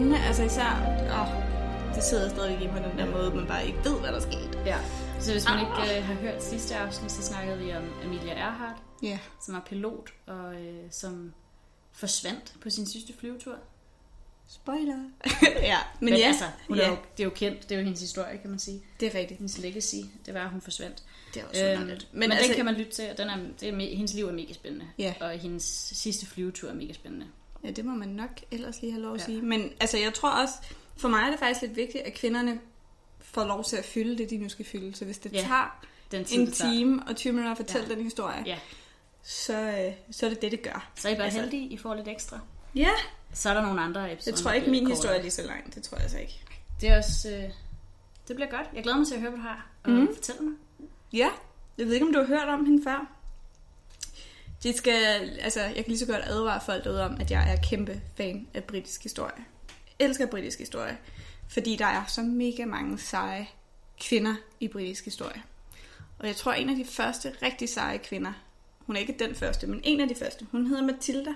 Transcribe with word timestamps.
spændende, 0.00 0.26
altså 0.26 0.42
især... 0.42 0.70
Åh, 1.20 1.28
det 1.94 2.02
sidder 2.04 2.28
stadig 2.28 2.62
i 2.62 2.68
på 2.68 2.76
den 2.76 2.98
der 2.98 3.10
måde, 3.10 3.34
man 3.34 3.46
bare 3.46 3.66
ikke 3.66 3.78
ved, 3.84 4.00
hvad 4.00 4.12
der 4.12 4.20
skete. 4.20 4.58
Ja. 4.66 4.78
Så 5.20 5.32
hvis 5.32 5.44
man 5.48 5.58
ikke 5.60 5.96
øh, 5.98 6.04
har 6.04 6.14
hørt 6.14 6.42
sidste 6.42 6.76
afsnit, 6.76 7.12
så 7.12 7.22
snakkede 7.22 7.58
vi 7.58 7.72
om 7.72 7.84
Amelia 8.04 8.32
Earhart, 8.32 8.76
Ja. 9.02 9.18
som 9.44 9.54
var 9.54 9.60
pilot, 9.66 10.10
og 10.26 10.54
øh, 10.54 10.82
som 10.90 11.32
forsvandt 11.92 12.54
på 12.60 12.70
sin 12.70 12.86
sidste 12.86 13.12
flyvetur. 13.18 13.56
Spoiler. 14.48 14.98
ja, 15.72 15.76
men, 16.00 16.10
Men 16.10 16.18
ja, 16.18 16.26
altså, 16.26 16.44
hun 16.68 16.78
er 16.78 16.82
ja, 16.82 16.88
jo, 16.90 16.96
det 17.16 17.22
er 17.22 17.24
jo 17.24 17.30
kendt, 17.34 17.62
det 17.62 17.72
er 17.74 17.78
jo 17.78 17.84
hendes 17.84 18.00
historie, 18.00 18.38
kan 18.38 18.50
man 18.50 18.58
sige. 18.58 18.82
det 19.00 19.14
er 19.14 19.18
rigtigt. 19.18 19.38
Hendes 19.38 19.58
legacy, 19.58 19.96
det 20.26 20.34
var, 20.34 20.44
at 20.44 20.50
hun 20.50 20.60
forsvandt. 20.60 21.02
Det 21.34 21.42
er 21.42 21.46
også 21.46 21.64
Øhm, 21.64 21.80
men 21.86 21.98
men 22.12 22.32
altså, 22.32 22.46
den 22.46 22.56
kan 22.56 22.64
man 22.64 22.74
lytte 22.74 22.92
til, 22.92 23.10
og 23.10 23.18
den 23.18 23.28
er, 23.28 23.36
det 23.60 23.68
er, 23.68 23.96
hendes 23.96 24.14
liv 24.14 24.26
er 24.26 24.32
mega 24.32 24.52
spændende. 24.52 24.86
Ja. 24.98 25.14
Og 25.20 25.30
hendes 25.30 25.92
sidste 25.92 26.26
flyvetur 26.26 26.68
er 26.70 26.74
mega 26.74 26.92
spændende. 26.92 27.26
Ja, 27.64 27.70
det 27.70 27.84
må 27.84 27.94
man 27.94 28.08
nok 28.08 28.30
ellers 28.50 28.80
lige 28.80 28.92
have 28.92 29.02
lov 29.02 29.14
at 29.14 29.20
Ja. 29.20 29.24
sige. 29.24 29.42
Men 29.42 29.72
altså, 29.80 29.98
jeg 29.98 30.14
tror 30.14 30.30
også, 30.30 30.54
for 30.96 31.08
mig 31.08 31.20
er 31.22 31.30
det 31.30 31.38
faktisk 31.38 31.62
lidt 31.62 31.76
vigtigt, 31.76 32.04
at 32.04 32.14
kvinderne 32.14 32.60
får 33.20 33.44
lov 33.44 33.64
til 33.64 33.76
at 33.76 33.84
fylde 33.84 34.18
det, 34.18 34.30
de 34.30 34.36
nu 34.38 34.48
skal 34.48 34.64
fylde. 34.64 34.94
Så 34.96 35.04
hvis 35.04 35.18
det 35.18 35.32
Ja, 35.32 35.38
tager 35.40 35.80
Den 36.10 36.24
tid, 36.24 36.38
en 36.40 36.50
time 36.52 37.02
og 37.08 37.16
20 37.16 37.32
minutter 37.32 37.50
at 37.50 37.56
fortælle 37.56 37.86
Ja. 37.88 37.94
den 37.94 38.02
historie, 38.04 38.42
Ja. 38.46 38.58
så, 39.22 39.54
øh, 39.60 39.92
så 40.10 40.26
er 40.26 40.30
det 40.30 40.42
det, 40.42 40.52
det 40.52 40.62
gør. 40.62 40.90
Så 40.94 41.08
er 41.08 41.12
I 41.12 41.14
bare 41.14 41.24
Altså- 41.24 41.40
heldige, 41.40 41.66
I 41.68 41.76
får 41.76 41.94
lidt 41.94 42.08
ekstra. 42.08 42.38
Ja, 42.74 42.90
Så 43.32 43.50
er 43.50 43.54
der 43.54 43.62
nogle 43.62 43.80
andre 43.80 44.12
episoder. 44.12 44.36
jeg 44.36 44.42
tror 44.42 44.52
ikke, 44.52 44.70
min 44.70 44.80
kortere. 44.84 44.96
historie 44.96 45.16
er 45.18 45.22
lige 45.22 45.30
så 45.30 45.42
lang. 45.42 45.74
Det 45.74 45.82
tror 45.82 45.96
jeg 45.96 46.02
altså 46.02 46.18
ikke. 46.18 46.40
Det 46.80 46.88
er 46.88 46.96
også... 46.98 47.28
Øh, 47.30 47.42
det 48.28 48.36
bliver 48.36 48.50
godt. 48.50 48.66
Jeg 48.74 48.82
glæder 48.82 48.98
mig 48.98 49.06
til 49.06 49.14
at 49.14 49.20
høre, 49.20 49.30
hvad 49.30 49.38
du 49.40 49.46
har 49.46 49.66
og 49.84 49.90
Mhm. 49.90 50.00
mm. 50.00 50.14
fortælle 50.14 50.40
mig. 50.42 50.54
Ja, 51.12 51.28
jeg 51.78 51.86
ved 51.86 51.94
ikke, 51.94 52.06
om 52.06 52.12
du 52.12 52.18
har 52.18 52.26
hørt 52.26 52.48
om 52.48 52.64
hende 52.64 52.82
før. 52.84 53.12
Det 54.62 54.76
skal, 54.76 55.30
altså, 55.40 55.60
jeg 55.60 55.74
kan 55.74 55.84
lige 55.86 55.98
så 55.98 56.06
godt 56.06 56.24
advare 56.24 56.60
folk 56.60 56.84
derude 56.84 57.04
om, 57.04 57.20
at 57.20 57.30
jeg 57.30 57.52
er 57.52 57.56
kæmpe 57.62 58.02
fan 58.16 58.48
af 58.54 58.64
britisk 58.64 59.02
historie. 59.02 59.44
Jeg 59.98 60.06
elsker 60.06 60.26
britisk 60.26 60.58
historie, 60.58 60.98
fordi 61.48 61.76
der 61.76 61.86
er 61.86 62.04
så 62.06 62.22
mega 62.22 62.64
mange 62.64 62.98
seje 62.98 63.48
kvinder 64.00 64.34
i 64.60 64.68
britisk 64.68 65.04
historie. 65.04 65.42
Og 66.18 66.26
jeg 66.26 66.36
tror, 66.36 66.52
en 66.52 66.68
af 66.68 66.76
de 66.76 66.84
første 66.84 67.34
rigtig 67.42 67.68
seje 67.68 67.98
kvinder, 67.98 68.32
hun 68.78 68.96
er 68.96 69.00
ikke 69.00 69.16
den 69.18 69.34
første, 69.34 69.66
men 69.66 69.80
en 69.84 70.00
af 70.00 70.08
de 70.08 70.14
første, 70.14 70.46
hun 70.50 70.66
hedder 70.66 70.82
Matilda. 70.82 71.34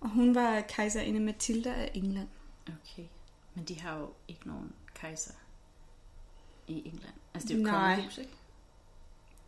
Og 0.00 0.08
hun 0.08 0.34
var 0.34 0.60
kejserinde 0.60 1.20
Matilda 1.20 1.72
af 1.72 1.90
England. 1.94 2.28
Okay. 2.66 3.04
Men 3.54 3.64
de 3.64 3.80
har 3.80 3.98
jo 3.98 4.08
ikke 4.28 4.48
nogen 4.48 4.72
kejser 4.94 5.32
i 6.66 6.78
England. 6.78 7.14
Altså, 7.34 7.48
det 7.48 7.54
er 7.54 7.58
jo 7.58 7.64
Nej. 7.64 7.94
kongehus, 7.94 8.18
ikke? 8.18 8.32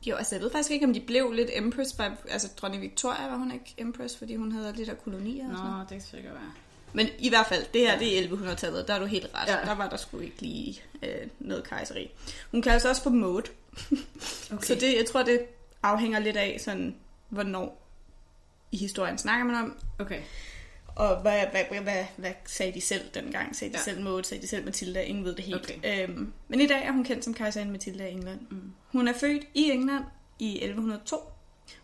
Jo, 0.09 0.17
altså 0.17 0.35
jeg 0.35 0.43
ved 0.43 0.51
faktisk 0.51 0.71
ikke, 0.71 0.87
om 0.87 0.93
de 0.93 1.01
blev 1.01 1.33
lidt 1.33 1.51
empress. 1.53 1.93
By, 1.93 2.03
altså 2.31 2.49
dronning 2.57 2.83
Victoria 2.83 3.29
var 3.29 3.37
hun 3.37 3.53
ikke 3.53 3.75
empress, 3.79 4.17
fordi 4.17 4.37
hun 4.37 4.53
havde 4.53 4.73
lidt 4.73 4.89
af 4.89 4.99
kolonier 5.05 5.51
og 5.51 5.57
sådan 5.57 5.71
noget. 5.71 5.89
Det 5.89 5.99
kan 5.99 6.07
sikkert 6.07 6.35
være. 6.35 6.53
Men 6.93 7.09
i 7.19 7.29
hvert 7.29 7.47
fald, 7.47 7.65
det 7.75 7.81
her 7.81 7.99
det 7.99 8.19
er 8.19 8.29
1100-tallet, 8.29 8.89
der 8.89 8.95
er 8.95 8.99
du 8.99 9.05
helt 9.05 9.31
ret. 9.35 9.49
Ja. 9.49 9.59
Der 9.65 9.75
var 9.75 9.89
der 9.89 9.97
sgu 9.97 10.19
ikke 10.19 10.43
lige 10.43 10.83
øh, 11.03 11.29
noget 11.39 11.65
kejseri. 11.65 12.11
Hun 12.51 12.63
kaldes 12.63 12.85
også 12.85 13.03
for 13.03 13.11
Maud, 13.11 13.43
Okay. 14.53 14.67
så 14.67 14.75
det, 14.75 14.97
jeg 14.97 15.07
tror, 15.13 15.23
det 15.23 15.41
afhænger 15.83 16.19
lidt 16.19 16.37
af, 16.37 16.57
sådan, 16.61 16.97
hvornår 17.29 17.87
i 18.73 18.77
historien 18.77 19.19
snakker 19.19 19.45
man 19.47 19.55
om, 19.57 19.77
Okay. 19.99 20.21
Og 20.99 21.21
hvad, 21.21 21.47
hvad, 21.51 21.65
hvad, 21.71 21.81
hvad, 21.81 22.05
hvad 22.17 22.33
sagde 22.47 22.73
de 22.73 22.81
selv 22.81 23.03
dengang? 23.15 23.57
Sagde 23.57 23.73
de 23.73 23.79
Ja. 23.79 23.85
selv 23.85 24.01
Maud? 24.03 24.23
Sagde 24.23 24.43
de 24.43 24.49
selv 24.49 24.65
Matilda? 24.65 25.01
Ingen 25.03 25.25
ved 25.25 25.35
det 25.35 25.45
helt. 25.45 25.71
Okay. 25.81 26.09
Øhm, 26.09 26.33
men 26.49 26.61
i 26.61 26.67
dag 26.67 26.85
er 26.85 26.93
hun 26.93 27.05
kendt 27.05 27.25
som 27.25 27.35
kejserinde 27.35 27.73
Matilda 27.73 28.05
af 28.05 28.09
England. 28.11 28.41
Mm. 28.51 28.73
Hun 28.93 29.09
er 29.09 29.13
født 29.13 29.43
i 29.55 29.71
England 29.71 30.05
i 30.39 30.57
1102. 30.57 31.17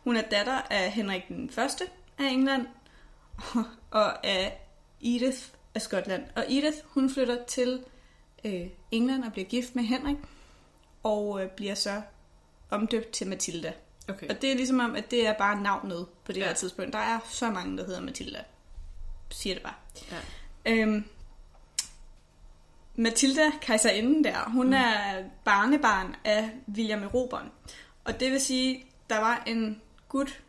Hun 0.05 0.17
er 0.17 0.23
datter 0.23 0.61
af 0.71 0.91
Henrik 0.91 1.29
den 1.29 1.51
Første 1.51 1.85
af 2.19 2.25
England 2.25 2.67
og 3.91 4.27
af 4.27 4.61
Edith 5.01 5.39
af 5.75 5.83
Skotland. 5.83 6.25
Og 6.37 6.45
Edith, 6.49 6.77
hun 6.85 7.11
flytter 7.11 7.45
til 7.45 7.85
øh, 8.45 8.67
England 8.91 9.25
og 9.25 9.33
bliver 9.33 9.49
gift 9.49 9.75
med 9.75 9.85
Henrik 9.85 10.17
og 11.03 11.43
øh, 11.43 11.51
bliver 11.51 11.75
så 11.75 12.03
omdøbt 12.71 13.11
til 13.11 13.27
Matilda. 13.27 13.73
Okay. 14.09 14.29
Og 14.29 14.43
det 14.43 14.53
er 14.53 14.57
ligesom 14.57 14.81
om, 14.81 14.97
at 14.97 15.11
det 15.11 15.27
er 15.27 15.33
bare 15.33 15.63
navnet 15.63 16.07
på 16.25 16.33
det 16.33 16.41
ja. 16.41 16.47
her 16.47 16.55
tidspunkt. 16.55 16.93
Der 16.93 16.99
er 16.99 17.19
så 17.31 17.51
mange, 17.51 17.79
der 17.79 17.85
hedder 17.87 18.01
Matilda. 18.01 18.45
Siger 19.35 19.55
det 19.55 19.63
bare. 19.63 19.75
Ja. 20.67 20.73
Øhm, 20.73 21.05
Matilda, 22.97 23.51
kejserinden 23.61 24.25
der, 24.25 24.51
hun 24.51 24.67
Mm. 24.67 24.73
er 24.73 25.23
barnebarn 25.45 26.15
af 26.25 26.51
William 26.75 27.03
Eroberen. 27.03 27.49
Og 28.05 28.21
det 28.21 28.33
vil 28.33 28.41
sige, 28.41 28.85
der 29.11 29.19
var 29.21 29.43
en 29.47 29.81
gut 30.09 30.41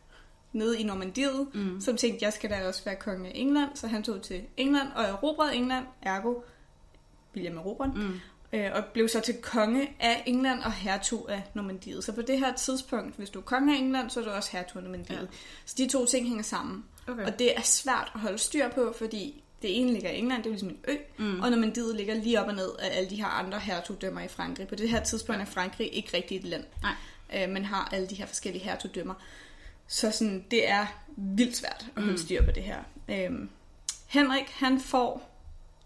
nede 0.54 0.80
i 0.80 0.84
Normandiet, 0.84 1.48
Mm. 1.54 1.82
som 1.82 1.98
tænkte, 1.98 2.26
jeg 2.26 2.34
skal 2.34 2.50
da 2.50 2.68
også 2.68 2.84
være 2.86 2.96
konge 2.96 3.28
af 3.30 3.32
England. 3.36 3.70
Så 3.76 3.88
han 3.88 4.04
tog 4.04 4.22
til 4.22 4.44
England 4.58 4.88
og 4.96 5.04
erobrede 5.04 5.56
England, 5.56 5.86
ergo 6.02 6.36
William 7.36 7.58
Eroberen, 7.58 7.92
Mm. 7.96 8.20
øh, 8.54 8.72
og 8.74 8.84
blev 8.94 9.08
så 9.10 9.20
til 9.20 9.36
konge 9.42 9.96
af 10.00 10.24
England 10.26 10.60
og 10.64 10.72
hertug 10.72 11.30
af 11.30 11.44
Normandiet. 11.54 12.04
Så 12.04 12.12
på 12.12 12.22
det 12.22 12.40
her 12.40 12.54
tidspunkt, 12.56 13.16
hvis 13.16 13.30
du 13.30 13.40
er 13.40 13.44
konge 13.44 13.76
af 13.76 13.80
England, 13.80 14.10
så 14.10 14.20
er 14.20 14.24
du 14.24 14.30
også 14.30 14.52
hertug 14.52 14.78
af 14.78 14.84
Normandiet. 14.84 15.18
Ja. 15.22 15.26
Så 15.66 15.76
de 15.78 15.88
to 15.88 16.06
ting 16.06 16.28
hænger 16.28 16.44
sammen. 16.44 16.86
Okay. 17.08 17.26
Og 17.26 17.40
det 17.40 17.58
er 17.58 17.62
svært 17.62 18.12
at 18.16 18.22
holde 18.22 18.38
styr 18.38 18.70
på, 18.70 18.94
fordi 18.98 19.44
det 19.62 19.80
ene 19.82 19.94
ligger 19.94 20.10
i 20.10 20.18
England, 20.18 20.44
det 20.44 20.50
er 20.50 20.50
jo 20.50 20.54
ligesom 20.54 20.70
en 20.70 20.78
ø, 20.88 20.96
Mm. 21.18 21.40
og 21.42 21.50
Normandiet 21.52 21.96
ligger 21.96 22.14
lige 22.14 22.42
op 22.42 22.48
og 22.48 22.54
ned 22.56 22.70
af 22.80 22.98
alle 22.98 23.10
de 23.10 23.16
her 23.16 23.26
andre 23.28 23.60
hertugdømmer 23.60 24.22
i 24.22 24.28
Frankrig. 24.28 24.68
På 24.68 24.76
det 24.76 24.90
her 24.90 25.04
tidspunkt 25.04 25.42
er 25.42 25.46
Frankrig 25.46 25.96
ikke 25.96 26.18
rigtig 26.18 26.38
et 26.38 26.44
land, 26.44 26.64
Nej. 26.82 27.44
øh, 27.44 27.50
men 27.50 27.66
har 27.66 27.90
alle 27.94 28.08
de 28.08 28.16
her 28.16 28.26
forskellige 28.26 28.64
hertugdømmer. 28.64 29.14
Så 29.88 30.12
sådan, 30.12 30.46
det 30.52 30.70
er 30.70 30.86
vildt 31.18 31.58
svært 31.58 31.86
at 31.96 32.02
holde 32.02 32.12
Mm. 32.12 32.18
styr 32.18 32.46
på 32.46 32.52
det 32.52 32.64
her. 32.64 32.80
Øhm, 33.10 33.50
Henrik, 34.08 34.50
han 34.50 34.80
får 34.82 35.32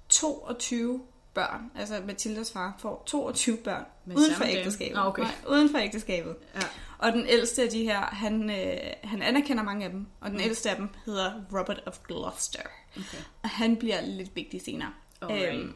22 0.09 1.01
børn. 1.33 1.71
Altså 1.75 2.01
Mathildas 2.07 2.51
far 2.51 2.75
får 2.79 3.03
22 3.05 3.57
børn 3.57 3.83
Med 4.05 4.15
uden 4.17 4.33
for 4.35 4.43
ægteskabet. 4.43 4.95
Nå, 4.95 5.01
okay. 5.01 5.21
Nej, 5.23 5.31
uden 5.49 5.69
for 5.71 5.77
ægteskabet. 5.77 6.35
Ja. 6.55 6.59
Og 6.99 7.11
den 7.13 7.25
ældste 7.27 7.63
af 7.63 7.69
de 7.69 7.83
her, 7.83 7.99
han, 8.01 8.49
øh, 8.49 8.77
han 9.03 9.21
anerkender 9.21 9.63
mange 9.63 9.85
af 9.85 9.91
dem, 9.91 10.05
og 10.21 10.29
den 10.29 10.37
Mm. 10.37 10.43
ældste 10.43 10.69
af 10.69 10.75
dem 10.75 10.89
hedder 11.05 11.31
Robert 11.59 11.81
of 11.85 11.99
Gloucester. 12.07 12.61
Okay. 12.97 13.17
Og 13.43 13.49
han 13.49 13.77
bliver 13.77 14.01
lidt 14.01 14.35
vigtig 14.35 14.61
senere. 14.61 14.89
Alright. 15.21 15.55
Øhm, 15.59 15.73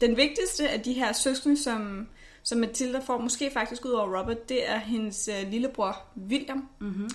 den 0.00 0.16
vigtigste 0.16 0.68
af 0.68 0.80
de 0.80 0.92
her 0.92 1.12
søskende, 1.12 1.62
som, 1.62 2.08
som 2.42 2.58
Matilda 2.58 2.98
får, 2.98 3.18
måske 3.18 3.50
faktisk 3.52 3.84
ud 3.84 3.90
over 3.90 4.18
Robert, 4.20 4.48
det 4.48 4.70
er 4.70 4.78
hendes 4.78 5.28
øh, 5.28 5.50
lillebror 5.50 5.96
William. 6.28 6.68
Mm-hmm. 6.78 7.10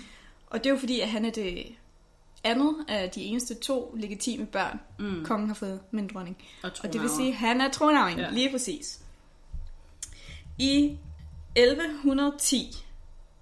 Og 0.47 0.59
det 0.59 0.65
er 0.65 0.69
jo 0.73 0.79
fordi, 0.79 0.99
at 0.99 1.09
han 1.09 1.25
er 1.25 1.31
det 1.31 1.65
andet 2.43 2.75
af 2.87 3.09
de 3.09 3.21
eneste 3.23 3.53
to 3.55 3.95
legitime 3.99 4.45
børn, 4.45 4.79
Mm. 4.99 5.25
kongen 5.25 5.47
har 5.47 5.55
fået 5.55 5.79
med 5.91 6.03
en 6.03 6.09
dronning. 6.13 6.37
Og, 6.63 6.71
Og 6.83 6.93
det 6.93 7.01
vil 7.01 7.09
sige, 7.09 7.29
at 7.29 7.35
han 7.35 7.61
er 7.61 7.71
tronarving, 7.71 8.19
ja. 8.19 8.29
lige 8.29 8.51
præcis. 8.51 8.99
I 10.59 10.97
1110, 11.55 12.85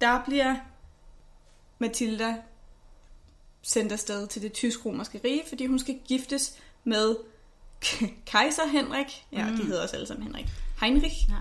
der 0.02 0.24
bliver 0.24 0.56
Matilda 1.78 2.36
sendt 3.62 3.92
afsted 3.92 4.26
til 4.26 4.42
det 4.42 4.52
tysk-romerske 4.52 5.20
rige, 5.24 5.42
fordi 5.48 5.66
hun 5.66 5.78
skal 5.78 5.98
giftes 6.04 6.58
med 6.84 7.16
kejser 8.26 8.66
Henrik. 8.66 9.24
Ja, 9.32 9.44
Mm. 9.46 9.50
mm. 9.52 9.56
de 9.58 9.64
hedder 9.64 9.82
også 9.82 9.94
alle 9.96 10.06
sammen 10.06 10.26
Henrik. 10.26 10.46
Heinrich. 10.80 11.16
Ja. 11.28 11.34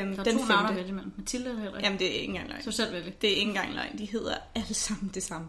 Øhm, 0.00 0.12
Der 0.12 0.20
er 0.20 0.24
den 0.24 0.38
to 0.38 0.44
navne 0.44 0.80
at 0.80 0.88
imellem. 0.88 1.12
Mathilde 1.16 1.50
eller 1.50 1.62
Henrik? 1.62 1.84
Jamen, 1.84 1.98
det 1.98 2.06
er 2.10 2.12
ikke 2.14 2.24
engang 2.24 2.48
løgn. 2.48 2.62
Så 2.62 2.72
selv 2.72 2.92
vælge. 2.92 3.14
Det 3.22 3.32
er 3.32 3.36
ikke 3.36 3.48
engang 3.48 3.74
løgn. 3.74 3.98
De 3.98 4.04
hedder 4.06 4.34
alle 4.54 4.74
sammen 4.74 5.10
det 5.14 5.22
samme. 5.22 5.48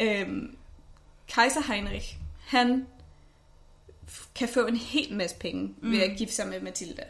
Øhm, 0.00 0.56
kejser 1.28 1.60
Heinrich, 1.72 2.16
han 2.46 2.86
kan 4.34 4.48
få 4.48 4.66
en 4.66 4.76
hel 4.76 5.14
masse 5.14 5.36
penge 5.36 5.74
mm. 5.82 5.90
ved 5.92 6.00
at 6.02 6.18
gifte 6.18 6.34
sig 6.34 6.48
med 6.48 6.60
Matilda. 6.60 7.02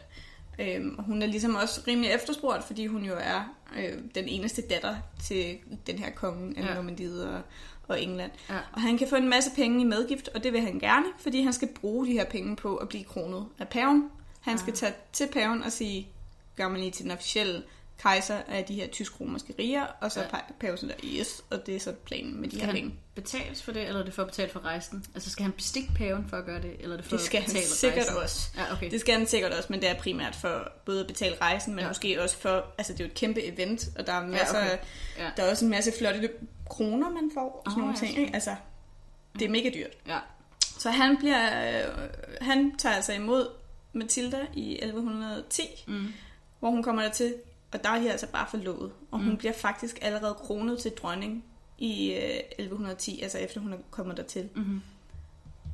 Øhm, 0.59 0.95
hun 0.99 1.21
er 1.21 1.25
ligesom 1.27 1.55
også 1.55 1.81
rimelig 1.87 2.11
efterspurgt, 2.11 2.63
fordi 2.63 2.85
hun 2.85 3.03
jo 3.05 3.13
er 3.19 3.55
øh, 3.77 3.97
den 4.15 4.27
eneste 4.27 4.61
datter 4.61 4.95
til 5.23 5.57
den 5.87 5.97
her 5.99 6.09
konge 6.11 6.57
af 6.57 6.61
Ja. 6.61 6.67
ja. 6.69 6.75
Normandiet 6.75 7.27
og, 7.27 7.41
og 7.87 8.01
England. 8.01 8.31
Ja. 8.49 8.57
Og 8.73 8.81
han 8.81 8.97
kan 8.97 9.07
få 9.07 9.15
en 9.15 9.29
masse 9.29 9.51
penge 9.55 9.81
i 9.81 9.83
medgift, 9.83 10.27
og 10.35 10.43
det 10.43 10.53
vil 10.53 10.61
han 10.61 10.79
gerne, 10.79 11.05
fordi 11.19 11.41
han 11.41 11.53
skal 11.53 11.67
bruge 11.67 12.07
de 12.07 12.11
her 12.11 12.25
penge 12.25 12.55
på 12.55 12.75
at 12.75 12.89
blive 12.89 13.03
kronet 13.03 13.45
af 13.59 13.67
paven. 13.67 14.09
Han 14.41 14.57
skal 14.57 14.71
Ah. 14.71 14.77
tage 14.77 14.93
til 15.13 15.27
paven 15.33 15.63
og 15.63 15.71
sige, 15.71 16.07
gør 16.57 16.67
man 16.67 16.79
lige 16.79 16.91
til 16.91 17.03
den 17.03 17.11
officielle 17.11 17.63
kejser 18.01 18.37
af 18.47 18.65
de 18.65 18.73
her 18.75 18.87
tysk-romerske 18.87 19.53
riger, 19.59 19.85
og 20.01 20.11
så 20.11 20.19
Ja. 20.19 20.25
ja. 20.33 20.39
paven 20.59 20.77
sådan 20.77 20.95
der, 21.03 21.09
yes, 21.19 21.41
og 21.51 21.65
det 21.65 21.75
er 21.75 21.79
så 21.79 21.91
planen 22.05 22.41
med 22.41 22.49
de 22.49 22.55
Skal 22.55 22.59
her 22.59 22.65
han 22.65 22.75
penge. 22.75 22.95
betales 23.15 23.63
for 23.63 23.71
det, 23.71 23.87
eller 23.87 23.99
er 24.01 24.05
det 24.05 24.13
for 24.13 24.21
at 24.21 24.27
betale 24.27 24.49
for 24.51 24.59
rejsen? 24.59 25.05
Altså 25.13 25.29
skal 25.29 25.43
han 25.43 25.51
bestikke 25.51 25.89
paven 25.95 26.25
for 26.29 26.37
at 26.37 26.45
gøre 26.45 26.61
det, 26.61 26.75
eller 26.79 26.93
er 26.93 26.97
det 27.01 27.05
for 27.09 27.15
Det 27.17 27.25
skal 27.25 27.37
at 27.37 27.43
han 27.43 27.53
betale 27.53 27.67
sikkert 27.67 28.05
rejsen? 28.05 28.23
også. 28.23 28.49
Ja, 28.57 28.73
okay. 28.73 28.91
Det 28.91 28.99
skal 28.99 29.17
han 29.17 29.27
sikkert 29.27 29.51
også, 29.51 29.67
men 29.69 29.81
det 29.81 29.89
er 29.89 29.93
primært 29.93 30.35
for 30.35 30.71
både 30.85 31.01
at 31.01 31.07
betale 31.07 31.35
rejsen, 31.41 31.73
men 31.73 31.79
Ja. 31.79 31.85
ja. 31.85 31.89
måske 31.89 32.21
også 32.23 32.37
for, 32.37 32.65
altså 32.77 32.93
det 32.93 32.99
er 32.99 33.03
jo 33.05 33.09
et 33.09 33.15
kæmpe 33.15 33.43
event, 33.43 33.87
og 33.99 34.07
der 34.07 34.13
er 34.13 34.27
masser, 34.27 34.57
okay. 34.59 34.69
ja, 34.69 34.77
Ja. 35.17 35.25
okay. 35.27 35.31
der 35.37 35.43
er 35.43 35.49
også 35.51 35.65
en 35.65 35.71
masse 35.71 35.91
flotte 35.99 36.29
kroner, 36.69 37.09
man 37.09 37.31
får, 37.33 37.61
og 37.65 37.71
sådan 37.71 37.81
Åh, 37.83 37.87
nogle 37.87 37.99
ja, 38.01 38.05
ting, 38.07 38.19
ikke? 38.19 38.33
Altså, 38.33 38.55
det 39.39 39.41
er 39.41 39.49
mega 39.49 39.69
dyrt. 39.73 39.91
Ja. 40.07 40.19
Så 40.79 40.89
han 40.89 41.17
bliver, 41.17 41.69
øh, 41.87 41.93
han 42.41 42.77
tager 42.77 42.95
altså 42.95 43.13
imod 43.13 43.47
Matilda 43.93 44.39
i 44.53 44.73
1110, 44.81 45.61
Mm. 45.87 46.13
hvor 46.59 46.69
hun 46.69 46.83
kommer 46.83 47.01
dertil, 47.01 47.33
og 47.73 47.83
der 47.83 47.89
er 47.89 47.99
de 47.99 48.11
altså 48.11 48.27
bare 48.27 48.47
forlovet. 48.49 48.91
Og 49.11 49.19
hun 49.19 49.29
Mm. 49.29 49.37
bliver 49.37 49.53
faktisk 49.53 49.99
allerede 50.01 50.33
kronet 50.33 50.79
til 50.79 50.91
dronning 50.91 51.43
i 51.77 52.11
øh, 52.13 52.19
1110, 52.59 53.21
altså 53.21 53.37
efter 53.37 53.61
hun 53.61 53.73
er 53.73 53.77
kommet 53.91 54.17
dertil. 54.17 54.49
Mm-hmm. 54.55 54.81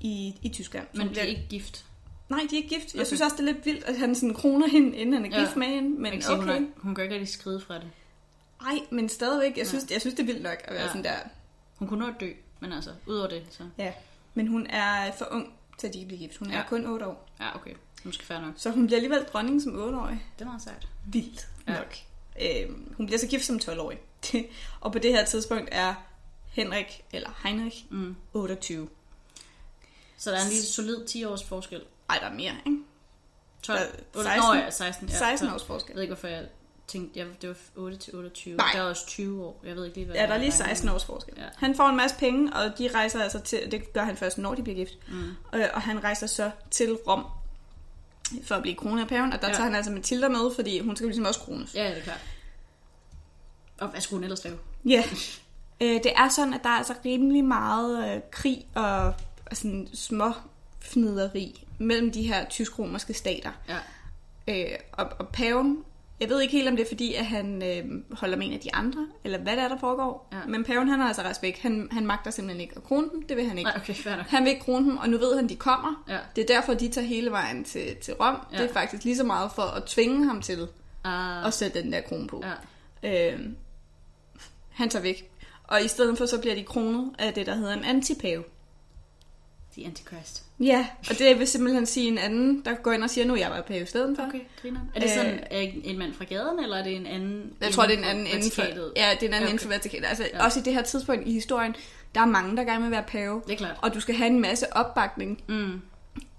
i, 0.01 0.35
i 0.41 0.49
Tyskland. 0.49 0.87
Men 0.93 1.01
hun 1.01 1.07
de 1.07 1.11
bliver- 1.13 1.23
er 1.23 1.27
ikke 1.29 1.45
gift. 1.49 1.85
Nej, 2.29 2.39
de 2.49 2.55
er 2.57 2.63
ikke 2.63 2.75
gift. 2.75 2.93
Jeg 2.93 2.99
Okay. 2.99 3.07
synes 3.07 3.21
også, 3.21 3.35
det 3.35 3.49
er 3.49 3.53
lidt 3.53 3.65
vildt, 3.65 3.83
at 3.83 3.97
han 3.97 4.15
sådan 4.15 4.33
kroner 4.33 4.67
hende, 4.67 4.97
inden 4.97 5.13
han 5.23 5.25
er 5.33 5.37
Ja. 5.39 5.43
gift 5.45 5.55
med 5.55 5.67
hende. 5.67 5.89
Men 6.01 6.13
okay. 6.13 6.35
hun, 6.35 6.49
er, 6.49 6.61
hun 6.77 6.95
kan 6.95 7.03
ikke 7.03 7.15
rigtig 7.15 7.33
skride 7.33 7.59
fra 7.59 7.75
det. 7.75 7.89
Nej, 8.61 8.79
men 8.91 9.09
stadigvæk. 9.09 9.57
Jeg 9.57 9.67
synes, 9.67 9.91
jeg 9.91 10.01
synes, 10.01 10.15
det 10.15 10.21
er 10.23 10.25
vildt 10.27 10.43
nok 10.43 10.57
at 10.63 10.73
være 10.73 10.81
Ja. 10.81 10.87
sådan 10.87 11.03
der. 11.03 11.15
Hun 11.75 11.87
kunne 11.87 11.99
nå 11.99 12.07
at 12.07 12.15
dø, 12.19 12.31
men 12.59 12.71
altså, 12.71 12.89
udover 13.07 13.27
det, 13.29 13.43
så... 13.49 13.63
Ja. 13.77 13.93
Men 14.33 14.47
hun 14.47 14.67
er 14.67 15.11
for 15.17 15.27
ung 15.31 15.53
til 15.77 15.87
at 15.87 15.93
de 15.93 15.99
kan 15.99 16.07
blive 16.07 16.19
gift. 16.19 16.37
Hun 16.37 16.51
er 16.51 16.57
Ja. 16.57 16.63
kun 16.69 16.85
8 16.85 17.05
år. 17.07 17.29
Ja, 17.39 17.55
okay. 17.55 17.73
Måske 18.03 18.25
fair 18.25 18.39
nok. 18.41 18.53
Så 18.57 18.69
hun 18.71 18.85
bliver 18.85 18.97
alligevel 18.97 19.23
dronning 19.33 19.61
som 19.61 19.75
8-årig. 19.75 20.23
Det 20.39 20.41
er 20.41 20.49
meget 20.49 20.61
sejt. 20.61 20.87
Vildt 21.05 21.47
Ja. 21.71 21.77
nok. 21.77 21.95
Øhm, 22.41 22.93
hun 22.97 23.05
bliver 23.05 23.19
så 23.19 23.27
gift 23.27 23.45
som 23.45 23.59
12-årig. 23.63 23.97
og 24.81 24.91
på 24.91 24.99
det 24.99 25.11
her 25.11 25.25
tidspunkt 25.25 25.69
er 25.71 25.93
Henrik, 26.51 27.01
eller 27.13 27.29
Heinrich, 27.43 27.85
Mm. 27.89 28.15
28. 28.33 28.89
Så 30.17 30.31
der 30.31 30.37
er 30.37 30.41
en 30.41 30.49
lige 30.49 30.61
solid 30.63 31.05
10 31.07 31.23
års 31.25 31.43
forskel. 31.43 31.81
Ej, 32.09 32.17
der 32.21 32.25
er 32.27 32.33
mere, 32.33 32.53
ikke? 32.65 32.77
12, 33.61 33.79
Der- 33.79 33.85
16, 34.23 34.23
16. 34.23 34.43
Nå, 34.49 34.53
ja, 34.55 34.69
16. 34.69 35.07
Ja, 35.09 35.13
16 35.17 35.47
12. 35.47 35.53
års 35.55 35.61
Jeg 35.61 35.67
forskel. 35.67 35.95
ved 35.95 36.01
ikke, 36.01 36.13
hvorfor 36.13 36.27
jeg 36.27 36.45
tænkte, 36.87 37.19
jeg, 37.19 37.27
det 37.41 37.49
var 37.49 37.55
8 37.75 37.97
til 37.97 38.15
28. 38.15 38.55
Nej. 38.55 38.69
Der 38.73 38.79
er 38.79 38.83
også 38.83 39.07
20 39.07 39.43
år. 39.45 39.61
Jeg 39.65 39.75
ved 39.75 39.85
ikke 39.85 39.97
lige, 39.97 40.05
hvad 40.05 40.15
Ja, 40.15 40.21
der 40.21 40.33
er 40.33 40.37
lige 40.37 40.51
regner 40.51 40.65
16 40.65 40.89
års 40.89 41.05
forskel. 41.05 41.33
Ja. 41.37 41.43
Han 41.57 41.75
får 41.75 41.89
en 41.89 41.95
masse 41.95 42.15
penge, 42.19 42.53
og 42.53 42.77
de 42.77 42.89
rejser 42.93 43.23
altså 43.23 43.39
til, 43.39 43.71
det 43.71 43.93
gør 43.93 44.03
han 44.03 44.17
først, 44.17 44.37
når 44.37 44.55
de 44.55 44.63
bliver 44.63 44.75
gift. 44.75 44.93
Mm. 45.11 45.29
Øh, 45.59 45.65
og 45.73 45.81
han 45.81 46.03
rejser 46.03 46.27
så 46.27 46.51
til 46.71 46.93
Rom 46.95 47.25
for 48.43 48.55
at 48.55 48.61
blive 48.61 48.75
kronet 48.75 49.01
af 49.01 49.07
paven, 49.07 49.33
og 49.33 49.41
der 49.41 49.47
Ja. 49.47 49.53
tager 49.53 49.63
han 49.63 49.75
altså 49.75 49.91
Matilda 49.91 50.27
med, 50.29 50.55
fordi 50.55 50.79
hun 50.79 50.95
skal 50.95 51.03
jo 51.05 51.09
ligesom 51.09 51.25
også 51.25 51.39
krones. 51.39 51.75
Ja, 51.75 51.83
ja, 51.83 51.89
det 51.89 51.97
er 51.97 52.01
klart. 52.03 52.19
Og 53.79 53.87
hvad 53.87 54.01
skulle 54.01 54.17
hun 54.17 54.23
ellers 54.23 54.43
lave? 54.43 54.57
Ja. 54.85 55.03
Øh, 55.81 55.93
det 56.03 56.11
er 56.15 56.29
sådan, 56.29 56.53
at 56.53 56.59
der 56.63 56.69
er 56.69 56.73
altså 56.77 56.93
rimelig 57.05 57.43
meget 57.43 58.15
øh, 58.15 58.21
krig 58.31 58.65
og, 58.75 59.05
og 59.45 59.57
sådan 59.57 59.87
små 59.93 60.31
fnideri 60.79 61.65
mellem 61.79 62.11
de 62.11 62.23
her 62.27 62.45
tysk-romerske 62.49 63.13
stater. 63.13 63.51
Ja. 63.67 63.77
Øh, 64.47 64.77
og, 64.91 65.07
og 65.19 65.27
paven, 65.27 65.83
jeg 66.19 66.29
ved 66.29 66.41
ikke 66.41 66.51
helt, 66.51 66.67
om 66.69 66.75
det 66.75 66.83
er 66.83 66.87
fordi, 66.87 67.13
at 67.13 67.25
han 67.25 67.63
øh, 67.63 68.15
holder 68.17 68.37
med 68.37 68.47
en 68.47 68.53
af 68.53 68.59
de 68.59 68.75
andre, 68.75 69.07
eller 69.23 69.37
hvad 69.37 69.55
det 69.55 69.63
er, 69.63 69.67
der 69.67 69.77
foregår. 69.79 70.29
Ja. 70.33 70.37
Men 70.47 70.63
paven, 70.63 70.87
han 70.87 70.99
har 70.99 71.07
altså 71.07 71.21
rejst 71.21 71.43
væk. 71.43 71.59
Han, 71.59 71.87
han 71.91 72.05
magter 72.05 72.31
simpelthen 72.31 72.61
ikke 72.61 72.73
at 72.77 72.83
krone 72.83 73.09
dem. 73.11 73.21
Det 73.27 73.37
vil 73.37 73.47
han 73.47 73.57
ikke. 73.57 73.69
Nej, 73.69 73.79
okay, 73.81 73.95
nok. 74.05 74.19
Han 74.19 74.43
vil 74.43 74.49
ikke 74.49 74.61
krone 74.61 74.85
dem, 74.85 74.97
og 74.97 75.09
nu 75.09 75.17
ved 75.17 75.35
han, 75.35 75.49
de 75.49 75.55
kommer. 75.55 76.03
Ja. 76.07 76.17
Det 76.35 76.41
er 76.41 76.55
derfor, 76.55 76.73
de 76.73 76.89
tager 76.89 77.07
hele 77.07 77.31
vejen 77.31 77.63
til, 77.63 77.95
til 77.95 78.13
Rom. 78.13 78.37
Ja. 78.51 78.57
Det 78.57 78.69
er 78.69 78.73
faktisk 78.73 79.03
lige 79.03 79.17
så 79.17 79.23
meget 79.23 79.51
for 79.55 79.61
at 79.61 79.83
tvinge 79.83 80.25
ham 80.25 80.41
til 80.41 80.67
Uh, 81.05 81.45
at 81.47 81.53
sætte 81.53 81.83
den 81.83 81.91
der 81.93 82.01
krone 82.01 82.27
på. 82.27 82.43
ja. 83.03 83.33
Øh, 83.33 83.39
han 84.69 84.89
tager 84.89 85.03
væk. 85.03 85.31
Og 85.63 85.83
i 85.83 85.87
stedet 85.87 86.17
for, 86.17 86.25
så 86.25 86.41
bliver 86.41 86.55
de 86.55 86.63
kronet 86.63 87.11
af 87.19 87.33
det, 87.33 87.45
der 87.45 87.55
hedder 87.55 87.73
en 87.73 87.83
antipave. 87.83 88.43
The 89.73 89.85
Antichrist. 89.85 90.45
Ja, 90.59 90.87
og 91.09 91.19
det 91.19 91.39
vil 91.39 91.47
simpelthen 91.47 91.85
sige 91.85 92.07
en 92.07 92.17
anden, 92.17 92.61
der 92.65 92.73
går 92.73 92.91
ind 92.91 93.03
og 93.03 93.09
siger, 93.09 93.25
nu 93.25 93.33
er 93.33 93.37
jeg 93.37 93.63
bare 93.67 93.79
i 93.81 93.85
stedet 93.85 94.17
for. 94.17 94.23
Okay, 94.25 94.39
griner. 94.61 94.79
Er 94.95 94.99
det 94.99 95.09
sådan 95.09 95.39
øh, 95.51 95.67
en 95.83 95.97
mand 95.97 96.13
fra 96.13 96.25
gaden, 96.25 96.59
eller 96.63 96.77
er 96.77 96.83
det 96.83 96.95
en 96.95 97.05
anden 97.07 97.53
Jeg 97.61 97.71
tror, 97.71 97.83
det 97.83 97.93
er 97.93 97.97
en 97.97 98.03
anden 98.03 98.27
inden 98.27 98.51
for, 98.51 98.61
ja, 98.61 98.67
det 99.19 99.23
er 99.23 99.27
en 99.27 99.33
anden 99.33 99.35
okay. 99.35 99.49
inden 99.49 99.59
for. 99.59 100.07
Altså, 100.07 100.27
ja. 100.33 100.45
også 100.45 100.59
i 100.59 100.63
det 100.63 100.73
her 100.73 100.81
tidspunkt 100.81 101.27
i 101.27 101.33
historien, 101.33 101.75
der 102.15 102.21
er 102.21 102.25
mange, 102.25 102.57
der 102.57 102.63
gerne 102.63 102.81
vil 102.81 102.91
være 102.91 103.03
pave. 103.07 103.41
Det 103.47 103.53
er 103.53 103.57
klart. 103.57 103.75
Og 103.81 103.93
du 103.93 103.99
skal 103.99 104.15
have 104.15 104.27
en 104.29 104.39
masse 104.41 104.77
opbakning 104.77 105.43
Mm. 105.47 105.81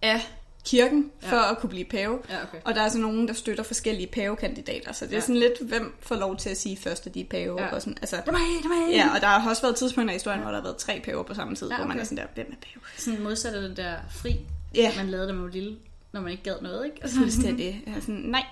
af 0.02 0.20
kirken, 0.64 1.10
Ja. 1.22 1.30
for 1.32 1.36
at 1.36 1.58
kunne 1.58 1.70
blive 1.70 1.84
pave. 1.84 2.18
Ja, 2.30 2.42
okay. 2.42 2.58
Og 2.64 2.74
der 2.74 2.82
er 2.82 2.88
så 2.88 2.98
nogen, 2.98 3.28
der 3.28 3.34
støtter 3.34 3.62
forskellige 3.64 4.06
pavekandidater. 4.06 4.92
Så 4.92 5.04
det 5.04 5.12
er 5.12 5.16
Ja. 5.16 5.20
sådan 5.20 5.36
lidt, 5.36 5.60
hvem 5.68 5.94
får 6.00 6.16
lov 6.16 6.36
til 6.36 6.50
at 6.50 6.56
sige 6.56 6.76
først, 6.76 7.06
at 7.06 7.14
de 7.14 7.20
er 7.20 7.24
pave. 7.30 7.62
Ja. 7.62 7.74
Og 7.74 7.80
sådan, 7.82 7.96
altså, 8.00 8.16
Det 8.16 8.32
mig, 8.32 8.40
det 8.62 8.70
mig. 8.70 8.94
ja, 8.96 9.14
og 9.14 9.20
der 9.20 9.26
har 9.26 9.50
også 9.50 9.62
været 9.62 9.76
tidspunkter 9.76 10.12
i 10.12 10.16
historien, 10.16 10.40
hvor 10.40 10.50
der 10.50 10.56
har 10.56 10.62
været 10.64 10.76
tre 10.76 11.00
paver 11.04 11.22
på 11.22 11.34
samme 11.34 11.54
tid, 11.54 11.68
Ja, 11.70 11.76
hvor 11.76 11.84
man 11.86 11.90
okay. 11.96 12.00
er 12.00 12.04
sådan 12.04 12.18
der, 12.18 12.24
hvem 12.34 12.46
er 12.52 12.56
pave? 12.66 12.82
Sådan 12.96 13.22
modsat 13.22 13.62
den 13.62 13.76
der 13.76 13.94
fri, 14.10 14.36
Ja, 14.74 14.92
man 14.96 15.08
lavede, 15.08 15.28
da 15.28 15.32
man 15.32 15.42
var 15.42 15.50
lille, 15.50 15.76
når 16.12 16.20
man 16.20 16.30
ikke 16.30 16.42
gad 16.42 16.54
noget, 16.62 16.84
ikke? 16.84 16.96
Altså, 17.02 17.16
fuldstændig. 17.18 17.82
Jeg 17.86 17.94
er 17.96 18.00
sådan, 18.00 18.14
nej. 18.14 18.44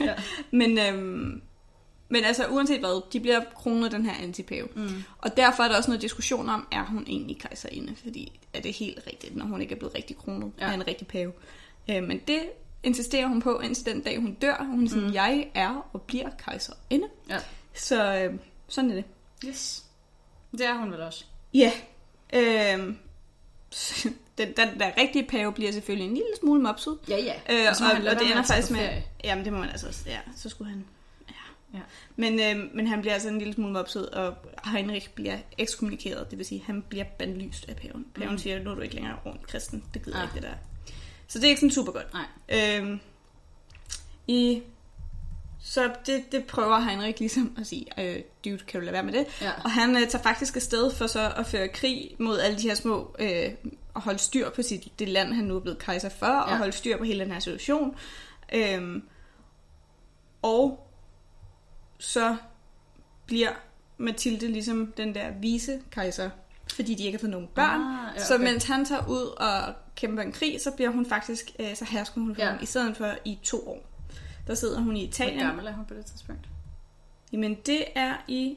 Ja. 0.00 0.14
men, 0.58 0.78
øhm, 0.78 1.42
men 2.10 2.24
altså, 2.24 2.46
uanset 2.46 2.80
hvad, 2.80 3.02
de 3.12 3.20
bliver 3.20 3.40
kronet 3.54 3.92
den 3.92 4.06
her 4.06 4.14
antipave. 4.22 4.68
Mm. 4.76 5.02
Og 5.18 5.36
derfor 5.36 5.62
er 5.62 5.68
der 5.68 5.76
også 5.76 5.90
noget 5.90 6.02
diskussion 6.02 6.48
om, 6.48 6.68
er 6.72 6.84
hun 6.84 7.04
egentlig 7.06 7.38
kejserinde? 7.38 7.96
Fordi 8.02 8.40
er 8.54 8.60
det 8.60 8.72
helt 8.72 9.06
rigtigt, 9.06 9.36
når 9.36 9.44
hun 9.44 9.60
ikke 9.60 9.74
er 9.74 9.78
blevet 9.78 9.94
rigtig 9.94 10.16
kronet 10.16 10.52
Ja. 10.58 10.70
af 10.70 10.74
en 10.74 10.86
rigtig 10.86 11.06
pave? 11.06 11.32
Øh, 11.90 12.02
men 12.02 12.18
det 12.28 12.40
insisterer 12.82 13.26
hun 13.26 13.42
på, 13.42 13.58
indtil 13.60 13.86
den 13.86 14.00
dag 14.00 14.18
hun 14.20 14.34
dør. 14.34 14.64
Hun 14.70 14.84
er 14.84 14.88
sådan, 14.88 15.04
Mm. 15.06 15.14
jeg 15.14 15.50
er 15.54 15.88
og 15.92 16.02
bliver 16.02 16.28
kejserinde. 16.44 17.08
Ja. 17.28 17.38
Så 17.74 18.14
øh, 18.14 18.34
sådan 18.68 18.90
er 18.90 18.94
det. 18.94 19.04
Yes. 19.46 19.84
Det 20.52 20.66
er 20.66 20.74
hun 20.78 20.92
vel 20.92 21.00
også. 21.00 21.24
Ja. 21.54 21.72
Øh, 22.34 22.78
den, 24.38 24.48
den 24.56 24.80
der 24.80 24.90
rigtige 25.00 25.26
pave 25.28 25.52
bliver 25.52 25.72
selvfølgelig 25.72 26.08
en 26.08 26.14
lille 26.14 26.30
smule 26.40 26.62
mopset. 26.62 26.98
Ja, 27.08 27.16
ja. 27.16 27.34
Øh, 27.50 27.66
Og 27.70 27.86
og, 27.86 28.10
og, 28.10 28.18
det 28.20 28.30
ender 28.30 28.42
faktisk 28.42 28.70
med... 28.70 28.88
Jamen, 29.24 29.44
det 29.44 29.52
må 29.52 29.58
man 29.58 29.68
altså 29.68 29.86
også... 29.88 30.00
Ja, 30.06 30.18
så 30.36 30.48
skulle 30.48 30.70
han... 30.70 30.84
Ja. 31.74 31.78
Men, 32.16 32.40
øh, 32.40 32.74
men 32.74 32.86
han 32.86 33.00
bliver 33.00 33.14
altså 33.14 33.28
en 33.28 33.38
lille 33.38 33.54
smule 33.54 33.72
mopset, 33.72 34.08
og 34.10 34.34
Heinrich 34.64 35.10
bliver 35.10 35.38
ekskommunikeret. 35.58 36.30
Det 36.30 36.38
vil 36.38 36.46
sige, 36.46 36.62
han 36.66 36.82
bliver 36.88 37.04
bandlyst 37.04 37.68
af 37.68 37.76
paven. 37.76 38.06
Paven 38.14 38.28
Mm. 38.28 38.32
mm. 38.32 38.38
siger, 38.38 38.62
nu 38.62 38.70
er 38.70 38.74
du 38.74 38.80
ikke 38.80 38.94
længere 38.94 39.16
ordentlig 39.24 39.48
kristen. 39.48 39.84
Det 39.94 40.04
gider 40.04 40.18
Ah. 40.18 40.24
ikke, 40.24 40.34
det 40.34 40.42
der. 40.42 40.54
Så 41.28 41.38
det 41.38 41.44
er 41.44 41.48
ikke 41.48 41.60
sådan 41.60 41.70
super 41.74 41.92
godt. 41.92 42.06
Nej. 42.14 42.78
Øhm, 42.78 43.00
i, 44.26 44.62
så 45.62 45.90
det, 46.06 46.32
det 46.32 46.44
prøver 46.44 46.80
Heinrich 46.80 47.18
ligesom 47.20 47.56
at 47.60 47.66
sige, 47.66 47.86
øh, 47.98 48.22
dude, 48.44 48.58
kan 48.58 48.80
du 48.80 48.84
lade 48.84 48.92
være 48.92 49.02
med 49.02 49.12
det? 49.12 49.26
Ja. 49.40 49.50
Og 49.64 49.70
han 49.70 49.96
øh, 49.96 50.08
tager 50.08 50.22
faktisk 50.22 50.56
afsted 50.56 50.92
for 50.94 51.06
så 51.06 51.32
at 51.36 51.46
føre 51.46 51.68
krig 51.68 52.10
mod 52.18 52.38
alle 52.38 52.58
de 52.58 52.62
her 52.62 52.74
små, 52.74 53.16
øh, 53.18 53.50
og 53.94 54.02
holde 54.02 54.18
styr 54.18 54.50
på 54.50 54.62
sit, 54.62 54.98
det 54.98 55.08
land, 55.08 55.32
han 55.32 55.44
nu 55.44 55.56
er 55.56 55.60
blevet 55.60 55.78
kejser 55.78 56.08
for. 56.08 56.26
Ja. 56.26 56.40
og 56.40 56.58
holde 56.58 56.72
styr 56.72 56.98
på 56.98 57.04
hele 57.04 57.24
den 57.24 57.32
her 57.32 57.40
situation. 57.40 57.96
Øhm, 58.52 59.02
og 60.42 60.86
så 62.00 62.36
bliver 63.26 63.50
Mathilde 63.98 64.48
ligesom 64.48 64.92
den 64.96 65.14
der 65.14 65.30
vise 65.40 65.80
kejser, 65.90 66.30
fordi 66.74 66.94
de 66.94 67.04
ikke 67.04 67.18
har 67.18 67.20
fået 67.20 67.30
nogen 67.30 67.48
børn. 67.54 67.80
Ah, 67.80 68.16
ja, 68.16 68.24
Så 68.24 68.34
okay. 68.34 68.44
mens 68.44 68.64
han 68.64 68.84
tager 68.84 69.06
ud 69.08 69.22
og 69.36 69.74
kæmper 69.96 70.22
en 70.22 70.32
krig, 70.32 70.60
så 70.60 70.70
bliver 70.70 70.90
hun 70.90 71.06
faktisk, 71.06 71.50
øh, 71.58 71.76
så 71.76 71.84
hersker 71.84 72.20
hun 72.20 72.34
for 72.34 72.42
Ja. 72.42 72.48
ja. 72.52 72.58
i 72.62 72.66
stedet 72.66 72.96
for 72.96 73.14
i 73.24 73.38
to 73.42 73.68
år. 73.68 73.86
Der 74.46 74.54
sidder 74.54 74.80
hun 74.80 74.96
i 74.96 75.00
Hvor 75.04 75.08
Italien. 75.08 75.38
gammel 75.46 75.66
er 75.66 75.72
hun 75.72 75.84
på 75.84 75.94
det 75.94 76.06
tidspunkt? 76.06 76.48
Jamen 77.32 77.54
det 77.66 77.84
er 77.94 78.14
i 78.28 78.56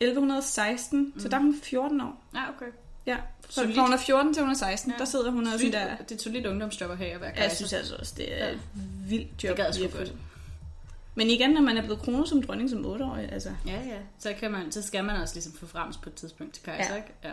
1116, 0.00 1.12
mm. 1.14 1.20
så 1.20 1.28
der 1.28 1.36
er 1.36 1.40
hun 1.40 1.54
14 1.62 2.00
år. 2.00 2.24
Ja, 2.34 2.48
okay. 2.56 2.66
Ja, 3.06 3.16
så 3.48 3.68
fra 3.74 3.82
hun 3.82 3.92
er 3.92 3.96
14 3.96 4.34
til 4.34 4.42
hun 4.42 4.50
er 4.50 4.54
16, 4.56 4.92
Ja. 4.92 4.98
der 4.98 5.04
sidder 5.04 5.30
hun 5.30 5.46
og 5.46 5.52
sådan 5.52 5.72
der... 5.72 5.96
det 5.96 6.10
er 6.10 6.14
et 6.14 6.22
solidt 6.22 6.46
ungdomsjob 6.46 6.90
at 6.90 6.96
have 6.98 7.10
at 7.10 7.20
være 7.20 7.28
Jeg 7.30 7.36
kejser. 7.38 7.56
synes 7.56 7.72
altså 7.72 7.96
også, 7.96 8.14
det 8.16 8.42
er 8.42 8.46
Ja. 8.48 8.54
vildt 9.08 9.44
job. 9.44 9.48
Det 9.48 9.56
gad 9.56 9.64
jeg 9.64 9.74
sgu 9.74 9.98
godt. 9.98 10.12
Men 11.18 11.26
igen, 11.30 11.50
når 11.50 11.60
man 11.60 11.76
er 11.76 11.82
blevet 11.82 11.98
kronet 12.02 12.28
som 12.28 12.42
dronning 12.42 12.70
som 12.70 12.84
8-årig, 12.84 13.32
altså... 13.32 13.50
Ja, 13.66 13.72
ja. 13.86 13.98
Så, 14.18 14.34
kan 14.40 14.50
man, 14.52 14.72
så 14.72 14.82
skal 14.82 15.04
man 15.04 15.16
også 15.16 15.34
ligesom 15.34 15.52
få 15.52 15.66
frems 15.66 15.96
på 15.96 16.08
et 16.08 16.14
tidspunkt 16.14 16.54
til 16.54 16.62
kejser, 16.64 16.90
Ja. 16.94 16.96
ikke? 16.96 17.12
Ja. 17.24 17.30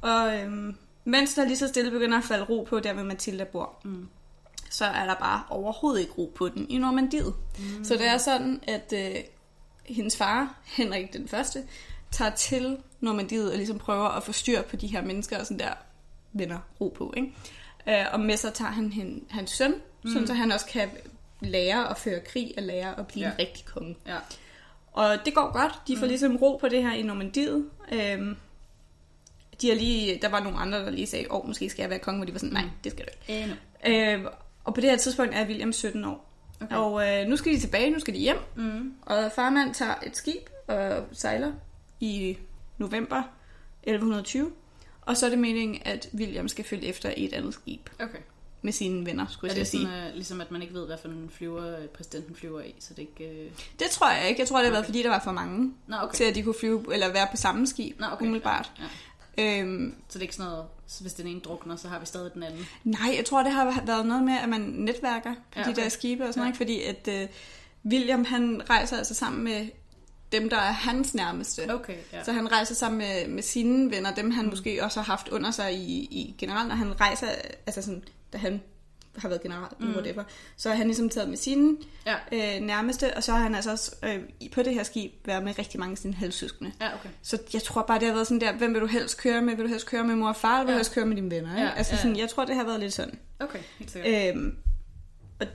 Og 0.00 0.38
øhm, 0.40 0.76
mens 1.04 1.34
der 1.34 1.44
lige 1.44 1.56
så 1.56 1.68
stille 1.68 1.90
begynder 1.90 2.18
at 2.18 2.24
falde 2.24 2.44
ro 2.44 2.66
på, 2.68 2.80
der 2.80 2.92
hvor 2.92 3.02
Mathilda 3.02 3.44
bor, 3.44 3.80
Mm. 3.84 4.08
så 4.70 4.84
er 4.84 5.06
der 5.06 5.14
bare 5.14 5.42
overhovedet 5.50 6.00
ikke 6.00 6.12
ro 6.12 6.32
på 6.36 6.48
den 6.48 6.70
i 6.70 6.78
Normandiet. 6.78 7.34
Mm. 7.58 7.84
Så 7.84 7.94
det 7.94 8.06
er 8.06 8.18
sådan, 8.18 8.60
at 8.68 8.92
øh, 8.96 9.16
hendes 9.84 10.16
far, 10.16 10.54
Henrik 10.64 11.12
den 11.12 11.28
Første, 11.28 11.62
tager 12.10 12.30
til 12.30 12.76
Normandiet 13.00 13.50
og 13.50 13.56
ligesom 13.56 13.78
prøver 13.78 14.08
at 14.08 14.22
få 14.22 14.32
styr 14.32 14.62
på 14.62 14.76
de 14.76 14.86
her 14.86 15.02
mennesker 15.02 15.38
og 15.38 15.46
sådan 15.46 15.58
der 15.58 15.72
vender 16.32 16.58
ro 16.80 16.88
på. 16.98 17.14
Ikke? 17.16 17.32
Øh, 17.88 18.06
og 18.12 18.20
med 18.20 18.36
sig 18.36 18.54
tager 18.54 18.70
han 18.70 18.92
hen, 18.92 19.24
hans 19.30 19.50
søn, 19.50 19.74
mm. 20.04 20.10
sådan, 20.12 20.26
så 20.26 20.34
han 20.34 20.52
også 20.52 20.66
kan 20.66 20.88
lære 21.42 21.90
at 21.90 21.98
føre 21.98 22.20
krig 22.20 22.54
og 22.56 22.62
lære 22.62 22.98
at 22.98 23.06
blive 23.06 23.26
Ja. 23.26 23.32
en 23.32 23.38
rigtig 23.38 23.64
konge. 23.64 23.96
Ja. 24.06 24.16
Og 24.92 25.16
det 25.24 25.34
går 25.34 25.52
godt. 25.52 25.72
De 25.88 25.96
får 25.96 26.06
ligesom 26.06 26.36
ro 26.36 26.56
på 26.56 26.68
det 26.68 26.82
her 26.82 26.92
i 26.92 27.02
Normandiet. 27.02 27.68
Øhm, 27.92 28.36
de 29.62 29.68
har 29.68 29.74
lige, 29.76 30.18
der 30.22 30.28
var 30.28 30.40
nogle 30.40 30.58
andre, 30.58 30.78
der 30.78 30.90
lige 30.90 31.06
sagde, 31.06 31.26
åh, 31.30 31.40
oh, 31.40 31.46
måske 31.46 31.70
skal 31.70 31.82
jeg 31.82 31.90
være 31.90 31.98
konge, 31.98 32.18
hvor 32.18 32.26
de 32.26 32.32
var 32.32 32.38
sådan, 32.38 32.52
nej, 32.52 32.64
det 32.84 32.92
skal 32.92 33.04
du 33.06 33.10
ikke. 33.34 33.42
Endnu. 33.42 34.24
Øh, 34.24 34.30
og 34.64 34.74
på 34.74 34.80
det 34.80 34.90
her 34.90 34.96
tidspunkt 34.96 35.34
er 35.34 35.46
William 35.46 35.72
17 35.72 36.04
år. 36.04 36.28
Okay. 36.60 36.76
Og 36.76 37.08
øh, 37.08 37.26
nu 37.26 37.36
skal 37.36 37.52
de 37.52 37.60
tilbage, 37.60 37.90
nu 37.90 37.98
skal 37.98 38.14
de 38.14 38.18
hjem. 38.18 38.36
Mm. 38.56 38.94
Og 39.02 39.32
farmand 39.34 39.74
tager 39.74 39.94
et 40.06 40.16
skib 40.16 40.42
og 40.66 41.04
sejler 41.12 41.52
i 42.00 42.38
november 42.78 43.22
1120. 43.82 44.52
Og 45.00 45.16
så 45.16 45.26
er 45.26 45.30
det 45.30 45.38
meningen, 45.38 45.82
at 45.84 46.08
William 46.14 46.48
skal 46.48 46.64
følge 46.64 46.86
efter 46.86 47.10
i 47.16 47.24
et 47.24 47.32
andet 47.32 47.54
skib 47.54 47.88
Okay. 48.00 48.18
Med 48.62 48.72
sine 48.72 49.06
venner, 49.06 49.26
skulle 49.30 49.50
Er 49.50 49.54
jeg 49.54 49.60
at 49.60 49.68
sådan, 49.68 49.86
sige. 49.86 50.08
uh, 50.08 50.14
ligesom 50.14 50.40
at 50.40 50.50
man 50.50 50.62
ikke 50.62 50.74
ved, 50.74 50.86
hvad 50.86 50.96
for 50.98 51.08
en 51.08 51.30
flyver 51.34 51.78
øh, 51.78 51.86
præsidenten 51.86 52.34
flyver 52.36 52.60
i, 52.60 52.74
så 52.80 52.94
det 52.94 52.98
ikke... 52.98 53.46
Uh... 53.46 53.52
Det 53.78 53.90
tror 53.90 54.10
jeg 54.10 54.28
ikke. 54.28 54.40
Jeg 54.40 54.48
tror, 54.48 54.56
det 54.56 54.64
har 54.66 54.70
været, 54.72 54.82
Okay. 54.82 54.88
fordi 54.88 55.02
der 55.02 55.08
var 55.08 55.20
for 55.24 55.32
mange 55.32 55.72
Nå, 55.86 55.96
okay. 55.96 56.04
okay. 56.04 56.16
til, 56.16 56.24
at 56.24 56.34
de 56.34 56.42
kunne 56.42 56.54
flyve, 56.60 56.94
eller 56.94 57.12
være 57.12 57.26
på 57.30 57.36
samme 57.36 57.66
skib, 57.66 58.00
Nå, 58.00 58.06
okay. 58.12 58.24
umiddelbart. 58.26 58.72
Ja. 58.78 59.60
Øhm, 59.60 59.94
Så 60.08 60.18
det 60.18 60.20
er 60.20 60.22
ikke 60.22 60.34
sådan 60.34 60.50
noget, 60.50 60.64
så 60.86 61.00
hvis 61.02 61.12
den 61.12 61.26
ene 61.26 61.40
drukner, 61.40 61.76
så 61.76 61.88
har 61.88 61.98
vi 61.98 62.06
stadig 62.06 62.34
den 62.34 62.42
anden. 62.42 62.66
Nej, 62.84 63.14
jeg 63.16 63.24
tror, 63.24 63.42
det 63.42 63.52
har 63.52 63.82
været 63.86 64.06
noget 64.06 64.22
med, 64.22 64.34
at 64.42 64.48
man 64.48 64.60
netværker 64.60 65.34
på 65.34 65.38
Ja, 65.56 65.60
ja, 65.60 65.66
de 65.66 65.70
okay. 65.70 65.82
der 65.82 65.88
skibe 65.88 66.24
og 66.24 66.34
sådan 66.34 66.40
Ja. 66.42 66.44
noget, 66.44 66.56
fordi 66.56 66.82
at 66.82 67.08
uh, 67.08 67.28
William, 67.92 68.24
han 68.24 68.62
rejser 68.70 68.96
altså 68.96 69.14
sammen 69.14 69.44
med 69.44 69.66
dem, 70.32 70.50
der 70.50 70.56
er 70.56 70.72
hans 70.72 71.14
nærmeste. 71.14 71.74
Okay, 71.74 71.96
ja. 72.12 72.24
Så 72.24 72.32
han 72.32 72.52
rejser 72.52 72.74
sammen 72.74 72.98
med, 72.98 73.28
med 73.28 73.42
sine 73.42 73.90
venner, 73.90 74.14
dem 74.14 74.30
han 74.30 74.44
mm. 74.44 74.50
måske 74.50 74.84
også 74.84 75.00
har 75.00 75.04
haft 75.04 75.28
under 75.28 75.50
sig 75.50 75.74
i, 75.74 75.98
i 76.00 76.34
generelt, 76.38 76.68
når 76.68 76.74
han 76.76 77.00
rejser, 77.00 77.26
altså 77.66 77.82
sådan, 77.82 78.04
da 78.32 78.38
han 78.38 78.62
har 79.16 79.28
været 79.28 79.42
general, 79.42 79.68
mm. 79.80 79.90
whatever, 79.94 80.24
så 80.56 80.68
har 80.68 80.76
han 80.76 80.86
ligesom 80.86 81.08
taget 81.08 81.28
med 81.28 81.36
sine 81.36 81.76
Ja. 82.06 82.14
øh, 82.56 82.60
nærmeste, 82.62 83.16
og 83.16 83.22
så 83.24 83.32
har 83.32 83.38
han 83.42 83.54
altså 83.54 83.70
også 83.70 83.96
øh, 84.04 84.20
på 84.52 84.62
det 84.62 84.74
her 84.74 84.82
skib 84.82 85.12
været 85.24 85.44
med 85.44 85.58
rigtig 85.58 85.80
mange 85.80 85.92
af 85.92 85.98
sine 85.98 86.14
halvsøskende. 86.14 86.72
Ja, 86.80 86.94
okay. 86.94 87.08
Så 87.22 87.38
jeg 87.54 87.62
tror 87.62 87.82
bare, 87.82 87.98
det 87.98 88.06
har 88.06 88.14
været 88.14 88.26
sådan 88.26 88.40
der, 88.40 88.52
hvem 88.52 88.74
vil 88.74 88.80
du 88.80 88.86
helst 88.86 89.18
køre 89.20 89.42
med? 89.42 89.54
Vil 89.56 89.64
du 89.64 89.68
helst 89.68 89.86
køre 89.86 90.04
med 90.04 90.14
mor 90.16 90.28
og 90.28 90.36
far, 90.36 90.52
eller 90.54 90.60
vil 90.64 90.66
du 90.66 90.72
Ja. 90.72 90.78
helst 90.78 90.94
køre 90.94 91.06
med 91.06 91.16
dine 91.16 91.30
venner? 91.30 91.50
Ikke? 91.56 91.62
Ja, 91.68 91.74
altså 91.76 91.94
ja. 91.94 92.00
sådan, 92.02 92.16
jeg 92.16 92.28
tror, 92.28 92.44
det 92.44 92.54
har 92.56 92.64
været 92.64 92.80
lidt 92.80 92.92
sådan. 92.92 93.18
Okay, 93.40 93.58
helt 93.78 93.90
sikkert. 93.90 94.36
Øhm, 94.36 94.56
og 95.40 95.46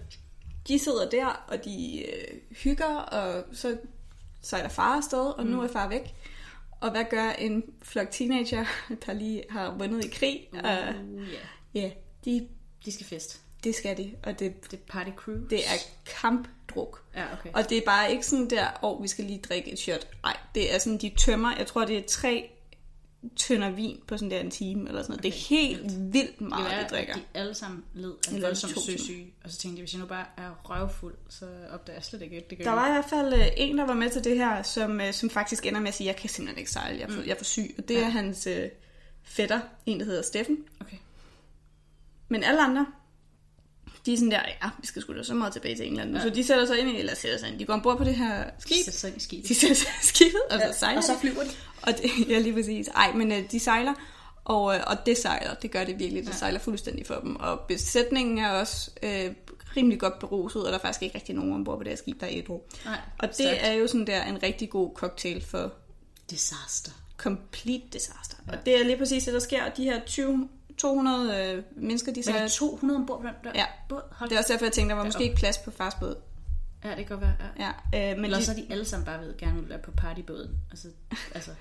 de 0.68 0.80
sidder 0.80 1.10
der, 1.10 1.26
og 1.48 1.66
de 1.66 2.04
øh, 2.06 2.38
hygger, 2.64 2.96
og 2.96 3.44
så 3.54 3.78
sejler 4.42 4.70
far 4.70 4.98
afsted, 4.98 5.20
og 5.20 5.44
mm. 5.46 5.50
nu 5.52 5.62
er 5.62 5.68
far 5.68 5.90
væk. 5.90 6.14
Og 6.82 6.92
hvad 6.92 7.04
gør 7.10 7.30
en 7.30 7.64
flok 7.84 8.08
teenager, 8.12 8.66
der 9.06 9.14
lige 9.14 9.44
har 9.50 9.76
vundet 9.78 10.06
i 10.06 10.08
krig? 10.10 10.48
Uh, 10.54 10.60
Uh, 10.60 11.34
ja. 11.34 11.82
ja, 11.82 11.90
de, 12.26 12.48
De 12.88 12.92
skal 12.92 13.06
fest. 13.06 13.42
det 13.64 13.76
skal 13.76 13.98
de, 13.98 14.12
og 14.24 14.40
det, 14.40 14.72
Det 14.72 14.80
er 14.80 14.84
party 14.88 15.10
cruise. 15.16 15.42
det 15.50 15.60
er 15.60 15.78
kampdruk. 16.06 17.04
Ja, 17.16 17.34
okay. 17.34 17.50
Og 17.54 17.70
det 17.70 17.78
er 17.78 17.82
bare 17.86 18.12
ikke 18.12 18.26
sådan 18.26 18.50
der, 18.50 18.68
åh, 18.84 18.92
oh, 18.92 19.04
vi 19.04 19.08
skal 19.08 19.26
lige 19.26 19.40
drikke 19.40 19.72
et 19.72 19.80
shot. 19.80 20.08
Nej, 20.24 20.38
det 20.56 20.76
er 20.76 20.80
sådan, 20.80 20.98
de 20.98 21.12
tømmer, 21.18 21.56
jeg 21.58 21.68
tror, 21.68 21.86
det 21.86 21.98
er 21.98 22.04
tre 22.08 22.50
tønder 23.36 23.70
vin 23.70 24.00
på 24.08 24.18
sådan 24.18 24.32
der 24.32 24.40
en 24.40 24.52
time, 24.52 24.88
eller 24.90 25.02
sådan 25.02 25.12
noget. 25.12 25.20
Okay. 25.20 25.30
Det 25.30 25.38
er 25.38 25.64
helt 25.64 26.14
vildt 26.14 26.40
det 26.40 26.48
meget, 26.48 26.74
er, 26.74 26.88
de 26.88 26.96
drikker. 26.96 27.14
de 27.14 27.22
alle 27.34 27.54
sammen 27.54 27.84
led 27.94 28.12
af 28.12 28.56
timer. 28.56 28.82
søsyge. 28.82 29.34
Og 29.44 29.52
så 29.52 29.58
tænkte 29.58 29.80
jeg, 29.80 29.82
hvis 29.84 29.94
jeg 29.94 30.02
nu 30.02 30.08
bare 30.08 30.26
er 30.38 30.50
røvfuld, 30.64 31.16
så 31.30 31.46
opdager 31.74 31.98
jeg 31.98 32.04
slet 32.04 32.22
ikke, 32.22 32.46
det 32.50 32.58
gør 32.58 32.66
Der 32.66 32.72
var 32.72 32.88
i 32.88 32.92
hvert 32.92 33.10
fald 33.10 33.34
øh, 33.34 33.48
en, 33.58 33.78
der 33.78 33.86
var 33.86 33.94
med 33.94 34.10
til 34.10 34.24
det 34.24 34.38
her, 34.38 34.64
som, 34.64 35.02
øh, 35.02 35.14
som 35.14 35.30
faktisk 35.30 35.66
ender 35.66 35.80
med 35.80 35.88
at 35.88 35.94
sige, 35.94 36.08
jeg 36.08 36.16
kan 36.16 36.30
simpelthen 36.30 36.60
ikke 36.60 36.72
sejle, 36.72 37.00
jeg 37.00 37.10
er 37.10 37.14
for, 37.14 37.22
jeg 37.22 37.32
er 37.32 37.38
for 37.38 37.46
syg. 37.46 37.76
Og 37.78 37.88
det 37.88 37.96
ja. 37.96 38.00
er 38.02 38.10
hans 38.10 38.48
øh, 38.48 38.70
fætter, 39.24 39.60
en 39.86 40.00
der 40.00 40.06
hedder 40.06 40.22
Steffen. 40.22 40.58
Okay. 40.82 40.98
Men 42.30 42.44
alle 42.44 42.62
andre, 42.62 42.86
de 44.06 44.14
er 44.14 44.18
sådan 44.18 44.32
der, 44.32 44.42
ja, 44.64 44.70
vi 44.82 44.88
skal 44.88 45.02
sgu 45.02 45.14
da 45.18 45.24
så 45.24 45.34
meget 45.34 45.54
tilbage 45.54 45.76
til 45.76 45.88
England. 45.88 46.16
Ja. 46.16 46.22
Så 46.22 46.30
de 46.30 46.44
sætter 46.44 46.66
sig 46.66 46.80
ind 46.80 46.90
i, 46.90 47.00
eller 47.00 47.16
sætter 47.16 47.38
sig 47.38 47.50
ind, 47.50 47.60
de 47.60 47.66
går 47.66 47.74
ombord 47.74 47.98
på 47.98 48.04
det 48.04 48.16
her 48.16 48.44
skib. 48.60 48.86
Så 48.86 48.92
så 49.00 49.08
ind 49.08 49.18
i 49.18 49.20
skibet. 49.20 49.50
De 49.50 49.56
sætter 49.56 49.76
sig 49.76 49.88
i 50.04 50.06
skibet, 50.06 50.42
og 50.52 50.60
så 50.60 50.80
sejler 50.80 50.98
og 50.98 51.04
så 51.04 51.14
de. 51.14 51.18
flyver 51.20 51.44
de. 51.44 51.50
Og 51.82 51.94
det, 51.98 52.12
ja, 52.32 52.40
lige 52.40 52.54
præcis. 52.54 52.88
Ej, 52.88 53.12
men 53.14 53.32
øh, 53.32 53.52
de 53.52 53.60
sejler, 53.60 53.94
og, 54.46 54.76
øh, 54.76 54.82
og 54.88 54.98
det 55.06 55.18
sejler, 55.18 55.54
det 55.54 55.72
gør 55.72 55.84
det 55.84 56.00
virkelig, 56.00 56.24
det 56.24 56.30
ja. 56.30 56.36
sejler 56.36 56.60
fuldstændig 56.60 57.06
for 57.08 57.16
dem. 57.24 57.36
Og 57.36 57.60
besætningen 57.60 58.38
er 58.38 58.50
også 58.50 58.92
øh, 59.04 59.32
rimelig 59.78 60.00
godt 60.00 60.20
beruset, 60.20 60.66
og 60.66 60.72
der 60.72 60.78
er 60.78 60.82
faktisk 60.82 61.04
ikke 61.04 61.16
rigtig 61.16 61.36
nogen 61.36 61.54
ombord 61.54 61.78
på 61.78 61.84
det 61.84 61.90
her 61.92 61.98
skib, 61.98 62.20
der 62.20 62.26
er 62.28 62.32
ædru. 62.34 62.62
Nej, 62.86 62.98
Og 63.20 63.28
det 63.28 63.36
stærkt. 63.36 63.60
er 63.64 63.72
jo 63.74 63.88
sådan 63.88 64.08
der 64.08 64.24
en 64.24 64.44
rigtig 64.44 64.70
god 64.70 64.92
cocktail 64.96 65.46
for 65.46 65.74
Disaster. 66.30 66.92
complete 67.18 67.84
disaster. 67.94 68.36
Ja. 68.48 68.52
Og 68.52 68.66
det 68.66 68.80
er 68.82 68.84
lige 68.84 68.98
præcis 68.98 69.24
det, 69.24 69.34
der 69.34 69.40
sker. 69.40 69.70
De 69.70 69.84
her 69.84 70.00
20, 70.06 70.50
200 70.78 71.52
øh, 71.56 71.64
mennesker, 71.84 72.14
de 72.14 72.20
Men 72.26 72.30
er 72.36 72.48
sejler... 72.48 72.48
200 72.50 72.98
ombord 72.98 73.22
på 73.22 73.28
den 73.28 73.34
der 73.44 73.52
Ja. 73.56 73.66
båd? 73.90 74.02
Hold 74.12 74.30
Det 74.30 74.36
er 74.36 74.40
også 74.40 74.54
derfor, 74.54 74.66
jeg 74.66 74.74
tænkte, 74.74 74.90
der 74.90 74.96
var 74.98 75.06
måske 75.06 75.24
ikke 75.24 75.36
plads 75.36 75.58
på 75.58 75.72
fars 75.72 75.96
båd. 75.96 76.16
Ja, 76.84 76.90
det 76.90 76.98
kan 76.98 77.06
godt 77.06 77.22
være. 77.22 77.34
Ja. 77.60 77.72
Ja, 78.00 78.12
øh, 78.12 78.16
men 78.18 78.26
Eller 78.26 78.38
de, 78.40 78.46
så 78.46 78.52
er 78.52 78.56
de 78.56 78.66
alle 78.70 78.86
sammen 78.86 79.06
bare 79.06 79.20
ved 79.22 79.38
gerne 79.38 79.60
vil 79.60 79.70
være 79.70 79.80
på 79.80 79.92
partybåden. 79.92 80.52
Altså, 80.72 80.88
altså, 81.36 81.52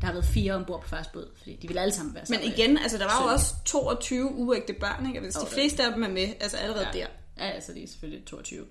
der 0.00 0.06
har 0.06 0.12
været 0.12 0.24
fire 0.24 0.52
ombord 0.54 0.82
på 0.82 0.88
fars 0.88 1.06
båd, 1.06 1.28
fordi 1.38 1.56
de 1.62 1.68
vil 1.68 1.78
alle 1.78 1.92
sammen 1.94 2.14
være 2.14 2.24
men 2.28 2.34
sammen. 2.38 2.52
igen, 2.52 2.78
altså 2.78 2.98
der 2.98 3.04
var 3.04 3.22
jo 3.26 3.32
også 3.32 3.54
22 3.64 4.34
uægte 4.34 4.72
børn, 4.72 5.06
ikke? 5.06 5.18
Og 5.18 5.22
hvis 5.24 5.34
Jo, 5.36 5.40
de 5.40 5.44
det- 5.44 5.54
fleste 5.54 5.84
af 5.86 5.92
dem 5.92 6.02
er 6.02 6.08
med, 6.08 6.28
altså 6.40 6.56
allerede 6.56 6.86
ja. 6.94 6.98
der. 6.98 7.06
Ja, 7.38 7.50
altså 7.50 7.72
de 7.72 7.82
er 7.82 7.88
selvfølgelig 7.88 8.24
22. 8.26 8.64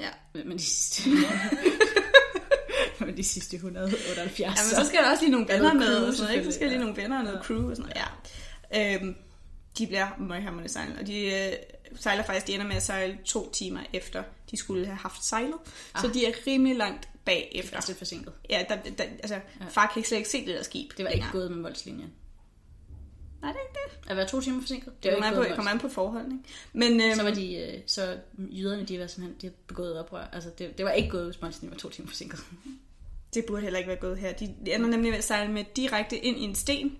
Ja. 0.00 0.08
Men, 0.34 0.48
men 0.48 0.58
de 0.58 0.62
sidste... 0.62 1.10
men 3.00 3.16
de 3.16 3.24
sidste 3.24 3.56
178. 3.56 4.38
Ja, 4.38 4.48
men 4.48 4.56
så 4.84 4.88
skal 4.88 5.02
der 5.04 5.10
også 5.10 5.22
lige 5.24 5.32
nogle 5.32 5.48
venner 5.48 5.74
med, 5.74 5.96
og 5.96 6.14
sådan 6.14 6.24
noget, 6.26 6.38
ikke? 6.38 6.52
Så 6.52 6.56
skal 6.56 6.68
lige 6.68 6.80
nogle 6.80 6.96
venner 6.96 7.18
og 7.18 7.24
noget 7.24 7.40
crew 7.44 7.70
og 7.70 7.76
sådan 7.76 7.82
noget. 7.82 7.96
Ja. 7.96 8.04
Øhm, 8.76 9.16
de 9.78 9.86
bliver 9.86 10.08
møghamrende 10.18 10.68
sejlet, 10.68 10.98
og 10.98 11.06
de 11.06 11.24
øh, 11.24 11.52
sejler 11.96 12.22
faktisk, 12.24 12.46
de 12.46 12.54
ender 12.54 12.66
med 12.66 12.76
at 12.76 12.82
sejle 12.82 13.18
to 13.24 13.50
timer 13.52 13.80
efter, 13.92 14.22
de 14.50 14.56
skulle 14.56 14.86
have 14.86 14.96
haft 14.96 15.24
sejlet. 15.24 15.54
Ah. 15.94 16.02
Så 16.02 16.10
de 16.14 16.26
er 16.26 16.32
rimelig 16.46 16.76
langt 16.76 17.02
Det 17.02 17.08
er 17.36 17.40
bagefter. 17.52 17.76
også 17.76 17.88
lidt 17.88 17.98
forsinket. 17.98 18.32
Ja, 18.50 18.64
der, 18.68 18.76
der, 18.98 19.04
altså, 19.04 19.34
ja. 19.34 19.64
far 19.68 19.86
kan 19.86 20.00
ikke 20.00 20.08
slet 20.08 20.18
ikke 20.18 20.30
se 20.30 20.46
det 20.46 20.54
der 20.54 20.62
skib. 20.62 20.90
Det 20.96 21.04
var 21.04 21.10
ikke 21.10 21.26
gået 21.32 21.50
med 21.50 21.62
voldslinjen. 21.62 22.12
Nej, 23.42 23.52
det 23.52 23.58
er 23.58 23.62
ikke 23.62 24.00
det. 24.04 24.10
At 24.10 24.16
være 24.16 24.28
to 24.28 24.40
timer 24.40 24.60
forsinket, 24.60 24.86
det 24.86 25.12
Det 25.12 25.16
ikke 25.16 25.48
på, 25.48 25.54
kommer 25.54 25.70
an 25.70 25.78
på 25.78 25.88
forholdene. 25.88 26.38
Men 26.72 27.00
øhm, 27.00 27.14
Så 27.14 27.22
var 27.22 27.30
de, 27.30 27.56
øh, 27.56 27.80
så 27.86 28.18
jyderne, 28.38 28.84
de 28.84 29.00
var 29.00 29.06
simpelthen, 29.06 29.40
de 29.40 29.46
havde 29.46 29.56
begået 29.66 29.98
oprør. 29.98 30.24
Altså, 30.32 30.50
det, 30.58 30.78
det 30.78 30.84
var 30.84 30.92
ikke 30.92 31.08
gået, 31.08 31.24
hvis 31.24 31.42
voldslinjen 31.42 31.70
var 31.70 31.78
to 31.78 31.88
timer 31.90 32.08
forsinket. 32.08 32.40
det 33.34 33.44
burde 33.46 33.62
heller 33.62 33.78
ikke 33.78 33.88
være 33.88 34.00
gået 34.00 34.18
her. 34.18 34.32
De, 34.32 34.54
de 34.66 34.74
ender 34.74 34.88
nemlig 34.88 35.10
med 35.10 35.18
at 35.18 35.24
sejle 35.24 35.52
med 35.52 35.64
direkte 35.76 36.16
ind 36.18 36.38
i 36.38 36.40
en 36.42 36.54
sten. 36.54 36.98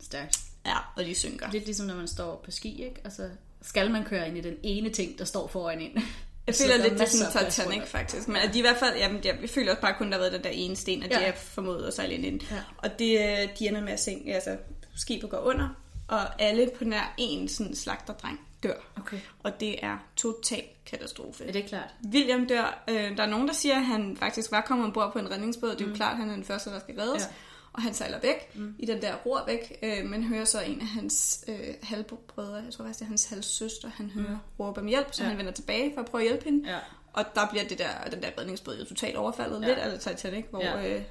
Stærkt. 0.00 0.43
Ja, 0.66 0.76
og 0.96 1.04
de 1.04 1.14
synker. 1.14 1.50
Lidt 1.50 1.64
ligesom, 1.64 1.86
når 1.86 1.94
man 1.94 2.08
står 2.08 2.40
på 2.44 2.50
ski, 2.50 2.84
ikke? 2.84 3.00
Altså, 3.04 3.28
skal 3.62 3.90
man 3.90 4.04
køre 4.04 4.28
ind 4.28 4.38
i 4.38 4.40
den 4.40 4.56
ene 4.62 4.90
ting, 4.90 5.18
der 5.18 5.24
står 5.24 5.46
foran 5.46 5.80
en. 5.80 6.02
Jeg 6.46 6.54
Så 6.54 6.62
føler 6.62 6.74
er 6.78 6.82
lidt, 6.82 6.92
det 6.92 7.00
er 7.00 7.06
sådan 7.06 7.50
Titanic 7.50 7.88
faktisk. 7.88 8.28
Men 8.28 8.36
at 8.36 8.54
de 8.54 8.58
i 8.58 8.62
hvert 8.62 8.76
fald, 8.76 8.96
jamen, 8.96 9.20
jeg, 9.24 9.50
føler 9.50 9.70
også 9.70 9.80
bare 9.80 9.94
kun, 9.98 10.06
der 10.06 10.12
har 10.12 10.18
været 10.18 10.32
den 10.32 10.44
der 10.44 10.50
ene 10.50 10.76
sten, 10.76 11.02
at 11.02 11.10
ja. 11.10 11.16
de 11.16 11.20
Ja. 11.20 11.28
er 11.28 11.34
formået 11.34 11.84
at 11.84 11.94
sejle 11.94 12.14
ind 12.14 12.24
i 12.24 12.30
den. 12.30 12.42
Ja. 12.50 12.60
Og 12.78 12.98
det, 12.98 13.18
øh, 13.20 13.48
de 13.58 13.68
ender 13.68 13.80
med 13.80 13.92
at 13.92 14.00
sænke, 14.00 14.34
altså 14.34 14.56
skibet 14.96 15.30
går 15.30 15.38
under, 15.38 15.68
og 16.08 16.42
alle 16.42 16.70
på 16.78 16.84
nær 16.84 17.14
en 17.18 17.48
sådan 17.48 17.74
slagterdreng 17.74 18.40
dør. 18.62 18.74
Okay. 18.98 19.18
Og 19.42 19.60
det 19.60 19.84
er 19.84 19.96
total 20.16 20.62
katastrofe. 20.86 21.44
Er 21.44 21.52
det 21.52 21.66
klart? 21.66 21.94
William 22.12 22.46
dør. 22.46 22.84
Øh, 22.88 23.16
der 23.16 23.22
er 23.22 23.26
nogen, 23.26 23.48
der 23.48 23.54
siger, 23.54 23.76
at 23.76 23.84
han 23.84 24.16
faktisk 24.16 24.52
var 24.52 24.60
kommet 24.60 24.86
ombord 24.86 25.12
på 25.12 25.18
en 25.18 25.30
redningsbåd. 25.30 25.70
Det 25.70 25.80
er 25.80 25.84
jo 25.84 25.90
mm. 25.90 25.96
klart, 25.96 26.12
at 26.12 26.18
han 26.18 26.28
er 26.30 26.34
den 26.34 26.44
første, 26.44 26.70
der 26.70 26.80
skal 26.80 27.00
reddes. 27.00 27.22
Ja. 27.22 27.28
Og 27.74 27.82
han 27.82 27.94
sejler 27.94 28.20
væk 28.20 28.54
mm. 28.56 28.74
i 28.78 28.86
den 28.86 29.02
der 29.02 29.14
ror 29.14 29.44
væk, 29.46 29.78
øh, 29.82 30.04
men 30.04 30.24
hører 30.24 30.44
så 30.44 30.60
en 30.62 30.80
af 30.80 30.86
hans 30.86 31.44
øh, 31.48 31.74
halvbrødre, 31.82 32.54
jeg 32.54 32.72
tror 32.72 32.84
faktisk, 32.84 32.98
det 32.98 33.04
er 33.04 33.08
hans 33.08 33.24
halvsøster, 33.24 33.88
han 33.88 34.10
hører 34.10 34.30
mm. 34.30 34.36
råbe 34.60 34.80
om 34.80 34.86
hjælp, 34.86 35.08
så 35.12 35.22
Ja. 35.22 35.28
han 35.28 35.38
vender 35.38 35.52
tilbage 35.52 35.94
for 35.94 36.00
at 36.00 36.06
prøve 36.06 36.22
at 36.24 36.28
hjælpe 36.28 36.44
hende. 36.44 36.70
Ja. 36.70 36.78
Og 37.12 37.24
der 37.34 37.48
bliver 37.50 37.68
det 37.68 37.78
der, 37.78 38.04
den 38.10 38.22
der 38.22 38.28
redningsbåd 38.38 38.78
jo 38.78 38.84
totalt 38.84 39.16
overfaldet. 39.16 39.62
Ja. 39.62 39.66
Lidt 39.66 39.78
af 39.78 40.00
Titanic, 40.00 40.44
hvor 40.50 40.60
Ja. 40.62 40.76
øh, 40.76 41.02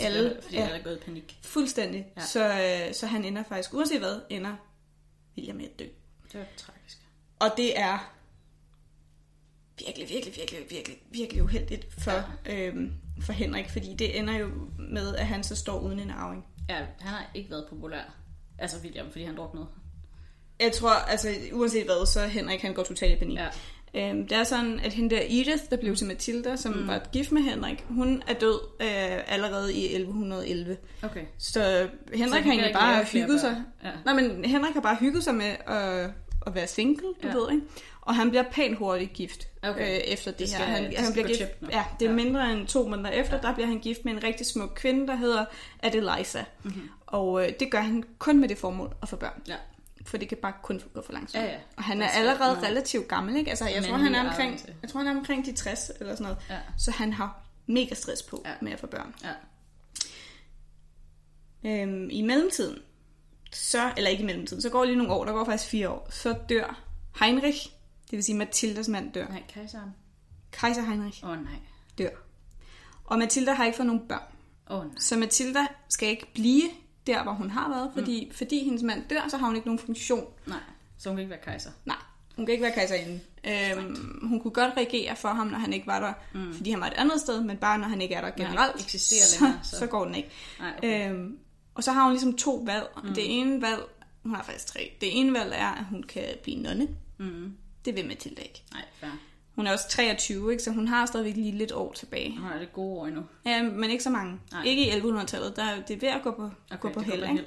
Alle, 0.00 0.18
alle... 0.18 0.38
fordi 0.42 0.54
Ja, 0.56 0.64
alle 0.64 0.76
er 0.78 0.82
gået 0.82 0.96
i 0.96 1.00
panik. 1.04 1.38
fuldstændig. 1.42 2.06
Ja. 2.16 2.22
Så, 2.22 2.48
øh, 2.88 2.94
så 2.94 3.06
han 3.06 3.24
ender 3.24 3.42
faktisk, 3.48 3.74
uanset 3.74 3.98
hvad, 3.98 4.20
ender 4.30 4.52
William 5.36 5.56
med 5.56 5.64
at 5.64 5.78
dø. 5.78 5.84
Det 6.32 6.40
var 6.40 6.46
tragisk. 6.56 6.98
Og 7.38 7.48
det 7.56 7.78
er 7.78 8.12
virkelig, 9.86 10.08
virkelig, 10.08 10.34
virkelig, 10.36 10.60
virkelig, 10.70 10.96
virkelig 11.10 11.42
uheldigt 11.42 11.86
for, 11.98 12.10
ja. 12.46 12.66
øhm, 12.66 12.92
for 13.22 13.32
Henrik, 13.32 13.70
fordi 13.70 13.94
det 13.98 14.18
ender 14.18 14.38
jo 14.38 14.48
med, 14.78 15.14
at 15.16 15.26
han 15.26 15.44
så 15.44 15.56
står 15.56 15.80
uden 15.80 15.98
en 16.00 16.10
arving. 16.10 16.44
Ja, 16.68 16.76
han 16.76 16.86
har 17.00 17.30
ikke 17.34 17.50
været 17.50 17.66
populær. 17.70 18.14
Altså 18.58 18.76
William, 18.82 19.06
fordi 19.10 19.24
han 19.24 19.36
druknede. 19.36 19.66
Jeg 20.60 20.72
tror, 20.72 20.90
altså 20.90 21.28
uanset 21.52 21.84
hvad, 21.84 22.06
så 22.06 22.26
Henrik 22.26 22.60
han 22.60 22.74
går 22.74 22.82
totalt 22.82 23.12
i 23.16 23.18
panik. 23.18 23.38
Ja. 23.38 23.48
Øhm, 23.94 24.28
det 24.28 24.38
er 24.38 24.44
sådan, 24.44 24.80
at 24.80 24.92
hende 24.92 25.14
der 25.14 25.22
Edith, 25.28 25.62
der 25.70 25.76
blev 25.76 25.96
til 25.96 26.06
Matilda, 26.06 26.56
som 26.56 26.72
mm. 26.72 26.88
var 26.88 27.02
gift 27.12 27.32
med 27.32 27.42
Henrik, 27.42 27.84
hun 27.88 28.22
er 28.28 28.34
død 28.34 28.60
øh, 28.80 29.34
allerede 29.34 29.74
i 29.74 29.84
1111. 29.84 30.76
Okay. 31.02 31.24
Så 31.38 31.88
Henrik 32.14 32.20
han 32.20 32.30
har 32.30 32.38
egentlig 32.38 32.66
ikke 32.66 32.78
bare 32.78 33.04
hygget 33.04 33.40
sig. 33.40 33.62
Ja. 33.84 33.90
Nej, 34.04 34.14
men 34.14 34.44
Henrik 34.44 34.74
har 34.74 34.80
bare 34.80 34.96
hygget 35.00 35.24
sig 35.24 35.34
med 35.34 35.56
at, 35.66 36.10
at 36.46 36.54
være 36.54 36.66
single, 36.66 37.06
du 37.22 37.28
Ja. 37.28 37.34
ved, 37.34 37.50
ikke? 37.52 37.66
Og 38.02 38.14
han 38.14 38.28
bliver 38.30 38.44
pænt 38.52 38.78
hurtigt 38.78 39.12
gift 39.12 39.48
Okay. 39.62 39.80
øh, 39.96 40.00
efter 40.06 40.30
det, 40.30 40.38
Det 40.40 40.48
her. 40.48 40.54
skal- 40.56 40.66
Han, 40.66 40.84
det 40.90 40.98
han 40.98 41.10
skal 41.12 41.24
bliver 41.24 41.38
gift, 41.38 41.72
ja, 41.72 41.84
det 42.00 42.06
er 42.06 42.10
Ja. 42.10 42.16
mindre 42.16 42.52
end 42.52 42.66
to 42.66 42.88
måneder 42.88 43.10
efter, 43.10 43.40
der 43.40 43.54
bliver 43.54 43.66
han 43.66 43.78
gift 43.78 44.04
med 44.04 44.12
en 44.12 44.22
rigtig 44.24 44.46
smuk 44.46 44.72
kvinde, 44.76 45.06
der 45.06 45.14
hedder 45.16 45.44
Adelisa. 45.82 46.38
Mhm. 46.62 46.72
Mm-hmm. 46.74 46.88
Og 47.06 47.42
øh, 47.46 47.52
det 47.60 47.70
gør 47.70 47.80
han 47.80 48.04
kun 48.18 48.40
med 48.40 48.48
det 48.48 48.58
formål 48.58 48.94
at 49.02 49.08
få 49.08 49.16
børn. 49.16 49.42
Ja. 49.48 49.56
For 50.06 50.16
det 50.16 50.28
kan 50.28 50.38
bare 50.42 50.52
kun 50.62 50.82
gå 50.94 51.02
for 51.02 51.12
langsomt. 51.12 51.44
Ja, 51.44 51.50
ja. 51.50 51.56
Og 51.76 51.82
han 51.84 52.00
er 52.02 52.04
Altså, 52.06 52.18
allerede 52.18 52.54
meget- 52.54 52.68
relativt 52.70 53.08
gammel, 53.08 53.36
ikke? 53.36 53.50
Altså, 53.50 53.68
jeg 53.68 53.84
tror, 53.84 53.96
han 53.96 54.14
er 54.14 54.28
omkring, 54.28 54.58
til. 54.58 54.74
jeg 54.82 54.90
tror, 54.90 55.00
han 55.00 55.06
er 55.16 55.18
omkring 55.20 55.46
de 55.46 55.52
60 55.52 55.90
eller 56.00 56.14
sådan 56.14 56.22
noget. 56.24 56.38
Ja. 56.50 56.58
Så 56.78 56.90
han 56.90 57.12
har 57.12 57.40
mega 57.66 57.94
stress 57.94 58.22
på 58.22 58.42
Ja. 58.44 58.50
ja. 58.50 58.56
med 58.62 58.72
at 58.72 58.80
få 58.80 58.86
børn. 58.86 59.14
Ja. 59.24 59.28
Øhm, 61.64 62.08
I 62.10 62.22
mellemtiden, 62.22 62.78
så, 63.52 63.92
eller 63.96 64.10
ikke 64.10 64.22
i 64.22 64.26
mellemtiden, 64.26 64.62
så 64.62 64.68
går 64.70 64.84
lige 64.84 64.96
nogle 64.96 65.12
år, 65.12 65.24
der 65.24 65.32
går 65.32 65.44
faktisk 65.44 65.70
fire 65.70 65.88
år, 65.90 66.08
så 66.10 66.34
dør 66.48 66.80
Heinrich, 67.20 67.68
det 68.12 68.16
vil 68.16 68.24
sige 68.24 68.36
Mathildas 68.36 68.88
mand 68.88 69.12
dør. 69.12 69.28
Nej, 69.28 69.42
kejseren. 69.48 69.90
Kejser 70.52 70.82
Heinrich 70.82 71.24
Åh 71.24 71.30
oh, 71.30 71.36
nej. 71.44 71.54
dør. 71.98 72.10
Og 73.04 73.18
Mathilda 73.18 73.52
har 73.52 73.64
ikke 73.64 73.76
fået 73.76 73.86
nogen 73.86 74.02
børn. 74.08 74.22
Åh 74.70 74.78
oh, 74.78 74.84
nej. 74.86 74.94
Så 74.98 75.16
Mathilda 75.16 75.66
skal 75.90 76.08
ikke 76.08 76.26
blive 76.34 76.62
der, 77.06 77.22
hvor 77.22 77.32
hun 77.32 77.50
har 77.50 77.68
været, 77.68 77.90
fordi, 77.94 78.24
mm. 78.24 78.34
fordi 78.36 78.64
hendes 78.64 78.82
mand 78.82 79.08
dør, 79.10 79.28
så 79.28 79.36
har 79.36 79.46
hun 79.46 79.56
ikke 79.56 79.68
nogen 79.68 79.78
funktion. 79.78 80.26
Nej. 80.46 80.58
Så 80.98 81.08
hun 81.08 81.16
kan 81.16 81.20
ikke 81.22 81.30
være 81.30 81.42
kejser. 81.44 81.70
Nej, 81.84 81.96
hun 82.36 82.46
kan 82.46 82.52
ikke 82.52 82.62
være 82.62 82.74
kejserinde. 82.74 83.20
Øhm, 83.46 84.28
hun 84.28 84.40
kunne 84.40 84.50
godt 84.52 84.76
reagere 84.76 85.16
for 85.16 85.28
ham, 85.28 85.46
når 85.46 85.58
han 85.58 85.72
ikke 85.72 85.86
var 85.86 86.00
der, 86.00 86.12
mm. 86.40 86.54
fordi 86.54 86.70
han 86.70 86.80
var 86.80 86.86
et 86.86 86.92
andet 86.96 87.20
sted, 87.20 87.40
men 87.44 87.56
bare 87.56 87.78
når 87.78 87.88
han 87.88 88.00
ikke 88.00 88.14
er 88.14 88.20
der 88.20 88.30
generelt, 88.30 88.80
eksisterer 88.80 89.24
så, 89.24 89.44
længere, 89.44 89.60
så- 89.64 89.78
så 89.78 89.86
går 89.86 90.04
den 90.04 90.14
ikke. 90.14 90.30
Nej, 90.58 90.74
okay. 90.78 91.10
Øhm, 91.10 91.38
og 91.74 91.84
så 91.84 91.92
har 91.92 92.02
hun 92.02 92.12
ligesom 92.12 92.36
to 92.36 92.62
valg. 92.66 92.86
Mm. 93.04 93.14
Det 93.14 93.40
ene 93.40 93.62
valg, 93.62 93.80
hun 94.22 94.34
har 94.34 94.42
faktisk 94.42 94.66
tre. 94.66 94.92
Det 95.00 95.20
ene 95.20 95.32
valg 95.38 95.52
er, 95.56 95.68
at 95.72 95.84
hun 95.84 96.02
kan 96.02 96.24
blive 96.42 96.56
nonne. 96.62 96.88
Mm. 97.18 97.56
Det 97.84 97.96
vil 97.96 98.06
Mathilda 98.06 98.42
ikke. 98.42 98.62
Nej, 98.72 98.82
fair. 99.00 99.10
Hun 99.54 99.66
er 99.66 99.72
også 99.72 99.88
23, 99.88 100.52
ikke? 100.52 100.62
så 100.62 100.70
hun 100.70 100.88
har 100.88 101.06
stadigvæk 101.06 101.36
lige 101.36 101.58
lidt 101.58 101.72
år 101.72 101.92
tilbage. 101.92 102.30
Hun 102.38 102.44
har 102.50 102.58
det 102.58 102.72
gode 102.72 103.00
år 103.00 103.06
endnu. 103.06 103.22
Ja, 103.46 103.62
men 103.62 103.90
ikke 103.90 104.04
så 104.04 104.10
mange. 104.10 104.38
Nej. 104.52 104.62
Ikke 104.64 104.86
i 104.86 104.90
1100-tallet. 105.00 105.56
Der, 105.56 105.64
er- 105.64 105.82
det 105.82 105.96
er 105.96 106.00
ved 106.00 106.08
at 106.08 106.22
gå 106.22 106.30
på, 106.30 106.42
okay, 106.70 106.78
gå 106.80 106.88
på 106.90 107.00
held. 107.00 107.22
Ikke? 107.30 107.44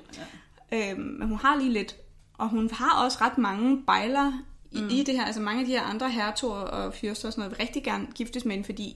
Ja. 0.72 0.92
Øhm, 0.92 1.00
men 1.02 1.28
hun 1.28 1.38
har 1.38 1.56
lige 1.58 1.72
lidt. 1.74 1.96
Og 2.34 2.50
hun 2.50 2.70
har 2.74 3.04
også 3.06 3.18
ret 3.22 3.38
mange 3.38 3.84
bejler 3.88 4.34
i, 4.72 4.82
mm. 4.82 4.90
i 4.90 5.04
det 5.04 5.16
her. 5.16 5.26
Altså 5.26 5.42
mange 5.42 5.60
af 5.62 5.66
de 5.66 5.72
her 5.72 5.82
andre 5.82 6.10
hertoger 6.12 6.56
og 6.62 6.94
fyrster 6.94 7.28
og 7.28 7.34
sådan 7.34 7.42
noget 7.42 7.58
vil 7.60 7.66
rigtig 7.68 7.84
gerne 7.84 8.08
giftes 8.16 8.46
med 8.46 8.52
hende, 8.56 8.66
fordi 8.66 8.96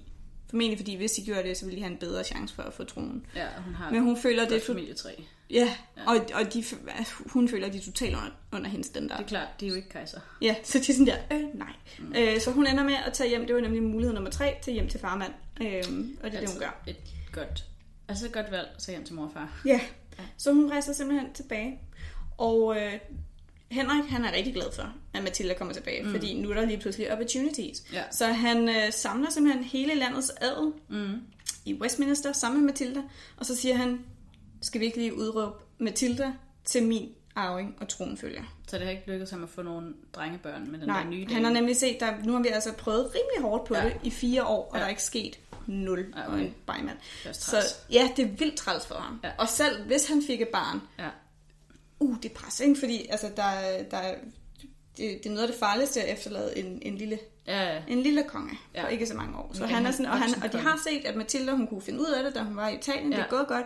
formentlig 0.49 0.79
fordi 0.79 0.95
hvis 0.95 1.11
de 1.11 1.25
gjorde 1.25 1.43
det, 1.43 1.57
så 1.57 1.65
ville 1.65 1.75
de 1.77 1.81
have 1.83 1.91
en 1.91 1.97
bedre 1.99 2.23
chance 2.23 2.55
for 2.55 2.63
at 2.63 2.73
få 2.73 2.83
tronen. 2.83 3.25
ja, 3.35 3.47
hun 3.65 3.73
har 3.75 3.91
Men 3.91 4.03
hun 4.03 4.17
føler 4.17 4.47
det 4.49 4.61
familietræ. 4.61 5.11
Ja, 5.49 5.75
og, 6.07 6.15
og 6.33 6.53
de, 6.53 6.63
hun 7.25 7.49
føler, 7.49 7.67
at 7.67 7.73
de 7.73 7.77
er 7.77 7.81
totalt 7.81 8.15
under, 8.15 8.29
under 8.51 8.69
hendes 8.69 8.87
standard. 8.87 9.17
Det 9.17 9.23
er 9.25 9.27
klart, 9.27 9.47
det 9.59 9.65
er 9.65 9.69
jo 9.69 9.75
ikke 9.75 9.89
kejser. 9.89 10.19
Ja, 10.41 10.55
så 10.63 10.77
de 10.79 10.91
er 10.91 10.95
sådan 10.95 11.05
der, 11.07 11.17
øh, 11.31 11.43
nej. 11.53 11.73
Mm. 11.99 12.13
Øh, 12.15 12.41
så 12.41 12.51
hun 12.51 12.67
ender 12.67 12.83
med 12.83 12.95
at 13.05 13.13
tage 13.13 13.29
hjem, 13.29 13.45
det 13.47 13.55
var 13.55 13.61
nemlig 13.61 13.83
mulighed 13.83 14.13
nummer 14.13 14.29
tre, 14.31 14.55
til 14.63 14.73
hjem 14.73 14.89
til 14.89 14.99
farmand. 14.99 15.33
Øh, 15.61 15.67
og 15.67 15.71
det 15.83 15.87
er 16.23 16.29
det, 16.29 16.33
hun 16.33 16.41
Altid 16.41 16.59
gør. 16.59 16.81
Et 16.87 16.97
godt, 17.31 17.65
altså 18.07 18.25
et 18.25 18.31
godt 18.31 18.51
valg, 18.51 18.67
så 18.77 18.91
hjem 18.91 19.03
til 19.03 19.15
mor 19.15 19.23
og 19.25 19.31
far. 19.33 19.61
Ja, 19.65 19.79
så 20.37 20.53
hun 20.53 20.71
rejser 20.71 20.93
simpelthen 20.93 21.33
tilbage. 21.33 21.79
Og 22.37 22.77
øh, 22.81 22.93
Henrik, 23.71 24.09
han 24.09 24.25
er 24.25 24.31
rigtig 24.31 24.53
glad 24.53 24.71
for, 24.75 24.93
at 25.13 25.23
Matilda 25.23 25.53
kommer 25.53 25.73
tilbage, 25.73 26.03
mm. 26.03 26.11
fordi 26.11 26.41
nu 26.41 26.49
er 26.49 26.53
der 26.53 26.65
lige 26.65 26.79
pludselig 26.79 27.11
opportunities. 27.13 27.83
Ja. 27.93 28.03
Så 28.11 28.25
han 28.25 28.69
øh, 28.69 28.93
samler 28.93 29.29
simpelthen 29.29 29.63
hele 29.63 29.95
landets 29.95 30.31
adel 30.41 30.71
Mm. 30.87 31.21
i 31.65 31.73
Westminster 31.73 32.33
sammen 32.33 32.61
med 32.61 32.71
Matilda, 32.71 33.01
og 33.37 33.45
så 33.45 33.55
siger 33.55 33.75
han, 33.75 33.99
skal 34.61 34.81
vi 34.81 34.85
ikke 34.85 34.97
lige 34.97 35.17
udråbe 35.17 35.55
Matilda 35.77 36.33
til 36.65 36.83
min 36.83 37.09
arving 37.35 37.75
og 37.81 37.87
tronfølger? 37.87 38.43
Så 38.67 38.77
det 38.77 38.85
har 38.85 38.91
ikke 38.91 39.03
lykkedes 39.07 39.29
ham 39.31 39.43
at 39.43 39.49
få 39.49 39.61
nogle 39.61 39.93
drengebørn 40.13 40.71
med 40.71 40.79
den 40.79 40.87
Nej, 40.87 41.03
der 41.03 41.09
nye 41.09 41.27
han 41.27 41.43
har 41.43 41.51
nemlig 41.51 41.75
set, 41.77 41.99
der, 41.99 42.13
nu 42.23 42.33
har 42.33 42.39
vi 42.41 42.47
altså 42.47 42.73
prøvet 42.73 43.05
rimelig 43.05 43.49
hårdt 43.49 43.65
på 43.67 43.75
Ja. 43.75 43.85
det 43.85 43.97
i 44.03 44.09
fire 44.11 44.45
år, 44.45 44.65
og 44.69 44.71
Ja. 44.73 44.79
der 44.79 44.85
er 44.85 44.89
ikke 44.89 45.03
sket 45.03 45.39
nul 45.67 46.13
Ja, 46.17 46.33
okay. 46.33 46.49
bejmand. 46.65 46.97
Så 47.33 47.57
ja, 47.91 48.09
det 48.15 48.25
er 48.25 48.29
vildt 48.29 48.55
træls 48.55 48.87
for 48.87 48.95
ham. 48.95 49.19
Ja. 49.23 49.31
Og 49.37 49.47
selv 49.49 49.83
hvis 49.85 50.07
han 50.07 50.23
fik 50.27 50.41
et 50.41 50.47
barn, 50.47 50.81
Ja. 50.99 51.07
uh, 51.99 52.15
det 52.23 52.31
presser, 52.31 52.65
ikke? 52.65 52.79
Fordi 52.79 53.07
altså, 53.09 53.29
der, 53.35 53.43
er- 53.43 53.83
der, 53.83 53.97
er- 53.97 54.15
det, 54.97 55.19
det 55.23 55.25
er 55.25 55.29
noget 55.29 55.41
af 55.41 55.47
det 55.47 55.59
farligste 55.59 56.01
at 56.01 56.13
efterlade 56.17 56.57
en, 56.57 56.79
en, 56.81 56.95
lille, 56.97 57.19
Ja, 57.47 57.73
ja. 57.73 57.81
en 57.87 58.01
lille 58.01 58.23
konge 58.23 58.57
Ja. 58.75 58.83
for 58.83 58.87
ikke 58.87 59.07
så 59.07 59.13
mange 59.13 59.37
år. 59.37 59.51
Så 59.53 59.65
han 59.65 59.85
er 59.85 59.91
sådan, 59.91 60.05
og, 60.05 60.19
han, 60.19 60.43
og 60.43 60.53
de 60.53 60.57
har 60.57 60.79
set, 60.87 61.05
at 61.05 61.15
Matilda 61.15 61.51
hun 61.51 61.67
kunne 61.67 61.81
finde 61.81 61.99
ud 61.99 62.05
af 62.17 62.23
det, 62.23 62.35
da 62.35 62.39
hun 62.43 62.55
var 62.55 62.67
i 62.69 62.75
Italien. 62.77 63.11
Ja. 63.11 63.17
Det 63.17 63.25
er 63.25 63.29
gået 63.29 63.47
godt. 63.47 63.65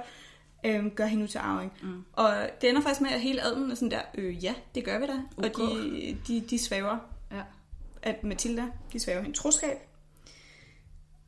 Øhm, 0.66 0.92
gør 0.92 1.06
hende 1.06 1.24
nu 1.24 1.28
til 1.28 1.38
arving. 1.38 1.74
Mm. 1.82 2.04
Og 2.14 2.34
det 2.62 2.70
ender 2.70 2.82
faktisk 2.82 3.02
med, 3.02 3.10
at 3.10 3.22
hele 3.22 3.42
adelen 3.44 3.72
er 3.72 3.76
sådan 3.76 3.92
der, 3.92 4.02
øh, 4.16 4.44
ja, 4.44 4.54
det 4.76 4.86
gør 4.86 5.00
vi 5.00 5.06
da. 5.06 5.14
Og 5.38 5.46
Ok. 5.46 5.58
de, 5.58 6.18
de, 6.28 6.42
de 6.50 6.60
svæver 6.60 6.98
ja. 7.32 7.42
at 8.02 8.24
Matilda, 8.24 8.64
de 8.94 9.00
svæver 9.00 9.22
hende 9.22 9.38
troskab. 9.38 9.78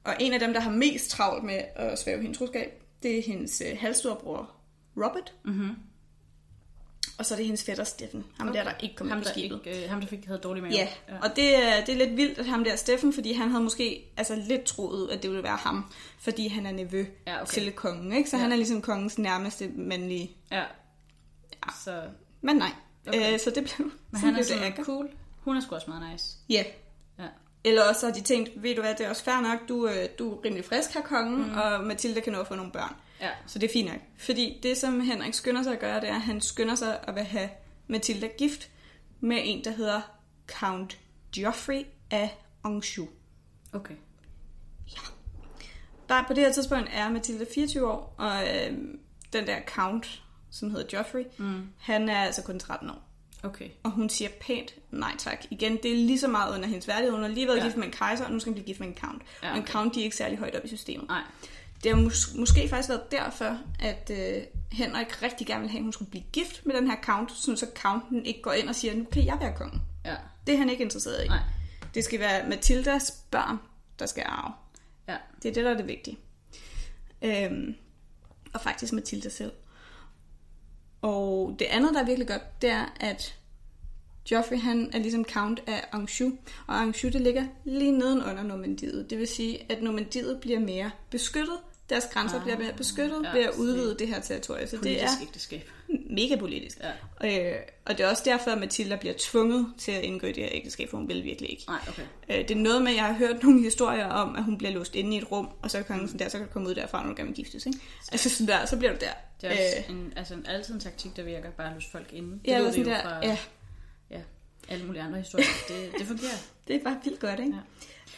Og 0.04 0.16
en 0.20 0.34
af 0.34 0.40
dem, 0.40 0.54
der 0.54 0.60
har 0.60 0.72
mest 0.72 1.10
travlt 1.10 1.44
med 1.44 1.62
at 1.76 2.00
svæve 2.00 2.22
hende 2.22 2.38
troskab, 2.38 2.84
det 3.04 3.18
er 3.18 3.22
hendes 3.22 3.62
øh, 3.72 3.78
halvstorbror 3.80 4.52
Robert. 4.98 5.34
Mm-hmm. 5.44 5.76
Og 7.18 7.26
så 7.26 7.34
er 7.34 7.36
det 7.36 7.46
hendes 7.46 7.64
fætter 7.64 7.84
Steffen. 7.84 8.26
Ham 8.38 8.50
okay. 8.50 8.58
der, 8.60 8.64
der 8.64 8.72
ikke 8.80 8.96
kom 8.96 9.10
ham, 9.10 9.18
på 9.20 9.24
der 9.24 9.30
skibet. 9.32 9.62
ikke, 9.66 9.84
øh, 9.84 9.90
ham, 9.90 10.02
der 10.02 10.08
fik 10.08 10.26
havde 10.26 10.40
dårlig 10.40 10.64
mave. 10.64 10.74
Ja, 10.74 10.88
og 11.22 11.36
det, 11.36 11.56
er- 11.64 11.86
det 11.86 11.94
er 12.02 12.06
lidt 12.06 12.18
vildt, 12.18 12.40
at 12.40 12.46
ham 12.46 12.64
der 12.64 12.76
Steffen, 12.76 13.14
fordi 13.14 13.34
han 13.34 13.50
havde 13.50 13.64
måske 13.64 14.06
altså, 14.18 14.36
lidt 14.48 14.64
troet, 14.64 15.10
at 15.12 15.24
det 15.24 15.30
ville 15.32 15.44
være 15.44 15.58
ham, 15.58 15.92
fordi 16.20 16.48
han 16.48 16.66
er 16.66 16.72
nevø 16.72 17.06
Ja, 17.28 17.42
okay. 17.42 17.54
til 17.54 17.72
kongen, 17.72 18.14
ikke? 18.14 18.30
Så 18.30 18.38
Ja. 18.38 18.42
han 18.44 18.52
er 18.52 18.56
ligesom 18.56 18.82
kongens 18.82 19.18
nærmeste 19.18 19.68
mandlige... 19.76 20.32
ja. 20.52 20.64
Så, 21.84 22.02
Men 22.42 22.56
nej, 22.56 22.72
Okay. 23.08 23.34
øh, 23.34 23.40
så 23.40 23.50
det 23.50 23.64
blev, 23.64 23.92
men 24.12 24.22
han 24.22 24.36
er 24.36 24.44
sådan 24.44 24.74
cool. 24.84 25.10
Hun 25.42 25.58
er 25.58 25.62
sgu 25.62 25.76
også 25.76 25.90
meget 25.90 26.12
nice. 26.14 26.26
Ja, 26.50 26.64
Ja. 27.20 27.24
Eller 27.64 27.84
også 27.90 28.02
så 28.02 28.08
har 28.08 28.14
de 28.14 28.22
tænkt, 28.22 28.50
ved 28.64 28.76
du 28.76 28.82
hvad, 28.82 28.96
det 28.96 29.06
er 29.06 29.10
også 29.10 29.24
fair 29.24 29.42
nok, 29.42 29.60
du, 29.70 29.88
øh, 29.88 29.96
du 30.20 30.32
er 30.36 30.46
rimelig 30.46 30.66
frisk 30.66 30.94
her, 30.94 31.02
kongen, 31.02 31.38
mm. 31.52 31.58
og 31.58 31.84
Mathilde 31.84 32.22
kan 32.22 32.34
nå 32.34 32.40
at 32.40 32.48
få 32.48 32.56
nogle 32.56 32.72
børn. 32.72 32.96
Ja. 33.22 33.30
Så 33.48 33.60
det 33.60 33.70
er 33.70 33.74
fint 33.74 33.88
nok. 33.92 34.00
Fordi 34.18 34.60
det, 34.64 34.78
som 34.78 35.00
Henrik 35.02 35.34
skynder 35.34 35.64
sig 35.64 35.74
at 35.74 35.80
gøre, 35.80 36.02
det 36.02 36.10
er, 36.10 36.16
at 36.16 36.22
han 36.22 36.42
skynder 36.42 36.76
sig 36.76 37.00
at 37.08 37.16
vil 37.16 37.24
have 37.24 37.50
Mathilda 37.88 38.28
gift 38.38 38.70
med 39.20 39.38
en, 39.44 39.64
der 39.64 39.72
hedder 39.72 40.02
Count 40.48 41.00
Geoffrey 41.36 41.86
af 42.12 42.38
Anjou. 42.66 43.08
Okay. 43.74 43.96
Der 46.10 46.24
på 46.28 46.34
det 46.34 46.44
her 46.44 46.52
tidspunkt 46.52 46.90
er 46.94 47.10
Mathilda 47.12 47.46
24 47.56 47.92
år, 47.92 48.16
og 48.18 48.44
øh, 48.44 48.78
den 49.34 49.48
der 49.48 49.58
Count, 49.68 50.24
som 50.52 50.70
hedder 50.70 50.88
Geoffrey, 50.90 51.24
Mm. 51.38 51.68
han 51.80 52.10
er 52.10 52.18
altså 52.18 52.44
kun 52.44 52.60
13 52.60 52.90
år. 52.90 53.02
Okay. 53.44 53.70
Og 53.84 53.92
hun 53.92 54.10
siger 54.10 54.30
pænt 54.42 54.76
nej 54.92 55.12
tak. 55.18 55.46
Igen, 55.52 55.78
det 55.84 55.92
er 55.92 55.96
lige 55.96 56.20
så 56.20 56.28
meget 56.28 56.56
under 56.56 56.68
hendes 56.68 56.88
værdighed. 56.88 57.12
Hun 57.12 57.22
har 57.22 57.28
lige 57.30 57.48
været 57.48 57.58
Ja. 57.58 57.62
ja. 57.62 57.68
gift 57.68 57.78
med 57.78 57.86
en 57.86 57.92
kejser, 57.92 58.26
og 58.26 58.32
nu 58.32 58.40
skal 58.40 58.50
hun 58.50 58.54
blive 58.54 58.66
gift 58.66 58.80
med 58.80 58.88
en 58.88 58.96
count. 58.98 59.22
Ja, 59.44 59.48
Ja, 59.48 59.52
okay. 59.54 59.62
Og 59.62 59.68
en 59.68 59.72
count, 59.72 59.96
de 59.96 60.00
er 60.00 60.04
ikke 60.04 60.16
særlig 60.16 60.38
højt 60.38 60.56
op 60.56 60.66
i 60.66 60.68
systemet. 60.68 61.08
Nej. 61.08 61.22
Det 61.86 61.96
har 61.96 62.02
mås- 62.02 62.40
måske 62.40 62.70
faktisk 62.70 62.90
været 62.90 63.12
derfor, 63.12 63.58
at 63.80 64.12
øh, 64.14 64.44
Henrik 64.72 65.22
rigtig 65.22 65.48
gerne 65.48 65.60
ville 65.62 65.72
have, 65.72 65.80
at 65.80 65.84
hun 65.84 65.94
skulle 65.94 66.12
blive 66.12 66.24
gift 66.34 66.66
med 66.66 66.76
den 66.76 66.88
her 66.88 66.98
count, 67.02 67.32
sådan 67.32 67.58
så 67.58 67.68
counten 67.76 68.26
ikke 68.26 68.42
går 68.42 68.52
ind 68.52 68.70
og 68.70 68.76
siger, 68.76 68.96
nu 68.96 69.04
kan 69.04 69.26
jeg 69.26 69.38
være 69.42 69.54
kongen. 69.58 69.82
Ja. 70.06 70.16
Det 70.48 70.54
er 70.54 70.58
han 70.58 70.70
ikke 70.70 70.84
interesseret 70.84 71.26
i. 71.26 71.28
Nej. 71.28 71.40
Det 71.94 72.04
skal 72.04 72.20
være 72.20 72.50
Mathildas 72.50 73.12
børn, 73.32 73.58
der 74.00 74.06
skal 74.06 74.24
arve. 74.26 74.54
Ja. 75.08 75.18
Det 75.44 75.50
er 75.50 75.54
det, 75.54 75.66
der 75.66 75.72
er 75.72 75.78
det 75.78 75.88
vigtige. 75.88 76.18
Øhm, 77.22 77.76
og 78.54 78.62
faktisk 78.62 78.94
Mathilda 78.94 79.30
selv. 79.30 79.52
Og 81.02 81.56
det 81.60 81.66
andet, 81.66 81.94
der 81.94 82.02
er 82.02 82.06
virkelig 82.06 82.28
godt, 82.28 82.62
det 82.62 82.70
er, 82.70 82.86
at 83.00 83.36
Joffrey 84.32 84.60
han 84.60 84.90
er 84.94 85.00
ligesom 85.00 85.26
count 85.26 85.64
af 85.68 85.86
Anjou, 85.92 86.32
og 86.68 86.82
Anjou 86.82 87.12
det 87.12 87.22
ligger 87.22 87.48
lige 87.66 87.92
nedenunder 87.92 88.44
Normandiet. 88.44 89.10
Det 89.10 89.18
vil 89.18 89.28
sige, 89.28 89.72
at 89.72 89.82
Normandiet 89.82 90.40
bliver 90.42 90.60
mere 90.60 90.92
beskyttet. 91.10 91.58
Deres 91.90 92.06
grænser 92.14 92.38
Ah, 92.38 92.44
bliver 92.44 92.74
beskyttet 92.78 93.22
ja, 93.24 93.32
ved 93.38 93.42
at 93.46 93.54
så 93.56 93.60
udvide 93.62 93.90
det- 93.90 94.00
det 94.00 94.08
her 94.08 94.20
territorie. 94.22 94.68
Så 94.68 94.78
det 94.84 95.04
er 95.04 95.08
ægteskab. 95.22 95.70
mega 96.10 96.36
politisk. 96.36 96.78
Ja. 97.24 97.52
Øh, 97.52 97.60
og 97.86 97.98
det 97.98 98.06
er 98.06 98.10
også 98.10 98.22
derfor, 98.26 98.52
at 98.52 98.58
Mathilda 98.58 98.96
bliver 98.96 99.14
tvunget 99.18 99.68
til 99.78 99.92
at 99.92 100.04
indgå 100.04 100.28
det 100.28 100.36
her 100.38 100.50
ægteskab, 100.52 100.90
for 100.90 100.98
hun 100.98 101.08
vil 101.08 101.24
virkelig 101.24 101.52
ikke. 101.52 101.64
Nej, 101.68 101.80
okay. 101.90 102.02
Øh, 102.30 102.38
det 102.48 102.52
er 102.52 102.56
noget 102.56 102.82
med, 102.82 102.92
at 102.92 102.96
jeg 102.98 103.06
har 103.06 103.14
hørt 103.14 103.44
nogle 103.44 103.62
historier 103.64 104.06
om, 104.06 104.36
at 104.36 104.44
hun 104.44 104.58
bliver 104.58 104.72
låst 104.72 104.96
inde 104.96 105.16
i 105.16 105.18
et 105.20 105.32
rum, 105.32 105.50
og 105.62 105.72
så 105.72 105.78
kan 105.78 105.86
kongen 105.86 106.08
sådan 106.08 106.20
der, 106.20 106.30
så 106.30 106.38
kan 106.38 106.48
komme 106.48 106.70
ud 106.70 106.76
derfra, 106.76 107.02
når 107.04 107.10
du 107.10 107.16
gerne 107.18 107.28
vil 107.28 107.36
giftes, 107.36 107.66
ikke? 107.66 107.80
Altså 108.12 108.30
sådan 108.30 108.48
der, 108.48 108.66
så 108.66 108.78
bliver 108.78 108.92
du 108.94 108.98
der. 109.02 109.12
Det 109.42 109.50
er 109.50 109.52
også 109.80 109.92
en, 109.92 110.14
altså 110.16 110.34
en, 110.34 110.46
altid 110.46 110.74
en 110.74 110.80
taktik, 110.80 111.16
der 111.16 111.24
virker 111.24 111.52
bare 111.52 111.68
at 111.68 111.74
låse 111.74 111.90
folk 111.92 112.14
inde. 112.14 112.32
Det 112.32 112.52
ja, 112.52 112.72
sådan 112.72 112.86
der, 112.86 113.02
fra 113.02 113.26
ja, 113.28 113.38
ja, 114.12 114.20
alle 114.70 114.86
mulige 114.86 115.02
andre 115.02 115.20
historier. 115.20 115.46
Det, 115.68 115.92
det 116.00 116.08
fungerer. 116.08 116.38
det 116.68 116.76
er 116.76 116.84
bare 116.84 117.00
vildt 117.04 117.20
godt, 117.20 117.40
ikke? 117.40 117.52
Men, 117.52 117.62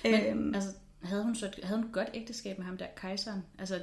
Ja. 0.04 0.30
Øhm, 0.32 0.56
altså, 0.56 0.70
havde 1.04 1.24
hun, 1.24 1.36
så, 1.36 1.50
havde 1.64 1.78
hun 1.80 1.88
et 1.88 1.94
godt 1.94 2.08
ægteskab 2.14 2.58
med 2.58 2.66
ham 2.66 2.78
der, 2.78 2.86
kejseren? 2.96 3.44
Altså, 3.60 3.80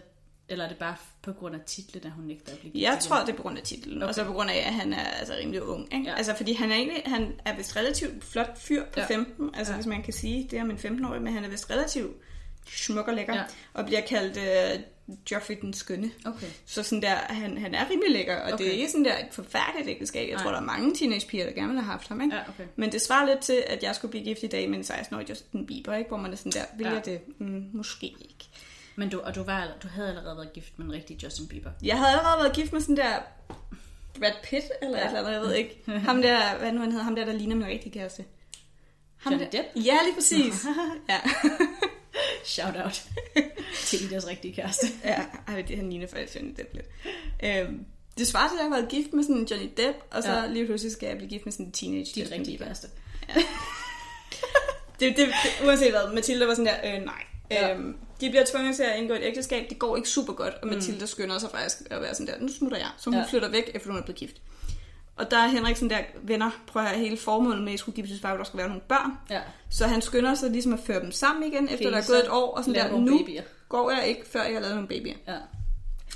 eller 0.49 0.65
er 0.65 0.69
det 0.69 0.79
bare 0.79 0.97
på 1.23 1.33
grund 1.33 1.55
af 1.55 1.61
titlen, 1.67 2.05
at 2.07 2.13
hun 2.13 2.25
nægter 2.25 2.53
at 2.53 2.59
blive 2.59 2.73
gift 2.73 2.83
jeg 2.83 2.99
tror, 3.03 3.21
det 3.21 3.29
er 3.33 3.37
på 3.37 3.43
grund 3.43 3.59
af 3.59 3.65
titlen, 3.65 3.97
okay. 3.97 4.09
og 4.09 4.15
så 4.15 4.25
på 4.25 4.33
grund 4.33 4.51
af, 4.51 4.57
at 4.67 4.75
han 4.75 4.93
er 4.93 5.05
altså 5.05 5.35
rimelig 5.35 5.63
ung, 5.63 5.95
ikke? 5.95 6.07
Ja. 6.11 6.15
Altså, 6.17 6.35
fordi 6.37 6.53
han 6.53 6.71
er 6.71 6.75
egentlig, 6.75 7.03
han 7.07 7.33
er 7.45 7.57
vist 7.57 7.77
relativt 7.77 8.25
flot 8.25 8.59
fyr 8.59 8.85
på 8.85 8.91
Ja. 8.97 9.03
ja. 9.03 9.07
15, 9.17 9.51
altså 9.55 9.73
Ja. 9.73 9.77
hvis 9.77 9.87
man 9.87 10.03
kan 10.03 10.13
sige 10.13 10.49
det 10.51 10.61
om 10.61 10.71
en 10.71 10.77
15-årig, 10.77 11.23
men 11.23 11.33
han 11.33 11.45
er 11.45 11.49
vist 11.49 11.71
relativt 11.71 12.17
smuk 12.67 13.09
og 13.09 13.15
lækker, 13.15 13.35
ja. 13.35 13.43
og 13.75 13.85
bliver 13.87 14.01
kaldt 14.01 14.37
øh, 14.37 14.81
Joffrey 15.31 15.57
den 15.61 15.73
skønne. 15.75 16.11
Okay. 16.27 16.47
Så 16.67 16.83
sådan 16.83 17.03
der, 17.03 17.15
han, 17.15 17.59
han 17.59 17.75
er 17.75 17.91
rimelig 17.91 18.11
lækker, 18.13 18.37
og 18.41 18.53
okay. 18.53 18.65
det 18.65 18.69
er 18.75 18.79
ikke 18.79 18.91
sådan 18.91 19.05
der 19.05 19.19
et 19.19 19.27
forfærdeligt 19.31 19.89
ægteskab. 19.89 20.29
Jeg 20.29 20.35
Nej. 20.35 20.43
tror, 20.43 20.51
der 20.51 20.59
er 20.59 20.65
mange 20.65 20.95
teenagepiger, 20.95 21.45
der 21.45 21.53
gerne 21.53 21.69
ville 21.69 21.83
have 21.83 21.91
haft 21.93 22.09
ham, 22.09 22.21
ikke? 22.21 22.37
Ja, 22.37 22.43
okay. 22.49 22.65
Men 22.77 22.93
det 22.93 23.01
svarer 23.03 23.27
lidt 23.27 23.41
til, 23.41 23.65
at 23.67 23.83
jeg 23.83 23.95
skulle 23.95 24.11
blive 24.11 24.25
gift 24.25 24.43
i 24.43 24.47
dag 24.47 24.71
med 24.71 24.79
en 24.79 24.85
16-årig 24.85 25.31
Justin 25.31 25.67
Bieber, 25.67 25.95
ikke? 25.95 26.09
Hvor 26.09 26.17
man 26.19 26.33
er 26.33 26.37
sådan 26.37 26.53
der, 26.53 26.65
vil 26.79 26.87
Ja. 26.87 26.93
jeg 26.93 27.05
det? 27.05 27.21
Mm, 27.39 27.65
måske 27.73 28.07
ikke. 28.07 28.49
Men 28.97 29.09
du, 29.09 29.21
og 29.21 29.35
du, 29.35 29.43
var, 29.43 29.69
du 29.83 29.89
havde 29.89 30.09
allerede 30.09 30.37
været 30.37 30.53
gift 30.53 30.79
med 30.79 30.87
en 30.87 30.93
rigtig 30.93 31.25
Justin 31.25 31.49
Bieber. 31.49 31.71
Jeg 31.83 31.97
havde 31.99 32.11
allerede 32.11 32.39
været 32.43 32.53
gift 32.57 32.73
med 32.73 32.81
sådan 32.81 32.97
der 32.97 33.13
Brad 34.19 34.33
Pitt, 34.45 34.65
eller 34.83 34.99
Ja. 34.99 35.05
et 35.05 35.09
eller 35.09 35.21
andet, 35.21 35.33
jeg 35.33 35.41
ved 35.41 35.55
ikke. 35.55 35.83
Ham 35.87 36.23
der, 36.23 36.59
hvad 36.59 36.73
nu 36.73 36.81
han 36.81 36.91
hedder, 36.91 37.05
ham 37.05 37.17
der, 37.17 37.25
der 37.25 37.33
ligner 37.33 37.57
min 37.57 37.67
rigtige 37.67 37.93
kæreste. 37.93 38.25
Ham 39.17 39.33
Johnny 39.33 39.45
der, 39.53 39.63
Depp? 39.63 39.69
Ja, 39.87 39.99
lige 40.05 40.15
præcis. 40.15 40.67
ja. 41.09 41.21
Shout 42.45 42.75
out 42.85 43.03
til 43.87 44.05
Idas 44.05 44.27
rigtige 44.27 44.55
kæreste. 44.55 44.87
ja, 45.05 45.23
ej, 45.49 45.63
det, 45.63 45.77
han 45.77 45.91
ligner 45.91 46.07
faktisk 46.07 46.35
Johnny 46.37 46.55
Depp 46.59 46.75
lidt. 46.75 46.87
Øhm, 47.45 47.85
det 48.19 48.27
svarer 48.27 48.49
til, 48.49 48.55
at 48.57 48.59
jeg 48.63 48.71
har 48.71 48.77
været 48.77 48.91
gift 48.91 49.13
med 49.13 49.23
sådan 49.23 49.37
en 49.37 49.45
Johnny 49.45 49.71
Depp, 49.77 49.97
og 50.11 50.23
så 50.23 50.31
Ja. 50.33 50.41
ja. 50.41 50.47
lige 50.47 50.67
pludselig 50.67 50.93
skal 50.93 51.07
jeg 51.07 51.17
blive 51.17 51.29
gift 51.31 51.45
med 51.45 51.53
sådan 51.53 51.67
en 51.67 51.73
teenage 51.73 52.01
Justin 52.01 52.31
rigtige 52.31 52.45
Bieber. 52.59 52.65
kæreste. 52.65 52.89
Det, 55.01 55.17
det, 55.17 55.27
det, 55.29 55.67
uanset 55.67 55.91
hvad, 55.91 56.15
Mathilde 56.15 56.47
var 56.49 56.55
sådan 56.55 56.67
der, 56.67 56.97
øh, 56.97 57.05
nej. 57.05 57.23
Ja. 57.51 57.67
Ja. 57.69 57.75
Øhm, 57.75 57.97
de 58.21 58.31
bliver 58.31 58.45
tvunget 58.53 58.77
til 58.77 58.83
at 58.83 58.99
indgå 58.99 59.15
et 59.15 59.21
ægteskab, 59.23 59.67
det 59.71 59.79
går 59.79 59.97
ikke 59.97 60.09
super 60.09 60.33
godt, 60.33 60.55
og 60.55 60.69
Mathilde 60.69 61.01
mm. 61.01 61.07
skynder 61.07 61.39
sig 61.39 61.51
faktisk 61.51 61.77
at 61.91 62.01
være 62.03 62.15
sådan 62.15 62.27
der, 62.27 62.41
nu 62.41 62.49
smutter 62.53 62.79
jeg, 62.79 62.89
så 62.99 63.05
hun 63.11 63.15
Ja. 63.15 63.21
ja. 63.21 63.27
flytter 63.31 63.49
væk, 63.51 63.71
efter 63.75 63.91
hun 63.91 63.99
er 63.99 64.03
blevet 64.03 64.19
gift. 64.19 64.37
Og 65.17 65.31
der 65.31 65.37
er 65.39 65.47
Henrik 65.49 65.77
sådan 65.77 65.91
der, 65.91 65.99
venner, 66.23 66.51
prøv 66.67 66.83
at 66.83 66.89
høre, 66.89 66.99
hele 66.99 67.17
formålet 67.17 67.63
med, 67.65 67.77
skulle 67.79 67.97
giftes, 67.97 68.23
var, 68.23 68.33
at 68.33 68.39
der 68.39 68.45
skulle 68.45 68.59
være 68.59 68.69
nogle 68.69 68.83
børn. 68.89 69.11
Ja. 69.31 69.41
Så 69.71 69.87
han 69.87 70.03
skynder 70.03 70.35
sig 70.35 70.51
ligesom 70.51 70.73
at 70.73 70.81
føre 70.87 71.01
dem 71.01 71.13
sammen 71.13 71.53
igen, 71.53 71.69
efter 71.69 71.91
der 71.91 71.97
er 71.97 72.07
gået 72.07 72.19
et 72.25 72.29
år, 72.31 72.57
og 72.57 72.65
sådan 72.65 72.75
der, 72.93 72.99
nu 72.99 73.19
babyer. 73.19 73.43
går 73.69 73.91
jeg 73.91 74.07
ikke, 74.09 74.23
før 74.29 74.43
jeg 74.43 74.53
har 74.55 74.61
lavet 74.61 74.75
nogle 74.75 74.89
babyer. 74.89 75.15
Ja. 75.29 75.35
Og 75.35 75.41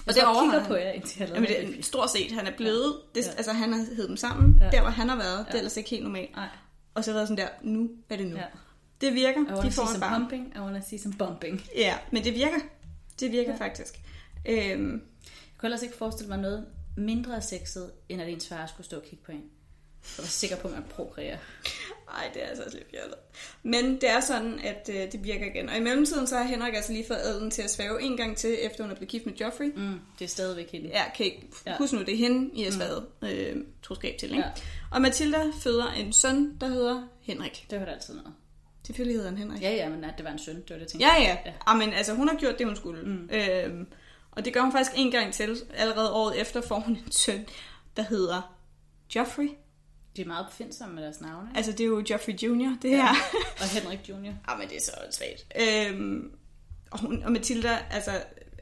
det 0.06 0.14
det 0.14 0.24
overholder 0.24 0.50
kigger 0.52 0.60
han. 0.60 0.68
på 0.68 0.74
jer, 0.76 0.90
indtil 0.90 1.18
jeg 1.20 1.28
Jamen, 1.28 1.48
det 1.48 1.56
det. 1.68 1.78
er 1.78 1.82
stort 1.82 2.10
set, 2.10 2.32
han 2.32 2.46
er 2.46 2.50
blevet, 2.56 2.94
det, 3.14 3.26
Ja. 3.26 3.30
altså 3.30 3.52
han 3.52 3.72
har 3.72 3.84
hed 3.96 4.08
dem 4.08 4.16
sammen, 4.16 4.58
Ja. 4.60 4.70
der 4.70 4.80
hvor 4.80 4.90
han 4.90 5.08
har 5.08 5.16
været, 5.16 5.38
det 5.38 5.46
Ja. 5.46 5.52
er 5.52 5.58
ellers 5.58 5.76
ikke 5.76 5.90
helt 5.90 6.02
normalt. 6.02 6.36
Nej. 6.36 6.48
Og 6.94 7.04
så 7.04 7.10
har 7.10 7.12
det 7.12 7.18
været 7.18 7.28
sådan 7.38 7.44
der, 7.64 7.70
nu 7.70 7.90
er 8.10 8.16
det 8.16 8.26
nu. 8.26 8.36
Ja. 8.36 8.42
Det 9.00 9.14
virker. 9.14 9.60
De 9.62 9.70
får 9.72 9.94
en 9.94 10.00
barn. 10.00 10.20
pumping, 10.20 10.52
I 10.56 10.58
wanna 10.58 10.80
see 10.80 10.98
some 10.98 11.14
bumping. 11.18 11.62
Ja, 11.76 11.94
men 12.12 12.24
det 12.24 12.34
virker. 12.34 12.58
Det 13.20 13.32
virker 13.32 13.52
ja. 13.52 13.64
faktisk. 13.64 14.00
Øhm, 14.48 14.92
Jeg 14.92 15.60
kunne 15.60 15.66
ellers 15.66 15.82
ikke 15.82 15.96
forestille 15.96 16.28
mig 16.28 16.38
noget 16.38 16.66
mindre 16.98 17.42
sexet, 17.42 17.90
end 18.08 18.22
at 18.22 18.28
ens 18.28 18.48
far 18.48 18.66
skulle 18.66 18.84
stå 18.86 18.96
og 18.96 19.02
kigge 19.02 19.24
på 19.24 19.32
en. 19.32 19.42
Jeg 20.16 20.22
var 20.22 20.24
sikker 20.28 20.56
på, 20.56 20.68
at 20.68 20.74
man 20.74 20.82
prokreerer. 20.90 21.36
ej, 22.08 22.30
det 22.34 22.42
er 22.42 22.46
altså 22.46 22.62
også 22.64 22.76
lidt 22.76 22.90
fjollet. 22.90 23.14
Men 23.62 23.94
det 23.94 24.10
er 24.10 24.20
sådan, 24.20 24.58
at 24.60 24.90
øh, 24.92 25.12
det 25.12 25.24
virker 25.24 25.46
igen. 25.46 25.68
Og 25.68 25.76
i 25.76 25.80
mellemtiden 25.80 26.26
så 26.26 26.36
har 26.36 26.44
Henrik 26.44 26.74
altså 26.74 26.92
lige 26.92 27.04
fået 27.06 27.16
adelen 27.18 27.50
til 27.50 27.62
at 27.62 27.70
svæve 27.70 28.02
en 28.02 28.16
gang 28.16 28.36
til, 28.36 28.56
efter 28.62 28.84
hun 28.84 28.90
er 28.90 28.94
blevet 28.94 29.08
gift 29.08 29.26
med 29.26 29.34
Joffrey. 29.34 29.66
Mm, 29.76 30.00
det 30.18 30.24
er 30.24 30.28
stadigvæk 30.28 30.70
hende. 30.72 30.88
Ja, 30.88 31.02
kan 31.16 31.26
ikke 31.26 31.48
Ja. 31.66 31.76
huske 31.78 31.96
nu, 31.96 32.02
det 32.02 32.14
er 32.14 32.18
hende, 32.18 32.50
I 32.54 32.62
har 32.62 32.70
sværet 32.70 33.06
øh, 33.22 33.56
troskab 33.82 34.18
til, 34.18 34.30
ikke? 34.30 34.42
Ja. 34.42 34.50
Og 34.92 35.02
Mathilda 35.02 35.40
føder 35.62 35.92
en 35.92 36.12
søn, 36.12 36.56
der 36.60 36.66
hedder 36.66 37.08
Henrik. 37.20 37.66
Det 37.70 37.78
var 37.80 37.84
da 37.86 37.90
altid 37.92 38.14
noget. 38.14 38.32
Selvfølgelig 38.86 39.16
hedder 39.16 39.28
han 39.30 39.38
Henrik. 39.38 39.62
Ja, 39.62 39.70
ja, 39.74 39.88
men 39.88 40.04
at 40.04 40.14
det 40.16 40.24
var 40.24 40.30
en 40.32 40.38
søn, 40.38 40.56
det 40.56 40.70
var 40.70 40.74
det, 40.76 40.80
jeg 40.80 40.88
tænkte. 40.88 41.06
Ja, 41.06 41.22
ja. 41.22 41.38
Ja. 41.46 41.52
ja. 41.68 41.74
men 41.74 41.92
altså, 41.92 42.14
hun 42.14 42.28
har 42.28 42.36
gjort 42.36 42.58
det, 42.58 42.66
hun 42.66 42.76
skulle. 42.76 43.02
Mm. 43.02 43.30
Øhm, 43.32 43.86
og 44.38 44.44
det 44.44 44.52
gør 44.52 44.60
hun 44.60 44.72
faktisk 44.72 44.92
en 44.96 45.10
gang 45.10 45.32
til. 45.34 45.56
Allerede 45.74 46.12
året 46.12 46.40
efter 46.40 46.60
får 46.60 46.80
hun 46.80 46.96
en 46.96 47.12
søn, 47.12 47.46
der 47.96 48.02
hedder 48.02 48.56
Joffrey. 49.14 49.48
De 50.16 50.22
er 50.22 50.26
meget 50.26 50.46
opfindsomme 50.46 50.94
med 50.94 51.02
deres 51.02 51.20
navne. 51.20 51.48
Altså, 51.54 51.72
det 51.72 51.80
er 51.80 51.84
jo 51.84 52.04
Joffrey 52.10 52.34
Jr., 52.34 52.76
det 52.82 52.90
her. 52.90 53.08
Og 53.60 53.68
Henrik 53.68 54.08
Jr. 54.08 54.14
Ja, 54.48 54.56
men 54.58 54.68
det 54.68 54.76
er 54.76 54.80
så 54.80 54.92
svagt. 55.10 55.46
Øhm, 55.60 56.30
og, 56.90 57.00
hun, 57.00 57.22
og 57.22 57.32
Mathilda 57.32 57.78
altså, 57.90 58.10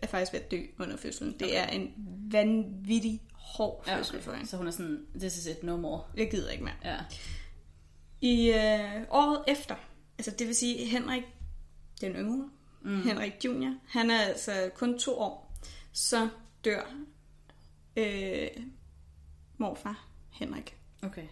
er 0.03 0.07
faktisk 0.07 0.33
ved 0.33 0.41
at 0.41 0.51
dø 0.51 0.61
under 0.79 0.97
fødslen. 0.97 1.33
Det 1.33 1.43
Okay. 1.43 1.57
er 1.63 1.67
en 1.67 1.93
vanvittig 2.31 3.23
hård 3.33 3.85
Ja, 3.87 3.99
fødsel 3.99 4.23
for 4.23 4.33
hende. 4.33 4.49
Så 4.49 4.57
hun 4.57 4.67
er 4.67 4.71
sådan, 4.71 5.07
this 5.19 5.37
is 5.37 5.47
it, 5.47 5.63
no 5.63 5.77
more. 5.77 6.03
Jeg 6.17 6.31
gider 6.31 6.51
ikke 6.51 6.65
mere. 6.65 6.75
Ja. 6.85 6.97
I 8.21 8.51
øh, 8.51 9.03
året 9.11 9.45
efter, 9.49 9.75
altså 10.19 10.31
det 10.31 10.47
vil 10.47 10.55
sige 10.57 10.87
Henrik, 10.87 11.23
den 12.01 12.13
yngre, 12.13 12.51
mm. 12.83 13.03
Henrik 13.03 13.33
Junior, 13.45 13.75
han 13.89 14.11
er 14.11 14.19
altså 14.19 14.71
kun 14.75 14.99
to 14.99 15.19
år, 15.19 15.46
så 15.97 16.29
dør 16.65 16.83
øh, 17.97 18.49
morfar 19.59 20.07
Henrik. 20.31 20.77
Okay. 21.03 21.23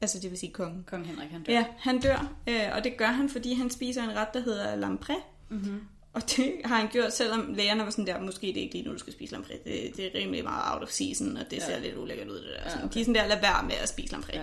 Altså 0.00 0.18
det 0.18 0.30
vil 0.30 0.38
sige 0.38 0.52
kongen. 0.52 0.84
Kong 0.86 1.06
Henrik, 1.06 1.30
han 1.30 1.42
dør. 1.42 1.52
Ja, 1.52 1.64
han 1.78 2.00
dør, 2.00 2.32
øh, 2.48 2.68
og 2.72 2.84
det 2.84 2.96
gør 2.96 3.06
han, 3.06 3.28
fordi 3.28 3.54
han 3.54 3.70
spiser 3.70 4.02
en 4.02 4.16
ret, 4.16 4.28
der 4.34 4.40
hedder 4.40 4.88
lampré. 4.88 5.14
Mm-hmm. 5.48 5.80
Og 6.12 6.22
det 6.36 6.54
har 6.64 6.76
han 6.76 6.88
gjort, 6.88 7.12
selvom 7.12 7.54
lægerne 7.54 7.84
var 7.84 7.90
sådan 7.90 8.06
der, 8.06 8.20
måske 8.20 8.46
det 8.46 8.56
er 8.56 8.60
ikke 8.60 8.74
lige 8.74 8.84
nu, 8.86 8.92
du 8.92 8.98
skal 8.98 9.12
spise 9.12 9.36
lampré. 9.36 9.52
Det, 9.64 9.96
det 9.96 10.06
er 10.06 10.10
rimelig 10.14 10.44
meget 10.44 10.74
out 10.74 10.82
of 10.82 10.88
season, 10.90 11.36
og 11.36 11.50
det 11.50 11.56
Ja. 11.56 11.66
ser 11.66 11.78
lidt 11.78 11.96
ulækkert 11.96 12.28
ud, 12.28 12.36
det 12.36 12.44
der. 12.44 12.70
Ja, 12.70 12.84
okay. 12.84 12.94
De 12.94 13.00
er 13.00 13.04
sådan 13.04 13.14
der, 13.14 13.26
lad 13.26 13.40
være 13.40 13.62
med 13.62 13.74
at 13.82 13.88
spise 13.88 14.14
lampré. 14.14 14.36
Ja. 14.36 14.42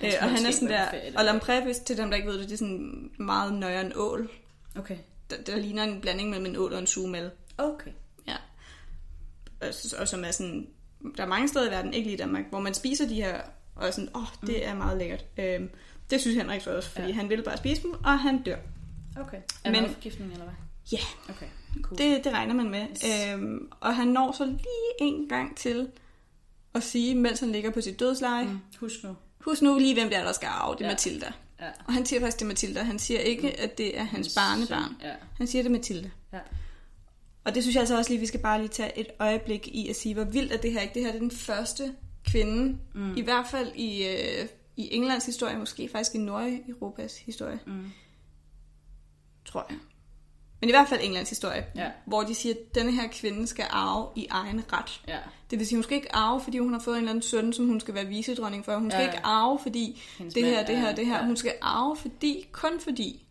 Øh, 0.00 0.12
og 0.22 0.30
han 0.30 0.46
er 0.46 0.50
sådan 0.50 0.68
der, 0.68 0.88
og 1.16 1.28
lampré, 1.28 1.64
hvis 1.64 1.78
til 1.78 1.96
dem, 1.96 2.10
der 2.10 2.16
ikke 2.16 2.28
ved 2.28 2.38
det, 2.38 2.46
det 2.48 2.52
er 2.54 2.58
sådan 2.58 3.10
meget 3.18 3.54
nøjeren 3.54 3.92
ål. 3.96 4.30
Okay. 4.76 4.96
Der, 5.30 5.42
der 5.42 5.56
ligner 5.56 5.84
en 5.84 6.00
blanding 6.00 6.30
mellem 6.30 6.46
en 6.46 6.56
ål 6.56 6.72
og 6.72 6.78
en 6.78 6.86
sugemel. 6.86 7.30
Okay. 7.58 7.90
Og, 9.98 10.08
som 10.08 10.24
er 10.24 10.30
sådan, 10.30 10.66
der 11.16 11.22
er 11.22 11.26
mange 11.28 11.48
steder 11.48 11.66
i 11.68 11.70
verden, 11.70 11.94
ikke 11.94 12.06
lige 12.06 12.14
i 12.14 12.18
Danmark, 12.20 12.44
hvor 12.50 12.60
man 12.60 12.74
spiser 12.74 13.08
de 13.08 13.14
her, 13.14 13.40
og 13.74 13.94
sådan, 13.94 14.08
åh, 14.14 14.22
oh, 14.22 14.28
det 14.46 14.66
er 14.66 14.74
meget 14.74 14.98
lækkert. 14.98 15.24
Øhm, 15.38 15.70
det 16.10 16.20
synes 16.20 16.36
Henrik 16.36 16.60
så 16.60 16.76
også, 16.76 16.90
fordi 16.90 17.06
Ja. 17.06 17.12
han 17.12 17.28
ville 17.28 17.44
bare 17.44 17.56
spise 17.56 17.82
dem, 17.82 17.90
og 18.04 18.18
han 18.20 18.42
dør. 18.42 18.56
Okay. 19.20 19.38
Er 19.64 19.70
Men- 19.70 19.90
forgiftning, 19.94 20.32
eller 20.32 20.44
hvad? 20.44 20.54
Ja, 20.92 20.98
Okay. 21.28 21.46
Cool. 21.82 21.98
det, 21.98 22.24
det 22.24 22.32
regner 22.32 22.54
man 22.54 22.70
med. 22.70 22.86
Yes. 22.90 23.32
Øhm, 23.34 23.68
og 23.80 23.96
han 23.96 24.08
når 24.08 24.32
så 24.32 24.44
lige 24.46 24.58
en 25.00 25.28
gang 25.28 25.56
til 25.56 25.88
at 26.74 26.82
sige, 26.82 27.14
mens 27.14 27.40
han 27.40 27.52
ligger 27.52 27.70
på 27.70 27.80
sit 27.80 28.00
dødsleje, 28.00 28.44
mm. 28.44 28.50
Mm. 28.50 28.58
Husk 28.80 29.04
nu. 29.04 29.16
husk 29.40 29.62
nu 29.62 29.78
lige, 29.78 29.94
hvem 29.94 30.08
det 30.08 30.18
er, 30.18 30.24
der 30.24 30.32
skal 30.32 30.46
arve. 30.46 30.74
Det 30.74 30.80
er 30.80 30.84
Ja. 30.86 30.92
Mathilda. 30.92 31.32
Ja. 31.60 31.68
Og 31.86 31.92
han 31.92 32.06
siger 32.06 32.20
faktisk, 32.20 32.36
det 32.38 32.44
er 32.44 32.48
Mathilda. 32.48 32.82
Han 32.82 32.98
siger 32.98 33.20
ikke, 33.20 33.60
at 33.60 33.78
det 33.78 33.98
er 33.98 34.04
hans 34.04 34.34
barnebarn. 34.34 34.96
Ja. 35.02 35.12
Han 35.36 35.46
siger, 35.46 35.62
det 35.62 35.68
er 35.68 35.72
Mathilda. 35.72 36.10
Ja. 36.32 36.38
Og 37.48 37.54
det 37.54 37.62
synes 37.62 37.74
jeg 37.74 37.80
altså 37.80 37.96
også 37.96 38.10
lige, 38.10 38.20
vi 38.20 38.26
skal 38.26 38.40
bare 38.40 38.58
lige 38.58 38.68
tage 38.68 38.98
et 38.98 39.06
øjeblik 39.18 39.66
i 39.68 39.88
at 39.88 39.96
sige, 39.96 40.14
hvor 40.14 40.24
vildt 40.24 40.52
er 40.52 40.56
det 40.56 40.72
her 40.72 40.80
ikke. 40.80 40.94
Det 40.94 41.02
her 41.02 41.12
er 41.12 41.18
den 41.18 41.30
første 41.30 41.94
kvinde, 42.26 42.78
mm. 42.94 43.16
i 43.16 43.20
hvert 43.20 43.46
fald 43.46 43.72
i, 43.74 44.06
øh, 44.06 44.48
i 44.76 44.94
Englands 44.94 45.26
historie, 45.26 45.58
måske 45.58 45.88
faktisk 45.88 46.14
i 46.14 46.18
Nordeuropas 46.18 47.18
historie, 47.18 47.58
Mm. 47.66 47.84
tror 49.44 49.66
jeg. 49.68 49.78
Men 50.60 50.68
i 50.68 50.72
hvert 50.72 50.88
fald 50.88 51.00
Englands 51.02 51.28
historie, 51.28 51.66
Ja. 51.76 51.90
hvor 52.06 52.22
de 52.22 52.34
siger, 52.34 52.54
at 52.54 52.74
denne 52.74 52.92
her 52.92 53.08
kvinde 53.12 53.46
skal 53.46 53.66
arve 53.70 54.08
i 54.16 54.26
egen 54.30 54.62
ret. 54.72 55.02
Ja. 55.08 55.18
Det 55.50 55.58
vil 55.58 55.66
sige, 55.66 55.76
hun 55.76 55.82
skal 55.82 55.96
ikke 55.96 56.14
arve, 56.14 56.40
fordi 56.40 56.58
hun 56.58 56.72
har 56.72 56.80
fået 56.80 56.94
en 56.94 56.98
eller 56.98 57.10
anden 57.10 57.22
søn, 57.22 57.52
som 57.52 57.66
hun 57.66 57.80
skal 57.80 57.94
være 57.94 58.06
visedronning 58.06 58.64
for. 58.64 58.76
Hun 58.76 58.90
skal 58.90 59.02
Ja, 59.02 59.06
ikke 59.12 59.26
arve, 59.26 59.58
fordi 59.62 60.02
Hendes 60.18 60.34
det 60.34 60.44
her, 60.44 60.66
det 60.66 60.78
her, 60.78 60.88
er- 60.88 60.94
det 60.94 61.06
her. 61.06 61.16
ja. 61.18 61.26
Hun 61.26 61.36
skal 61.36 61.54
arve, 61.62 61.96
fordi, 61.96 62.46
kun 62.52 62.80
fordi, 62.80 63.26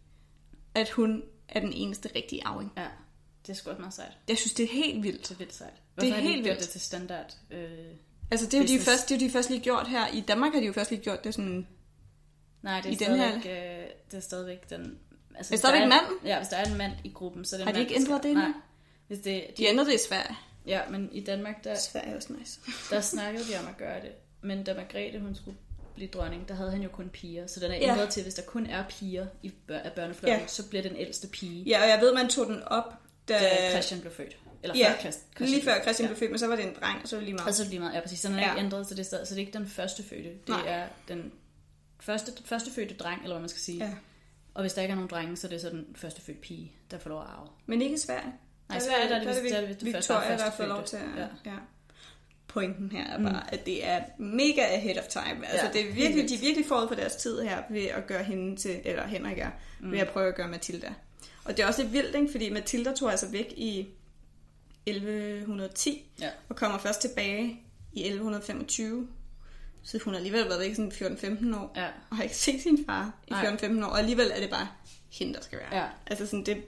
at 0.76 0.90
hun 0.90 1.24
er 1.50 1.60
den 1.60 1.74
eneste 1.74 2.10
rigtige 2.16 2.48
arving. 2.48 2.72
Ja. 2.78 2.86
Det 3.48 3.54
er 3.54 3.58
sgu 3.58 3.70
også 3.70 3.80
meget 3.82 3.94
sejt. 3.94 4.12
Jeg 4.28 4.38
synes, 4.38 4.54
det 4.54 4.64
er 4.64 4.70
helt 4.84 5.04
vildt. 5.04 5.22
Det 5.22 5.32
er 5.32 5.36
vildt 5.36 5.54
sejt. 5.56 5.70
Det 5.74 5.80
er 6.04 6.08
Hvorfor 6.08 6.16
har 6.16 6.22
de 6.22 6.28
helt 6.28 6.44
gjort 6.46 6.56
vildt. 6.56 6.62
det 6.62 6.70
til 6.70 6.82
standard? 6.82 7.34
Øh... 7.52 7.70
Altså, 8.32 8.46
det 8.46 8.54
er 8.54 8.58
jo 8.58 8.68
de 8.68 8.80
først, 8.80 9.10
det 9.10 9.16
er 9.16 9.20
jo 9.20 9.26
de 9.28 9.32
først 9.32 9.50
lige 9.50 9.62
gjort 9.62 9.88
her. 9.88 10.08
I 10.14 10.22
Danmark 10.22 10.54
har 10.54 10.60
de 10.60 10.66
jo 10.66 10.74
først 10.74 10.90
lige 10.92 11.02
gjort 11.02 11.24
det 11.24 11.34
sådan... 11.34 11.68
Nej, 12.62 12.82
det 12.82 12.90
er, 12.90 12.92
I 12.92 13.10
den 13.10 13.20
her- 13.20 13.36
øh, 13.36 13.88
det 14.12 14.18
er 14.18 14.20
stadigvæk 14.20 14.70
den... 14.70 14.80
Altså, 15.36 15.50
Er 15.50 15.52
hvis 15.52 15.60
stadigvæk 15.60 15.82
der 15.82 15.88
manden? 15.88 16.14
Ja, 16.26 16.38
hvis 16.38 16.48
der 16.48 16.58
er 16.58 16.66
en 16.72 16.78
mand 16.78 16.92
i 17.04 17.10
gruppen, 17.10 17.46
så 17.46 17.56
er 17.56 17.58
det 17.58 17.66
Har 17.66 17.72
en 17.72 17.76
de 17.76 17.80
mand, 17.80 17.90
ikke 17.92 18.00
der 18.00 18.06
ændret 18.08 18.24
det 18.24 18.32
endnu? 18.32 18.54
Hvis 19.08 19.20
det, 19.20 19.44
De 19.58 19.66
ændrede 19.66 19.90
det 19.90 19.96
i 19.96 20.08
Sverige. 20.08 20.36
Ja, 20.66 20.82
men 20.90 21.10
i 21.12 21.20
Danmark, 21.22 21.64
der, 21.64 21.76
Sverige 21.76 22.12
er 22.12 22.16
også 22.16 22.34
nice. 22.40 22.60
der 22.92 23.02
snakkede 23.02 23.44
de 23.54 23.60
om 23.60 23.68
at 23.68 23.78
gøre 23.78 24.02
det. 24.02 24.12
Men 24.42 24.64
da 24.64 24.74
Margrethe, 24.74 25.20
hun 25.20 25.36
skulle 25.36 25.58
blive 25.96 26.10
dronning, 26.10 26.48
der 26.48 26.54
havde 26.56 26.72
han 26.72 26.82
jo 26.82 26.90
kun 26.90 27.10
piger. 27.10 27.48
Så 27.48 27.60
den 27.60 27.72
er 27.72 27.76
Ja. 27.76 27.92
ændret 27.94 28.10
til, 28.10 28.24
hvis 28.24 28.34
der 28.34 28.42
kun 28.42 28.66
er 28.66 28.84
piger 28.90 29.28
i 29.44 29.52
bør- 29.68 29.80
af 29.80 29.92
børneflokken, 29.92 30.40
Ja. 30.42 30.48
så 30.48 30.70
bliver 30.70 30.82
den 30.84 30.96
ældste 30.96 31.28
pige, 31.28 31.64
Ja, 31.64 31.82
og 31.84 31.90
jeg 31.90 32.02
ved, 32.02 32.14
man 32.14 32.28
tog 32.30 32.48
den 32.48 32.64
op, 32.64 32.94
da... 33.30 33.40
da 33.40 33.72
Christian 33.72 34.02
blev 34.02 34.14
født. 34.14 34.38
Eller 34.64 34.76
Ja, 34.78 34.92
før 34.92 35.00
Christian, 35.00 35.50
lige 35.50 35.64
før 35.64 35.82
Christian 35.82 36.06
ja. 36.06 36.14
blev 36.14 36.20
født, 36.20 36.32
men 36.32 36.40
så 36.40 36.48
var 36.48 36.56
det 36.56 36.66
en 36.66 36.74
dreng, 36.82 37.00
og 37.04 37.08
så 37.10 37.16
var 37.16 37.20
det 37.20 37.26
lige 37.30 37.36
Og 37.40 37.44
meget. 37.44 37.56
så 37.56 37.62
er 37.62 37.66
det 37.66 37.70
lige 37.70 37.80
meget, 37.80 37.94
ja 37.96 38.00
præcis. 38.02 38.20
Så 38.20 38.28
den 38.28 38.36
er 38.40 38.42
Ja. 38.44 38.52
ikke 38.54 38.66
ændret, 38.66 38.88
så 38.88 38.94
det, 38.94 39.00
er 39.00 39.04
stadig, 39.06 39.28
så 39.28 39.36
det 39.36 39.42
er 39.42 39.46
ikke 39.48 39.58
den 39.58 39.68
første 39.68 40.04
fødte. 40.04 40.30
Det 40.30 40.50
Nej. 40.50 40.64
er 40.68 40.88
den 41.08 41.32
første, 42.00 42.32
første 42.46 42.72
fødte 42.72 42.94
dreng, 42.96 43.22
eller 43.22 43.34
hvad 43.36 43.40
man 43.42 43.50
skal 43.50 43.62
sige. 43.62 43.86
Ja. 43.86 43.92
Og 44.54 44.62
hvis 44.64 44.74
der 44.74 44.82
ikke 44.82 44.92
er 44.92 44.96
nogen 44.96 45.10
drenge, 45.10 45.38
så 45.38 45.48
er 45.48 45.52
det 45.52 45.62
så 45.62 45.70
den 45.70 45.86
første 45.96 46.22
fødte 46.22 46.40
pige, 46.42 46.72
der 46.92 47.00
får 47.00 47.10
lov 47.10 47.22
at 47.22 47.28
arve. 47.28 47.48
Men 47.66 47.82
ikke 47.82 47.96
i 47.96 47.98
Sverige. 47.98 48.34
Nej, 48.70 48.78
i 48.78 48.82
Sverige 48.82 49.10
der 49.10 49.16
er 49.16 49.20
det, 49.20 49.28
der 49.28 49.32
er 49.58 49.62
det 49.62 49.70
vist 49.70 49.82
det 49.82 49.94
første, 49.94 50.14
der 50.14 50.20
er 50.20 50.22
Victoria, 50.22 50.46
der 50.46 50.52
fået 50.52 50.68
lov 50.70 50.84
til 50.84 50.98
at... 50.98 51.04
Ja. 51.18 51.52
Ja. 51.52 51.58
Pointen 52.48 52.92
her 52.92 53.04
er 53.08 53.24
bare, 53.24 53.54
at 53.54 53.66
det 53.66 53.88
er 53.88 54.02
mega 54.18 54.62
ahead 54.62 54.98
of 54.98 55.08
time. 55.08 55.48
Altså, 55.48 55.66
Ja, 55.66 55.72
det 55.74 55.90
er 55.90 55.94
virkelig, 55.94 56.30
de 56.30 56.36
er 56.36 56.40
virkelig 56.40 56.66
forud 56.66 56.88
for 56.88 56.96
deres 56.96 57.16
tid 57.16 57.42
her, 57.42 57.64
ved 57.70 57.86
at 57.86 58.08
gøre 58.08 58.24
hende 58.24 58.56
til, 58.56 58.82
eller 58.86 59.08
Henrik 59.08 59.38
er, 59.38 59.50
mm. 59.80 59.92
ved 59.92 60.00
at 60.00 60.08
prøve 60.10 60.28
at 60.28 60.36
gøre 60.36 60.48
Matilda. 60.48 60.94
Og 61.48 61.58
det 61.58 61.64
er 61.64 61.68
også 61.68 61.82
lidt 61.82 61.94
vildt, 61.94 62.16
ikke? 62.16 62.32
fordi 62.32 62.50
Matilda 62.50 62.94
tog 62.94 63.12
altså 63.12 63.30
væk 63.32 63.54
i 63.58 63.88
1110, 64.86 66.12
Ja. 66.20 66.30
og 66.50 66.56
kommer 66.56 66.78
først 66.78 67.02
tilbage 67.02 67.62
i 67.94 68.00
1125. 68.06 69.08
Så 69.84 70.00
hun 70.06 70.14
har 70.14 70.18
alligevel 70.18 70.46
været 70.46 70.60
væk 70.60 70.76
sådan 70.76 70.92
14-15 70.92 71.56
år, 71.56 71.74
Ja. 71.76 71.88
og 72.10 72.16
har 72.18 72.24
ikke 72.24 72.38
set 72.38 72.62
sin 72.62 72.86
far 72.86 73.14
i 73.28 73.32
Nej. 73.32 73.46
14-15 73.56 73.84
år, 73.84 73.88
og 73.90 74.00
alligevel 74.00 74.32
er 74.36 74.40
det 74.40 74.50
bare 74.50 74.68
hende, 75.10 75.34
der 75.34 75.42
skal 75.42 75.60
være. 75.60 75.82
Ja. 75.84 75.90
Altså 76.08 76.26
sådan, 76.26 76.46
det 76.46 76.64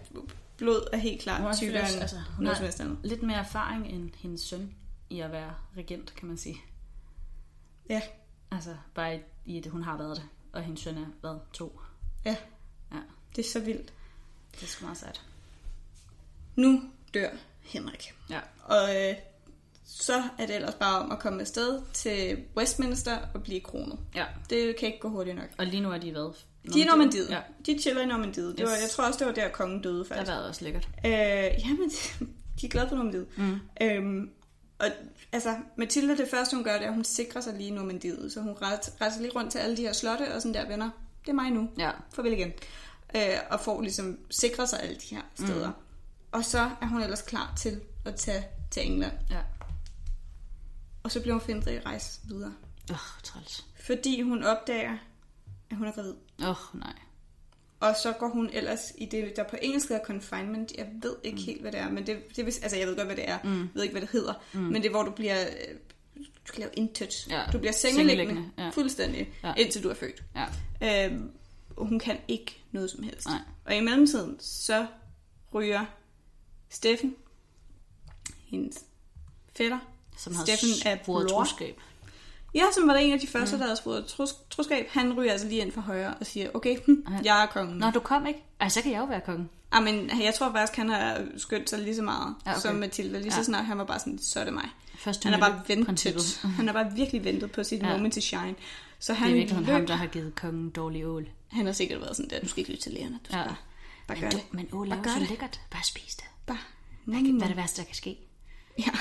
blod 0.57 0.87
er 0.93 0.97
helt 0.97 1.21
klart 1.21 1.57
tykkere 1.57 1.91
end 1.93 2.01
altså, 2.01 2.15
hun 2.37 2.45
har-. 2.45 2.95
Lidt 3.03 3.23
mere 3.23 3.37
erfaring 3.37 3.87
end 3.87 4.09
hendes 4.17 4.41
søn 4.41 4.73
i 5.09 5.19
at 5.19 5.31
være 5.31 5.53
regent, 5.77 6.15
kan 6.15 6.27
man 6.27 6.37
sige. 6.37 6.57
Ja, 7.89 8.01
Altså, 8.51 8.75
bare 8.95 9.15
i, 9.15 9.19
i 9.45 9.57
at 9.57 9.65
hun 9.67 9.83
har 9.83 9.97
været 9.97 10.17
det. 10.17 10.25
Og 10.53 10.63
hendes 10.63 10.81
søn 10.81 10.97
er, 10.97 11.05
hvad, 11.21 11.35
to? 11.53 11.81
ja, 12.25 12.35
Ja, 12.91 12.97
det 13.35 13.45
er 13.45 13.49
så 13.49 13.59
vildt. 13.59 13.93
Det 14.55 14.63
er 14.63 14.67
sgu 14.67 14.85
meget 14.85 14.97
sejt. 14.97 15.21
Nu 16.55 16.81
dør 17.13 17.29
Henrik. 17.61 18.13
Ja. 18.29 18.39
Og 18.63 18.95
øh, 19.09 19.15
så 19.85 20.23
er 20.39 20.45
det 20.45 20.55
ellers 20.55 20.73
bare 20.73 20.99
om 20.99 21.11
at 21.11 21.19
komme 21.19 21.41
afsted 21.41 21.81
til 21.93 22.43
Westminster 22.57 23.17
og 23.33 23.43
blive 23.43 23.59
kronet. 23.61 23.99
Ja. 24.15 24.25
Det 24.49 24.75
kan 24.75 24.87
ikke 24.87 24.99
gå 24.99 25.09
hurtigt 25.09 25.35
nok. 25.35 25.49
Og 25.57 25.65
lige 25.65 25.81
nu 25.81 25.91
er 25.91 25.97
de 25.97 26.11
hvad? 26.11 26.33
De 26.73 26.81
er 26.81 26.85
Normandiet. 26.85 27.29
Ja, 27.29 27.39
De 27.65 27.79
chiller 27.81 28.01
i 28.01 28.05
Normandiet. 28.05 28.57
Det 28.57 28.65
var, 28.65 28.71
Yes. 28.71 28.81
jeg 28.81 28.89
tror 28.89 29.03
også, 29.03 29.19
det 29.19 29.27
var 29.27 29.33
der, 29.33 29.49
kongen 29.49 29.81
døde 29.81 29.99
det 29.99 30.07
har 30.07 30.15
faktisk. 30.15 30.31
været 30.31 30.47
også 30.47 30.63
lækkert. 30.63 30.87
Øh, 31.05 31.11
jamen, 31.11 31.89
de 32.61 32.65
er 32.65 32.69
glade 32.69 32.89
for 32.89 32.95
Normandiet. 32.95 33.27
Mm. 33.37 33.59
Øhm, 33.81 34.29
og 34.79 34.87
altså, 35.31 35.55
Mathilde, 35.77 36.17
det 36.17 36.27
første 36.31 36.55
hun 36.55 36.63
gør, 36.63 36.73
det 36.73 36.83
er, 36.83 36.87
at 36.87 36.93
hun 36.93 37.03
sikrer 37.03 37.41
sig 37.41 37.53
lige 37.53 37.71
Normandiet. 37.71 38.31
Så 38.31 38.41
hun 38.41 38.55
rejser 38.61 39.21
lige 39.21 39.31
rundt 39.35 39.51
til 39.51 39.59
alle 39.59 39.77
de 39.77 39.81
her 39.81 39.93
slotte 39.93 40.33
og 40.35 40.41
sådan 40.41 40.53
der 40.53 40.67
venner. 40.67 40.89
Det 41.21 41.29
er 41.29 41.33
mig 41.33 41.51
nu. 41.51 41.69
Ja. 41.77 41.91
Farvel 42.13 42.33
igen. 42.33 42.53
Øh, 43.15 43.37
og 43.49 43.59
får 43.59 43.81
ligesom 43.81 44.19
sikret 44.29 44.69
sig 44.69 44.79
alle 44.83 44.95
de 44.95 45.15
her 45.15 45.21
steder. 45.35 45.67
Mm. 45.67 45.73
Og 46.31 46.45
så 46.45 46.59
er 46.81 46.85
hun 46.85 47.01
ellers 47.01 47.21
klar 47.21 47.53
til 47.57 47.81
at 48.05 48.15
tage 48.15 48.45
til 48.71 48.85
England. 48.85 49.13
Ja. 49.31 49.39
Og 51.03 51.11
så 51.11 51.21
bliver 51.21 51.33
hun 51.33 51.41
findet 51.41 51.73
i 51.73 51.79
rejse 51.79 52.19
videre. 52.27 52.53
Åh, 52.89 52.95
oh, 52.95 53.21
træls. 53.23 53.65
Fordi 53.85 54.21
hun 54.21 54.43
opdager, 54.43 54.97
at 55.71 55.77
hun 55.77 55.87
er 55.87 55.91
gravid. 55.91 56.13
Åh, 56.41 56.49
oh, 56.49 56.79
nej. 56.79 56.93
Og 57.79 57.95
så 58.03 58.13
går 58.13 58.29
hun 58.29 58.49
ellers 58.53 58.91
i 58.97 59.05
det, 59.05 59.35
der 59.35 59.43
på 59.43 59.55
engelsk 59.61 59.89
hedder 59.89 60.03
confinement. 60.05 60.71
Jeg 60.77 60.87
ved 61.01 61.15
ikke 61.23 61.37
mm. 61.37 61.43
helt, 61.45 61.61
hvad 61.61 61.71
det 61.71 61.79
er, 61.79 61.89
men 61.89 62.07
det, 62.07 62.17
det 62.35 62.45
altså 62.45 62.77
jeg 62.77 62.87
ved 62.87 62.95
godt, 62.95 63.07
hvad 63.07 63.15
det 63.15 63.29
er. 63.29 63.39
Mm. 63.43 63.59
Jeg 63.59 63.69
ved 63.73 63.83
ikke, 63.83 63.93
hvad 63.93 64.01
det 64.01 64.09
hedder. 64.09 64.33
Mm. 64.53 64.59
Men 64.59 64.75
det 64.75 64.85
er, 64.85 64.91
hvor 64.91 65.03
du 65.03 65.11
bliver, 65.11 65.41
øh, 65.41 65.75
du 66.17 66.51
kan 66.53 66.59
lave 66.59 66.71
intet. 66.73 67.27
Ja. 67.29 67.43
Du 67.53 67.57
bliver 67.57 67.71
sengeliggende, 67.71 68.25
Sengeliggende, 68.25 68.51
ja. 68.57 68.69
fuldstændig, 68.69 69.33
Ja. 69.43 69.53
indtil 69.57 69.83
du 69.83 69.89
er 69.89 69.93
født. 69.93 70.23
Ja. 70.81 71.05
Øhm, 71.05 71.31
hun 71.77 71.99
kan 71.99 72.17
ikke 72.27 72.58
noget 72.71 72.91
som 72.91 73.03
helst. 73.03 73.27
Nej. 73.27 73.39
Og 73.65 73.75
i 73.75 73.81
mellemtiden, 73.81 74.37
så 74.39 74.85
ryger 75.53 75.85
Steffen, 76.69 77.15
hendes 78.45 78.77
fætter, 79.57 79.79
Som 80.17 80.35
har 80.35 80.43
Steffen 80.45 80.99
bror. 81.05 81.27
troskab. 81.27 81.79
Ja, 82.55 82.63
som 82.75 82.87
var 82.87 82.93
der 82.93 82.99
en 82.99 83.13
af 83.13 83.19
de 83.19 83.27
første, 83.27 83.55
mm. 83.55 83.59
der 83.59 83.65
havde 83.67 84.03
tros- 84.07 84.35
troskab. 84.49 84.87
Han 84.89 85.13
ryger 85.13 85.31
altså 85.31 85.47
lige 85.47 85.61
ind 85.61 85.71
for 85.71 85.81
højre 85.81 86.13
og 86.19 86.25
siger, 86.25 86.49
okay, 86.53 86.77
hm, 86.85 87.05
jeg 87.23 87.43
er 87.43 87.47
kongen. 87.47 87.77
Nå, 87.77 87.89
du 87.91 87.99
kom 87.99 88.25
ikke? 88.27 88.43
Ej, 88.59 88.69
så 88.69 88.81
kan 88.81 88.91
jeg 88.91 88.99
jo 88.99 89.05
være 89.05 89.21
kongen. 89.21 89.49
Ah, 89.71 89.83
men 89.83 90.09
jeg 90.23 90.33
tror 90.33 90.51
faktisk, 90.51 90.77
han 90.77 90.89
har 90.89 91.21
skyndt 91.37 91.69
sig 91.69 91.79
lige 91.79 91.95
så 91.95 92.01
meget 92.01 92.35
Ja, 92.45 92.51
okay. 92.51 92.61
som 92.61 92.75
Mathilde. 92.75 93.19
Lige 93.21 93.31
så 93.31 93.37
Ja. 93.37 93.43
snart 93.43 93.65
han 93.65 93.77
var 93.77 93.83
bare 93.83 93.99
sådan, 93.99 94.19
så 94.19 94.39
er 94.39 94.43
det 94.43 94.53
mig. 94.53 94.69
Først 94.97 95.23
Han 95.23 95.33
har 95.33 95.39
bare 95.39 95.61
ventet. 95.67 96.39
Han 96.43 96.65
har 96.67 96.73
bare 96.73 96.91
virkelig 96.95 97.23
ventet 97.23 97.51
på 97.51 97.63
sit 97.63 97.81
ja. 97.81 97.91
moment 97.91 98.13
to 98.13 98.21
shine. 98.21 98.55
Så 98.99 99.13
Det 99.13 99.19
er 99.19 99.23
han, 99.23 99.31
i 99.31 99.33
virkeligheden 99.33 99.65
løb, 99.65 99.73
ham, 99.75 99.85
der 99.87 99.95
har 99.95 100.07
givet 100.07 100.35
kongen 100.35 100.69
dårlig 100.69 101.07
ål. 101.07 101.29
han 101.47 101.65
har 101.65 101.73
sikkert 101.73 102.01
været 102.01 102.15
sådan 102.15 102.29
der, 102.29 102.39
du 102.39 102.47
skal 102.47 102.59
ikke 102.59 102.71
lytte 102.71 102.83
til 102.83 102.91
lægerne. 102.93 103.15
Du 103.15 103.25
skal 103.25 103.37
Ja. 103.37 103.43
bare, 103.43 103.55
bare 104.07 104.15
Men, 104.17 104.21
gøre 104.21 104.31
det. 104.31 104.53
men 104.53 104.69
ål 104.71 104.91
er 104.91 104.97
jo 104.97 105.03
så 105.03 105.19
det. 105.19 105.29
lækkert. 105.29 105.61
Bare 105.71 105.83
spis 105.83 106.15
det. 106.15 106.25
Bare. 106.45 106.57
Hvad, 107.05 107.15
kan- 107.15 107.31
hvad 107.31 107.41
er 107.43 107.47
det 107.47 107.57
værste, 107.57 107.81
der 107.81 107.85
kan 107.85 107.95
ske? 107.95 108.17
Ja. 108.79 108.91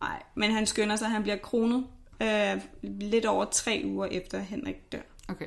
Nej, 0.00 0.22
men 0.34 0.50
han 0.52 0.66
skynder 0.66 0.96
sig, 0.96 1.08
han 1.08 1.22
bliver 1.22 1.36
kronet 1.36 1.86
øh, 2.22 2.60
lidt 2.82 3.24
over 3.24 3.44
tre 3.44 3.82
uger 3.84 4.06
efter 4.06 4.40
Henrik 4.40 4.92
dør. 4.92 5.02
Okay. 5.28 5.46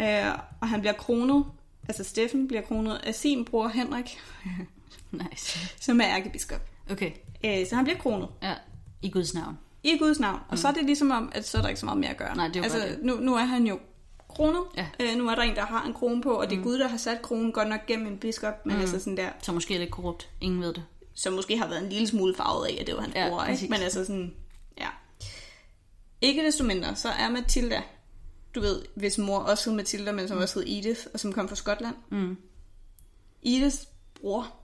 Øh, 0.00 0.38
og 0.60 0.68
han 0.68 0.80
bliver 0.80 0.92
kronet, 0.92 1.44
altså 1.88 2.04
Steffen 2.04 2.48
bliver 2.48 2.62
kronet 2.62 2.96
af 2.96 3.14
sin 3.14 3.44
bror 3.44 3.68
Henrik, 3.68 4.18
Nice. 5.12 5.58
som 5.80 6.00
er 6.00 6.04
ærkebiskop. 6.06 6.60
Okay. 6.90 7.12
Øh, 7.44 7.66
så 7.68 7.74
han 7.76 7.84
bliver 7.84 7.98
kronet. 7.98 8.28
Ja. 8.42 8.54
I 9.02 9.10
Guds 9.10 9.34
navn. 9.34 9.58
I 9.82 9.98
Guds 9.98 10.20
navn. 10.20 10.40
Og 10.48 10.58
så 10.58 10.68
er 10.68 10.72
det 10.72 10.84
ligesom 10.84 11.10
om, 11.10 11.32
at 11.34 11.48
så 11.48 11.58
er 11.58 11.62
der 11.62 11.68
ikke 11.68 11.80
så 11.80 11.86
meget 11.86 11.98
mere 12.00 12.10
at 12.10 12.16
gøre. 12.16 12.36
Nej, 12.36 12.48
det 12.48 12.56
er 12.56 12.62
altså, 12.62 12.96
nu, 13.02 13.14
nu 13.16 13.34
er 13.34 13.44
han 13.44 13.66
jo 13.66 13.78
kronet. 14.28 14.62
Ja. 14.76 14.86
Øh, 15.00 15.16
nu 15.18 15.28
er 15.28 15.34
der 15.34 15.42
en, 15.42 15.54
der 15.56 15.66
har 15.66 15.84
en 15.86 15.94
krone 15.94 16.22
på, 16.22 16.30
og 16.32 16.50
det 16.50 16.58
er 16.58 16.62
Gud, 16.62 16.78
der 16.78 16.88
har 16.88 16.96
sat 16.96 17.22
kronen 17.22 17.52
godt 17.52 17.68
nok 17.68 17.86
gennem 17.86 18.06
en 18.06 18.18
biskop, 18.18 18.66
men 18.66 18.74
mm. 18.74 18.80
altså 18.80 18.98
sådan 18.98 19.16
der, 19.16 19.28
Så 19.42 19.52
måske 19.52 19.74
er 19.74 19.78
det 19.78 19.90
korrupt. 19.90 20.28
Ingen 20.40 20.60
ved 20.60 20.74
det. 20.74 20.84
som 21.14 21.32
måske 21.32 21.58
har 21.58 21.68
været 21.68 21.82
en 21.82 21.88
lille 21.88 22.08
smule 22.08 22.34
farvet 22.34 22.66
af, 22.66 22.76
at 22.80 22.86
det 22.86 22.94
var 22.94 23.00
hans 23.00 23.14
Ja, 23.14 23.28
bror, 23.28 23.38
præcis. 23.44 23.62
ikke? 23.62 23.72
Men 23.72 23.82
altså 23.82 24.04
sådan, 24.04 24.34
ja. 24.78 24.88
Ikke 26.20 26.44
desto 26.46 26.64
mindre, 26.64 26.96
så 26.96 27.08
er 27.08 27.30
Matilda, 27.30 27.82
du 28.54 28.60
ved, 28.60 28.82
hvis 28.94 29.18
mor 29.18 29.38
også 29.38 29.70
hed 29.70 29.76
Matilda, 29.76 30.12
men 30.12 30.28
som 30.28 30.38
også 30.38 30.60
hed 30.60 30.78
Edith, 30.78 31.00
og 31.14 31.20
som 31.20 31.32
kom 31.32 31.48
fra 31.48 31.56
Skotland. 31.56 31.94
Mm. 32.10 32.36
Ediths 33.42 33.88
bror 34.20 34.54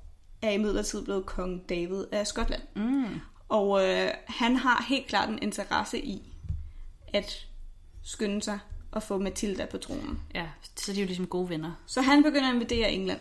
er 0.42 0.50
imidlertid 0.50 1.02
blevet 1.04 1.26
kong 1.26 1.68
David 1.68 2.04
af 2.12 2.26
Skotland. 2.26 2.62
Mm. 2.76 3.04
Og 3.54 3.84
øh, 3.88 4.10
han 4.26 4.56
har 4.56 4.84
helt 4.88 5.06
klart 5.06 5.28
en 5.28 5.38
interesse 5.42 5.98
i 6.04 6.22
at 7.12 7.46
skynde 8.04 8.42
sig 8.42 8.58
at 8.96 9.02
få 9.02 9.18
Matilda 9.18 9.66
på 9.66 9.78
tronen. 9.78 10.20
Ja, 10.34 10.46
så 10.76 10.92
de 10.92 10.96
er 10.98 11.02
jo 11.02 11.06
ligesom 11.06 11.26
gode 11.26 11.48
venner. 11.48 11.72
Så 11.86 12.00
han 12.00 12.22
begynder 12.22 12.48
at 12.48 12.54
invadere 12.54 12.92
England. 12.92 13.20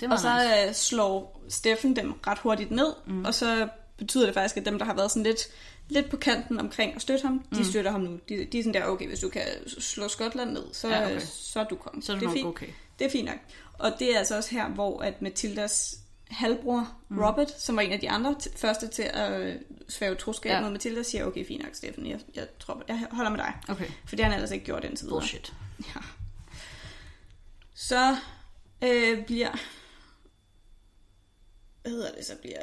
Det 0.00 0.12
Og 0.12 0.18
så 0.18 0.34
nice. 0.34 0.68
øh, 0.68 0.74
slår 0.74 1.42
Steffen 1.48 1.96
dem 1.96 2.12
ret 2.26 2.38
hurtigt 2.38 2.70
ned, 2.70 2.94
mm. 3.06 3.24
og 3.24 3.34
så 3.34 3.68
betyder 3.96 4.24
det 4.26 4.34
faktisk, 4.34 4.56
at 4.56 4.64
dem, 4.66 4.78
der 4.78 4.84
har 4.84 4.94
været 4.94 5.10
sådan 5.10 5.22
lidt, 5.22 5.40
lidt 5.88 6.10
på 6.10 6.16
kanten 6.16 6.60
omkring 6.60 6.94
at 6.94 7.02
støtte 7.02 7.26
ham, 7.26 7.44
de 7.54 7.64
støtter 7.70 7.90
ham 7.90 8.00
nu. 8.00 8.18
De, 8.28 8.44
de 8.52 8.58
er 8.58 8.62
sådan 8.62 8.74
der, 8.82 8.86
okay, 8.86 9.08
hvis 9.08 9.20
du 9.20 9.28
kan 9.28 9.42
slå 9.78 10.08
Skotland 10.08 10.50
ned, 10.50 10.64
så, 10.72 10.88
Ja, 10.88 11.06
okay. 11.06 11.20
så 11.26 11.60
er 11.60 11.64
du 11.64 11.76
konge. 11.76 12.02
Så 12.02 12.12
er 12.12 12.16
det, 12.16 12.22
det 12.22 12.28
er 12.28 12.32
fint. 12.32 12.46
okay. 12.46 12.68
Det 12.98 13.04
er 13.06 13.10
fint 13.10 13.26
nok. 13.26 13.38
Og 13.78 13.92
det 13.98 14.14
er 14.14 14.18
altså 14.18 14.36
også 14.36 14.50
her, 14.50 14.68
hvor 14.68 15.00
at 15.02 15.22
Matildas 15.22 15.98
halvbror 16.30 16.92
mm. 17.08 17.18
Robert, 17.18 17.50
som 17.60 17.76
var 17.76 17.82
en 17.82 17.92
af 17.92 18.00
de 18.00 18.10
andre 18.10 18.36
t- 18.42 18.56
første 18.56 18.88
til 18.88 19.02
at 19.02 19.40
øh, 19.40 19.56
svæve 19.88 20.14
troskab 20.14 20.50
Ja. 20.52 20.60
mod 20.60 20.70
Matilda, 20.70 21.02
siger, 21.02 21.24
okay, 21.24 21.46
fint 21.46 21.62
nok, 21.64 21.74
Steffen, 21.74 22.06
jeg, 22.06 22.20
jeg, 22.34 22.46
tror, 22.58 22.82
jeg 22.88 23.06
holder 23.12 23.30
med 23.30 23.38
dig. 23.38 23.52
Okay. 23.68 23.86
For 24.06 24.16
det 24.16 24.24
har 24.24 24.30
han 24.30 24.38
ellers 24.38 24.50
ikke 24.50 24.64
gjort 24.64 24.84
indtil 24.84 25.04
videre. 25.06 25.20
Bullshit. 25.20 25.52
Ja. 25.94 26.00
Så 27.74 28.16
øh, 28.84 29.24
bliver... 29.26 29.50
Hvad 31.82 31.92
hedder 31.92 32.10
det? 32.16 32.24
Så 32.26 32.32
bliver 32.40 32.58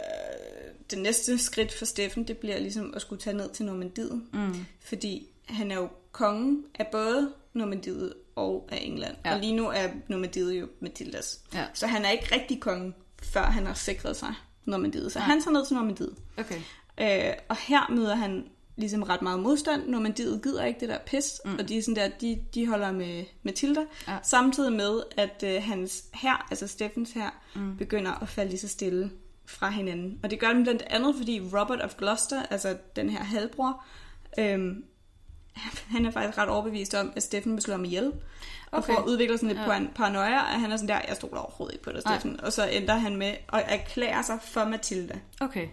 det 0.90 0.98
næste 0.98 1.38
skridt 1.38 1.74
for 1.74 1.86
Steffen, 1.86 2.28
det 2.28 2.38
bliver 2.38 2.60
ligesom 2.60 2.94
at 2.96 3.02
skulle 3.02 3.22
tage 3.22 3.38
ned 3.38 3.50
til 3.50 3.66
Normandiet. 3.66 4.22
Mm. 4.34 4.66
Fordi 4.80 5.28
han 5.46 5.72
er 5.72 5.76
jo 5.76 5.90
kongen 6.12 6.66
af 6.80 6.88
både 6.88 7.34
Normandiet 7.54 8.14
og 8.36 8.68
af 8.72 8.80
England. 8.82 9.16
Ja. 9.26 9.34
Og 9.34 9.40
lige 9.40 9.56
nu 9.56 9.68
er 9.68 9.88
Normandiet 10.08 10.54
jo 10.60 10.68
Matildas. 10.80 11.40
Ja. 11.54 11.66
Så 11.74 11.88
han 11.88 12.06
er 12.06 12.10
ikke 12.10 12.36
rigtig 12.36 12.60
konge, 12.60 12.94
før 13.34 13.44
han 13.44 13.66
har 13.66 13.74
sikret 13.74 14.18
sig 14.18 14.34
Normandiet. 14.66 15.12
Så 15.12 15.20
Nej. 15.20 15.28
han 15.28 15.42
tager 15.42 15.54
ned 15.54 15.66
til 15.66 15.76
Normandiet. 15.76 16.16
Okay. 16.38 16.62
Øh, 17.02 17.34
og 17.50 17.56
her 17.58 17.92
møder 17.92 18.16
han 18.16 18.46
ligesom 18.78 19.04
ret 19.04 19.22
meget 19.22 19.40
modstand. 19.40 19.88
Normandiet 19.88 20.42
gider 20.44 20.66
ikke 20.66 20.80
det 20.80 20.90
der 20.90 20.98
pis, 21.06 21.42
mm. 21.46 21.56
og 21.60 21.70
de, 21.70 21.78
er 21.78 21.82
sådan 21.82 21.96
der, 21.96 22.08
de, 22.22 22.40
de 22.54 22.68
holder 22.68 22.92
med 22.92 23.24
Matilda. 23.44 23.82
Ja. 24.08 24.18
Samtidig 24.24 24.74
med, 24.74 25.02
at 25.18 25.44
øh, 25.48 25.64
hans 25.64 26.04
her, 26.14 26.48
altså 26.50 26.68
Steffens 26.68 27.12
her, 27.12 27.30
mm. 27.56 27.78
begynder 27.78 28.12
at 28.22 28.30
falde 28.30 28.50
lige 28.50 28.60
så 28.60 28.68
stille 28.68 29.12
fra 29.46 29.70
hinanden. 29.70 30.20
Og 30.24 30.32
det 30.32 30.40
gør 30.40 30.54
den 30.54 30.64
blandt 30.64 30.84
andet, 30.88 31.16
fordi 31.18 31.40
Robert 31.40 31.82
of 31.82 31.96
Gloucester, 31.98 32.44
altså 32.50 32.78
den 32.96 33.10
her 33.10 33.24
halvbror, 33.24 33.84
øhm, 34.40 34.84
han 35.94 36.06
er 36.06 36.12
faktisk 36.12 36.38
ret 36.38 36.50
overbevist 36.50 36.94
om, 36.94 37.14
at 37.16 37.24
Steffen 37.24 37.54
vil 37.54 37.62
slå 37.62 37.74
ham 37.74 37.86
ihjel. 37.86 38.08
Og 38.72 38.78
Okay. 38.80 38.94
for 38.94 39.02
at 39.02 39.06
udvikle 39.08 39.38
sådan 39.38 39.50
lidt 39.56 39.60
Ja. 39.68 39.80
paranoia, 39.96 40.54
at 40.54 40.60
han 40.60 40.72
er 40.72 40.78
sådan 40.78 40.88
der, 40.90 41.02
jeg 41.08 41.16
stoler 41.16 41.38
overhovedet 41.40 41.74
ikke 41.74 41.84
på 41.84 41.92
dig. 41.92 42.02
Steffen. 42.02 42.40
Og 42.42 42.54
så 42.54 42.68
ender 42.70 42.96
han 42.96 43.16
med 43.16 43.28
at 43.54 43.64
erklære 43.68 44.24
sig 44.24 44.40
for 44.42 44.66
Matilda. 44.66 45.20
Okay. 45.42 45.68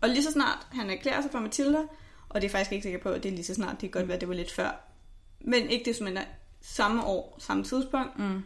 Og 0.00 0.08
lige 0.08 0.22
så 0.22 0.30
snart 0.32 0.66
han 0.72 0.90
erklærer 0.90 1.22
sig 1.22 1.30
for 1.30 1.38
Matilda, 1.38 1.78
og 2.28 2.40
det 2.40 2.46
er 2.46 2.50
faktisk 2.50 2.72
ikke 2.72 2.82
sikker 2.82 2.98
på, 2.98 3.08
at 3.08 3.22
det 3.22 3.28
er 3.28 3.32
lige 3.32 3.44
så 3.44 3.54
snart, 3.54 3.70
det 3.80 3.92
kan 3.92 4.00
godt 4.00 4.08
være, 4.08 4.14
at 4.14 4.20
det 4.20 4.28
var 4.28 4.34
lidt 4.34 4.52
før. 4.52 4.70
Men 5.40 5.70
ikke 5.70 5.84
det 5.84 5.96
som 5.96 6.04
mindre, 6.04 6.22
samme 6.60 7.04
år, 7.04 7.36
samme 7.40 7.64
tidspunkt, 7.64 8.18
Mm. 8.18 8.44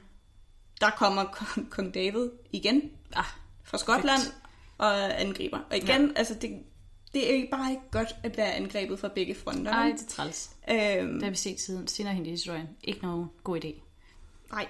der 0.80 0.90
kommer 0.90 1.24
kong, 1.70 1.94
David 1.94 2.30
igen 2.52 2.82
Ah, 3.16 3.24
fra 3.64 3.78
Skotland 3.78 4.20
og 4.78 5.20
angriber. 5.20 5.58
Og 5.70 5.76
igen, 5.76 6.06
ja. 6.06 6.12
altså 6.16 6.34
det, 6.34 6.62
det 7.14 7.30
er 7.30 7.34
ikke 7.34 7.48
bare 7.50 7.70
ikke 7.70 7.82
godt 7.90 8.08
at 8.22 8.36
være 8.36 8.52
angrebet 8.54 8.98
fra 8.98 9.08
begge 9.08 9.34
fronter. 9.34 9.72
ej, 9.72 9.86
vel? 9.88 9.92
det 9.98 10.02
er 10.02 10.08
træls. 10.08 10.50
Øhm, 10.70 11.12
Det 11.14 11.22
har 11.22 11.30
vi 11.30 11.36
set 11.36 11.60
siden, 11.60 11.88
senere 11.88 12.14
hen 12.14 12.26
i 12.26 12.30
historien. 12.30 12.68
Ikke 12.84 13.02
nogen 13.02 13.26
god 13.44 13.64
idé. 13.64 13.72
Nej. 14.52 14.68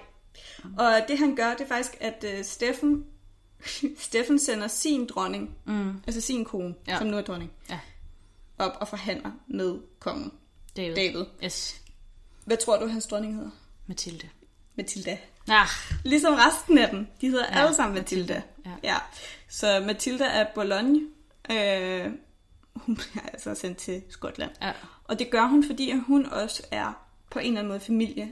Og 0.77 1.01
det 1.07 1.17
han 1.17 1.35
gør, 1.35 1.53
det 1.53 1.61
er 1.61 1.67
faktisk, 1.67 1.97
at 1.99 2.25
uh, 2.39 2.45
Steffen, 2.45 3.05
Steffen 3.97 4.39
sender 4.39 4.67
sin 4.67 5.05
dronning, 5.07 5.55
Mm. 5.65 6.01
altså 6.07 6.21
sin 6.21 6.45
kone, 6.45 6.75
Ja. 6.87 6.97
som 6.97 7.07
nu 7.07 7.17
er 7.17 7.21
dronning, 7.21 7.51
Ja. 7.69 7.79
op 8.57 8.77
og 8.81 8.87
forhandler 8.87 9.31
med 9.47 9.79
kongen 9.99 10.31
David. 10.77 10.95
David. 10.95 11.25
Yes. 11.43 11.81
Hvad 12.45 12.57
tror 12.57 12.77
du, 12.79 12.87
hans 12.87 13.05
dronning 13.07 13.35
hedder? 13.35 13.49
Mathilde. 13.87 14.29
Matilda. 14.75 15.17
Ah, 15.51 15.67
Ligesom 16.05 16.33
resten 16.33 16.77
af 16.77 16.89
dem. 16.89 17.07
De 17.21 17.29
hedder 17.29 17.45
Ja, 17.51 17.63
alle 17.63 17.75
sammen 17.75 17.95
Matilda. 17.97 18.41
ja. 18.65 18.71
ja. 18.83 18.97
Så 19.49 19.83
Matilda 19.87 20.23
er 20.25 20.45
Bologna. 20.55 20.99
Øh, 21.51 22.11
hun 22.85 22.95
bliver 23.11 23.25
altså 23.33 23.55
sendt 23.55 23.77
til 23.77 24.01
Skotland. 24.09 24.51
ja. 24.61 24.71
Og 25.03 25.19
det 25.19 25.29
gør 25.31 25.45
hun, 25.45 25.63
fordi 25.67 25.89
at 25.91 25.99
hun 26.07 26.25
også 26.25 26.63
er 26.71 27.05
på 27.31 27.39
en 27.39 27.45
eller 27.45 27.59
anden 27.59 27.67
måde 27.69 27.79
familie. 27.79 28.29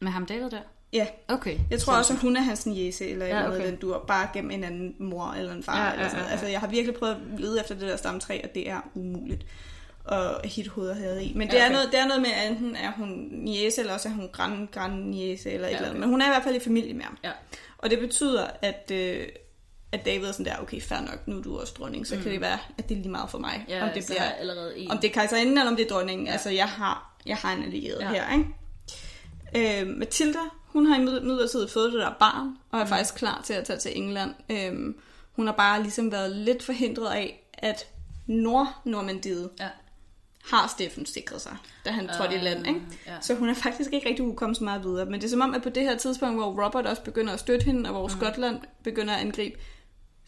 Med 0.00 0.10
ham 0.10 0.26
David 0.26 0.50
der? 0.50 0.60
Ja, 0.92 1.06
Okay. 1.28 1.58
jeg 1.70 1.80
tror 1.80 1.92
også, 1.96 2.12
at 2.12 2.18
hun 2.18 2.36
er 2.36 2.40
hans 2.40 2.66
niece, 2.66 3.08
eller 3.08 3.26
Ja, 3.26 3.32
noget 3.32 3.48
okay. 3.48 3.58
okay. 3.58 3.70
den 3.70 3.76
dur, 3.80 4.04
bare 4.08 4.28
gennem 4.34 4.50
en 4.50 4.64
anden 4.64 4.94
mor 4.98 5.26
eller 5.38 5.52
en 5.52 5.62
far. 5.62 5.78
Ja, 5.78 5.84
Ja, 5.86 5.92
eller 5.92 6.04
sådan 6.08 6.16
noget. 6.16 6.24
ja, 6.24 6.28
ja. 6.28 6.32
Altså, 6.32 6.46
jeg 6.46 6.60
har 6.60 6.66
virkelig 6.66 6.94
prøvet 6.98 7.12
at 7.14 7.40
lede 7.40 7.60
efter 7.60 7.74
det 7.74 7.88
der 7.88 7.96
stamtræ, 7.96 8.40
og 8.44 8.54
det 8.54 8.70
er 8.70 8.80
umuligt 8.94 9.46
at 10.12 10.46
hit 10.50 10.68
hovedet 10.68 10.96
havde 10.96 11.24
i. 11.24 11.32
Men 11.34 11.48
det, 11.48 11.54
Ja, 11.54 11.58
okay. 11.58 11.66
okay. 11.66 11.70
er 11.70 11.72
noget, 11.72 11.92
det 11.92 12.00
er 12.00 12.06
noget 12.06 12.22
med, 12.22 12.30
at 12.30 12.50
enten 12.50 12.76
er 12.76 12.92
hun 12.92 13.08
niece, 13.32 13.80
eller 13.80 13.94
også 13.94 14.08
er 14.08 14.12
hun 14.12 14.28
grand, 14.32 14.68
grand 14.68 15.04
niece, 15.04 15.50
eller 15.50 15.66
et 15.66 15.70
Ja, 15.70 15.76
eller 15.76 15.88
andet. 15.88 15.90
okay. 15.98 16.00
Men 16.00 16.08
hun 16.10 16.20
er 16.20 16.26
i 16.26 16.28
hvert 16.28 16.42
fald 16.42 16.56
i 16.56 16.60
familie 16.60 16.94
med 16.94 17.02
ham. 17.04 17.18
Ja. 17.24 17.30
Og 17.78 17.90
det 17.90 17.98
betyder, 17.98 18.46
at, 18.62 18.90
øh, 18.94 19.26
at 19.92 20.04
David 20.04 20.24
er 20.24 20.32
sådan 20.32 20.46
der, 20.46 20.56
okay, 20.62 20.80
fair 20.80 21.00
nok, 21.00 21.28
nu 21.28 21.38
er 21.38 21.42
du 21.42 21.58
også 21.58 21.74
dronning, 21.78 22.06
så 22.06 22.16
mm. 22.16 22.22
kan 22.22 22.32
det 22.32 22.40
være, 22.40 22.58
at 22.78 22.88
det 22.88 22.96
er 22.96 23.00
lige 23.00 23.10
meget 23.10 23.30
for 23.30 23.38
mig. 23.38 23.64
Ja, 23.68 23.82
om 23.84 23.90
det 23.94 24.04
bliver, 24.06 24.22
er 24.22 24.30
allerede 24.32 24.78
en. 24.78 24.90
om 24.90 24.98
det 24.98 25.08
er 25.10 25.14
kejserinden, 25.14 25.58
eller 25.58 25.70
om 25.70 25.76
det 25.76 25.84
er 25.86 25.88
dronningen. 25.94 26.26
Ja. 26.26 26.32
Altså, 26.32 26.50
jeg 26.50 26.68
har, 26.68 27.16
jeg 27.26 27.36
har 27.36 27.52
en 27.52 27.62
allieret 27.62 28.00
Ja. 28.00 28.08
her, 28.08 28.32
ikke? 28.38 29.80
Øh, 29.82 29.86
Matilda, 29.96 30.38
hun 30.66 30.86
har 30.86 30.96
imidlertid 31.00 31.68
fået 31.68 31.92
det 31.92 32.00
der 32.00 32.12
barn, 32.20 32.56
og 32.70 32.80
er 32.80 32.84
mm. 32.84 32.88
faktisk 32.88 33.14
klar 33.14 33.40
til 33.44 33.52
at 33.54 33.64
tage 33.64 33.78
til 33.78 33.98
England. 33.98 34.34
Øh, 34.50 34.94
hun 35.32 35.46
har 35.46 35.54
bare 35.54 35.82
ligesom 35.82 36.12
været 36.12 36.36
lidt 36.36 36.62
forhindret 36.62 37.12
af, 37.12 37.46
at 37.52 37.86
Nord-Normandiet 38.26 39.50
Ja. 39.60 39.68
har 40.44 40.68
Steffen 40.68 41.06
sikret 41.06 41.40
sig, 41.40 41.56
da 41.84 41.90
han 41.90 42.08
trådte 42.08 42.34
i 42.34 42.38
land, 42.38 42.66
ikke? 42.66 42.80
ja. 43.06 43.12
Så 43.20 43.34
hun 43.34 43.48
er 43.48 43.54
faktisk 43.54 43.92
ikke 43.92 44.08
rigtig 44.08 44.24
kunne 44.24 44.36
komme 44.36 44.54
så 44.54 44.64
meget 44.64 44.84
videre. 44.84 45.06
Men 45.06 45.14
det 45.20 45.24
er 45.26 45.30
som 45.30 45.40
om, 45.40 45.54
at 45.54 45.62
på 45.62 45.68
det 45.68 45.82
her 45.82 45.96
tidspunkt, 45.96 46.36
hvor 46.36 46.64
Robert 46.64 46.86
også 46.86 47.02
begynder 47.02 47.32
at 47.32 47.40
støtte 47.40 47.64
hende, 47.64 47.90
og 47.90 47.92
hvor 47.96 48.06
mm. 48.06 48.10
Skotland 48.10 48.60
begynder 48.84 49.14
at 49.14 49.20
angribe, 49.20 49.58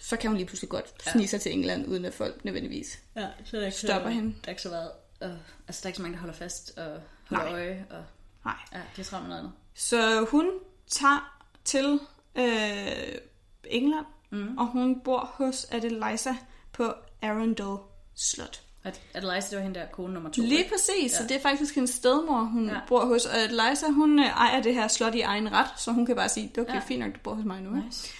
så 0.02 0.16
kan 0.16 0.28
hun 0.30 0.36
lige 0.36 0.46
pludselig 0.46 0.68
godt 0.70 1.02
snige 1.12 1.28
sig 1.28 1.40
til 1.40 1.52
England, 1.52 1.86
uden 1.88 2.04
at 2.04 2.14
folk 2.14 2.44
nødvendigvis 2.44 2.98
Ja, 3.16 3.26
så 3.44 3.56
der 3.56 3.62
er 3.62 3.66
ikke 3.66 3.78
Stopper 3.78 4.08
så, 4.10 4.14
hende. 4.14 4.28
Der 4.28 4.46
er 4.46 4.50
ikke 4.50 4.62
så 4.62 4.68
meget... 4.68 4.90
Øh, 5.22 5.30
altså, 5.68 5.80
der 5.82 5.86
er 5.86 5.88
ikke 5.88 5.96
så 5.96 6.02
mange, 6.02 6.14
der 6.14 6.20
holder 6.20 6.34
fast 6.34 6.72
og 6.78 7.00
holder 7.28 7.44
Nej. 7.44 7.52
øje. 7.52 7.86
Og, 7.90 8.04
Nej. 8.44 8.54
ja, 8.72 8.80
det 8.96 9.02
er 9.02 9.10
travlt 9.10 9.26
noget 9.28 9.38
andet. 9.38 9.52
Så 9.74 10.26
hun 10.30 10.50
tager 10.90 11.38
til 11.64 12.00
øh, 12.34 13.18
England, 13.64 14.06
Mm. 14.30 14.58
og 14.58 14.66
hun 14.66 15.00
bor 15.00 15.30
hos 15.34 15.66
Adeliza 15.70 16.34
på 16.72 16.92
Arundel 17.22 17.76
Slot. 18.16 18.60
At, 18.84 19.00
at 19.14 19.22
Liza, 19.22 19.48
det 19.50 19.56
var 19.56 19.62
hende 19.62 19.80
der 19.80 19.86
kone 19.86 20.14
nummer 20.14 20.30
to. 20.30 20.42
Lige 20.42 20.68
præcis, 20.68 21.12
ja. 21.12 21.16
så 21.16 21.22
Ja. 21.22 21.28
det 21.28 21.36
er 21.36 21.40
faktisk 21.40 21.74
hendes 21.74 21.90
stedmor, 21.90 22.40
hun 22.42 22.66
ja. 22.68 22.74
Ja. 22.74 22.80
bor 22.88 23.04
hos. 23.06 23.26
Og 23.26 23.36
Liza, 23.50 23.86
hun 23.90 24.18
øh, 24.18 24.26
ejer 24.26 24.62
det 24.62 24.74
her 24.74 24.88
slot 24.88 25.14
i 25.14 25.20
egen 25.20 25.52
ret, 25.52 25.66
så 25.76 25.92
hun 25.92 26.06
kan 26.06 26.16
bare 26.16 26.28
sige, 26.28 26.48
det 26.48 26.58
er 26.58 26.62
okay, 26.62 26.70
ja. 26.72 26.78
Ja. 26.78 26.84
fint 26.84 27.00
nok, 27.00 27.14
du 27.14 27.18
bor 27.22 27.34
hos 27.34 27.44
mig 27.44 27.60
nu. 27.60 27.70
Nice. 27.70 28.10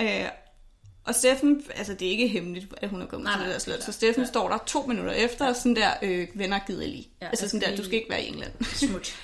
Øh, 0.00 0.28
og 1.06 1.14
Steffen, 1.14 1.62
altså 1.74 1.94
det 1.94 2.06
er 2.06 2.10
ikke 2.10 2.28
hemmeligt, 2.28 2.66
at 2.76 2.88
hun 2.88 3.02
er 3.02 3.06
kommet 3.06 3.24
Nej, 3.24 3.36
til 3.36 3.44
det 3.46 3.52
der 3.52 3.58
slot, 3.58 3.82
så 3.82 3.92
Steffen 3.92 4.22
Ja. 4.22 4.28
står 4.28 4.48
der 4.48 4.58
to 4.66 4.82
minutter 4.86 5.12
efter, 5.12 5.48
og 5.48 5.56
sådan 5.56 5.76
der, 5.76 5.90
øh, 6.02 6.28
venner 6.34 6.58
gider 6.66 6.86
lige. 6.86 7.08
Ja, 7.22 7.28
altså 7.28 7.44
jeg 7.44 7.50
sådan 7.50 7.70
der, 7.70 7.76
du 7.76 7.84
skal 7.84 7.94
ikke 7.94 8.10
være 8.10 8.22
i 8.24 8.28
England. 8.28 8.52
Smut. 8.86 9.14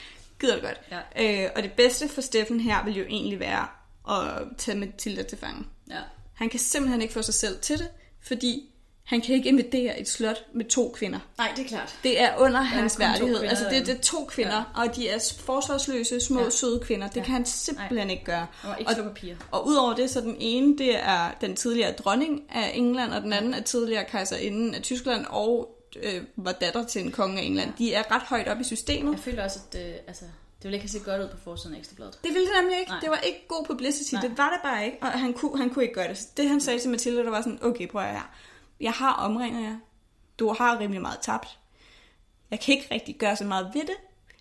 gider 0.40 0.60
du 0.60 0.66
godt. 0.66 0.80
Ja. 1.16 1.44
Øh, 1.44 1.50
og 1.56 1.62
det 1.62 1.72
bedste 1.72 2.08
for 2.08 2.20
Steffen 2.20 2.60
her 2.60 2.84
vil 2.84 2.94
jo 2.96 3.04
egentlig 3.04 3.40
være 3.40 3.66
at 4.10 4.42
tage 4.58 4.78
Mathilda 4.78 5.22
til 5.22 5.38
fange. 5.38 5.64
Ja. 5.90 6.00
Han 6.34 6.48
kan 6.48 6.60
simpelthen 6.60 7.02
ikke 7.02 7.14
få 7.14 7.22
sig 7.22 7.34
selv 7.34 7.60
til 7.60 7.78
det, 7.78 7.88
fordi 8.20 8.68
han 9.04 9.20
kan 9.20 9.34
ikke 9.34 9.48
invadere 9.48 10.00
et 10.00 10.08
slot 10.08 10.44
med 10.52 10.64
to 10.64 10.92
kvinder. 10.96 11.18
Nej, 11.38 11.52
det 11.56 11.64
er 11.64 11.68
klart. 11.68 11.98
Det 12.02 12.20
er 12.20 12.36
under 12.38 12.58
ja, 12.60 12.64
hans 12.64 12.92
to 12.94 12.98
værdighed. 12.98 13.34
kvinder 13.36 13.48
Altså 13.50 13.64
det, 13.70 13.86
det 13.86 13.96
er 13.96 14.00
to 14.00 14.24
kvinder, 14.24 14.56
ja. 14.76 14.82
og 14.82 14.96
de 14.96 15.08
er 15.08 15.32
forsvarsløse, 15.40 16.20
små, 16.20 16.38
ja. 16.38 16.44
Ja. 16.44 16.50
søde 16.50 16.80
kvinder. 16.84 17.06
Det 17.06 17.16
ja. 17.16 17.20
Ja. 17.20 17.24
kan 17.24 17.32
han 17.34 17.46
simpelthen 17.46 18.10
ikke 18.10 18.24
gøre. 18.24 18.46
Og 18.62 18.76
ikke 18.78 18.88
Og- 18.90 18.94
slå 18.94 19.04
papir. 19.04 19.34
Og 19.50 19.66
udover 19.66 19.94
det, 19.94 20.10
så 20.10 20.20
den 20.20 20.36
ene, 20.38 20.78
det 20.78 20.96
er 20.98 21.30
den 21.40 21.56
tidligere 21.56 21.92
dronning 21.92 22.42
af 22.50 22.70
England, 22.74 23.12
og 23.12 23.22
den 23.22 23.32
anden 23.32 23.54
er 23.54 23.60
tidligere 23.62 24.04
kejserinde 24.04 24.76
af 24.76 24.82
Tyskland, 24.82 25.26
og 25.28 25.78
øh, 26.02 26.22
var 26.36 26.52
datter 26.52 26.84
til 26.86 27.02
en 27.04 27.10
konge 27.12 27.40
af 27.40 27.44
England. 27.44 27.72
De 27.78 27.94
er 27.94 28.14
ret 28.14 28.22
højt 28.22 28.48
op 28.48 28.60
i 28.60 28.64
systemet. 28.64 29.12
Jeg 29.12 29.20
føler 29.20 29.44
også, 29.44 29.58
at 29.72 29.86
øh, 29.88 29.94
altså, 30.06 30.24
det 30.24 30.64
ville 30.64 30.76
ikke 30.76 30.84
have 30.84 30.90
set 30.98 31.04
godt 31.04 31.22
ud 31.22 31.28
på 31.28 31.36
forsiden 31.44 31.74
af 31.74 31.78
Ekstrabladet. 31.78 32.18
Det 32.24 32.34
ville 32.34 32.46
det 32.46 32.54
nemlig 32.60 32.78
ikke. 32.78 32.90
Nej. 32.90 32.96
Nej. 32.96 33.00
Det 33.00 33.10
var 33.10 33.16
ikke 33.16 33.44
god 33.48 33.64
publicity. 33.66 34.12
Nej. 34.12 34.22
Nej. 34.22 34.28
Det 34.28 34.38
var 34.38 34.50
det 34.50 34.58
bare 34.64 34.84
ikke. 34.84 34.98
Og 35.02 35.08
han 35.08 35.32
kunne, 35.32 35.58
han 35.58 35.70
kunne 35.70 35.82
ikke 35.84 35.94
gøre 35.94 36.08
det. 36.08 36.18
Det 36.36 36.48
han 36.48 36.60
sagde 36.60 36.78
til 36.78 36.90
Mathilde, 36.90 37.24
der 37.24 37.30
var 37.30 37.40
sådan, 37.42 37.58
okay, 37.62 37.88
prøv 37.88 38.02
at 38.02 38.10
her. 38.10 38.30
Jeg 38.82 38.92
har 38.92 39.12
omringet 39.12 39.62
jer. 39.62 39.76
Du 40.38 40.52
har 40.52 40.78
rimelig 40.78 41.02
meget 41.02 41.18
tabt. 41.20 41.58
Jeg 42.50 42.60
kan 42.60 42.74
ikke 42.74 42.94
rigtig 42.94 43.16
gøre 43.18 43.36
så 43.36 43.44
meget 43.44 43.70
ved 43.74 43.80
det. 43.80 43.96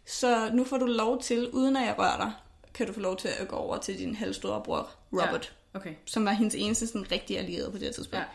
Så 0.06 0.50
nu 0.54 0.64
får 0.64 0.78
du 0.78 0.86
lov 0.86 1.22
til, 1.22 1.50
uden 1.50 1.76
at 1.76 1.86
jeg 1.86 1.96
rører 1.98 2.18
dig, 2.18 2.32
kan 2.74 2.88
du 2.88 2.94
få 2.94 3.00
lov 3.00 3.18
til 3.18 3.28
at 3.28 3.48
gå 3.48 3.56
over 3.56 3.78
til 3.78 3.98
din 4.00 4.16
halvstore 4.16 4.62
bror, 4.64 4.90
Robert. 5.12 5.54
Ja. 5.74 5.80
Okay. 5.80 5.94
Som 6.06 6.26
var 6.26 6.32
hendes 6.32 6.56
eneste 6.56 6.88
sådan, 6.88 7.12
rigtige 7.12 7.40
allierede 7.40 7.72
på 7.72 7.78
det 7.78 7.86
her 7.86 7.94
tidspunkt. 7.94 8.18
Ja. 8.20 8.30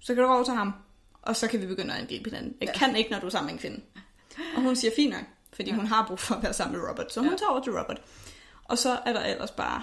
Så 0.00 0.14
kan 0.14 0.22
du 0.22 0.28
gå 0.28 0.34
over 0.34 0.44
til 0.44 0.54
ham. 0.54 0.72
Og 1.22 1.36
så 1.36 1.48
kan 1.48 1.60
vi 1.60 1.66
begynde 1.66 1.94
at 1.94 2.00
angribe 2.00 2.30
hinanden. 2.30 2.54
Jeg 2.60 2.68
ja. 2.68 2.78
kan 2.78 2.96
ikke, 2.96 3.10
når 3.10 3.20
du 3.20 3.26
er 3.26 3.30
sammen 3.30 3.46
med 3.46 3.52
en 3.52 3.58
kvinde. 3.58 3.80
Og 4.56 4.62
hun 4.62 4.76
siger, 4.76 4.90
fint 4.96 5.10
nok. 5.12 5.24
Fordi 5.52 5.70
ja. 5.70 5.76
hun 5.76 5.86
har 5.86 6.06
brug 6.06 6.18
for 6.18 6.34
at 6.34 6.42
være 6.42 6.52
sammen 6.52 6.80
med 6.80 6.88
Robert. 6.90 7.12
Så 7.12 7.20
hun 7.20 7.30
Ja. 7.30 7.36
tager 7.36 7.50
over 7.50 7.62
til 7.62 7.72
Robert. 7.78 8.00
Og 8.64 8.78
så 8.78 8.98
er 9.06 9.12
der 9.12 9.20
ellers 9.24 9.50
bare 9.50 9.82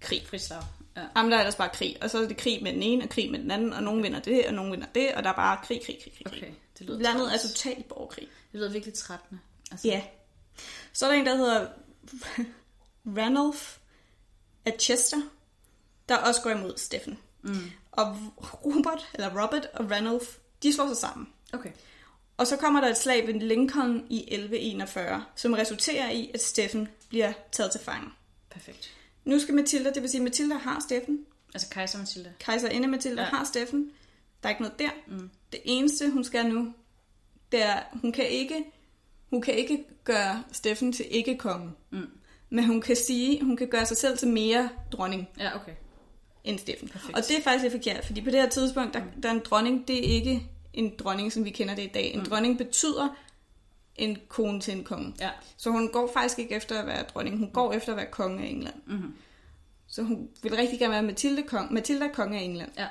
krig. 0.00 0.22
Frislag. 0.30 0.62
Ja. 0.96 1.02
Jamen, 1.16 1.32
der 1.32 1.36
er 1.38 1.40
ellers 1.40 1.56
bare 1.56 1.68
krig. 1.68 1.96
Og 2.00 2.10
så 2.10 2.22
er 2.22 2.28
det 2.28 2.36
krig 2.36 2.62
med 2.62 2.72
den 2.72 2.82
ene, 2.82 3.04
og 3.04 3.10
krig 3.10 3.30
med 3.30 3.38
den 3.38 3.50
anden, 3.50 3.72
og 3.72 3.82
nogen 3.82 4.02
vinder 4.02 4.20
det, 4.20 4.46
og 4.46 4.54
nogen 4.54 4.72
vinder 4.72 4.86
det, 4.94 5.14
og 5.14 5.22
der 5.22 5.30
er 5.30 5.34
bare 5.34 5.58
krig, 5.64 5.80
krig, 5.86 5.98
krig, 6.02 6.12
krig. 6.14 6.26
Okay, 6.26 6.52
det 6.78 6.86
lyder 6.86 6.98
Landet 6.98 7.34
er 7.34 7.38
totalt 7.38 7.88
borgerkrig. 7.88 8.28
Det 8.52 8.60
lyder 8.60 8.70
virkelig 8.72 8.94
trættende. 8.94 9.40
Altså, 9.70 9.88
Ja. 9.88 10.02
Så 10.92 11.06
er 11.06 11.10
der 11.10 11.18
en, 11.18 11.26
der 11.26 11.36
hedder 11.36 11.66
Ranulf 13.18 13.78
af 14.64 14.76
Chester, 14.80 15.16
der 16.08 16.16
også 16.16 16.42
går 16.42 16.50
imod 16.50 16.76
Steffen. 16.76 17.18
Mm. 17.42 17.70
Og 17.92 18.16
Robert, 18.64 19.08
eller 19.14 19.42
Robert 19.42 19.66
og 19.74 19.90
Ranulf, 19.90 20.36
de 20.62 20.72
slår 20.74 20.88
sig 20.88 20.96
sammen. 20.96 21.28
Okay. 21.52 21.70
Og 22.36 22.46
så 22.46 22.56
kommer 22.56 22.80
der 22.80 22.88
et 22.88 22.96
slag 22.98 23.26
ved 23.26 23.34
Lincoln 23.34 24.06
i 24.10 24.16
1141, 24.34 25.24
som 25.36 25.52
resulterer 25.52 26.10
i, 26.10 26.30
at 26.34 26.42
Steffen 26.42 26.88
bliver 27.08 27.32
taget 27.52 27.72
til 27.72 27.80
fange. 27.80 28.08
Perfekt. 28.50 28.92
Nu 29.26 29.38
skal 29.38 29.54
Matilda, 29.54 29.90
det 29.90 30.02
vil 30.02 30.10
sige, 30.10 30.20
at 30.20 30.24
Matilda 30.24 30.54
har 30.54 30.80
Steffen. 30.80 31.18
Altså 31.54 31.68
kejser 31.70 31.98
Mathilde. 31.98 32.32
Kejserinde 32.38 32.88
Matilda 32.88 33.22
ja. 33.22 33.28
Har 33.28 33.44
Steffen. 33.44 33.90
Der 34.42 34.48
er 34.48 34.50
ikke 34.50 34.62
noget 34.62 34.78
der. 34.78 34.90
Mm. 35.06 35.30
Det 35.52 35.60
eneste, 35.64 36.10
hun 36.10 36.24
skal 36.24 36.46
nu, 36.46 36.72
det 37.52 37.62
er, 37.62 37.82
hun 37.92 38.12
kan 38.12 38.28
ikke, 38.28 38.64
hun 39.30 39.42
kan 39.42 39.54
ikke 39.54 39.84
gøre 40.04 40.42
Steffen 40.52 40.92
til 40.92 41.06
ikke-konge. 41.10 41.70
Mm. 41.90 42.08
Men 42.50 42.64
hun 42.64 42.80
kan 42.80 42.96
sige, 42.96 43.44
hun 43.44 43.56
kan 43.56 43.68
gøre 43.68 43.86
sig 43.86 43.96
selv 43.96 44.18
til 44.18 44.28
mere 44.28 44.68
dronning 44.92 45.28
Ja, 45.38 45.56
okay. 45.56 45.72
end 46.44 46.58
Steffen. 46.58 46.88
Perfekt. 46.88 47.18
Og 47.18 47.22
det 47.28 47.38
er 47.38 47.42
faktisk 47.42 47.62
lidt 47.62 47.72
forkert, 47.72 48.06
fordi 48.06 48.20
på 48.20 48.30
det 48.30 48.40
her 48.40 48.48
tidspunkt, 48.48 48.94
der, 48.94 49.02
der 49.22 49.28
er 49.28 49.32
en 49.32 49.42
dronning, 49.44 49.88
det 49.88 49.98
er 49.98 50.14
ikke 50.14 50.42
en 50.72 50.92
dronning, 50.98 51.32
som 51.32 51.44
vi 51.44 51.50
kender 51.50 51.74
det 51.74 51.82
i 51.82 51.90
dag. 51.94 52.14
En 52.14 52.18
mm. 52.18 52.26
dronning 52.26 52.58
betyder 52.58 53.16
en 53.98 54.18
kone 54.28 54.60
til 54.60 54.74
en 54.76 54.84
konge. 54.84 55.14
Ja. 55.20 55.30
Så 55.56 55.70
hun 55.70 55.88
går 55.92 56.10
faktisk 56.12 56.38
ikke 56.38 56.54
efter 56.54 56.80
at 56.80 56.86
være 56.86 57.02
dronning, 57.02 57.38
hun 57.38 57.50
går 57.50 57.72
efter 57.72 57.92
at 57.92 57.96
være 57.96 58.06
konge 58.06 58.44
af 58.44 58.48
England. 58.50 58.74
Mm-hmm. 58.86 59.14
Så 59.88 60.02
hun 60.02 60.28
vil 60.42 60.56
rigtig 60.56 60.78
gerne 60.78 60.92
være 60.92 61.02
Matilda, 61.02 61.42
kong, 61.42 61.72
Matilda 61.72 62.08
konge 62.08 62.38
af 62.38 62.42
England. 62.42 62.70
Ja, 62.78 62.86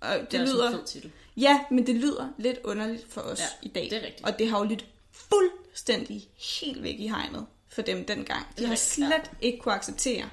Og 0.00 0.08
det, 0.20 0.32
det 0.32 0.40
er 0.40 0.44
lyder, 0.46 0.68
en 0.68 0.74
fed 0.74 0.84
titel. 0.84 1.12
ja, 1.36 1.60
men 1.70 1.86
det 1.86 1.94
lyder 1.94 2.28
lidt 2.38 2.58
underligt 2.64 3.12
for 3.12 3.20
os 3.20 3.40
Ja, 3.40 3.44
i 3.62 3.68
dag. 3.68 3.82
det 3.90 3.92
er 4.02 4.06
rigtigt. 4.06 4.26
Og 4.28 4.38
det 4.38 4.48
har 4.50 4.58
jo 4.58 4.64
lidt 4.64 4.86
fuldstændig 5.12 6.28
helt 6.60 6.82
væk 6.82 6.94
i 6.98 7.06
hegnet 7.08 7.46
for 7.68 7.82
dem 7.82 8.04
dengang. 8.04 8.46
Det 8.50 8.58
De 8.58 8.66
har 8.66 8.74
slet 8.74 9.10
ja. 9.12 9.46
ikke 9.46 9.58
kunne 9.58 9.74
acceptere. 9.74 10.28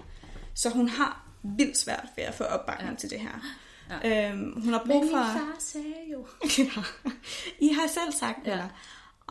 Så 0.55 0.69
hun 0.69 0.87
har 0.89 1.27
vildt 1.43 1.77
svært 1.77 2.05
ved 2.15 2.23
at 2.23 2.33
få 2.33 2.43
opbakning 2.43 2.89
ja. 2.91 2.97
Til 2.97 3.09
det 3.09 3.19
her. 3.19 3.57
Ja. 4.03 4.29
Øhm, 4.29 4.61
hun 4.61 4.73
har 4.73 4.83
brug 4.85 5.03
for... 5.03 5.17
far 5.17 5.55
sagde 5.59 5.95
jo. 6.11 6.27
ja. 6.57 6.83
I 7.59 7.67
har 7.73 7.87
selv 7.87 8.11
sagt, 8.19 8.37
ja. 8.45 8.49
Ja. 8.49 8.53
eller? 8.57 8.69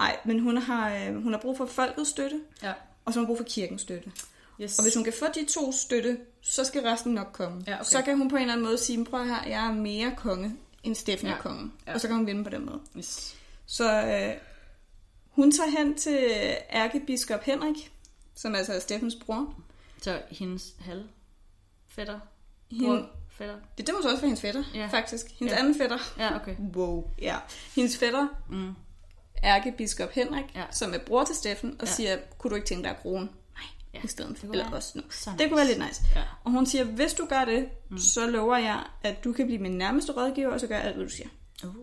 Ej, 0.01 0.19
men 0.25 0.41
hun 0.41 0.57
har, 0.57 0.95
øh, 0.95 1.23
hun 1.23 1.33
har 1.33 1.41
brug 1.41 1.57
for 1.57 1.67
folkets 1.67 2.11
støtte, 2.11 2.41
Ja. 2.63 2.73
og 3.05 3.13
så 3.13 3.19
har 3.21 3.21
hun 3.21 3.27
brug 3.27 3.37
for 3.37 3.45
kirkens 3.45 3.83
støtte. 3.83 4.13
Yes. 4.61 4.79
Og 4.79 4.85
hvis 4.85 4.95
hun 4.95 5.05
kan 5.05 5.13
få 5.19 5.25
de 5.35 5.45
to 5.45 5.73
støtte, 5.73 6.19
så 6.41 6.65
skal 6.65 6.83
resten 6.83 7.15
nok 7.15 7.27
komme. 7.33 7.65
Ja, 7.67 7.75
okay. 7.75 7.85
Så 7.85 8.03
kan 8.03 8.19
hun 8.19 8.29
på 8.31 8.37
en 8.37 8.43
eller 8.43 8.53
anden 8.53 8.67
måde 8.67 8.79
sige, 8.79 9.05
prøv 9.05 9.25
her, 9.27 9.45
jeg 9.49 9.67
er 9.67 9.73
mere 9.73 10.15
konge 10.17 10.57
end 10.83 10.95
Steffen 10.95 11.29
er 11.29 11.33
Ja. 11.33 11.41
konge. 11.41 11.71
Ja. 11.87 11.95
Og 11.95 12.01
så 12.01 12.07
kan 12.09 12.17
hun 12.17 12.27
vinde 12.27 12.45
på 12.45 12.51
den 12.51 12.67
måde. 12.67 12.81
Yes. 12.99 13.37
Så 13.67 14.03
øh, 14.03 14.35
hun 15.31 15.53
tager 15.53 15.71
hen 15.79 15.97
til 15.99 16.19
ærkebiskop 16.73 17.43
Henrik, 17.43 17.93
som 18.35 18.55
altså 18.55 18.73
er 18.73 18.79
Steffens 18.81 19.15
bror. 19.15 19.55
Så 20.03 20.23
hendes 20.31 20.75
halvfætter? 20.81 22.21
Hende, 22.71 23.07
fætter? 23.31 23.55
det, 23.79 23.87
det 23.87 23.95
må 23.95 24.03
så 24.03 24.09
også 24.09 24.21
være 24.21 24.29
hendes 24.29 24.41
fætter, 24.41 24.65
Ja. 24.75 24.87
faktisk. 24.87 25.27
Hendes 25.39 25.53
Ja. 25.55 25.59
anden 25.59 25.75
fætter. 25.75 25.99
Ja, 26.19 26.37
okay. 26.37 26.57
Wow, 26.77 27.11
ja. 27.23 27.37
Hendes 27.77 27.99
fætter, 27.99 28.27
Mm. 28.51 28.75
Ærkebiskop 29.44 30.11
Henrik, 30.12 30.44
Ja. 30.55 30.62
som 30.70 30.94
er 30.94 30.98
bror 30.98 31.24
til 31.24 31.35
Steffen, 31.37 31.76
og 31.81 31.87
Ja. 31.87 31.92
siger, 31.92 32.16
kunne 32.38 32.50
du 32.50 32.55
ikke 32.55 32.66
tænke 32.68 32.83
dig 32.83 32.90
at 32.90 33.03
krone? 33.03 33.24
Nej, 33.24 33.31
Ja, 33.94 34.00
i 34.05 34.07
stedet 34.07 34.31
det 34.31 34.38
for. 34.38 34.46
Eller 34.46 34.70
også 34.70 34.92
nu. 34.94 35.03
så 35.11 35.31
Det 35.31 35.38
nice. 35.38 35.48
kunne 35.48 35.57
være 35.57 35.66
lidt 35.66 35.79
nice. 35.79 36.03
Ja. 36.16 36.22
Og 36.44 36.50
hun 36.50 36.66
siger, 36.66 36.85
hvis 36.85 37.12
du 37.14 37.26
gør 37.26 37.44
det, 37.44 37.66
mm. 37.90 37.98
så 37.98 38.26
lover 38.26 38.57
jeg, 38.57 38.81
at 39.03 39.24
du 39.24 39.33
kan 39.33 39.46
blive 39.46 39.59
min 39.59 39.72
nærmeste 39.72 40.12
rådgiver, 40.12 40.48
og 40.48 40.61
så 40.61 40.66
gør 40.66 40.76
jeg 40.76 40.85
alt, 40.85 40.96
hvad 40.96 41.05
du 41.07 41.11
siger. 41.11 41.29
Uh. 41.64 41.74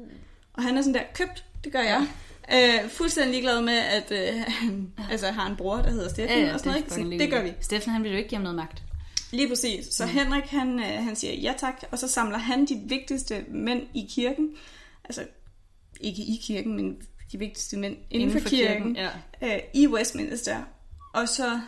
Og 0.53 0.63
han 0.63 0.77
er 0.77 0.81
sådan 0.81 0.93
der, 0.93 1.03
købt, 1.13 1.45
det 1.63 1.71
gør 1.71 1.81
jeg. 1.81 2.07
Øh, 2.53 2.89
fuldstændig 2.89 3.31
ligeglad 3.31 3.61
med, 3.61 3.73
at 3.77 4.11
øh, 4.11 4.43
han 4.47 4.93
altså, 5.11 5.31
har 5.31 5.49
en 5.49 5.55
bror, 5.57 5.75
der 5.77 5.89
hedder 5.89 6.09
Steffen, 6.09 6.39
Ja, 6.39 6.45
ja, 6.45 6.53
og 6.53 6.59
sådan 6.59 6.83
noget. 6.89 7.11
ikke? 7.13 7.23
Det 7.23 7.31
gør 7.31 7.43
vi. 7.43 7.53
Steffen, 7.61 7.91
han 7.91 8.03
vil 8.03 8.11
jo 8.11 8.17
ikke 8.17 8.29
give 8.29 8.37
ham 8.37 8.43
noget 8.43 8.55
magt. 8.55 8.83
Lige 9.31 9.49
præcis. 9.49 9.85
Så 9.91 10.05
mm. 10.05 10.11
Henrik, 10.11 10.43
han, 10.43 10.79
øh, 10.79 10.85
han 11.03 11.15
siger 11.15 11.33
ja 11.33 11.53
tak, 11.57 11.83
og 11.91 11.99
så 11.99 12.07
samler 12.07 12.37
han 12.37 12.65
de 12.65 12.81
vigtigste 12.85 13.45
mænd 13.49 13.81
i 13.93 14.07
kirken. 14.09 14.49
Altså, 15.05 15.25
ikke 16.01 16.21
i 16.21 16.39
kirken, 16.43 16.75
men 16.75 16.97
de 17.31 17.37
vigtigste 17.39 17.77
mænd 17.77 17.97
inden, 18.09 18.27
inden 18.29 18.41
for 18.41 18.49
kirken, 18.49 18.95
ja. 18.95 19.09
øh, 19.41 19.59
i 19.73 19.87
Westminster. 19.87 20.63
Og 21.13 21.29
så 21.29 21.61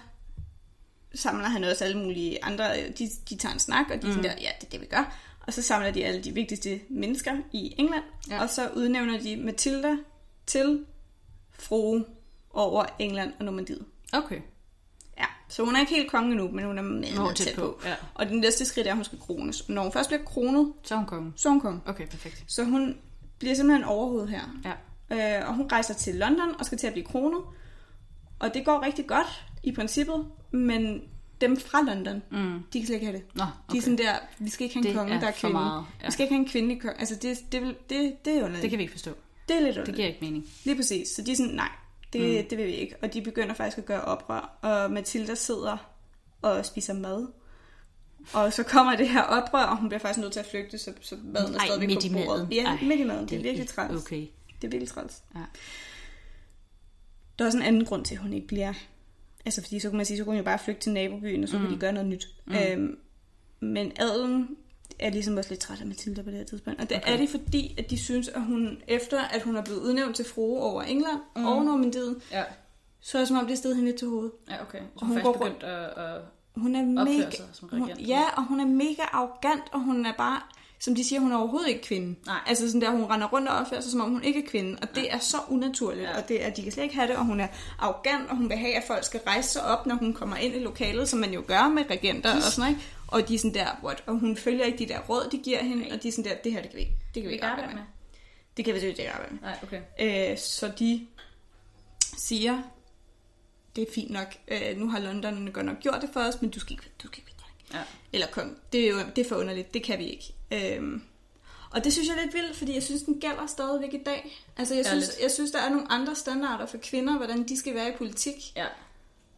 samler 1.16 1.46
han 1.48 1.64
også 1.64 1.84
alle 1.84 1.98
mulige 1.98 2.44
andre, 2.44 2.82
øh, 2.84 2.90
de, 2.98 3.10
de 3.30 3.36
tager 3.36 3.54
en 3.54 3.60
snak, 3.60 3.86
og 3.94 4.02
de 4.02 4.08
mm. 4.08 4.14
Sådan 4.14 4.24
der, 4.30 4.36
ja, 4.42 4.50
det 4.60 4.68
er 4.68 4.70
det, 4.72 4.82
vi 4.82 4.86
gør. 4.86 5.16
Og 5.48 5.54
så 5.54 5.62
samler 5.62 5.92
de 5.92 6.06
alle 6.06 6.24
de 6.24 6.34
vigtigste 6.34 6.80
mennesker 6.90 7.38
i 7.52 7.76
England, 7.78 8.04
ja. 8.30 8.42
Og 8.42 8.50
så 8.50 8.70
udnævner 8.76 9.20
de 9.20 9.38
Matilda 9.38 9.96
til 10.48 10.86
frue 11.60 12.06
over 12.52 12.86
England 13.00 13.34
og 13.40 13.46
Normandiet. 13.46 13.86
Okay. 14.14 14.40
Ja, 15.18 15.26
så 15.50 15.66
hun 15.66 15.76
er 15.76 15.80
ikke 15.80 15.96
helt 15.96 16.12
konge 16.12 16.36
nu, 16.36 16.48
men 16.52 16.66
hun 16.66 16.78
er 16.78 16.82
meget, 16.82 17.16
Nå, 17.16 17.28
tæt 17.32 17.48
tæt 17.48 17.56
på. 17.56 17.62
på, 17.82 17.88
ja. 17.88 17.96
Og 18.14 18.26
det 18.26 18.36
næste 18.38 18.66
skridt 18.66 18.88
er, 18.88 18.92
at 18.92 18.96
hun 18.98 19.06
skal 19.06 19.20
krones. 19.20 19.70
Når 19.70 19.82
hun 19.82 19.92
først 19.92 20.10
bliver 20.10 20.24
kronet, 20.24 20.74
Så 20.84 20.94
er 20.94 20.98
hun 20.98 21.08
konge. 21.08 21.34
så 21.36 21.48
er 21.50 21.52
hun 21.52 21.62
konge. 21.62 21.82
Okay, 21.86 22.08
perfekt. 22.08 22.44
Så 22.48 22.64
hun 22.64 22.98
bliver 23.40 23.56
simpelthen 23.56 23.84
overhoved 23.84 24.28
her. 24.28 24.60
Ja. 24.66 24.72
Øh, 25.12 25.48
og 25.50 25.56
hun 25.56 25.68
rejser 25.72 25.94
til 25.94 26.16
London 26.16 26.56
og 26.60 26.66
skal 26.66 26.78
til 26.78 26.88
at 26.88 26.94
blive 26.94 27.06
kronet. 27.06 27.42
Og 28.40 28.54
det 28.54 28.66
går 28.66 28.82
rigtig 28.86 29.08
godt 29.08 29.46
i 29.64 29.72
princippet, 29.72 30.26
men 30.52 31.02
dem 31.42 31.58
fra 31.60 31.82
London, 31.82 32.22
Mm. 32.32 32.60
de 32.74 32.80
kan 32.80 32.86
slet 32.86 32.96
ikke 32.96 33.06
have 33.06 33.18
det. 33.18 33.26
Nå, 33.36 33.44
De 33.44 33.50
okay. 33.68 33.78
er 33.78 33.82
sådan 33.82 33.98
der, 33.98 34.14
vi 34.40 34.50
skal 34.50 34.64
ikke 34.64 34.76
have 34.76 34.82
en 34.82 34.88
Det 34.88 34.96
konge, 34.98 35.14
er 35.14 35.20
der 35.20 35.28
er 35.28 35.32
kvinde. 35.32 35.54
meget, 35.54 35.86
ja. 36.02 36.06
Vi 36.08 36.12
skal 36.12 36.24
ikke 36.24 36.36
have 36.36 36.42
en 36.44 36.50
kvindelig 36.50 36.82
konge. 36.82 37.00
Altså, 37.00 37.16
det, 37.16 37.38
det, 37.52 37.62
det, 37.90 38.26
det 38.26 38.34
er 38.34 38.38
underligt. 38.38 38.62
Det 38.62 38.70
kan 38.70 38.78
vi 38.80 38.84
ikke 38.84 38.92
forstå. 38.94 39.12
det 39.50 39.56
er 39.58 39.62
lidt 39.62 39.76
Det 39.76 39.82
underligt. 39.82 39.96
giver 39.96 40.08
ikke 40.08 40.20
mening. 40.26 40.46
Lige 40.66 40.76
præcis. 40.76 41.08
Så 41.10 41.22
de 41.22 41.32
er 41.32 41.36
sådan, 41.36 41.54
nej, 41.54 41.70
det, 42.14 42.22
mm. 42.44 42.50
det 42.50 42.58
vil 42.58 42.66
vi 42.68 42.72
ikke. 42.72 42.96
Og 43.02 43.14
de 43.14 43.22
begynder 43.22 43.54
faktisk 43.54 43.78
at 43.78 43.86
gøre 43.86 44.02
oprør. 44.02 44.58
Og 44.62 44.92
Mathilda 44.92 45.36
sidder 45.36 45.78
og 46.42 46.66
spiser 46.66 46.94
mad. 46.94 47.28
Og 48.34 48.54
så 48.54 48.64
kommer 48.64 48.96
det 48.96 49.10
her 49.10 49.22
oprør, 49.22 49.64
og 49.64 49.78
hun 49.78 49.90
bliver 49.90 50.00
faktisk 50.00 50.20
nødt 50.20 50.34
til 50.34 50.40
at 50.40 50.46
flygte, 50.46 50.78
så, 50.78 50.94
så 51.02 51.16
maden 51.24 51.56
er 51.56 51.60
Ej, 51.60 51.66
stadigvæk 51.66 51.90
midt 51.90 52.00
på 52.12 52.14
bordet. 52.26 52.28
maden. 52.50 52.54
Ja, 52.54 52.64
Ej, 52.66 52.78
midt 52.82 53.00
i 53.00 53.04
maden. 53.04 53.22
Det, 53.22 53.30
det 53.30 53.40
er 53.40 53.44
virkelig 53.44 53.68
træls. 53.68 54.02
okay. 54.06 54.28
Det 54.62 54.68
er 54.68 54.72
virkelig 54.72 54.90
træls. 54.90 55.24
Ja. 55.36 55.40
Der 57.40 57.46
er 57.46 57.48
også 57.48 57.58
en 57.58 57.64
anden 57.64 57.86
grund 57.86 58.06
til, 58.06 58.16
at 58.16 58.22
hun 58.22 58.34
ikke 58.34 58.48
bliver... 58.48 58.74
Altså, 59.46 59.62
fordi 59.62 59.80
så 59.80 59.90
kunne 59.90 59.98
man 59.98 60.06
sige, 60.06 60.18
så 60.18 60.24
kunne 60.24 60.32
hun 60.34 60.38
jo 60.38 60.44
bare 60.44 60.60
flygte 60.60 60.82
til 60.82 60.92
nabobyen, 60.92 61.44
og 61.44 61.50
så 61.50 61.58
mm. 61.58 61.64
kunne 61.66 61.76
de 61.76 61.80
gøre 61.80 61.94
noget 61.94 62.08
nyt. 62.10 62.28
Mm. 62.46 62.56
Øhm, 62.56 62.98
men 63.60 63.92
adelen 64.00 64.58
er 65.00 65.10
ligesom 65.10 65.38
også 65.38 65.50
lidt 65.50 65.60
træt 65.60 65.80
af 65.82 65.88
Matilda 65.88 66.22
på 66.22 66.30
det 66.30 66.38
her 66.38 66.46
tidspunkt. 66.46 66.82
Og 66.82 66.90
det 66.90 66.98
Okay. 66.98 67.14
er 67.14 67.18
de, 67.18 67.28
fordi 67.28 67.76
at 67.78 67.90
de 67.90 67.98
synes, 67.98 68.28
at 68.28 68.42
hun, 68.42 68.82
efter 68.88 69.22
at 69.22 69.42
hun 69.42 69.56
er 69.56 69.64
blevet 69.64 69.80
udnævnt 69.80 70.16
til 70.16 70.26
frue 70.26 70.60
over 70.62 70.82
England 70.82 71.20
Mm. 71.36 71.46
og 71.46 71.66
Normandiet, 71.66 72.22
Ja, 72.32 72.44
så 73.02 73.18
er 73.18 73.20
det 73.22 73.28
som 73.28 73.38
om, 73.38 73.46
det 73.46 73.54
er 73.54 73.58
stedet 73.58 73.76
hende 73.76 73.90
lidt 73.92 74.00
til 74.00 74.08
hovedet. 74.08 74.32
ja 74.50 74.62
okay. 74.62 74.80
Så 74.80 74.86
Og 74.96 75.06
hun 75.08 75.16
hun 75.16 75.24
går 75.24 75.34
begyndt 75.34 75.64
at, 75.64 75.90
at 76.06 76.22
Hun 76.56 76.76
er 76.76 76.84
mega... 76.86 77.32
sig 77.32 77.46
som 77.54 77.70
Hun, 77.70 77.84
regent. 77.84 78.08
ja, 78.08 78.24
og 78.38 78.46
hun 78.48 78.60
er 78.60 78.66
mega 78.66 79.02
arrogant, 79.12 79.64
og 79.72 79.80
hun 79.80 80.06
er 80.06 80.14
bare, 80.18 80.42
som 80.82 80.96
de 80.96 81.04
siger, 81.04 81.20
hun 81.20 81.32
er 81.32 81.38
overhovedet 81.38 81.70
ikke 81.70 81.82
kvinde. 81.82 82.16
Nej. 82.26 82.40
Altså 82.48 82.68
sådan 82.68 82.82
der, 82.82 82.92
hun 82.92 83.04
render 83.06 83.28
rundt 83.28 83.48
og 83.50 83.56
opfører 83.58 83.82
sig, 83.82 83.92
som 83.92 84.02
om 84.02 84.10
hun 84.12 84.24
ikke 84.24 84.44
er 84.46 84.50
kvinde, 84.50 84.78
og 84.82 84.96
det 84.96 85.14
er 85.14 85.20
så 85.20 85.38
unaturligt, 85.50 86.04
Ja. 86.04 86.18
og 86.22 86.28
det 86.30 86.46
er, 86.46 86.50
de 86.50 86.64
kan 86.64 86.72
slet 86.72 86.84
ikke 86.84 86.96
have 86.96 87.08
det, 87.08 87.16
og 87.16 87.26
hun 87.26 87.40
er 87.40 87.48
arrogant, 87.80 88.30
og 88.30 88.38
hun 88.38 88.50
vil 88.50 88.58
have, 88.58 88.76
at 88.76 88.84
folk 88.88 89.04
skal 89.04 89.20
rejse 89.28 89.50
sig 89.50 89.64
op, 89.64 89.86
når 89.86 89.96
hun 89.96 90.14
kommer 90.14 90.36
ind 90.36 90.56
i 90.56 90.60
lokalet, 90.60 91.10
som 91.10 91.20
man 91.20 91.34
jo 91.34 91.44
gør 91.48 91.68
med 91.70 91.84
regenter 91.90 92.36
og 92.36 92.42
sådan 92.42 92.70
ikke? 92.70 92.82
Og 93.08 93.28
de 93.30 93.36
er 93.36 93.40
sådan 93.40 93.54
der, 93.54 93.68
what? 93.84 94.04
Og 94.08 94.20
hun 94.20 94.38
følger 94.38 94.66
ikke 94.66 94.78
de 94.78 94.86
der 94.88 95.00
råd, 95.00 95.30
de 95.32 95.38
giver 95.38 95.64
hende, 95.64 95.86
og 95.92 96.04
de 96.04 96.08
er 96.08 96.12
sådan 96.12 96.32
der, 96.32 96.38
det 96.44 96.52
her, 96.52 96.62
det 96.62 96.70
kan 96.72 96.78
vi 96.78 96.82
ikke, 96.82 96.94
det 97.14 97.14
kan 97.14 97.24
vi 97.24 97.28
Vi 97.28 97.34
ikke 97.34 97.46
arbejde 97.46 97.68
med. 97.68 97.76
med. 97.76 97.84
Det 98.58 98.66
kan 98.66 98.74
vi 98.74 98.80
selvfølgelig 98.80 99.04
ikke 99.06 99.14
arbejde 99.14 99.34
med. 99.34 99.42
Nej, 99.42 99.58
okay. 99.64 100.32
Øh, 100.32 100.38
så 100.38 100.72
de 100.80 101.08
siger, 102.18 102.62
det 103.76 103.82
er 103.82 103.92
fint 103.96 104.12
nok, 104.12 104.28
øh, 104.48 104.78
nu 104.78 104.90
har 104.90 105.00
London 105.00 105.50
godt 105.54 105.66
nok 105.66 105.80
gjort 105.80 105.98
det 106.02 106.10
for 106.14 106.20
os, 106.20 106.42
men 106.42 106.50
du 106.50 106.60
skal 106.60 106.72
ikke, 106.72 106.84
du 107.04 107.08
skal 107.08 107.20
ikke. 107.28 107.34
Ja. 107.74 107.80
Eller 108.14 108.28
kom, 108.28 108.56
det 108.72 108.86
er 108.86 108.90
jo 108.90 108.98
det 109.16 109.26
er 109.26 109.30
for 109.30 109.36
underligt, 109.36 109.74
det 109.74 109.84
kan 109.84 110.00
vi 110.00 110.04
ikke. 110.06 110.34
Øhm, 110.52 111.02
og 111.72 111.84
det 111.84 111.94
synes 111.94 112.08
jeg 112.08 112.18
er 112.18 112.22
lidt 112.22 112.34
vildt, 112.34 112.56
fordi 112.58 112.74
jeg 112.74 112.84
synes, 112.84 113.02
den 113.04 113.20
gælder 113.22 113.46
stadigvæk 113.48 113.94
i 113.94 114.04
dag. 114.06 114.38
Altså 114.58 114.76
jeg 114.76 114.86
Ja, 114.86 114.90
synes, 114.90 115.12
jeg 115.22 115.32
synes 115.32 115.52
der 115.52 115.60
er 115.60 115.70
nogle 115.70 115.92
andre 115.92 116.16
standarder 116.16 116.66
for 116.66 116.78
kvinder, 116.84 117.18
hvordan 117.18 117.44
de 117.48 117.58
skal 117.60 117.76
være 117.76 117.90
i 117.90 117.98
politik, 117.98 118.36
Ja, 118.56 118.66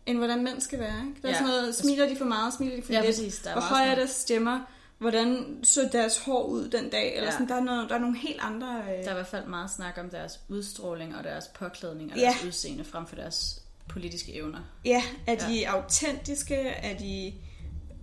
end 0.05 0.17
hvordan 0.17 0.43
mænd 0.43 0.61
skal 0.61 0.79
være. 0.79 0.99
Ikke? 1.09 1.21
Der 1.21 1.27
er 1.27 1.31
Ja. 1.31 1.37
sådan 1.37 1.47
noget, 1.47 1.75
smiler 1.75 2.09
de 2.09 2.15
for 2.15 2.25
meget, 2.25 2.53
smiler 2.53 2.75
de 2.75 2.81
for 2.81 2.93
ja 2.93 2.99
lidt, 3.01 3.07
præcis. 3.09 3.37
Der 3.39 3.49
er 3.49 3.53
hvor 3.53 3.61
meget 3.61 3.69
høj 3.69 3.79
er 3.81 3.85
sådan- 3.85 3.97
deres 3.97 4.09
stemmer, 4.11 4.59
hvordan 4.97 5.59
så 5.63 5.89
deres 5.91 6.17
hår 6.17 6.45
ud 6.45 6.69
den 6.69 6.89
dag, 6.89 7.15
eller 7.15 7.25
Ja. 7.25 7.31
sådan, 7.31 7.47
der, 7.47 7.55
er 7.55 7.59
noget, 7.63 7.89
der 7.89 7.95
er 7.95 7.99
nogle 7.99 8.17
helt 8.17 8.39
andre... 8.41 8.67
Øh... 8.81 8.87
Der 8.87 8.93
er 8.93 9.11
i 9.11 9.13
hvert 9.13 9.27
fald 9.27 9.45
meget 9.45 9.71
snak 9.71 9.97
om 9.97 10.09
deres 10.09 10.39
udstråling 10.49 11.15
og 11.15 11.23
deres 11.23 11.45
påklædning 11.47 12.11
og 12.11 12.17
Ja. 12.17 12.23
deres 12.23 12.43
udseende 12.45 12.83
frem 12.83 13.07
for 13.07 13.15
deres 13.15 13.61
politiske 13.89 14.33
evner. 14.33 14.59
Ja, 14.85 15.03
er 15.27 15.47
de 15.47 15.69
autentiske? 15.69 16.55
Er 16.55 16.97
de, 16.97 17.33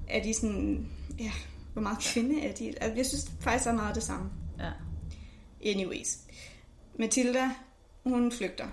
er 0.08 0.22
de 0.22 0.34
sådan... 0.34 0.88
Ja, 1.18 1.32
hvor 1.78 1.82
meget 1.88 1.98
kvinde 1.98 2.42
er 2.42 2.54
de? 2.54 2.74
Altså, 2.80 2.96
Jeg 2.96 3.06
synes 3.06 3.30
faktisk, 3.40 3.66
er 3.68 3.72
meget 3.72 3.94
det 3.94 4.02
samme. 4.02 4.30
Ja. 4.58 4.70
Anyways. 5.70 6.18
Matilda, 6.98 7.50
hun 8.04 8.32
flygter. 8.32 8.66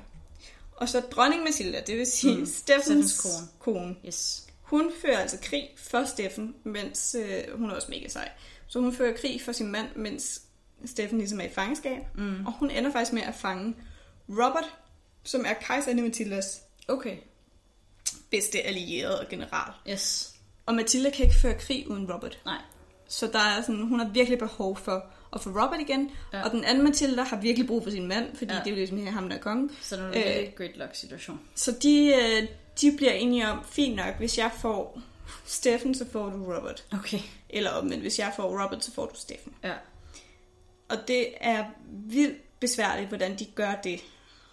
Og 0.71 0.89
så 0.89 0.99
dronning 0.99 1.43
Matilda, 1.43 1.81
det 1.87 1.97
vil 1.97 2.05
sige 2.07 2.37
Mm. 2.37 2.45
Steffens, 2.45 3.11
Steffens 3.11 3.21
kone. 3.21 3.47
kone. 3.79 3.95
Yes. 4.05 4.47
Hun 4.61 4.91
fører 5.01 5.17
altså 5.17 5.37
krig 5.41 5.69
for 5.77 6.05
Steffen, 6.05 6.55
mens 6.63 7.15
øh, 7.19 7.57
hun 7.59 7.69
er 7.69 7.75
også 7.75 7.87
mega 7.91 8.07
sej. 8.07 8.29
Så 8.67 8.79
hun 8.79 8.93
fører 8.93 9.17
krig 9.17 9.41
for 9.41 9.51
sin 9.51 9.71
mand, 9.71 9.87
mens 9.95 10.41
Steffen 10.85 11.17
ligesom 11.17 11.39
er 11.39 11.43
i 11.45 11.49
fangeskab. 11.49 12.01
Mm. 12.17 12.45
Og 12.45 12.53
hun 12.53 12.71
ender 12.71 12.91
faktisk 12.91 13.13
med 13.13 13.21
at 13.21 13.35
fange 13.35 13.75
Robert, 14.29 14.75
som 15.23 15.45
er 15.47 15.53
kejserinde 15.53 16.03
Matildas 16.03 16.61
Okay. 16.87 17.17
bedste 18.31 18.61
allierede 18.61 19.19
og 19.19 19.25
general. 19.29 19.73
Yes. 19.89 20.33
Og 20.65 20.75
Matilda 20.75 21.09
kan 21.09 21.25
ikke 21.25 21.37
føre 21.37 21.59
krig 21.59 21.87
uden 21.89 22.11
Robert. 22.13 22.41
Nej. 22.45 22.57
Så 23.07 23.27
der 23.27 23.39
er 23.39 23.61
sådan, 23.61 23.87
hun 23.87 23.99
har 23.99 24.07
virkelig 24.09 24.39
behov 24.39 24.77
for 24.77 25.05
at 25.33 25.41
få 25.41 25.49
Robert 25.49 25.79
igen. 25.81 26.11
Ja. 26.33 26.43
Og 26.43 26.51
den 26.51 26.63
anden 26.63 26.83
Matilda 26.83 27.23
har 27.23 27.37
virkelig 27.41 27.67
brug 27.67 27.83
for 27.83 27.89
sin 27.91 28.07
mand, 28.07 28.35
fordi 28.37 28.53
Ja. 28.53 28.59
det 28.59 28.67
er 28.67 28.71
jo 28.71 28.75
ligesom 28.75 29.07
ham, 29.07 29.29
der 29.29 29.35
er 29.35 29.39
kongen. 29.41 29.71
Så 29.81 29.97
nu 29.97 30.03
er 30.03 30.07
Øh. 30.09 30.13
det 30.15 30.45
en 30.47 30.51
great 30.57 30.77
luck 30.77 30.95
situation. 30.95 31.39
Så 31.55 31.71
de, 31.71 32.07
øh, 32.15 32.47
de 32.81 32.97
bliver 32.97 33.11
enige 33.11 33.47
om, 33.49 33.63
fint 33.65 33.95
nok, 33.95 34.15
hvis 34.17 34.37
jeg 34.37 34.51
får 34.61 34.99
Steffen, 35.45 35.95
så 35.95 36.05
får 36.11 36.29
du 36.29 36.53
Robert. 36.55 36.85
Okay. 36.93 37.19
Eller 37.49 37.71
omvendt, 37.71 38.01
hvis 38.01 38.19
jeg 38.19 38.33
får 38.35 38.63
Robert, 38.63 38.83
så 38.85 38.93
får 38.93 39.05
du 39.05 39.15
Steffen. 39.15 39.53
Ja. 39.63 39.73
Og 40.89 40.97
det 41.07 41.27
er 41.41 41.65
vildt 41.87 42.59
besværligt, 42.59 43.07
hvordan 43.07 43.39
de 43.39 43.45
gør 43.45 43.73
det. 43.83 43.99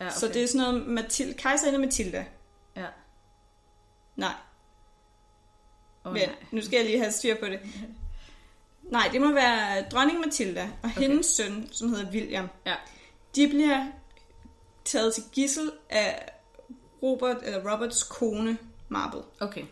Ja, 0.01 0.07
okay. 0.07 0.15
Så 0.17 0.29
det 0.29 0.43
er 0.43 0.47
sådan 0.49 0.61
noget, 0.73 0.87
Mathilde, 0.87 1.35
kejserinde 1.35 1.79
Matilda. 1.79 2.25
Ja. 2.77 2.87
Nej, 4.17 4.33
Oh, 6.05 6.13
Men 6.13 6.23
nej. 6.23 6.37
nu 6.51 6.63
skal 6.63 6.77
jeg 6.77 6.85
lige 6.87 6.99
have 6.99 7.13
styr 7.13 7.35
på 7.41 7.47
det. 7.47 7.61
Nej, 8.83 9.09
det 9.13 9.21
må 9.21 9.33
være 9.33 9.85
dronning 9.93 10.21
Matilda 10.21 10.63
og 10.83 10.91
Okay. 10.97 11.01
hendes 11.01 11.27
søn, 11.27 11.69
som 11.73 11.89
hedder 11.89 12.11
William. 12.11 12.49
Ja. 12.67 12.75
De 13.37 13.49
bliver 13.49 13.87
taget 14.85 15.15
til 15.15 15.23
gissel 15.33 15.71
af 15.91 16.29
Robert, 17.03 17.37
eller 17.43 17.73
Roberts 17.73 18.03
kone, 18.03 18.59
Marble. 18.89 19.23
Okay. 19.41 19.63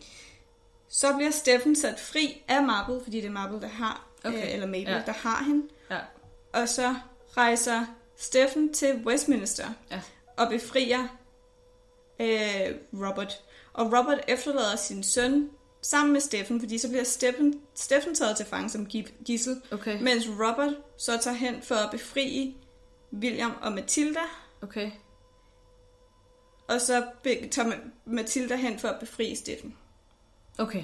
Så 0.89 1.13
bliver 1.15 1.31
Steffen 1.31 1.75
sat 1.75 1.99
fri 1.99 2.43
af 2.47 2.63
Marble, 2.63 3.03
fordi 3.03 3.17
det 3.21 3.27
er 3.27 3.31
Marble, 3.31 3.61
der 3.61 3.67
har, 3.67 4.05
Okay. 4.23 4.29
okay. 4.37 4.47
øh, 4.47 4.53
eller 4.53 4.67
Mabel, 4.67 4.87
ja. 4.93 5.01
der 5.05 5.13
har 5.13 5.43
hende. 5.43 5.67
Ja. 5.91 5.99
Og 6.53 6.69
så 6.69 6.95
rejser 7.37 7.85
Steffen 8.17 8.73
til 8.73 8.95
Westminster 9.05 9.65
Ja. 9.91 10.01
og 10.37 10.49
befrier 10.49 11.07
øh, 12.19 12.75
Robert. 12.93 13.41
Og 13.73 13.85
Robert 13.85 14.19
efterlader 14.27 14.75
sin 14.75 15.03
søn 15.03 15.49
sammen 15.81 16.13
med 16.13 16.21
Steffen, 16.21 16.59
fordi 16.59 16.77
så 16.77 16.87
bliver 16.89 17.03
Steffen, 17.03 17.61
Steffen 17.75 18.15
taget 18.15 18.37
til 18.37 18.45
fange 18.45 18.69
som 18.69 18.85
gi- 18.85 19.13
gissel, 19.25 19.61
Okay. 19.71 20.01
mens 20.01 20.27
Robert 20.29 20.73
så 20.97 21.17
tager 21.21 21.35
hen 21.37 21.61
for 21.61 21.75
at 21.75 21.91
befri 21.91 22.55
William 23.13 23.51
og 23.61 23.71
Matilda, 23.71 24.19
Okay. 24.61 24.91
og 26.67 26.81
så 26.81 27.05
tager 27.51 27.71
Ma- 27.71 27.89
Matilda 28.05 28.55
hen 28.55 28.79
for 28.79 28.87
at 28.87 28.99
befri 28.99 29.35
Steffen. 29.35 29.75
Okay. 30.57 30.83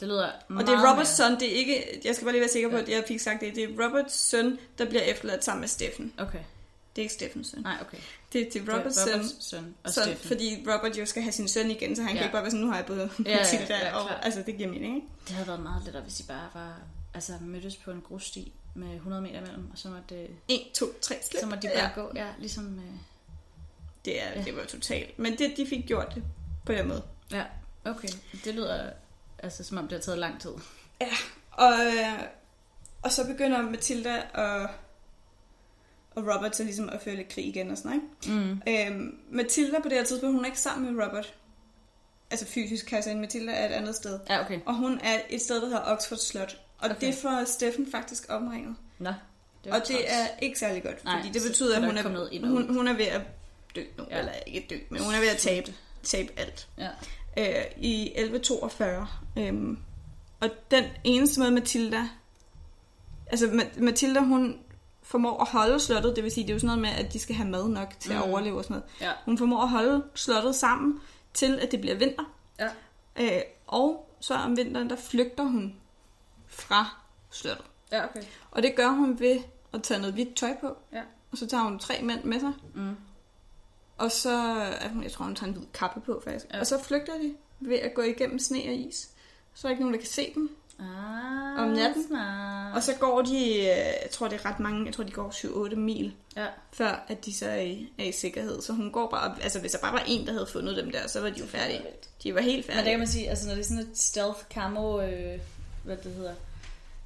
Det 0.00 0.08
lyder 0.08 0.26
Og 0.26 0.32
meget 0.52 0.66
det 0.66 0.74
er 0.74 0.92
Roberts 0.92 1.10
søn, 1.16 1.32
det 1.32 1.42
er 1.52 1.56
ikke, 1.56 2.00
jeg 2.04 2.14
skal 2.14 2.24
bare 2.24 2.32
lige 2.32 2.40
være 2.40 2.50
sikker 2.50 2.68
på, 2.68 2.76
Ja. 2.76 2.82
at 2.82 2.88
jeg 2.88 3.04
fik 3.08 3.20
sagt 3.20 3.40
det, 3.40 3.54
det 3.54 3.64
er 3.64 3.68
Roberts 3.86 4.14
søn, 4.14 4.58
der 4.78 4.84
bliver 4.84 5.02
efterladt 5.02 5.44
sammen 5.44 5.60
med 5.60 5.68
Steffen. 5.68 6.12
Okay. 6.18 6.38
Det 6.96 7.02
er 7.02 7.02
ikke 7.02 7.14
Steffens 7.14 7.48
søn. 7.48 7.60
Nej, 7.62 7.76
okay. 7.80 7.98
Det 8.32 8.46
er 8.46 8.50
til 8.50 8.60
Det 8.66 8.68
er 8.68 8.78
Roberts 8.78 8.96
søn, 8.96 9.12
Roberts 9.14 9.34
søn 9.48 9.74
og 9.84 9.90
så, 9.92 10.02
Steffen. 10.02 10.28
fordi 10.28 10.64
Robert 10.68 10.98
jo 10.98 11.06
skal 11.06 11.22
have 11.22 11.32
sin 11.32 11.48
søn 11.48 11.70
igen, 11.70 11.96
så 11.96 12.02
han 12.02 12.10
ja. 12.10 12.14
Ja. 12.14 12.18
kan 12.18 12.26
ikke 12.26 12.32
bare 12.32 12.42
være 12.42 12.50
sådan, 12.50 12.64
nu 12.64 12.70
har 12.70 12.76
jeg 12.76 12.86
både 12.86 13.10
Ja, 13.26 13.30
ja, 13.30 13.38
Matilda, 13.38 13.76
ja, 13.86 13.96
og 13.96 14.24
altså 14.24 14.42
det 14.46 14.56
giver 14.56 14.68
mening, 14.68 14.94
ikke? 14.96 15.06
Det 15.28 15.34
havde 15.34 15.48
været 15.48 15.60
meget 15.60 15.82
lettere, 15.84 16.02
hvis 16.02 16.14
de 16.14 16.22
bare 16.22 16.48
var, 16.54 16.80
altså, 17.14 17.32
mødtes 17.40 17.76
på 17.76 17.90
en 17.90 18.00
grussti 18.08 18.52
med 18.74 18.94
100 18.94 19.22
meter 19.22 19.38
imellem, 19.38 19.70
og 19.72 19.78
så 19.78 19.88
måtte, 19.88 20.14
det, 20.14 20.28
1, 20.48 20.60
2, 20.74 20.86
3, 21.02 21.14
slip. 21.30 21.40
så 21.40 21.46
måtte 21.46 21.68
de 21.68 21.72
bare 21.74 21.90
ja. 21.96 22.00
gå, 22.00 22.12
ja, 22.14 22.26
ligesom... 22.38 22.78
Øh, 22.78 22.84
Det, 24.04 24.22
er, 24.22 24.28
Ja. 24.34 24.42
det 24.44 24.56
var 24.56 24.64
totalt. 24.64 25.18
Men 25.18 25.38
det, 25.38 25.54
de 25.56 25.66
fik 25.66 25.86
gjort 25.86 26.14
det 26.14 26.22
på 26.66 26.72
den 26.72 26.88
måde. 26.88 27.02
ja, 27.32 27.44
okay. 27.84 28.08
Det 28.44 28.54
lyder 28.54 28.90
altså, 29.38 29.64
som 29.64 29.78
om 29.78 29.88
det 29.88 29.92
har 29.92 30.02
taget 30.02 30.18
lang 30.18 30.40
tid. 30.40 30.50
Og, 31.50 31.72
øh, 31.86 32.18
og 33.02 33.12
så 33.12 33.26
begynder 33.26 33.62
Matilda 33.62 34.22
og, 34.34 34.68
og 36.18 36.34
Robert 36.34 36.56
så 36.56 36.64
ligesom 36.64 36.88
at 36.88 37.02
føre 37.02 37.16
lidt 37.16 37.28
krig 37.28 37.46
igen 37.46 37.70
og 37.70 37.78
sådan 37.78 38.00
noget. 38.26 38.44
Mm. 38.44 38.62
Ikke? 38.66 38.86
Øhm, 38.86 39.18
Matilda 39.30 39.80
på 39.80 39.88
det 39.88 39.96
her 39.98 40.04
tidspunkt, 40.04 40.34
hun 40.34 40.44
er 40.44 40.46
ikke 40.46 40.60
sammen 40.60 40.94
med 40.96 41.04
Robert. 41.04 41.34
Altså 42.30 42.46
fysisk, 42.46 42.86
kan 42.86 42.96
jeg 42.96 43.04
sige. 43.04 43.16
Matilda 43.16 43.52
er 43.52 43.68
et 43.68 43.72
andet 43.72 43.94
sted. 43.96 44.18
Ja, 44.30 44.40
okay. 44.44 44.60
Og 44.66 44.74
hun 44.74 45.00
er 45.02 45.20
et 45.30 45.40
sted, 45.42 45.56
der 45.60 45.66
hedder 45.66 45.82
Oxford 45.84 46.18
Slot. 46.18 46.60
Og 46.78 46.90
Okay. 46.90 47.06
det 47.06 47.14
får 47.14 47.44
Steffen 47.44 47.90
faktisk 47.90 48.26
omringet. 48.28 48.76
Nå, 48.98 49.12
Det 49.64 49.72
og 49.72 49.78
det 49.78 49.86
træls. 49.86 50.04
er 50.08 50.26
ikke 50.42 50.58
særlig 50.58 50.82
godt, 50.82 50.94
fordi 51.00 51.06
Nej, 51.06 51.30
det 51.32 51.42
betyder, 51.48 51.76
at 51.76 51.84
hun 51.84 51.96
er, 51.98 52.28
ind 52.32 52.46
hun, 52.46 52.74
hun 52.74 52.88
er 52.88 52.92
ved 52.92 53.04
at 53.06 53.20
dø 53.76 53.82
nu. 53.98 54.04
Ja. 54.10 54.18
Eller 54.18 54.32
ikke 54.46 54.66
dø, 54.70 54.76
men 54.90 55.02
hun 55.02 55.14
er 55.14 55.20
ved 55.20 55.28
at 55.28 55.36
tabe, 55.38 55.74
tabe 56.02 56.32
alt. 56.36 56.68
Ja. 56.78 56.88
Øh, 57.38 57.64
I 57.76 58.12
1142. 58.16 59.06
Øhm, 59.38 59.78
og 60.40 60.50
den 60.70 60.84
eneste 61.04 61.40
måde, 61.40 61.50
Matilda... 61.52 62.08
Altså, 63.26 63.46
Ma- 63.46 63.80
Matilda, 63.82 64.20
hun 64.20 64.58
formår 65.08 65.40
at 65.40 65.48
holde 65.48 65.80
slottet, 65.80 66.16
det 66.16 66.24
vil 66.24 66.32
sige, 66.32 66.44
det 66.46 66.50
er 66.50 66.54
jo 66.54 66.58
sådan 66.60 66.66
noget 66.78 66.96
med, 66.96 67.04
at 67.06 67.12
de 67.12 67.18
skal 67.18 67.34
have 67.34 67.48
mad 67.48 67.68
nok 67.68 67.94
til 68.00 68.12
at 68.12 68.16
Mm. 68.26 68.30
overleve 68.30 68.58
og 68.58 68.64
sådan 68.64 68.74
noget. 68.74 68.90
Ja. 69.00 69.12
Hun 69.24 69.38
formår 69.38 69.62
at 69.62 69.68
holde 69.68 70.04
slottet 70.14 70.54
sammen 70.54 71.00
til, 71.34 71.58
at 71.58 71.70
det 71.72 71.80
bliver 71.80 71.94
vinter. 71.96 72.24
Ja. 72.58 72.68
Øh, 73.20 73.42
og 73.66 74.14
så 74.20 74.34
om 74.34 74.56
vinteren, 74.56 74.90
der 74.90 74.96
flygter 74.96 75.44
hun 75.44 75.74
fra 76.46 76.96
slottet. 77.30 77.64
Ja, 77.92 78.04
okay. 78.04 78.22
Og 78.50 78.62
det 78.62 78.76
gør 78.76 78.88
hun 78.88 79.20
ved 79.20 79.40
at 79.72 79.82
tage 79.82 80.00
noget 80.00 80.14
hvidt 80.14 80.36
tøj 80.36 80.56
på. 80.60 80.76
Ja. 80.92 81.02
Og 81.32 81.38
så 81.38 81.46
tager 81.46 81.62
hun 81.64 81.78
tre 81.78 82.02
mænd 82.02 82.24
med 82.24 82.40
sig. 82.40 82.52
Mm. 82.74 82.96
Og 83.98 84.12
så, 84.12 84.54
jeg 85.02 85.12
tror 85.12 85.24
hun 85.24 85.34
tager 85.34 85.52
en 85.52 85.58
hvid 85.58 85.66
kappe 85.74 86.00
på 86.00 86.20
faktisk. 86.24 86.46
Ja. 86.54 86.60
Og 86.60 86.66
så 86.66 86.82
flygter 86.82 87.18
de 87.18 87.34
ved 87.60 87.76
at 87.78 87.94
gå 87.94 88.02
igennem 88.02 88.38
sne 88.38 88.58
og 88.58 88.72
is. 88.74 89.10
Så 89.54 89.66
er 89.66 89.68
der 89.68 89.70
ikke 89.70 89.82
nogen, 89.82 89.94
der 89.94 90.00
kan 90.00 90.08
se 90.08 90.32
dem. 90.34 90.56
Ah, 90.78 91.62
Om 91.62 91.68
natten. 91.68 92.06
Smart. 92.08 92.76
Og 92.76 92.82
så 92.82 92.94
går 93.00 93.22
de, 93.22 93.46
øh, 93.56 93.64
jeg 93.66 94.08
tror 94.12 94.28
det 94.28 94.40
er 94.40 94.46
ret 94.46 94.60
mange, 94.60 94.86
jeg 94.86 94.94
tror 94.94 95.04
de 95.04 95.10
går 95.12 95.30
7-8 95.70 95.74
mil, 95.76 96.12
Ja, 96.36 96.46
før 96.72 97.04
at 97.08 97.24
de 97.24 97.34
så 97.38 97.46
er 97.48 97.60
i, 97.60 97.88
er 97.98 98.04
i 98.04 98.12
sikkerhed. 98.12 98.62
Så 98.62 98.72
hun 98.72 98.92
går 98.92 99.10
bare, 99.10 99.36
altså 99.42 99.60
hvis 99.60 99.72
der 99.72 99.78
bare 99.78 99.92
var 99.92 100.02
en, 100.06 100.26
der 100.26 100.32
havde 100.32 100.46
fundet 100.46 100.76
dem 100.76 100.90
der, 100.90 101.06
så 101.06 101.20
var 101.20 101.30
de 101.30 101.40
jo 101.40 101.46
færdige. 101.46 101.82
De 102.22 102.34
var 102.34 102.40
helt 102.40 102.54
men 102.56 102.62
det 102.62 102.66
kan 102.66 102.74
færdige. 102.84 102.98
man 102.98 103.06
sige, 103.08 103.30
altså 103.30 103.46
når 103.46 103.54
det 103.54 103.60
er 103.60 103.64
sådan 103.64 103.82
et 103.82 103.98
stealth 103.98 104.38
camo, 104.54 105.00
øh, 105.02 105.38
hvad 105.84 105.96
det 105.96 106.12
hedder, 106.12 106.34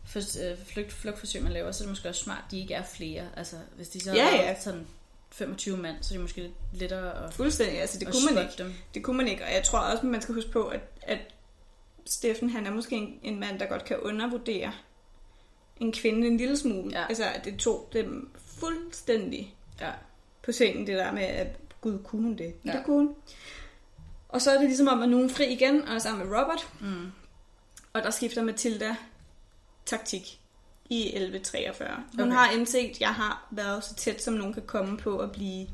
for, 0.06 0.18
øh, 0.18 0.56
flugt, 0.66 0.92
flugtforsøg, 0.92 1.42
man 1.42 1.52
laver, 1.52 1.72
så 1.72 1.84
er 1.84 1.86
det 1.86 1.90
måske 1.92 2.08
også 2.08 2.22
smart, 2.24 2.38
at 2.46 2.50
de 2.50 2.60
ikke 2.60 2.74
er 2.74 2.82
flere. 2.82 3.24
Altså, 3.36 3.56
hvis 3.76 3.88
de 3.88 4.00
så 4.00 4.12
Ja, 4.14 4.36
er 4.42 4.48
ja. 4.48 4.60
sådan 4.60 4.86
25 5.30 5.76
mand, 5.76 5.96
så 6.00 6.08
er 6.14 6.16
det 6.16 6.20
måske 6.20 6.40
lidt 6.42 6.52
lettere 6.72 7.26
at, 7.26 7.34
Fuldstændig, 7.34 7.80
altså 7.80 7.98
det 7.98 8.08
kunne 8.08 8.34
man 8.34 8.44
ikke. 8.44 8.62
dem. 8.62 8.72
Det 8.94 9.02
kunne 9.02 9.16
man 9.16 9.28
ikke, 9.28 9.44
og 9.44 9.52
jeg 9.54 9.62
tror 9.64 9.78
også, 9.78 9.98
at 9.98 10.04
man 10.04 10.22
skal 10.22 10.34
huske 10.34 10.50
på, 10.50 10.64
at, 10.66 10.80
at 11.02 11.18
Steffen, 12.06 12.50
han 12.50 12.66
er 12.66 12.70
måske 12.70 12.96
en, 12.96 13.18
en 13.22 13.40
mand, 13.40 13.58
der 13.58 13.66
godt 13.66 13.84
kan 13.84 14.00
undervurdere 14.00 14.72
en 15.80 15.92
kvinde 15.92 16.26
en 16.26 16.36
lille 16.36 16.56
smule. 16.56 16.90
Ja. 16.98 17.06
Altså, 17.08 17.24
at 17.24 17.44
det 17.44 17.58
tog 17.58 17.88
dem 17.92 18.30
fuldstændig 18.36 19.56
Ja. 19.80 19.90
på 20.42 20.52
sengen, 20.52 20.86
det 20.86 20.96
der 20.96 21.12
med, 21.12 21.22
at 21.22 21.46
gud, 21.80 21.98
kunne 22.04 22.22
hun 22.22 22.36
det? 22.36 22.54
Ja. 22.64 22.70
Ja. 22.72 22.76
Det 22.76 22.86
kunne 22.86 22.96
hun. 23.06 23.14
Og 24.28 24.42
så 24.42 24.50
er 24.50 24.58
det 24.58 24.66
ligesom 24.68 24.88
om, 24.88 25.02
at 25.02 25.08
nogen 25.08 25.30
er 25.30 25.34
fri 25.34 25.52
igen, 25.52 25.82
og 25.88 25.94
er 25.94 25.98
sammen 25.98 26.28
med 26.28 26.36
Robert. 26.38 26.68
Mm. 26.80 27.12
Og 27.92 28.02
der 28.02 28.10
skifter 28.10 28.42
Matilda 28.42 28.96
taktik 29.86 30.40
i 30.90 31.00
1143. 31.06 31.88
Hun 32.18 32.20
Okay. 32.20 32.32
har 32.32 32.50
indset, 32.50 32.78
at 32.90 33.00
jeg 33.00 33.14
har 33.14 33.48
været 33.50 33.84
så 33.84 33.94
tæt, 33.94 34.22
som 34.22 34.34
nogen 34.34 34.54
kan 34.54 34.62
komme 34.66 34.96
på 34.96 35.18
at 35.18 35.32
blive 35.32 35.66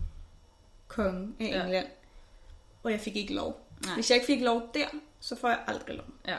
konge 0.89 1.35
af 1.41 1.45
Ja. 1.47 1.63
England. 1.63 1.87
Og 2.83 2.91
jeg 2.91 3.01
fik 3.01 3.17
ikke 3.17 3.35
lov. 3.35 3.67
Nej. 3.85 3.95
Hvis 3.95 4.11
jeg 4.11 4.17
ikke 4.17 4.27
fik 4.27 4.41
lov 4.41 4.71
der, 4.75 4.87
så 5.21 5.37
får 5.37 5.49
jeg 5.49 5.59
aldrig 5.67 5.97
lov. 5.97 6.07
Ja. 6.29 6.37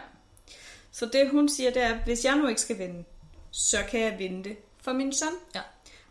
Så 0.92 1.06
det 1.06 1.30
hun 1.30 1.50
siger, 1.50 1.72
det 1.72 1.82
er, 1.84 1.94
at 1.94 2.04
hvis 2.06 2.26
jeg 2.26 2.36
nu 2.38 2.48
ikke 2.48 2.62
skal 2.62 2.78
vinde, 2.80 3.04
så 3.52 3.78
kan 3.92 4.00
jeg 4.00 4.16
vinde 4.20 4.44
det 4.50 4.58
for 4.82 4.94
min 4.94 5.14
søn. 5.14 5.28
Ja. 5.56 5.62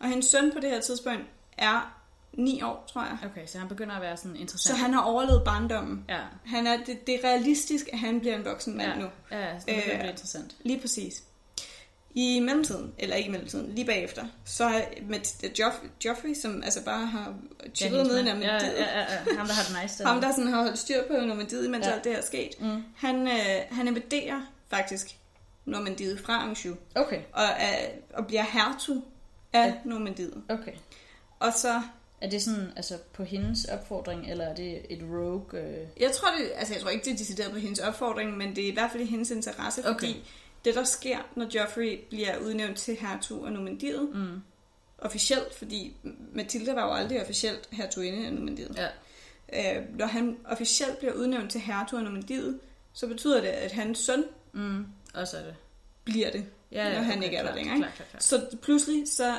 Og 0.01 0.09
hendes 0.09 0.27
søn 0.27 0.53
på 0.53 0.61
det 0.61 0.71
her 0.71 0.81
tidspunkt 0.81 1.23
er 1.59 1.95
9 2.33 2.62
år, 2.62 2.89
tror 2.93 3.03
jeg. 3.03 3.19
Okay, 3.31 3.47
så 3.47 3.59
han 3.59 3.69
begynder 3.69 3.95
at 3.97 4.03
være 4.03 4.16
sådan 4.16 4.35
Så 4.37 4.41
interessant. 4.41 4.79
han 4.79 4.93
har 4.95 5.01
overlevet 5.03 5.43
barndommen. 5.45 6.05
Ja. 6.09 6.21
Han 6.47 6.66
er, 6.66 6.77
det, 6.85 7.07
det 7.07 7.14
er 7.14 7.29
realistisk, 7.29 7.89
at 7.93 7.99
han 7.99 8.21
bliver 8.21 8.37
en 8.37 8.45
voksen 8.45 8.77
mand 8.77 8.91
Ja. 8.93 8.99
nu. 8.99 9.09
Ja, 9.31 9.59
så 9.61 9.64
det 9.69 9.75
Øh, 10.03 10.09
interessant. 10.09 10.57
Lige 10.61 10.81
præcis. 10.81 11.23
I 12.15 12.41
mellemtiden, 12.41 12.93
eller 12.99 13.17
ikke 13.17 13.29
i 13.29 13.31
mellemtiden, 13.33 13.75
lige 13.75 13.85
bagefter, 13.87 14.25
så 14.45 14.85
med 15.03 15.19
Joff, 15.59 15.77
Joffrey, 16.05 16.35
som 16.35 16.63
altså 16.63 16.85
bare 16.85 17.07
har 17.07 17.35
chillet 17.75 18.07
nede 18.07 18.21
i 18.21 18.25
mand. 18.25 18.39
ja, 18.43 18.47
Normandiet. 18.51 18.75
ja, 18.79 18.99
ja, 18.99 19.01
ja, 19.01 19.37
ham 19.37 19.47
der 19.47 19.55
har 19.55 19.63
det 19.63 19.83
nice. 19.83 20.05
Ham, 20.07 20.21
der 20.21 20.31
sådan 20.33 20.47
har 20.53 20.63
holdt 20.63 20.79
styr 20.79 21.03
på 21.11 21.13
Normandiet, 21.27 21.71
mens 21.71 21.87
Ja. 21.87 21.93
alt 21.93 22.05
det 22.05 22.13
her 22.13 22.19
er 22.19 22.25
sket. 22.25 22.51
Mm. 22.61 22.83
Han, 22.97 23.27
øh, 23.29 23.35
han 23.71 23.89
invaderer 23.89 24.41
faktisk 24.69 25.17
Normandiet 25.65 26.21
fra 26.21 26.43
Anjou, 26.43 26.77
Okay, 26.95 27.21
og, 27.33 27.45
er, 27.45 27.77
og 28.15 28.27
bliver 28.27 28.43
hertug 28.53 29.05
af 29.53 29.67
ja. 29.67 29.75
Normandiet. 29.85 30.43
okay. 30.49 30.73
Og 31.41 31.53
så, 31.57 31.83
Er 32.21 32.31
det 32.31 32.43
sådan, 32.43 32.73
altså 32.77 32.95
på 33.13 33.25
hendes 33.25 33.65
opfordring, 33.65 34.31
eller 34.31 34.45
er 34.45 34.55
det 34.55 34.79
et 34.91 35.03
rogue? 35.03 35.61
Øh... 35.61 35.87
jeg 36.01 36.13
tror, 36.13 36.29
det, 36.39 36.51
altså 36.57 36.75
jeg 36.75 36.83
tror 36.83 36.91
ikke, 36.91 37.05
det 37.05 37.13
er 37.13 37.17
decideret 37.17 37.53
på 37.53 37.59
hendes 37.59 37.79
opfordring, 37.79 38.37
men 38.37 38.57
det 38.57 38.65
er 38.65 38.69
i 38.69 38.75
hvert 38.75 38.91
fald 38.93 39.03
i 39.03 39.07
hendes 39.07 39.31
interesse, 39.31 39.81
Okay. 39.81 39.93
fordi 40.07 40.25
det, 40.65 40.75
der 40.75 40.85
sker, 40.85 41.19
når 41.37 41.47
Joffrey 41.55 42.01
bliver 42.11 42.39
udnævnt 42.39 42.77
til 42.79 42.97
hertug 42.97 43.47
af 43.47 43.53
Normandiet, 43.53 44.09
Mm. 44.15 44.41
officielt, 44.99 45.55
fordi 45.55 45.97
Matilda 46.35 46.75
var 46.75 46.87
jo 46.87 46.93
aldrig 46.93 47.21
officielt 47.23 47.69
hertuginde 47.73 48.27
af 48.27 48.33
Normandiet. 48.33 48.79
Ja. 49.53 49.79
Øh, 49.79 49.85
når 49.99 50.07
han 50.07 50.37
officielt 50.45 50.99
bliver 50.99 51.13
udnævnt 51.15 51.51
til 51.51 51.61
hertug 51.61 51.99
af 51.99 52.05
Normandiet, 52.05 52.61
så 52.93 53.07
betyder 53.07 53.41
det, 53.41 53.49
at 53.49 53.73
hans 53.73 53.99
søn 53.99 54.25
Mm. 54.53 54.87
Og 55.15 55.29
så 55.29 55.37
er 55.37 55.43
det. 55.45 55.55
bliver 56.05 56.31
det. 56.31 56.47
Ja, 56.73 56.95
Når 56.95 57.01
han 57.03 57.15
okay, 57.19 57.25
ikke 57.25 57.37
er 57.37 57.43
der 57.43 57.49
klart, 57.53 57.57
længere? 57.57 57.79
Klart, 57.79 57.95
klart, 57.95 58.09
klart. 58.11 58.25
Så 58.25 58.57
pludselig 58.63 59.09
så 59.09 59.35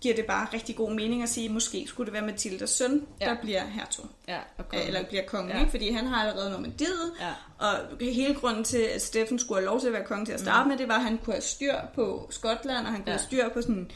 giver 0.00 0.14
det 0.16 0.26
bare 0.26 0.48
rigtig 0.52 0.76
god 0.76 0.92
mening 0.92 1.22
at 1.22 1.28
sige, 1.28 1.46
at 1.46 1.50
måske 1.50 1.84
skulle 1.88 2.06
det 2.06 2.12
være 2.12 2.26
Matildas 2.26 2.70
søn, 2.70 3.06
Ja. 3.20 3.26
der 3.26 3.36
bliver 3.40 3.66
hertug. 3.66 4.06
Ja, 4.28 4.38
og 4.58 4.64
Eller 4.72 5.04
bliver 5.04 5.22
konge, 5.26 5.54
Ja. 5.54 5.60
ikke? 5.60 5.70
fordi 5.70 5.90
han 5.90 6.06
har 6.06 6.28
allerede 6.28 6.50
Normandiet, 6.50 7.12
Ja, 7.20 7.32
og 7.58 7.76
hele 8.00 8.34
grunden 8.34 8.64
til, 8.64 8.78
at 8.78 9.02
Steffen 9.02 9.38
skulle 9.38 9.60
have 9.60 9.66
lov 9.66 9.80
til 9.80 9.86
at 9.86 9.92
være 9.92 10.04
konge 10.04 10.24
til 10.26 10.32
at 10.32 10.40
starte 10.40 10.64
mm. 10.64 10.68
med, 10.68 10.78
det 10.78 10.88
var, 10.88 10.94
at 10.94 11.02
han 11.02 11.18
kunne 11.18 11.34
have 11.34 11.42
styr 11.42 11.74
på 11.94 12.26
Skotland, 12.30 12.86
og 12.86 12.92
han 12.92 13.02
kunne 13.02 13.10
Ja. 13.12 13.18
have 13.18 13.26
styr 13.26 13.48
på 13.48 13.62
sådan 13.62 13.90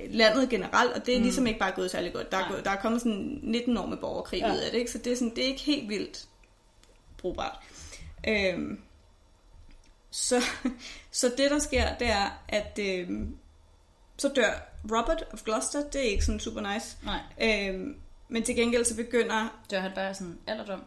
øh, 0.00 0.06
landet 0.10 0.48
generelt, 0.48 0.92
og 0.92 1.06
det 1.06 1.14
er 1.14 1.18
mm. 1.18 1.24
ligesom 1.24 1.46
ikke 1.46 1.58
bare 1.58 1.72
gået 1.72 1.90
særlig 1.90 2.12
godt. 2.12 2.32
Der 2.32 2.38
er, 2.38 2.48
gået, 2.50 2.64
der 2.64 2.70
er 2.70 2.80
kommet 2.80 3.00
sådan 3.02 3.38
19 3.42 3.76
år 3.76 3.86
med 3.86 3.96
borgerkrig 3.96 4.40
ja. 4.40 4.52
ud 4.52 4.58
af 4.58 4.70
det, 4.70 4.78
ikke? 4.78 4.90
så 4.90 4.98
det 4.98 5.12
er, 5.12 5.16
sådan, 5.16 5.34
det 5.36 5.44
er 5.44 5.48
ikke 5.48 5.62
helt 5.62 5.88
vildt 5.88 6.24
brugbart. 7.18 7.58
Øhm, 8.28 8.78
så, 10.10 10.44
så 11.10 11.32
det, 11.36 11.50
der 11.50 11.58
sker, 11.58 11.94
det 11.94 12.06
er, 12.06 12.42
at 12.48 12.78
øhm, 12.82 13.36
så 14.16 14.28
dør 14.36 14.70
Robert 14.90 15.24
of 15.32 15.42
Gloucester. 15.44 15.82
Det 15.92 16.00
er 16.06 16.10
ikke 16.10 16.24
sådan 16.24 16.40
super 16.40 16.72
nice. 16.74 16.96
nej. 17.02 17.18
Øhm, 17.68 17.96
men 18.28 18.42
til 18.42 18.56
gengæld 18.56 18.84
så 18.84 18.96
begynder... 18.96 19.60
Dør 19.70 19.80
han 19.80 19.90
bare 19.94 20.14
sådan 20.14 20.38
alderdom? 20.46 20.84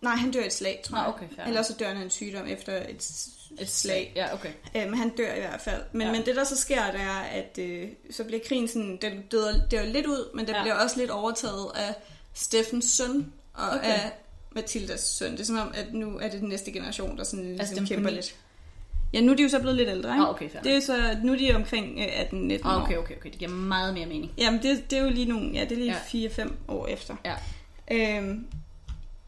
Nej, 0.00 0.14
han 0.14 0.30
dør 0.30 0.44
et 0.44 0.52
slag, 0.52 0.80
tror 0.84 0.98
jeg. 0.98 1.06
okay, 1.06 1.26
fair. 1.36 1.44
Eller 1.46 1.62
så 1.62 1.72
dør 1.78 1.88
han 1.88 1.96
en 1.96 2.10
sygdom 2.10 2.46
efter 2.46 2.76
et, 2.88 3.28
Et 3.60 3.70
slag. 3.70 4.12
Ja, 4.16 4.34
okay. 4.34 4.50
Øh, 4.76 4.82
men 4.90 4.94
han 4.94 5.08
dør 5.16 5.34
i 5.34 5.40
hvert 5.40 5.60
fald. 5.60 5.82
Men, 5.92 6.06
Ja. 6.06 6.12
men 6.12 6.26
det, 6.26 6.36
der 6.36 6.44
så 6.44 6.56
sker, 6.56 6.90
det 6.90 7.00
er, 7.00 7.20
at 7.20 7.58
øh, 7.58 7.88
så 8.10 8.24
bliver 8.24 8.40
krigen 8.48 8.68
sådan... 8.68 8.98
Den 9.02 9.22
døder, 9.30 9.66
dør 9.68 9.82
lidt 9.84 10.06
ud, 10.06 10.30
men 10.34 10.46
den 10.46 10.54
Ja. 10.54 10.62
bliver 10.62 10.74
også 10.74 10.98
lidt 10.98 11.10
overtaget 11.10 11.70
af 11.74 11.94
Steffens 12.34 12.84
søn 12.84 13.32
og 13.54 13.68
Okay. 13.68 13.78
okay. 13.78 13.88
af 13.92 14.12
Mathildas 14.50 15.00
søn. 15.00 15.32
Det 15.32 15.40
er 15.40 15.44
som 15.44 15.58
om, 15.58 15.72
at 15.74 15.94
nu 15.94 16.18
er 16.18 16.28
det 16.28 16.40
den 16.40 16.48
næste 16.48 16.72
generation, 16.72 17.18
der 17.18 17.24
sådan 17.24 17.44
ligesom 17.56 17.78
Altså, 17.78 17.94
kæmper 17.94 18.10
lidt. 18.10 18.36
Ja, 19.16 19.20
nu 19.20 19.32
er 19.32 19.36
de 19.36 19.42
jo 19.42 19.48
så 19.48 19.58
blevet 19.60 19.76
lidt 19.76 19.88
ældre, 19.88 20.10
ikke? 20.14 20.22
Ah, 20.24 20.30
okay, 20.30 20.50
fair. 20.50 20.62
Det 20.62 20.76
er 20.76 20.80
så, 20.80 21.16
nu 21.22 21.32
er 21.32 21.36
de 21.38 21.54
omkring 21.54 21.98
øh, 21.98 22.04
18-19 22.06 22.68
Ah, 22.68 22.76
år. 22.76 22.82
okay, 22.82 22.96
okay, 22.96 23.16
okay. 23.16 23.30
Det 23.30 23.38
giver 23.38 23.50
meget 23.50 23.94
mere 23.94 24.06
mening. 24.06 24.32
Jamen, 24.38 24.62
det, 24.62 24.90
det 24.90 24.98
er 24.98 25.02
jo 25.02 25.10
lige 25.10 25.26
nogle, 25.26 25.50
ja, 25.52 25.64
det 25.64 25.72
er 25.72 25.76
lige 25.76 25.94
Ja. 26.28 26.44
4-5 26.44 26.52
år 26.68 26.86
efter. 26.86 27.16
Ja. 27.24 27.34
Øhm, 27.90 28.46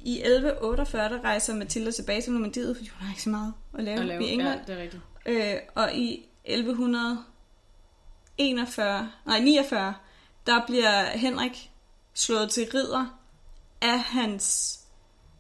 I 0.05 0.13
1148, 0.19 1.09
der 1.09 1.25
rejser 1.25 1.55
Matilda 1.55 1.91
tilbage 1.91 2.23
til 2.23 2.33
Normandiet, 2.33 2.77
fordi 2.77 2.89
hun 2.89 3.07
har 3.07 3.13
ikke 3.13 3.23
så 3.23 3.31
meget 3.31 3.55
at 3.79 3.85
lave, 3.85 3.99
At 4.01 4.07
lave. 4.07 4.25
i 4.25 4.29
England. 4.33 4.61
Ja, 4.69 4.73
det 4.73 4.79
er 4.79 4.83
rigtigt. 4.83 5.03
Øh, 5.27 5.55
og 5.75 5.95
i 5.95 6.25
1141, 6.45 9.11
nej 9.27 9.41
49, 9.41 9.95
der 10.47 10.67
bliver 10.67 11.05
Henrik 11.19 11.71
slået 12.15 12.51
til 12.51 12.67
ridder 12.75 13.19
af 13.83 13.99
hans, 14.01 14.79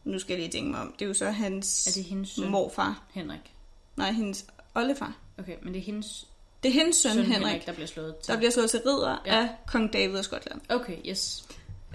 nu 0.04 0.18
skal 0.18 0.32
jeg 0.34 0.40
lige 0.40 0.52
tænke 0.52 0.70
mig 0.70 0.80
om, 0.80 0.94
det 0.98 1.04
er 1.04 1.08
jo 1.08 1.14
så 1.14 1.30
hans 1.30 1.86
Er 1.86 1.90
det 2.00 2.04
hendes 2.04 2.28
søn, 2.28 2.48
morfar, 2.50 3.02
Henrik? 3.14 3.52
Nej 3.98 4.12
hendes 4.12 4.44
oldefar. 4.74 5.16
Okay, 5.38 5.56
men 5.62 5.74
det 5.74 5.80
er 5.80 5.84
hendes 5.84 6.26
Det 6.62 6.68
er 6.68 6.72
hendes 6.72 6.96
søn, 6.96 7.12
søn, 7.12 7.24
Henrik, 7.24 7.46
Henrik, 7.46 7.66
der 7.66 7.72
bliver 7.72 7.86
slået 7.86 8.16
til. 8.16 8.32
der 8.32 8.38
bliver 8.38 8.50
slået 8.50 8.70
til 8.70 8.80
ridder 8.86 9.22
Ja. 9.26 9.36
af 9.42 9.48
kong 9.66 9.92
David 9.92 10.16
af 10.16 10.24
Skotland. 10.24 10.60
Okay, 10.68 10.96
yes. 11.08 11.44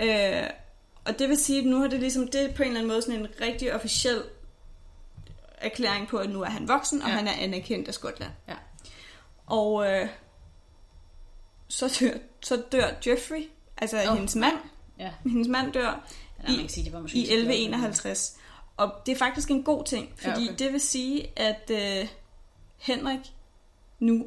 Øh, 0.02 0.44
og 1.06 1.20
det 1.20 1.30
vil 1.30 1.38
sige, 1.38 1.60
at 1.60 1.66
nu 1.66 1.80
har 1.80 1.88
det 1.88 2.00
ligesom, 2.00 2.28
det 2.28 2.42
er 2.42 2.54
på 2.54 2.64
en 2.64 2.68
eller 2.68 2.80
anden 2.80 2.88
måde 2.92 3.02
sådan 3.02 3.20
en 3.20 3.28
rigtig 3.42 3.74
officiel 3.76 4.24
erklæring 5.58 6.08
på, 6.08 6.18
at 6.18 6.30
nu 6.30 6.42
er 6.42 6.50
han 6.50 6.68
voksen, 6.68 7.02
og 7.02 7.10
Ja. 7.10 7.16
han 7.16 7.28
er 7.28 7.32
anerkendt 7.40 7.88
af 7.88 7.94
Skotland. 7.94 8.32
Ja. 8.48 8.54
Og 9.46 9.88
øh, 9.92 10.08
så, 11.68 11.98
dør, 12.00 12.12
så 12.42 12.62
dør 12.72 12.88
Jeffrey, 13.08 13.50
altså 13.78 13.98
oh, 14.10 14.16
hendes 14.16 14.36
mand. 14.36 14.56
Ja, 15.00 15.12
Hendes 15.24 15.48
mand 15.48 15.74
dør 15.74 16.08
ja 16.44 16.50
man 16.52 16.60
kan 16.60 16.70
sige, 16.70 16.86
det 16.86 16.94
var 16.94 17.00
måske 17.02 17.18
i 17.18 17.20
ikke 17.22 17.30
så 17.30 17.34
flot, 17.36 17.50
1151. 17.54 18.38
Og 18.78 18.94
det 19.06 19.12
er 19.12 19.16
faktisk 19.16 19.50
en 19.52 19.64
god 19.64 19.84
ting, 19.84 20.10
fordi 20.18 20.30
Ja, 20.30 20.40
ja, 20.40 20.46
okay. 20.54 20.64
det 20.66 20.74
vil 20.74 20.82
sige, 20.82 21.28
at 21.40 21.72
øh, 21.72 22.08
Henrik 22.78 23.20
nu 24.00 24.26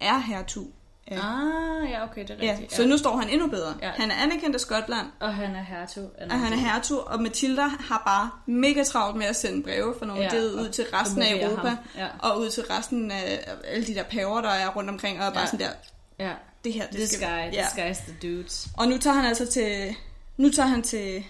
er 0.00 0.18
hertug. 0.18 0.66
Ja. 1.10 1.14
Ah, 1.16 1.90
ja, 1.90 2.04
okay, 2.04 2.22
det 2.22 2.30
er 2.30 2.44
Ja, 2.46 2.52
rigtigt. 2.52 2.72
så 2.74 2.86
nu 2.86 2.98
står 2.98 3.16
han 3.16 3.28
endnu 3.30 3.46
bedre. 3.48 3.74
Ja. 3.80 3.86
Ja. 3.86 3.92
Han 3.92 4.10
er 4.10 4.14
anerkendt 4.14 4.54
af 4.54 4.60
Skotland, 4.60 5.06
Og 5.20 5.34
han 5.34 5.54
er 5.56 5.62
hertug. 5.62 6.10
af 6.18 6.26
og 6.30 6.38
han 6.40 6.52
er 6.52 6.56
hertug, 6.56 6.98
og 7.00 7.22
Matilda 7.22 7.62
har 7.62 8.02
bare 8.06 8.30
mega 8.46 8.82
travlt 8.84 9.16
med 9.16 9.26
at 9.26 9.36
sende 9.36 9.62
breve 9.62 9.94
fra 9.98 10.06
nogle 10.06 10.22
Ja, 10.22 10.34
ja, 10.34 10.42
ud 10.42 10.68
til 10.72 10.84
resten 10.92 11.22
af 11.22 11.32
Europa, 11.42 11.68
ham. 11.68 11.76
Ja. 11.96 12.08
og 12.22 12.40
ud 12.40 12.50
til 12.50 12.62
resten 12.70 13.10
af 13.10 13.40
alle 13.64 13.86
de 13.86 13.94
der 13.94 14.02
paver, 14.02 14.40
der 14.40 14.48
er 14.50 14.68
rundt 14.68 14.90
omkring, 14.90 15.20
og 15.20 15.26
er 15.26 15.30
bare 15.30 15.40
Ja. 15.40 15.46
sådan 15.46 15.66
der, 15.66 15.72
Ja, 16.18 16.32
det 16.64 16.72
her, 16.72 16.86
det 16.86 16.94
this 16.96 17.10
skal 17.10 17.28
guy, 17.28 17.54
ja. 17.56 17.66
this 17.74 18.00
guy's 18.00 18.04
the 18.10 18.14
dudes. 18.22 18.68
Og 18.78 18.88
nu 18.88 18.98
tager 18.98 19.14
han 19.16 19.24
altså 19.24 19.46
til, 19.46 19.96
nu 20.36 20.50
tager 20.50 20.66
han 20.68 20.82
til 20.82 21.24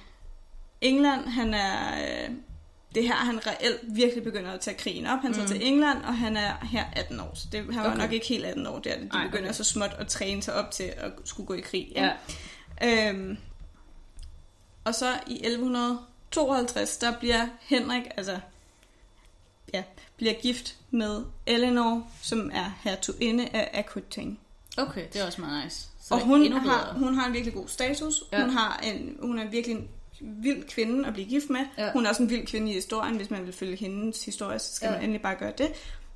England, 0.85 1.25
han 1.29 1.55
er, 1.55 1.95
øh, 1.95 2.31
det 2.95 3.03
er 3.03 3.07
her, 3.07 3.15
han 3.15 3.47
reelt 3.47 3.81
virkelig 3.85 4.25
begynder 4.25 4.53
at 4.53 4.61
tage 4.61 4.77
krigen 4.77 5.07
op. 5.07 5.19
Han 5.21 5.33
tager 5.35 5.47
Mm. 5.47 5.53
til 5.53 5.67
England, 5.67 5.99
og 6.03 6.19
han 6.19 6.37
er 6.37 6.67
her 6.67 6.85
18 6.97 7.21
år, 7.21 7.33
så 7.35 7.47
det, 7.53 7.65
han 7.75 7.83
var 7.85 7.89
Okay. 7.91 7.99
nok 7.99 8.13
ikke 8.13 8.27
helt 8.27 8.45
18 8.45 8.67
år 8.67 8.79
der. 8.79 8.99
De 8.99 9.09
Ej, 9.13 9.25
begynder 9.27 9.45
okay. 9.45 9.53
så 9.55 9.65
småt 9.65 9.91
at 9.99 10.09
træne 10.09 10.43
sig 10.43 10.55
op 10.55 10.71
til 10.71 10.93
at 10.97 11.13
skulle 11.25 11.47
gå 11.47 11.55
i 11.55 11.61
krig. 11.61 11.93
Ja, 11.95 12.13
ikke? 12.83 13.09
Øhm, 13.11 13.37
og 14.85 14.95
så 14.95 15.13
i 15.27 15.41
1152, 15.47 16.97
der 16.97 17.19
bliver 17.19 17.47
Henrik, 17.61 18.03
altså, 18.17 18.39
ja, 19.75 19.83
bliver 20.17 20.33
gift 20.33 20.77
med 20.91 21.25
Eleanor, 21.47 22.07
som 22.23 22.51
er 22.55 22.71
hertuginde 22.85 23.49
af 23.53 23.71
Aquitaine. 23.75 24.37
okay, 24.77 25.05
det 25.13 25.21
er 25.23 25.27
også 25.27 25.41
meget 25.41 25.65
nice. 25.65 25.89
Så 26.03 26.15
Og 26.15 26.21
hun 26.21 26.53
har, 26.53 26.93
hun 26.99 27.15
har 27.15 27.27
en 27.27 27.33
virkelig 27.33 27.55
god 27.55 27.69
status. 27.69 28.15
Ja. 28.33 28.39
Ja. 28.39 28.45
Hun, 28.45 28.55
har 28.55 28.77
en, 28.85 29.17
hun 29.23 29.39
er 29.39 29.49
virkelig 29.49 29.77
en 29.77 29.89
vild 30.21 30.69
kvinde 30.69 31.07
at 31.09 31.13
blive 31.15 31.29
gift 31.29 31.51
med. 31.51 31.61
Ja. 31.79 31.93
Hun 31.93 32.05
er 32.07 32.11
også 32.11 32.23
en 32.23 32.31
vild 32.31 32.47
kvinde 32.47 32.71
i 32.71 32.75
historien. 32.75 33.17
Hvis 33.17 33.31
man 33.31 33.45
vil 33.47 33.53
følge 33.53 33.77
hendes 33.77 34.25
historie, 34.25 34.59
så 34.59 34.75
skal 34.75 34.87
Ja. 34.87 34.93
man 34.93 35.01
endelig 35.03 35.23
bare 35.23 35.35
gøre 35.35 35.53
det. 35.59 35.69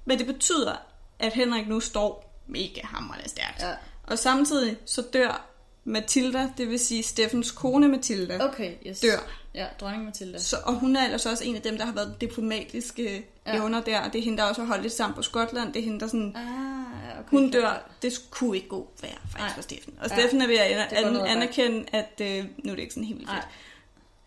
Men 0.05 0.19
det 0.19 0.27
betyder, 0.27 0.73
at 1.19 1.33
Henrik 1.33 1.69
nu 1.69 1.81
står 1.81 2.35
mega 2.47 2.81
hamrende 2.85 3.29
stærkt. 3.29 3.63
Ja. 3.63 3.73
Og 4.07 4.19
samtidig 4.19 4.77
så 4.85 5.03
dør 5.13 5.45
Matilda, 5.85 6.49
det 6.59 6.69
vil 6.69 6.79
sige 6.79 7.03
Steffens 7.03 7.51
kone 7.51 7.89
Matilda, 7.89 8.39
Okay, 8.45 8.73
yes. 8.87 9.01
dør. 9.01 9.19
Ja, 9.55 9.67
dronning 9.81 10.05
Mathilde. 10.05 10.41
Så, 10.41 10.57
og 10.65 10.75
hun 10.75 10.97
er 10.97 11.05
ellers 11.05 11.27
også 11.27 11.45
en 11.45 11.57
af 11.57 11.63
dem, 11.63 11.79
der 11.79 11.85
har 11.85 11.93
været 11.93 12.17
diplomatiske 12.21 13.27
Ja. 13.47 13.57
evner 13.57 13.81
der. 13.81 14.01
Og 14.01 14.13
det 14.13 14.19
er 14.19 14.23
hende, 14.23 14.39
der 14.39 14.45
også 14.45 14.61
har 14.61 14.69
holdt 14.69 14.83
lidt 14.83 14.93
sammen 14.95 15.15
på 15.17 15.23
Skotland. 15.23 15.73
Det 15.73 15.81
er 15.81 15.85
hende, 15.85 16.01
der 16.01 16.07
sådan... 16.07 16.37
Ah, 16.37 17.19
okay. 17.19 17.31
Hun 17.31 17.51
dør, 17.51 17.91
det 18.03 18.21
kunne 18.31 18.57
ikke 18.57 18.69
gå 18.69 18.91
værre 19.03 19.13
faktisk 19.31 19.55
for 19.55 19.63
Steffen. 19.63 19.95
Og. 20.01 20.11
Steffen 20.11 20.43
er 20.43 20.47
ved 20.47 20.57
at 20.59 20.93
an- 20.93 21.17
anerkende, 21.27 21.85
at 21.93 22.21
øh, 22.23 22.45
nu 22.65 22.71
er 22.71 22.75
det 22.75 22.83
ikke 22.83 22.95
sådan 22.95 23.07
helt 23.07 23.19
vildt 23.19 23.31
fedt. 23.33 23.49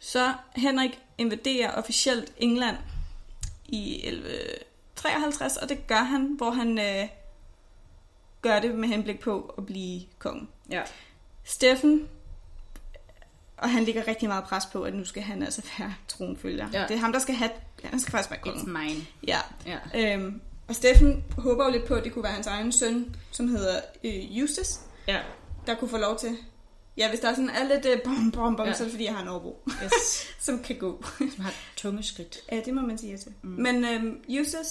Så 0.04 0.34
Henrik 0.56 1.00
invaderer 1.18 1.72
officielt 1.72 2.32
England 2.38 2.78
i 3.66 3.96
1153, 4.08 5.58
og 5.58 5.70
det 5.70 5.88
gør 5.88 6.04
han, 6.04 6.34
hvor 6.38 6.52
han 6.52 6.80
øh, 6.80 7.08
gør 8.42 8.60
det 8.60 8.76
med 8.76 8.90
henblik 8.90 9.20
på 9.20 9.54
at 9.58 9.66
blive 9.66 10.02
konge. 10.20 10.48
Ja. 10.70 10.82
Steffen, 11.44 12.08
og 13.58 13.70
han 13.70 13.84
ligger 13.84 14.08
rigtig 14.08 14.28
meget 14.30 14.44
pres 14.44 14.66
på, 14.66 14.84
at 14.84 14.94
nu 14.94 15.06
skal 15.06 15.24
han 15.24 15.44
altså 15.44 15.62
være 15.80 15.94
tronfølger. 16.08 16.68
Ja. 16.74 16.86
Det 16.88 16.96
er 16.96 17.00
ham, 17.00 17.12
der 17.12 17.20
skal 17.20 17.36
have, 17.36 17.52
han 17.84 18.00
skal 18.00 18.12
faktisk 18.12 18.32
være 18.32 18.40
It's 18.40 18.60
konge. 18.66 18.80
mine. 18.80 19.06
Ja. 19.28 19.40
Ja. 19.66 19.78
Øhm, 20.14 20.42
og 20.68 20.76
Steffen 20.76 21.24
håber 21.38 21.66
jo 21.66 21.72
lidt 21.72 21.86
på, 21.86 21.94
at 21.96 22.04
det 22.04 22.14
kunne 22.14 22.24
være 22.24 22.34
hans 22.34 22.48
egen 22.48 22.72
søn, 22.72 23.16
som 23.32 23.48
hedder 23.48 23.82
øh, 24.04 24.40
Justus, 24.40 24.68
Ja. 25.08 25.20
der 25.68 25.76
kunne 25.76 25.90
få 25.90 25.98
lov 25.98 26.18
til. 26.20 26.38
Ja, 27.02 27.10
hvis 27.10 27.20
der 27.20 27.30
er 27.30 27.34
sådan 27.36 27.50
er 27.50 27.64
lidt 27.76 27.86
øh, 27.86 28.02
bom, 28.04 28.32
bom, 28.32 28.56
bom, 28.56 28.68
Ja. 28.68 28.74
så 28.74 28.84
er 28.84 28.86
det 28.86 28.92
fordi, 28.92 29.06
jeg 29.06 29.14
har 29.16 29.22
en 29.22 29.28
overbo, 29.28 29.64
Yes. 29.84 30.28
som 30.46 30.64
kan 30.64 30.76
gå. 30.78 31.06
Som 31.36 31.44
har 31.44 31.54
tunge 31.76 32.04
skridt. 32.04 32.38
Ja, 32.52 32.60
det 32.66 32.74
må 32.74 32.82
man 32.82 32.98
sige 32.98 33.18
til. 33.18 33.32
Mm. 33.42 33.50
Men 33.50 33.86
øhm, 33.86 34.24
Justus, 34.30 34.68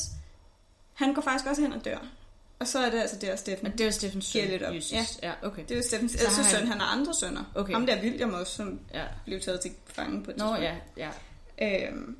han 0.94 1.14
går 1.14 1.22
faktisk 1.22 1.46
også 1.50 1.62
hen 1.62 1.72
og 1.72 1.84
dør. 1.84 1.98
Og 2.58 2.66
så 2.68 2.78
er 2.78 2.90
det 2.90 2.98
altså 3.00 3.16
der, 3.20 3.36
Steffen. 3.36 3.68
Men 3.68 3.78
det 3.78 3.86
var 3.86 3.92
Steffens 3.92 4.24
søn. 4.26 4.48
Lidt 4.48 4.62
op. 4.62 4.74
Jesus. 4.74 4.92
Ja. 4.92 5.04
ja. 5.22 5.32
okay. 5.42 5.62
Det 5.68 5.78
er 5.78 5.82
Steffens 5.82 6.12
Så 6.12 6.18
ældste 6.24 6.44
søn. 6.44 6.66
Han 6.66 6.80
har 6.80 6.86
andre 6.98 7.14
sønner. 7.14 7.52
Okay. 7.54 7.72
Ham 7.72 7.86
der 7.86 8.02
William 8.02 8.34
også, 8.34 8.52
som 8.56 8.80
Ja. 8.94 9.04
blev 9.24 9.40
taget 9.40 9.60
til 9.60 9.70
fange 9.86 10.22
på 10.24 10.30
et 10.30 10.36
Nå, 10.36 10.44
tidspunkt. 10.44 10.62
ja, 10.96 11.10
ja. 11.58 11.88
Øhm, 11.88 12.16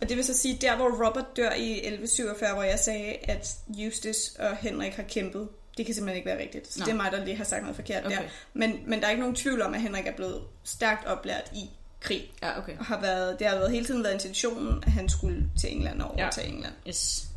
og 0.00 0.08
det 0.08 0.16
vil 0.16 0.24
så 0.24 0.34
sige, 0.34 0.58
der 0.60 0.76
hvor 0.76 1.06
Robert 1.06 1.36
dør 1.36 1.52
i 1.52 1.72
1147, 1.72 2.54
hvor 2.54 2.62
jeg 2.62 2.78
sagde, 2.78 3.12
at 3.22 3.48
Justus 3.68 4.16
og 4.38 4.56
Henrik 4.56 4.92
har 4.92 5.02
kæmpet, 5.02 5.48
det 5.76 5.86
kan 5.86 5.94
simpelthen 5.94 6.16
ikke 6.16 6.26
være 6.26 6.42
rigtigt. 6.42 6.72
Så 6.72 6.80
Nå. 6.80 6.84
det 6.84 6.92
er 6.92 6.96
mig, 6.96 7.12
der 7.12 7.24
lige 7.24 7.36
har 7.36 7.44
sagt 7.44 7.62
noget 7.62 7.76
forkert 7.76 8.06
Okay. 8.06 8.16
der. 8.16 8.22
Men, 8.54 8.80
men 8.86 9.00
der 9.00 9.06
er 9.06 9.10
ikke 9.10 9.20
nogen 9.20 9.36
tvivl 9.36 9.62
om, 9.62 9.74
at 9.74 9.80
Henrik 9.80 10.06
er 10.06 10.16
blevet 10.16 10.42
stærkt 10.64 11.06
oplært 11.06 11.50
i 11.54 11.70
krig. 12.00 12.32
Ja, 12.42 12.58
okay. 12.58 12.78
Og 12.78 12.84
har 12.84 13.00
været, 13.00 13.38
det 13.38 13.46
har 13.46 13.54
været 13.54 13.70
hele 13.70 13.86
tiden 13.86 14.04
været 14.04 14.14
intentionen, 14.14 14.82
at 14.86 14.92
han 14.92 15.08
skulle 15.08 15.50
til 15.60 15.76
England 15.76 16.02
og 16.02 16.10
overtage 16.10 16.48
ja. 16.48 16.54
England. 16.54 16.74
Yes. 16.88 17.28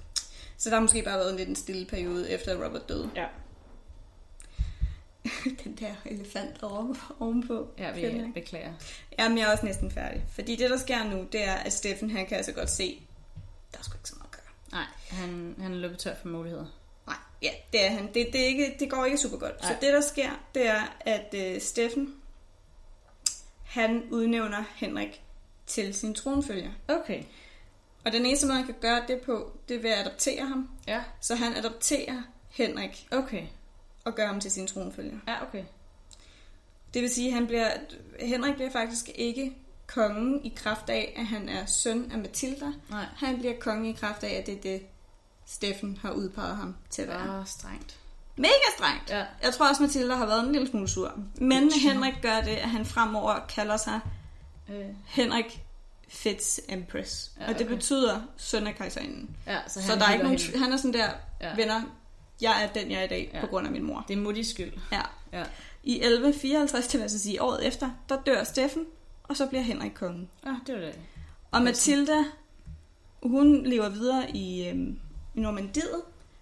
Så 0.57 0.69
der 0.69 0.75
har 0.75 0.81
måske 0.81 1.03
bare 1.03 1.17
været 1.17 1.31
en 1.31 1.37
lidt 1.37 1.49
en 1.49 1.55
stille 1.55 1.85
periode, 1.85 2.29
efter 2.29 2.65
Robert 2.65 2.89
døde. 2.89 3.09
Ja. 3.15 3.25
Den 5.63 5.75
der 5.79 5.93
elefant 6.05 6.63
oven, 6.63 6.97
ovenpå. 7.19 7.67
Ja, 7.77 7.91
vi 7.91 8.01
ikke? 8.01 8.31
beklager. 8.33 8.73
Jamen, 9.19 9.37
jeg 9.37 9.47
er 9.47 9.51
også 9.51 9.65
næsten 9.65 9.91
færdig. 9.91 10.25
Fordi 10.29 10.55
det, 10.55 10.69
der 10.69 10.77
sker 10.77 11.03
nu, 11.03 11.27
det 11.31 11.43
er, 11.43 11.53
at 11.53 11.73
Steffen, 11.73 12.09
han 12.09 12.25
kan 12.25 12.37
altså 12.37 12.51
godt 12.51 12.69
se, 12.69 13.01
der 13.71 13.79
er 13.79 13.83
sgu 13.83 13.97
ikke 13.97 14.09
så 14.09 14.15
meget 14.17 14.29
at 14.29 14.31
gøre. 14.31 14.79
Nej, 14.79 14.85
han, 15.09 15.55
han 15.61 15.73
er 15.73 15.77
løbet 15.77 15.97
tør 15.97 16.15
for 16.21 16.27
muligheder. 16.27 16.65
Ja, 17.41 17.51
det 17.73 17.85
er 17.85 17.89
han. 17.89 18.07
Det, 18.13 18.27
det, 18.33 18.41
er 18.41 18.45
ikke, 18.45 18.75
det 18.79 18.89
går 18.89 19.05
ikke 19.05 19.17
super 19.17 19.37
godt. 19.37 19.61
Nej. 19.61 19.71
Så 19.71 19.77
det, 19.81 19.93
der 19.93 20.01
sker, 20.01 20.29
det 20.55 20.67
er, 20.67 20.97
at 20.99 21.33
øh, 21.33 21.61
Steffen, 21.61 22.15
han 23.65 24.03
udnævner 24.11 24.63
Henrik 24.75 25.21
til 25.67 25.93
sin 25.93 26.13
tronfølger. 26.13 26.71
Okay. 26.87 27.23
Og 28.05 28.11
den 28.11 28.25
eneste 28.25 28.47
måde, 28.47 28.57
han 28.57 28.65
kan 28.65 28.75
gøre 28.81 29.03
det 29.07 29.21
på, 29.21 29.51
det 29.69 29.77
er 29.77 29.81
ved 29.81 29.89
at 29.89 29.99
adoptere 29.99 30.45
ham. 30.45 30.69
Ja. 30.87 31.03
Så 31.21 31.35
han 31.35 31.55
adopterer 31.57 32.21
Henrik 32.49 33.07
Okay. 33.11 33.43
og 34.05 34.15
gør 34.15 34.27
ham 34.27 34.39
til 34.39 34.51
sin 34.51 34.67
tronfølger. 34.67 35.17
Ja, 35.27 35.43
okay. 35.43 35.63
Det 36.93 37.01
vil 37.01 37.09
sige, 37.09 37.27
at 37.27 37.33
han 37.33 37.47
bliver, 37.47 37.71
Henrik 38.19 38.55
bliver 38.55 38.71
faktisk 38.71 39.09
ikke 39.15 39.53
kongen 39.87 40.45
i 40.45 40.53
kraft 40.55 40.89
af, 40.89 41.13
at 41.17 41.25
han 41.25 41.49
er 41.49 41.65
søn 41.65 42.11
af 42.11 42.17
Matilda. 42.17 42.65
Nej. 42.89 43.05
Han 43.15 43.37
bliver 43.39 43.59
konge 43.59 43.89
i 43.89 43.93
kraft 43.93 44.23
af, 44.23 44.33
at 44.33 44.45
det 44.45 44.57
er 44.57 44.61
det, 44.61 44.81
Steffen 45.49 45.97
har 46.01 46.11
udpeget 46.11 46.55
ham 46.55 46.75
til 46.89 47.01
at 47.01 47.07
være. 47.07 47.27
Bare 47.27 47.45
strengt. 47.45 47.95
Mega 48.35 48.51
strengt. 48.77 49.09
Ja. 49.09 49.25
Jeg 49.43 49.53
tror 49.53 49.69
også, 49.69 49.81
Matilda 49.83 50.15
har 50.15 50.25
været 50.25 50.45
en 50.45 50.51
lille 50.51 50.67
smule 50.67 50.87
sur. 50.87 51.13
Men 51.41 51.63
Bitch. 51.63 51.87
Henrik 51.87 52.13
gør 52.21 52.41
det, 52.41 52.51
at 52.55 52.69
han 52.69 52.85
fremover 52.85 53.39
kalder 53.49 53.77
sig 53.77 53.99
Øh, 54.69 54.85
Henrik 55.05 55.63
Fitz 56.07 56.59
Empress. 56.69 57.31
Ja, 57.37 57.43
Ja, 57.43 57.49
og 57.49 57.59
det 57.59 57.65
okay. 57.67 57.75
betyder 57.75 58.21
søn 58.37 58.67
af 58.67 58.75
kejserinen. 58.75 59.35
ja, 59.47 59.57
så, 59.67 59.79
han 59.79 59.89
så 59.91 59.95
der 59.95 60.05
er 60.05 60.11
ikke 60.13 60.23
nogen... 60.23 60.39
hende. 60.39 60.59
Han 60.59 60.73
er 60.73 60.77
sådan 60.77 60.93
der, 60.93 61.09
Ja. 61.41 61.49
ja. 61.49 61.55
venner, 61.55 61.81
jeg 62.41 62.63
er 62.63 62.67
den, 62.81 62.91
jeg 62.91 62.99
er 62.99 63.03
i 63.03 63.07
dag, 63.07 63.29
Ja. 63.33 63.37
ja. 63.37 63.45
på 63.45 63.49
grund 63.49 63.65
af 63.67 63.71
min 63.73 63.83
mor. 63.83 64.05
Det 64.07 64.17
er 64.17 64.31
Moody's 64.31 64.49
skyld. 64.53 64.73
Ja. 64.91 65.01
Ja. 65.33 65.43
I 65.83 65.93
1154, 65.95 66.87
det 66.87 66.93
vil 66.93 67.01
altså 67.01 67.19
sige 67.19 67.41
året 67.41 67.67
efter, 67.67 67.89
der 68.09 68.21
dør 68.21 68.43
Steffen, 68.43 68.85
og 69.23 69.37
så 69.37 69.45
bliver 69.45 69.61
Henrik 69.61 69.91
konge. 69.91 70.29
Ah, 70.43 70.55
det 70.67 70.75
var 70.75 70.81
det. 70.81 70.99
Og 71.51 71.61
Matilda, 71.61 72.17
hun 73.23 73.63
lever 73.65 73.89
videre 73.89 74.31
i, 74.31 74.67
øhm, 74.67 74.99
i 75.39 75.41
Normandiet, 75.41 76.01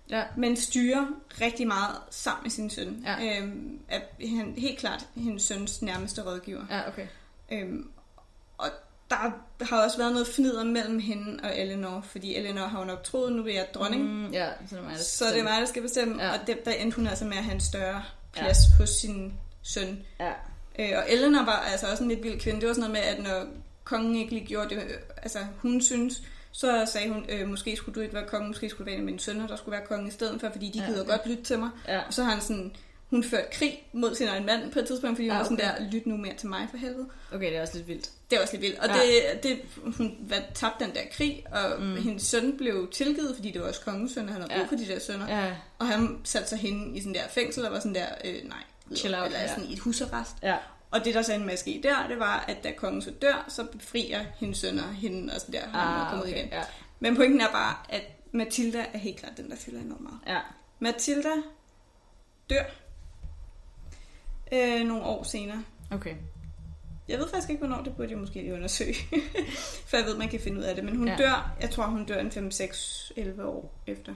Ja. 0.10 0.24
men 0.38 0.58
styrer 0.58 1.08
rigtig 1.42 1.68
meget 1.68 1.96
sammen 2.10 2.44
med 2.44 2.52
sin 2.52 2.70
søn. 2.70 3.06
Ja. 3.06 3.40
Øhm, 3.42 3.80
er 3.90 4.00
han 4.38 4.54
helt 4.58 4.80
klart 4.80 5.06
hendes 5.16 5.44
søns 5.44 5.82
nærmeste 5.82 6.22
rådgiver. 6.26 6.62
Ja, 6.70 6.88
okay. 6.88 7.08
Øhm, 7.52 7.90
og 8.58 8.68
der 9.10 9.16
har 9.66 9.84
også 9.84 9.98
været 9.98 10.12
noget 10.12 10.28
fnider 10.28 10.64
mellem 10.64 11.00
hende 11.00 11.40
og 11.44 11.58
Eleanor, 11.60 12.02
fordi 12.02 12.36
Eleanor 12.36 12.68
har 12.68 12.80
jo 12.80 12.86
nok 12.86 13.04
troet, 13.04 13.32
nu 13.32 13.44
er 13.48 13.54
jeg 13.54 13.68
dronning, 13.74 14.04
mm, 14.04 14.32
ja, 14.34 14.50
så 14.70 14.76
det 14.76 14.78
er 14.80 14.84
mig, 14.84 14.92
der 14.92 15.04
så 15.04 15.26
det 15.26 15.40
er 15.40 15.44
mig, 15.44 15.60
der 15.62 15.66
skal 15.66 15.82
bestemme. 15.82 16.24
Ja. 16.24 16.32
Og 16.32 16.48
det, 16.48 16.66
der 16.66 16.72
endte 16.72 16.96
hun 16.96 17.08
altså 17.08 17.26
med 17.26 17.38
at 17.38 17.44
have 17.44 17.54
en 17.56 17.62
større 17.62 18.04
plads 18.34 18.58
ja. 18.58 18.76
hos 18.80 18.90
sin 18.90 19.34
søn. 19.62 20.00
Ja. 20.20 20.32
Øh, 20.80 20.90
og 20.98 21.04
Eleanor 21.08 21.46
var 21.46 21.56
altså 21.72 21.88
også 21.92 22.04
en 22.04 22.10
lidt 22.10 22.24
vild 22.24 22.40
kvinde. 22.40 22.60
Det 22.62 22.68
var 22.68 22.74
sådan 22.74 22.92
noget 22.92 23.06
med, 23.06 23.14
at 23.16 23.24
når 23.34 23.46
kongen 23.84 24.16
ikke 24.16 24.34
lige 24.34 24.46
gjorde 24.46 24.70
det, 24.76 24.84
øh, 24.84 24.92
altså 25.18 25.40
hun 25.58 25.82
synes, 25.82 26.22
så 26.58 26.90
sagde 26.94 27.10
hun, 27.10 27.26
øh, 27.30 27.48
måske 27.48 27.76
skulle 27.76 27.96
du 27.96 28.00
ikke 28.00 28.14
være 28.16 28.26
konge, 28.28 28.48
måske 28.48 28.70
skulle 28.70 28.86
det 28.86 28.92
være 28.92 28.96
en 28.96 29.02
af 29.02 29.06
mine 29.06 29.20
sønner, 29.20 29.48
der 29.48 29.56
skulle 29.56 29.78
være 29.78 29.86
konge 29.88 30.08
i 30.08 30.12
stedet 30.12 30.42
for, 30.42 30.50
fordi 30.52 30.70
de 30.70 30.80
Ja, 30.80 30.86
gider 30.86 31.02
okay. 31.02 31.12
godt 31.12 31.28
lytte 31.28 31.44
til 31.44 31.60
mig. 31.60 31.70
Ja. 31.88 32.00
Og 32.08 32.14
så 32.14 32.24
har 32.24 32.32
han 32.32 32.42
sådan, 32.42 32.76
hun 33.10 33.24
ført 33.24 33.50
krig 33.52 33.88
mod 33.94 34.16
sin 34.16 34.28
egen 34.28 34.46
mand 34.46 34.72
på 34.72 34.80
et 34.80 34.88
tidspunkt, 34.88 35.18
fordi 35.18 35.28
hun 35.28 35.32
Ja, 35.34 35.38
var 35.38 35.44
sådan 35.44 35.58
okay. 35.72 35.86
der, 35.86 35.92
lyt 35.92 36.06
nu 36.06 36.18
mere 36.18 36.34
til 36.38 36.48
mig 36.50 36.68
for 36.72 36.78
helvede. 36.78 37.06
Okay, 37.34 37.48
det 37.50 37.58
er 37.58 37.62
også 37.62 37.76
lidt 37.76 37.88
vildt. 37.88 38.10
Det 38.32 38.38
er 38.38 38.42
også 38.42 38.54
lidt 38.54 38.62
vildt. 38.62 38.80
Og 38.80 38.88
Ja. 38.88 38.96
ja. 38.96 39.34
det, 39.34 39.44
det, 39.44 39.60
hun 39.98 40.16
var, 40.20 40.38
tabte 40.56 40.86
den 40.86 40.94
der 40.94 41.02
krig, 41.12 41.44
og 41.52 41.82
mm. 41.82 41.96
hendes 41.96 42.24
søn 42.24 42.58
blev 42.58 42.90
tilgivet, 42.92 43.36
fordi 43.36 43.52
det 43.52 43.62
var 43.62 43.68
også 43.68 43.82
kongens 43.82 44.12
søn, 44.14 44.28
og 44.28 44.34
han 44.34 44.42
havde 44.42 44.54
Ja. 44.54 44.60
brug 44.60 44.70
for 44.70 44.76
de 44.76 44.88
der 44.94 45.00
sønner. 45.00 45.46
Ja. 45.46 45.56
Og 45.80 45.88
han 45.88 46.18
satte 46.24 46.50
sig 46.50 46.58
hende 46.58 46.98
i 46.98 47.00
sådan 47.00 47.14
der 47.14 47.28
fængsel, 47.30 47.66
og 47.66 47.72
var 47.72 47.80
sådan 47.80 47.96
der, 47.96 48.06
øh, 48.26 48.36
nej, 48.50 48.64
Chill 48.96 49.16
out, 49.16 49.26
eller 49.26 49.40
ja. 49.40 49.48
sådan 49.48 49.66
i 49.70 49.74
et 49.74 49.80
husarrest. 49.80 50.32
Ja. 50.44 50.56
Og 50.92 51.06
det, 51.06 51.14
der 51.16 51.22
så 51.22 51.34
endte 51.34 51.46
med 51.46 51.54
at 51.54 51.60
ske 51.60 51.80
der, 51.84 52.08
det 52.08 52.20
var, 52.20 52.46
at 52.48 52.64
da 52.64 52.72
kongen 52.72 53.02
så 53.02 53.12
dør, 53.12 53.46
så 53.48 53.66
befrier 53.72 54.26
hendes 54.40 54.58
sønner 54.58 54.92
hende, 54.92 55.34
og 55.34 55.42
sådan 55.42 55.54
der, 55.62 55.62
og 55.68 55.80
er 55.80 55.84
Ah, 55.84 56.10
kommet 56.10 56.26
okay. 56.28 56.36
igen. 56.38 56.50
Ja. 56.52 56.62
Men 57.00 57.16
pointen 57.16 57.42
er 57.42 57.52
bare, 57.52 57.76
at 57.90 58.02
Matilda 58.32 58.86
er 58.94 58.98
helt 58.98 59.18
klart 59.20 59.38
den, 59.38 59.50
der 59.50 59.56
fylder 59.56 59.82
enormt 59.82 60.02
meget. 60.02 60.20
Ja. 60.28 60.40
Matilda 60.80 61.30
dør 62.50 62.64
øh, 64.54 64.88
nogle 64.88 65.04
år 65.04 65.24
senere. 65.24 65.64
Okay. 65.92 66.16
Jeg 67.08 67.20
ved 67.20 67.30
faktisk 67.30 67.50
ikke, 67.50 67.66
hvornår 67.66 67.84
det 67.84 67.96
burde 67.96 68.10
jeg 68.12 68.18
måske 68.18 68.34
lige 68.42 68.54
undersøge. 68.54 68.94
For 69.88 69.98
jeg 69.98 70.06
ved, 70.06 70.18
man 70.18 70.30
kan 70.30 70.40
finde 70.40 70.58
ud 70.60 70.64
af 70.64 70.76
det. 70.76 70.84
Men 70.84 70.96
hun 70.96 71.08
Ja. 71.08 71.16
dør, 71.18 71.52
jeg 71.62 71.70
tror, 71.70 71.86
hun 71.86 72.06
dør 72.06 72.20
en 72.20 72.32
5, 72.32 72.52
6, 72.52 73.12
11 73.16 73.46
år 73.46 73.82
efter. 73.88 74.14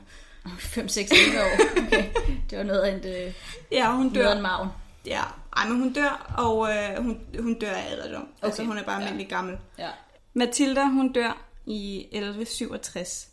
5, 0.59 0.87
6, 0.87 1.11
11 1.11 1.41
år. 1.41 1.83
Okay. 1.87 2.09
Det 2.49 2.57
var 2.57 2.63
noget 2.63 2.81
af 2.81 2.91
en, 2.95 3.27
øh, 3.27 3.33
Ja, 3.71 3.91
hun 3.95 4.05
noget 4.05 4.17
af 4.17 4.23
dør. 4.23 4.35
en 4.35 4.41
maven. 4.41 4.69
Ja, 5.05 5.23
ej, 5.57 5.67
men 5.69 5.79
hun 5.79 5.93
dør, 5.93 6.33
og 6.37 6.69
øh, 6.69 7.03
hun, 7.03 7.19
hun 7.39 7.59
dør 7.59 7.71
af 7.71 7.91
alderdom. 7.91 8.21
Okay. 8.21 8.31
Altså, 8.47 8.61
Okay. 8.61 8.67
hun 8.67 8.77
er 8.77 8.83
bare 8.83 8.95
Ja. 8.95 9.01
almindelig 9.01 9.29
gammel. 9.29 9.57
Ja. 9.77 9.89
Matilda, 10.33 10.85
hun 10.85 11.13
dør 11.13 11.45
i 11.65 11.99
1167. 12.11 13.29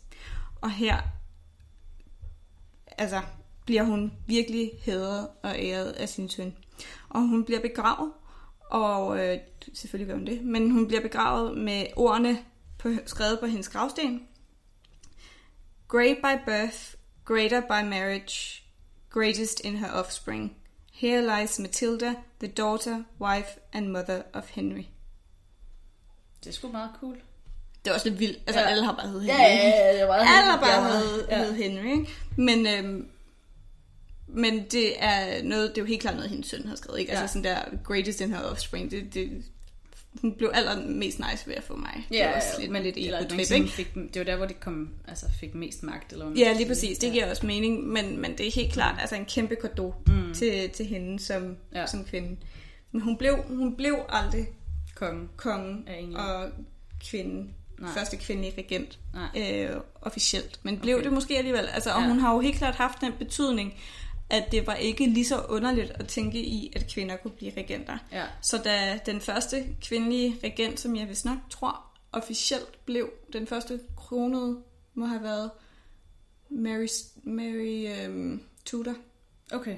Og 0.61 0.71
her 0.71 0.97
altså, 2.97 3.21
bliver 3.65 3.83
hun 3.83 4.13
virkelig 4.27 4.71
hædret 4.81 5.27
og 5.43 5.55
æret 5.59 5.91
af 5.91 6.09
sin 6.09 6.29
søn. 6.29 6.55
Og 7.09 7.21
hun 7.21 7.45
bliver 7.45 7.61
begravet, 7.61 8.11
og 8.69 9.19
øh, 9.27 9.37
selvfølgelig 9.73 10.07
gør 10.07 10.15
hun 10.17 10.25
det, 10.27 10.41
men 10.45 10.71
hun 10.71 10.87
bliver 10.87 11.01
begravet 11.01 11.57
med 11.57 11.85
ordene 11.95 12.39
på, 12.79 12.89
skrevet 13.05 13.39
på 13.39 13.45
hendes 13.45 13.69
gravsten. 13.69 14.27
Great 15.87 16.17
by 16.17 16.45
birth, 16.45 16.93
greater 17.25 17.61
by 17.61 17.87
marriage, 17.89 18.63
greatest 19.09 19.59
in 19.59 19.75
her 19.75 19.91
offspring. 19.91 20.55
Here 20.99 21.39
lies 21.41 21.59
Matilda, 21.59 22.13
the 22.39 22.47
daughter, 22.47 23.03
wife 23.21 23.49
and 23.73 23.87
mother 23.87 24.21
of 24.33 24.43
Henry. 24.49 24.83
Det 26.43 26.49
er 26.49 26.53
sgu 26.53 26.71
meget 26.71 26.91
cool. 26.99 27.15
Det 27.85 27.91
er 27.91 27.93
også 27.95 28.09
lidt 28.09 28.19
vildt. 28.19 28.39
Altså, 28.47 28.59
Ja. 28.61 28.67
alle 28.67 28.85
har 28.85 28.93
bare 28.95 29.07
heddet 29.07 29.23
Henry. 29.23 29.37
Ja, 29.39 29.43
ja, 29.43 29.67
ja, 29.93 29.99
det 29.99 30.07
var 30.07 30.13
Alle 30.15 30.27
har 30.51 30.59
bare 30.59 30.99
hed, 30.99 31.27
ja. 31.29 31.43
hed 31.43 31.53
Henry, 31.53 31.85
ikke? 31.99 32.09
Men, 32.37 32.67
øhm, 32.67 33.09
men 34.27 34.63
det 34.71 35.03
er 35.03 35.43
noget, 35.43 35.69
det 35.69 35.77
er 35.77 35.81
jo 35.81 35.85
helt 35.87 36.01
klart 36.01 36.15
noget, 36.15 36.29
hendes 36.29 36.47
søn 36.49 36.67
har 36.67 36.75
skrevet, 36.75 36.99
ikke? 36.99 37.11
Ja. 37.13 37.19
Altså 37.19 37.33
sådan 37.33 37.43
der 37.55 37.77
greatest 37.83 38.21
in 38.21 38.33
her 38.33 38.41
offspring, 38.41 38.91
det, 38.91 39.13
det, 39.13 39.43
hun 40.21 40.33
blev 40.37 40.51
allermest 40.53 41.19
nice 41.19 41.47
ved 41.47 41.55
at 41.55 41.63
få 41.63 41.75
mig. 41.75 42.07
det 42.09 42.23
er 42.23 42.35
også 42.35 42.47
lidt, 42.59 42.71
men 42.71 42.83
lidt 42.83 42.97
eller 42.97 43.19
sådan 43.45 43.57
ikke? 43.61 43.69
fik, 43.69 43.93
det 43.95 44.15
var 44.15 44.23
der, 44.23 44.35
hvor 44.35 44.45
det 44.45 44.59
kom, 44.59 44.89
altså 45.07 45.25
fik 45.39 45.55
mest 45.55 45.83
magt. 45.83 46.13
Eller 46.13 46.31
Ja, 46.37 46.53
lige 46.53 46.67
præcis. 46.67 46.97
Det 46.97 47.11
giver 47.11 47.29
også 47.29 47.45
mening, 47.45 47.83
men, 47.87 48.17
men 48.21 48.37
det 48.37 48.47
er 48.47 48.51
helt 48.51 48.73
klart 48.73 48.95
altså 48.99 49.15
en 49.15 49.25
kæmpe 49.25 49.55
kado 49.55 49.93
Mm. 50.07 50.13
mm. 50.13 50.33
til, 50.33 50.69
til 50.69 50.85
hende 50.85 51.19
som, 51.19 51.57
Ja. 51.73 51.79
ja. 51.79 51.87
som 51.87 52.05
kvinde. 52.05 52.37
Men 52.91 53.01
hun 53.01 53.17
blev, 53.17 53.35
hun 53.47 53.75
blev 53.75 53.95
aldrig 54.09 54.47
Er 55.87 55.95
enig. 55.95 56.17
og 56.17 56.49
kvinden. 57.09 57.53
Nej. 57.79 57.89
Første 57.97 58.17
kvindelige 58.17 58.53
regent. 58.57 58.99
Nej. 59.13 59.63
øh, 59.63 59.69
officielt. 60.01 60.59
Men 60.63 60.77
blev 60.79 60.95
Okay. 60.95 61.03
det 61.05 61.13
måske 61.13 61.37
alligevel. 61.37 61.67
Altså, 61.73 61.89
og 61.91 61.95
Ja. 61.99 62.03
ja. 62.03 62.09
hun 62.09 62.19
har 62.19 62.33
jo 62.33 62.39
helt 62.39 62.57
klart 62.57 62.75
haft 62.75 63.01
den 63.01 63.11
betydning, 63.19 63.73
at 64.29 64.51
det 64.51 64.67
var 64.67 64.75
ikke 64.75 65.05
lige 65.05 65.25
så 65.25 65.41
underligt 65.41 65.91
at 65.91 66.07
tænke 66.07 66.39
i, 66.39 66.73
at 66.75 66.87
kvinder 66.93 67.15
kunne 67.15 67.31
blive 67.31 67.51
regenter. 67.57 67.97
Ja. 68.11 68.25
Så 68.41 68.57
da 68.57 68.99
den 69.05 69.21
første 69.21 69.65
kvindelige 69.81 70.35
regent, 70.43 70.79
som 70.79 70.95
jeg 70.95 71.09
vist 71.09 71.25
nok 71.25 71.37
tror 71.49 71.85
officielt 72.11 72.85
blev 72.85 73.11
den 73.33 73.47
første 73.47 73.79
kronede, 73.97 74.57
må 74.93 75.05
have 75.05 75.23
været 75.23 75.51
Mary, 76.49 76.87
Mary 77.23 77.87
øhm, 77.87 78.43
Tudor. 78.65 78.95
Okay. 79.51 79.77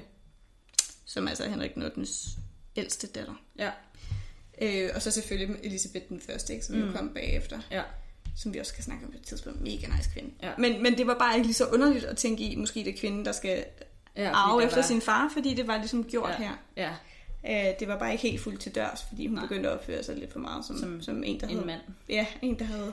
som 1.04 1.28
altså 1.28 1.44
er 1.44 1.48
Henrik 1.48 1.76
Nuttens 1.76 2.28
ældste 2.76 3.06
datter. 3.06 3.34
Ja. 3.58 3.70
Øh, 4.62 4.90
og 4.94 5.02
så 5.02 5.10
selvfølgelig 5.10 5.56
Elisabeth 5.62 6.08
den 6.08 6.20
første, 6.20 6.52
ikke, 6.52 6.66
som 6.66 6.76
mm. 6.76 6.86
jo 6.86 6.92
kom 6.92 7.14
bagefter, 7.14 7.60
Ja. 7.70 7.82
som 8.36 8.54
vi 8.54 8.58
også 8.58 8.72
skal 8.72 8.84
snakke 8.84 9.06
om 9.06 9.12
på 9.12 9.18
et 9.18 9.24
tidspunkt. 9.24 9.60
Mega 9.60 9.86
nice 9.96 10.10
kvinde. 10.12 10.30
Ja. 10.42 10.52
Men, 10.58 10.82
men 10.82 10.98
det 10.98 11.06
var 11.06 11.18
bare 11.18 11.34
ikke 11.34 11.46
lige 11.46 11.54
så 11.54 11.66
underligt 11.66 12.04
at 12.04 12.16
tænke 12.16 12.42
i, 12.44 12.56
måske 12.56 12.80
det 12.84 12.94
er 12.94 12.98
kvinden, 12.98 13.24
der 13.24 13.32
skal 13.32 13.64
ja 14.16 14.30
arve 14.34 14.64
efter 14.64 14.76
var- 14.76 14.82
sin 14.82 15.00
far, 15.00 15.30
fordi 15.32 15.54
det 15.54 15.66
var 15.66 15.76
ligesom 15.76 16.04
gjort 16.04 16.30
Ja. 16.30 16.36
her. 16.36 16.52
Ja, 16.76 16.90
Øh, 17.48 17.74
det 17.80 17.88
var 17.88 17.98
bare 17.98 18.12
ikke 18.12 18.22
helt 18.22 18.40
fuldt 18.42 18.60
til 18.60 18.74
dørs, 18.74 19.02
fordi 19.08 19.26
hun 19.26 19.34
Nej. 19.34 19.44
begyndte 19.44 19.68
at 19.68 19.74
opføre 19.78 20.02
sig 20.02 20.16
lidt 20.16 20.32
for 20.32 20.38
meget 20.38 20.64
som, 20.64 20.78
som, 20.78 21.02
Som 21.02 21.24
en, 21.24 21.40
der 21.40 21.46
en 21.46 21.52
havde, 21.54 21.66
mand. 21.66 21.80
ja, 22.08 22.26
en, 22.42 22.58
der 22.58 22.64
havde 22.64 22.92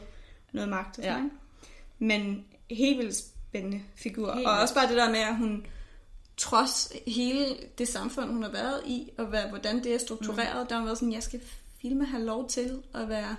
noget 0.51 0.69
magt. 0.69 0.87
Og 0.99 1.03
sådan, 1.03 1.23
Ja. 1.23 1.29
Men 2.05 2.45
helt 2.71 2.97
vildt 2.99 3.15
spændende 3.15 3.81
figur. 3.95 4.33
Helt 4.33 4.47
og 4.47 4.59
også 4.59 4.73
bare 4.73 4.87
det 4.87 4.97
der 4.97 5.09
med, 5.09 5.19
at 5.19 5.35
hun 5.37 5.65
trods 6.37 6.91
hele 7.07 7.45
det 7.77 7.87
samfund, 7.87 8.29
hun 8.31 8.43
har 8.43 8.49
været 8.49 8.81
i, 8.85 9.09
og 9.17 9.25
hvad, 9.25 9.43
hvordan 9.43 9.83
det 9.83 9.93
er 9.93 9.97
struktureret, 9.97 10.61
mm. 10.63 10.67
der 10.67 10.75
har 10.75 10.83
været 10.85 10.97
sådan, 10.97 11.13
jeg 11.13 11.23
skal 11.23 11.41
filme 11.81 12.05
have 12.05 12.23
lov 12.23 12.49
til 12.49 12.81
at 12.93 13.09
være 13.09 13.35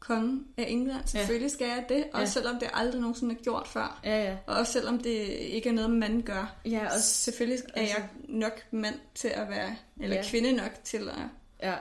konge 0.00 0.40
af 0.56 0.64
England. 0.68 1.06
Selvfølgelig 1.06 1.50
skal 1.50 1.66
jeg 1.66 1.84
det, 1.88 2.04
også 2.12 2.20
Ja. 2.20 2.26
selvom 2.26 2.58
det 2.60 2.70
aldrig 2.74 3.00
nogensinde 3.00 3.34
er 3.34 3.38
gjort 3.42 3.68
før. 3.68 4.00
Ja, 4.04 4.22
ja. 4.24 4.36
Og 4.46 4.56
også 4.56 4.72
selvom 4.72 4.98
det 4.98 5.10
ikke 5.28 5.68
er 5.68 5.72
noget, 5.72 5.90
man 5.90 6.22
gør. 6.22 6.56
Ja, 6.64 6.86
Og 6.86 6.92
også, 6.94 7.08
selvfølgelig 7.08 7.64
er 7.74 7.80
altså- 7.80 7.96
jeg 7.96 8.08
nok 8.28 8.62
mand 8.70 8.94
til 9.14 9.28
at 9.28 9.48
være, 9.48 9.76
eller 10.00 10.16
Ja. 10.16 10.22
kvinde 10.30 10.52
nok 10.52 10.72
til 10.84 11.08
at... 11.08 11.18
ja. 11.62 11.76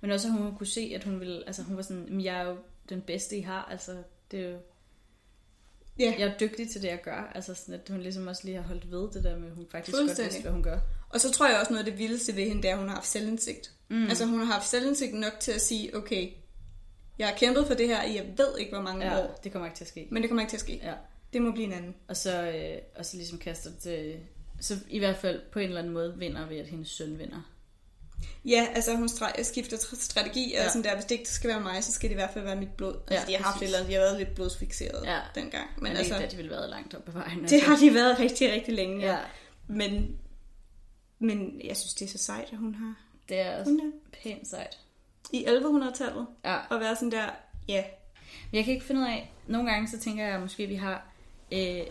Men 0.00 0.10
også, 0.10 0.28
at 0.28 0.34
hun 0.34 0.56
kunne 0.56 0.66
se, 0.66 0.92
at 0.94 1.04
hun 1.04 1.20
ville, 1.20 1.42
altså 1.46 1.62
hun 1.62 1.76
var 1.76 1.82
sådan, 1.82 2.06
"Men 2.10 2.24
jeg 2.24 2.40
er 2.40 2.48
jo 2.48 2.56
den 2.88 3.00
bedste, 3.00 3.36
I 3.36 3.40
har, 3.40 3.68
altså 3.70 3.96
det 4.30 4.40
er 4.40 4.48
jo, 4.50 4.58
Ja. 5.98 6.14
jeg 6.18 6.28
er 6.28 6.38
dygtig 6.38 6.70
til 6.70 6.82
det, 6.82 6.88
jeg 6.88 7.00
gør, 7.02 7.32
altså 7.34 7.54
sådan, 7.54 7.74
at 7.74 7.88
hun 7.90 8.00
ligesom 8.00 8.26
også 8.26 8.42
lige 8.44 8.56
har 8.56 8.62
holdt 8.62 8.90
ved 8.90 9.10
det 9.12 9.24
der 9.24 9.36
med, 9.38 9.48
at 9.48 9.54
hun 9.54 9.66
faktisk 9.70 9.96
godt 9.96 10.18
vidste, 10.18 10.42
hvad 10.42 10.52
hun 10.52 10.62
gør. 10.62 10.78
Og 11.10 11.20
så 11.20 11.30
tror 11.32 11.48
jeg 11.48 11.58
også 11.60 11.72
noget 11.72 11.84
af 11.86 11.90
det 11.90 11.98
vildeste 11.98 12.36
ved 12.36 12.44
hende, 12.48 12.62
det 12.62 12.68
er, 12.68 12.72
at 12.72 12.78
hun 12.78 12.88
har 12.88 12.94
haft 12.94 13.06
selvindsigt. 13.08 13.72
Mm. 13.88 14.06
Altså 14.06 14.24
hun 14.26 14.38
har 14.38 14.46
haft 14.46 14.68
selvindsigt 14.68 15.14
nok 15.14 15.32
til 15.40 15.52
at 15.52 15.60
sige, 15.60 15.96
okay, 15.96 16.28
jeg 17.20 17.28
har 17.28 17.36
kæmpet 17.36 17.66
for 17.66 17.74
det 17.74 17.88
her 17.88 18.02
i 18.04 18.14
jeg 18.16 18.26
ved 18.36 18.58
ikke, 18.58 18.72
hvor 18.72 18.82
mange 18.82 19.06
ja, 19.06 19.18
år. 19.24 19.40
det 19.44 19.52
kommer 19.52 19.66
ikke 19.68 19.76
til 19.78 19.84
at 19.84 19.88
ske. 19.88 20.08
Men 20.10 20.22
det 20.22 20.30
kommer 20.30 20.42
ikke 20.42 20.50
til 20.50 20.56
at 20.56 20.60
ske. 20.60 20.80
Ja. 20.82 20.92
Det 21.32 21.42
må 21.42 21.50
blive 21.52 21.66
en 21.66 21.72
anden. 21.72 21.94
Og 22.08 22.16
så, 22.16 22.42
øh, 22.42 22.78
og 22.98 23.06
så 23.06 23.16
ligesom 23.16 23.38
kaster 23.38 23.70
det, 23.84 24.16
så 24.60 24.76
i 24.88 24.98
hvert 24.98 25.16
fald 25.16 25.40
på 25.52 25.58
en 25.58 25.64
eller 25.66 25.78
anden 25.80 25.92
måde 25.92 26.14
vinder 26.18 26.46
ved, 26.48 26.56
at 26.56 26.66
hendes 26.66 26.88
søn 26.90 27.18
vinder. 27.18 27.52
Ja, 28.44 28.66
altså 28.74 28.96
hun 28.96 29.08
skifter 29.42 29.76
tr- 29.76 30.00
strategi, 30.02 30.54
og 30.54 30.62
Ja. 30.62 30.68
sådan 30.68 30.84
der, 30.84 30.94
hvis 30.94 31.04
det 31.04 31.18
ikke 31.18 31.30
skal 31.30 31.48
være 31.50 31.60
mig, 31.60 31.84
så 31.84 31.92
skal 31.92 32.08
det 32.08 32.14
i 32.14 32.18
hvert 32.18 32.30
fald 32.32 32.44
være 32.44 32.56
mit 32.56 32.68
blod. 32.76 32.94
Altså 33.10 33.26
Ja, 33.30 33.32
de 33.38 33.42
har 33.42 33.50
haft 33.50 33.62
et 33.62 33.66
eller 33.66 33.78
andet, 33.78 33.88
de 33.90 33.94
har 33.94 34.00
været 34.02 34.18
lidt 34.18 34.34
blodsfixeret 34.34 35.06
Ja. 35.06 35.18
dengang. 35.34 35.66
Men 35.76 35.82
Men 35.82 35.92
det 35.92 35.98
altså, 35.98 36.14
ikke, 36.14 36.24
at 36.24 36.30
de 36.32 36.36
ville 36.36 36.50
været 36.50 36.70
langt 36.70 36.94
op 36.94 37.08
ad 37.08 37.12
vejen. 37.12 37.44
det 37.48 37.62
har 37.62 37.76
de 37.76 37.94
været 37.94 38.18
rigtig, 38.18 38.52
rigtig 38.52 38.74
længe. 38.74 39.06
Ja, 39.06 39.18
Men, 39.66 40.18
men 41.18 41.60
jeg 41.64 41.76
synes, 41.76 41.94
det 41.94 42.06
er 42.06 42.10
så 42.10 42.18
sejt, 42.18 42.48
at 42.52 42.58
hun 42.58 42.74
har 42.74 42.94
det 43.28 43.40
er 43.40 43.58
også 43.58 43.70
hun 43.70 43.80
er 43.80 43.92
pænt 44.22 44.48
sejt. 44.48 44.78
I 45.32 45.44
1100-tallet. 45.44 46.26
Ja. 46.44 46.58
Og 46.70 46.80
være 46.80 46.96
sådan 46.96 47.10
der, 47.10 47.30
ja, 47.68 47.84
Men 48.50 48.56
jeg 48.56 48.64
kan 48.64 48.74
ikke 48.74 48.86
finde 48.86 49.00
ud 49.00 49.06
af, 49.06 49.32
nogle 49.46 49.70
gange 49.70 49.88
så 49.88 49.98
tænker 49.98 50.24
jeg, 50.24 50.34
at 50.34 50.40
måske 50.40 50.66
vi 50.66 50.74
har, 50.74 51.06
øh, 51.52 51.82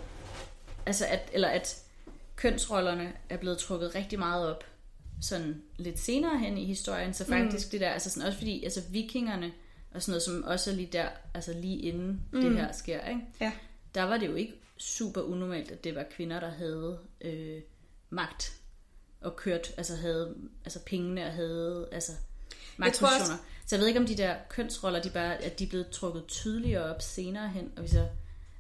altså 0.86 1.06
at, 1.06 1.30
eller 1.34 1.48
at 1.48 1.84
kønsrollerne 2.36 3.14
er 3.30 3.38
blevet 3.38 3.58
trukket 3.58 3.96
rigtig 3.96 4.20
meget 4.20 4.50
op, 4.56 4.64
sådan 5.22 5.62
lidt 5.78 6.00
senere 6.00 6.40
hen 6.40 6.58
i 6.58 6.66
historien, 6.66 7.14
så 7.14 7.26
faktisk 7.26 7.68
mm. 7.68 7.72
det 7.72 7.82
der, 7.82 7.90
altså 7.90 8.10
sådan, 8.10 8.28
også 8.28 8.38
fordi, 8.38 8.64
altså 8.64 8.82
vikingerne, 8.90 9.52
og 9.92 10.02
sådan 10.02 10.12
noget, 10.12 10.24
som 10.24 10.44
også 10.44 10.72
er 10.72 10.76
lige 10.76 10.90
der, 10.94 11.10
altså 11.34 11.54
lige 11.54 11.80
inden 11.80 12.22
mm. 12.34 12.42
det 12.42 12.58
her 12.58 12.72
sker, 12.72 13.08
ikke? 13.08 13.22
ja. 13.42 13.52
der 13.96 14.04
var 14.04 14.18
det 14.18 14.28
jo 14.28 14.36
ikke 14.36 14.54
super 14.78 15.22
unormalt, 15.22 15.72
at 15.72 15.84
det 15.84 15.96
var 15.96 16.06
kvinder, 16.12 16.40
der 16.40 16.50
havde 16.50 17.00
øh, 17.22 17.62
magt 18.10 18.54
og 19.22 19.36
kørt, 19.36 19.74
altså 19.78 19.96
havde 19.96 20.36
altså 20.66 20.80
pengene 20.86 21.26
og 21.26 21.32
havde 21.32 21.90
altså 21.92 22.12
Jeg 22.80 22.94
tror 22.94 23.08
magtpositioner. 23.08 23.38
Så 23.66 23.76
jeg 23.76 23.80
ved 23.80 23.88
ikke, 23.88 24.00
om 24.00 24.06
de 24.06 24.18
der 24.18 24.36
kønsroller, 24.50 25.02
de 25.02 25.10
bare, 25.10 25.36
at 25.38 25.60
de 25.60 25.64
er 25.64 25.70
blevet 25.70 25.90
trukket 25.90 26.28
tydeligere 26.28 26.96
op 26.96 27.02
senere 27.02 27.50
hen. 27.50 27.72
Og 27.78 27.84
vi 27.84 27.88
så, 27.88 28.08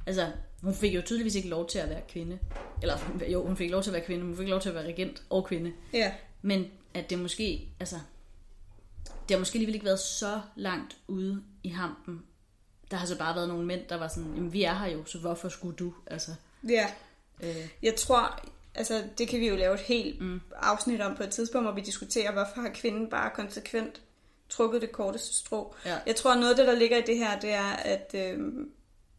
altså, 0.06 0.32
hun 0.62 0.76
fik 0.76 0.96
jo 0.96 1.02
tydeligvis 1.06 1.36
ikke 1.36 1.50
lov 1.50 1.70
til 1.70 1.80
at 1.80 1.90
være 1.90 2.02
kvinde. 2.10 2.40
Eller 2.82 2.98
jo, 3.32 3.48
hun 3.48 3.58
fik 3.58 3.72
lov 3.72 3.84
til 3.84 3.90
at 3.90 3.94
være 3.94 4.06
kvinde, 4.06 4.20
men 4.24 4.28
hun 4.28 4.38
fik 4.38 4.42
ikke 4.44 4.52
lov 4.52 4.62
til 4.62 4.70
at 4.70 4.76
være 4.76 4.86
regent 4.86 5.24
og 5.30 5.46
kvinde. 5.46 5.74
Ja. 5.94 6.12
Men 6.42 6.66
at 6.94 7.10
det 7.10 7.20
måske, 7.20 7.68
altså, 7.80 7.96
det 9.06 9.36
har 9.36 9.40
måske 9.40 9.56
alligevel 9.56 9.74
ikke 9.76 9.86
været 9.86 10.00
så 10.00 10.42
langt 10.56 10.98
ude 11.08 11.44
i 11.64 11.70
hampen. 11.70 12.24
Der 12.92 12.98
har 12.98 13.08
så 13.08 13.18
bare 13.18 13.36
været 13.36 13.48
nogle 13.48 13.66
mænd, 13.66 13.82
der 13.90 13.96
var 13.96 14.08
sådan, 14.08 14.34
jamen 14.36 14.54
vi 14.54 14.64
er 14.64 14.74
her 14.76 14.88
jo, 14.88 15.06
så 15.06 15.18
hvorfor 15.20 15.50
skulle 15.50 15.76
du? 15.76 15.94
Altså, 16.08 16.32
Ja. 16.70 16.88
øh, 17.44 17.68
Jeg 17.84 17.96
tror, 17.96 18.46
altså 18.76 19.04
det 19.18 19.28
kan 19.28 19.40
vi 19.40 19.48
jo 19.48 19.56
lave 19.56 19.74
et 19.74 19.80
helt 19.80 20.22
mm. 20.22 20.42
afsnit 20.56 21.02
om 21.02 21.16
på 21.16 21.24
et 21.24 21.30
tidspunkt, 21.30 21.66
hvor 21.66 21.76
vi 21.76 21.82
diskuterer, 21.82 22.32
hvorfor 22.32 22.62
har 22.62 22.70
kvinden 22.70 23.10
bare 23.10 23.30
konsekvent 23.30 24.02
trukket 24.50 24.82
det 24.82 24.92
korteste 24.92 25.34
strå. 25.34 25.76
Ja. 25.86 25.98
Jeg 26.06 26.16
tror, 26.16 26.36
noget 26.36 26.50
af 26.50 26.56
det, 26.56 26.68
der 26.68 26.76
ligger 26.76 26.98
i 26.98 27.02
det 27.02 27.18
her, 27.18 27.40
det 27.40 27.54
er, 27.54 27.70
at 27.72 28.16
øh, 28.16 28.40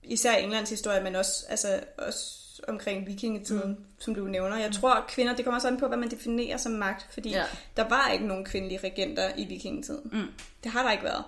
især 0.02 0.32
Englands 0.32 0.70
historie, 0.70 1.02
men 1.02 1.16
også, 1.16 1.46
altså, 1.48 1.80
også 1.98 2.40
omkring 2.68 3.06
vikingetiden, 3.06 3.70
mm. 3.70 3.84
som 3.98 4.14
du 4.14 4.24
nævner. 4.24 4.56
Jeg 4.56 4.72
tror, 4.72 4.94
at 4.94 5.06
kvinder, 5.06 5.36
det 5.36 5.44
kommer 5.44 5.56
også 5.56 5.68
an 5.68 5.76
på, 5.76 5.88
hvad 5.88 5.98
man 5.98 6.10
definerer 6.10 6.56
som 6.56 6.72
magt, 6.72 7.06
fordi 7.12 7.30
Ja. 7.30 7.44
der 7.76 7.88
var 7.88 8.10
ikke 8.12 8.26
nogen 8.26 8.44
kvindelige 8.44 8.80
regenter 8.84 9.30
i 9.36 9.44
vikingetiden. 9.44 10.10
Mm. 10.12 10.28
Det 10.64 10.72
har 10.72 10.82
der 10.82 10.92
ikke 10.92 11.04
været. 11.04 11.24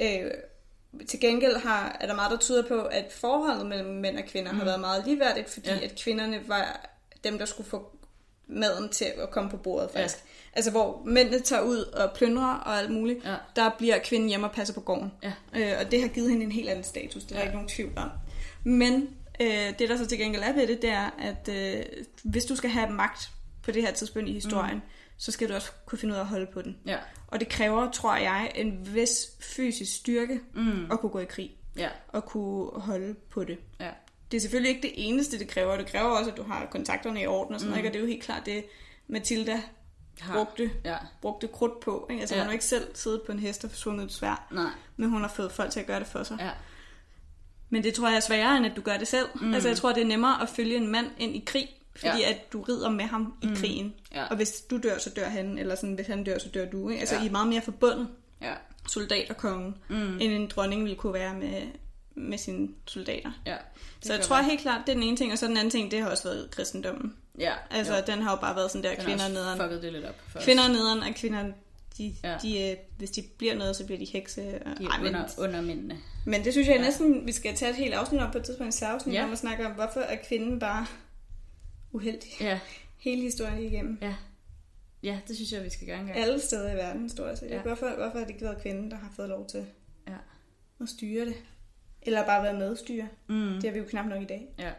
Øh, 0.00 0.30
til 1.08 1.20
gengæld 1.20 1.56
har, 1.56 1.96
er 2.00 2.06
der 2.06 2.14
meget, 2.14 2.30
der 2.30 2.36
tyder 2.36 2.68
på, 2.68 2.82
at 2.82 3.12
forholdet 3.12 3.66
mellem 3.66 3.94
mænd 3.94 4.18
og 4.18 4.24
kvinder 4.24 4.52
mm. 4.52 4.58
har 4.58 4.64
været 4.64 4.80
meget 4.80 5.04
ligeværdigt, 5.06 5.50
fordi 5.50 5.68
ja. 5.70 5.80
at 5.84 6.00
kvinderne 6.02 6.40
var 6.48 6.90
dem, 7.24 7.38
der 7.38 7.44
skulle 7.46 7.68
få 7.70 7.96
maden 8.46 8.88
til 8.88 9.04
at 9.04 9.30
komme 9.30 9.50
på 9.50 9.56
bordet 9.56 9.90
faktisk. 9.90 10.16
Ja. 10.16 10.22
Altså 10.52 10.70
hvor 10.70 11.02
mændene 11.06 11.40
tager 11.40 11.62
ud 11.62 11.76
og 11.78 12.12
plyndrer 12.14 12.54
og 12.54 12.78
alt 12.78 12.90
muligt, 12.90 13.24
Ja. 13.24 13.36
der 13.56 13.70
bliver 13.78 13.98
kvinden 13.98 14.28
hjemme 14.28 14.46
og 14.46 14.52
passer 14.52 14.74
på 14.74 14.80
gården. 14.80 15.12
Ja. 15.22 15.32
Øh, 15.56 15.72
og 15.80 15.90
det 15.90 16.00
har 16.00 16.08
givet 16.08 16.30
hende 16.30 16.44
en 16.44 16.52
helt 16.52 16.68
anden 16.68 16.84
status, 16.84 17.22
det 17.24 17.32
er 17.32 17.34
ja. 17.34 17.40
Der 17.40 17.44
ikke 17.46 17.54
nogen 17.54 17.68
tvivl 17.68 17.92
om. 17.96 18.10
Men 18.64 19.08
øh, 19.40 19.48
det, 19.78 19.88
der 19.88 19.96
så 19.96 20.06
til 20.06 20.18
gengæld 20.18 20.42
er 20.42 20.52
ved 20.52 20.66
det, 20.66 20.82
det 20.82 20.90
er, 20.90 21.10
at 21.18 21.48
øh, 21.48 21.84
hvis 22.24 22.44
du 22.44 22.56
skal 22.56 22.70
have 22.70 22.90
magt 22.90 23.30
på 23.62 23.70
det 23.70 23.82
her 23.82 23.92
tidspunkt 23.92 24.28
i 24.28 24.32
historien, 24.32 24.74
mm. 24.74 24.80
så 25.18 25.32
skal 25.32 25.48
du 25.48 25.54
også 25.54 25.70
kunne 25.86 25.98
finde 25.98 26.12
ud 26.14 26.16
af 26.16 26.22
at 26.22 26.26
holde 26.28 26.46
på 26.46 26.62
den. 26.62 26.76
ja, 26.86 26.96
Og 27.28 27.40
det 27.40 27.48
kræver, 27.48 27.90
tror 27.90 28.16
jeg, 28.16 28.52
en 28.54 28.94
vis 28.94 29.26
fysisk 29.40 29.96
styrke 29.96 30.40
mm, 30.54 30.90
at 30.92 31.00
kunne 31.00 31.10
gå 31.10 31.18
i 31.18 31.24
krig 31.24 31.56
ja, 31.76 31.88
og 32.08 32.24
kunne 32.24 32.80
holde 32.80 33.14
på 33.30 33.44
det. 33.44 33.58
ja, 33.80 33.90
Det 34.30 34.36
er 34.36 34.40
selvfølgelig 34.40 34.68
ikke 34.76 34.82
det 34.82 34.92
eneste, 34.96 35.38
det 35.38 35.48
kræver. 35.48 35.76
Det 35.76 35.86
kræver 35.86 36.08
også, 36.08 36.30
at 36.30 36.36
du 36.36 36.42
har 36.42 36.66
kontakterne 36.70 37.22
i 37.22 37.26
orden 37.26 37.54
og 37.54 37.60
sådan 37.60 37.68
mm. 37.68 37.70
noget. 37.70 37.78
ikke? 37.78 37.88
Og 37.88 37.92
det 37.94 37.98
er 37.98 38.02
jo 38.02 38.08
helt 38.08 38.22
klart 38.22 38.46
det, 38.46 38.64
Mathilda 39.08 39.60
har, 40.20 40.34
brugte, 40.34 40.70
ja, 40.84 40.96
brugte 41.20 41.48
krudt 41.48 41.80
på. 41.80 42.06
Ikke? 42.10 42.20
Altså, 42.20 42.34
Ja. 42.34 42.40
hun 42.40 42.46
har 42.46 42.52
ikke 42.52 42.64
selv 42.64 42.84
siddet 42.94 43.22
på 43.26 43.32
en 43.32 43.38
hest 43.38 43.64
og 43.64 43.70
svunget 43.70 44.04
et 44.04 44.12
svær, 44.12 44.46
nej, 44.52 44.70
men 44.96 45.10
hun 45.10 45.20
har 45.20 45.28
fået 45.28 45.52
folk 45.52 45.70
til 45.70 45.80
at 45.80 45.86
gøre 45.86 45.98
det 46.00 46.06
for 46.06 46.22
sig. 46.22 46.36
ja, 46.40 46.50
Men 47.70 47.84
det 47.84 47.94
tror 47.94 48.08
jeg 48.08 48.16
er 48.16 48.20
sværere, 48.20 48.56
end 48.56 48.66
at 48.66 48.72
du 48.76 48.80
gør 48.80 48.96
det 48.96 49.08
selv. 49.08 49.26
Mm. 49.34 49.54
Altså, 49.54 49.68
jeg 49.68 49.76
tror, 49.76 49.92
det 49.92 50.02
er 50.02 50.06
nemmere 50.06 50.42
at 50.42 50.48
følge 50.48 50.76
en 50.76 50.86
mand 50.92 51.06
ind 51.18 51.36
i 51.36 51.42
krig, 51.46 51.68
fordi 51.96 52.20
ja. 52.20 52.30
at 52.30 52.52
du 52.52 52.62
rider 52.62 52.90
med 52.90 53.04
ham 53.04 53.34
i 53.42 53.46
mm. 53.46 53.56
krigen. 53.56 53.94
Ja. 54.14 54.24
Og 54.24 54.36
hvis 54.36 54.60
du 54.70 54.78
dør, 54.82 54.98
så 54.98 55.10
dør 55.10 55.28
han, 55.28 55.58
eller 55.58 55.74
sådan, 55.74 55.94
hvis 55.94 56.06
han 56.06 56.24
dør, 56.24 56.38
så 56.38 56.48
dør 56.48 56.64
du. 56.66 56.88
Ikke? 56.88 57.00
Altså, 57.00 57.14
Ja. 57.16 57.22
I 57.22 57.26
er 57.26 57.30
meget 57.30 57.48
mere 57.48 57.62
forbundet, 57.62 58.08
ja, 58.42 58.54
soldat 58.88 59.30
og 59.30 59.36
konge, 59.36 59.74
mm, 59.88 59.96
end 60.20 60.32
en 60.32 60.46
dronning 60.48 60.82
ville 60.82 60.96
kunne 60.96 61.14
være 61.14 61.34
med, 61.34 61.62
med 62.20 62.38
sine 62.38 62.68
soldater. 62.86 63.32
ja. 63.46 63.56
Så 64.02 64.12
jeg 64.14 64.22
tror 64.22 64.36
man. 64.36 64.44
helt 64.44 64.60
klart, 64.60 64.80
det 64.86 64.92
er 64.92 64.96
den 64.96 65.02
ene 65.02 65.16
ting, 65.16 65.32
og 65.32 65.38
så 65.38 65.46
den 65.46 65.56
anden 65.56 65.70
ting, 65.70 65.90
det 65.90 66.00
har 66.02 66.10
også 66.10 66.24
været 66.28 66.50
kristendommen. 66.50 67.16
ja, 67.38 67.52
Altså, 67.70 67.96
jo. 67.96 68.02
den 68.06 68.22
har 68.22 68.30
jo 68.30 68.40
bare 68.40 68.56
været 68.56 68.70
sådan 68.70 68.82
der, 68.84 68.94
Den 68.94 69.04
kvinder 69.04 69.28
nederen. 69.28 69.60
fucket 69.60 69.82
det 69.82 69.92
lidt 69.92 70.04
op 70.04 70.14
os. 70.36 70.44
Kvinder 70.44 70.68
nederen, 70.68 70.98
og 70.98 71.14
kvinder, 71.16 71.52
de, 71.98 72.14
Ja. 72.24 72.36
de, 72.42 72.70
øh, 72.70 72.76
hvis 72.98 73.10
de 73.10 73.22
bliver 73.38 73.54
noget, 73.54 73.76
så 73.76 73.84
bliver 73.86 73.98
de 73.98 74.04
hekse. 74.04 74.40
Og, 74.66 74.78
De 74.78 74.84
er 74.84 74.88
ej, 74.88 74.98
men, 74.98 75.06
under, 75.06 75.28
under 75.38 75.60
mændene. 75.60 75.98
men 76.26 76.44
det 76.44 76.52
synes 76.52 76.68
jeg 76.68 76.76
Ja. 76.76 76.82
næsten, 76.82 77.26
vi 77.26 77.32
skal 77.32 77.56
tage 77.56 77.70
et 77.70 77.76
helt 77.76 77.94
afsnit 77.94 78.20
om 78.20 78.32
på 78.32 78.38
et 78.38 78.44
tidspunkt, 78.44 78.66
en 78.66 78.72
særafsnit, 78.78 79.14
Ja. 79.14 79.24
om 79.24 79.32
at 79.32 79.38
snakke 79.38 79.66
om, 79.66 79.72
hvorfor 79.72 80.00
er 80.00 80.16
kvinden 80.28 80.58
bare 80.58 80.86
uheldig. 81.92 82.30
Ja, 82.40 82.60
Hele 82.98 83.22
historien 83.22 83.62
igennem. 83.62 83.98
ja. 84.02 84.14
Ja, 85.02 85.18
det 85.28 85.36
synes 85.36 85.52
jeg, 85.52 85.64
vi 85.64 85.70
skal 85.70 85.86
gøre 85.86 86.00
en 86.00 86.06
gang. 86.06 86.18
Alle 86.18 86.40
steder 86.40 86.72
i 86.72 86.76
verden, 86.76 87.08
stort 87.10 87.38
set. 87.38 87.50
Ja. 87.50 87.62
Hvorfor, 87.62 87.86
hvorfor 87.96 88.18
har 88.18 88.24
det 88.24 88.28
ikke 88.28 88.44
været 88.44 88.62
kvinden, 88.62 88.90
der 88.90 88.96
har 88.96 89.12
fået 89.16 89.28
lov 89.28 89.46
til 89.48 89.66
Ja. 90.08 90.12
at 90.80 90.88
styre 90.88 91.24
det? 91.26 91.34
Eller 92.02 92.26
bare 92.26 92.42
været 92.42 92.58
medstyre. 92.58 93.08
Mm. 93.26 93.52
Det 93.54 93.64
har 93.64 93.70
vi 93.72 93.78
jo 93.78 93.84
knap 93.84 94.06
nok 94.06 94.22
i 94.22 94.26
dag. 94.26 94.48
Ja. 94.58 94.72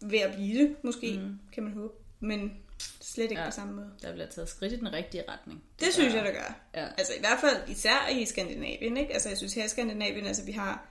Ved 0.00 0.18
at 0.18 0.34
blive 0.34 0.58
det, 0.62 0.76
måske, 0.84 1.18
Mm. 1.18 1.38
kan 1.52 1.62
man 1.62 1.72
håbe. 1.72 1.94
Men 2.20 2.56
slet 3.00 3.30
ikke 3.30 3.42
Ja. 3.42 3.48
på 3.48 3.52
samme 3.54 3.72
måde. 3.74 3.90
Der 4.02 4.12
bliver 4.12 4.26
taget 4.28 4.48
skridt 4.48 4.72
i 4.72 4.76
den 4.78 4.92
rigtige 4.92 5.24
retning. 5.28 5.62
Det, 5.78 5.86
det 5.86 5.94
synes 5.94 6.14
jeg, 6.14 6.24
der 6.24 6.32
gør. 6.32 6.60
Ja. 6.74 6.86
Altså 6.98 7.12
i 7.16 7.20
hvert 7.20 7.38
fald 7.40 7.68
især 7.68 8.08
i 8.20 8.24
Skandinavien, 8.24 8.96
ikke? 8.96 9.12
Altså 9.12 9.28
jeg 9.28 9.38
synes 9.38 9.54
her 9.54 9.64
i 9.64 9.68
Skandinavien, 9.68 10.26
altså 10.26 10.44
vi 10.44 10.52
har 10.52 10.86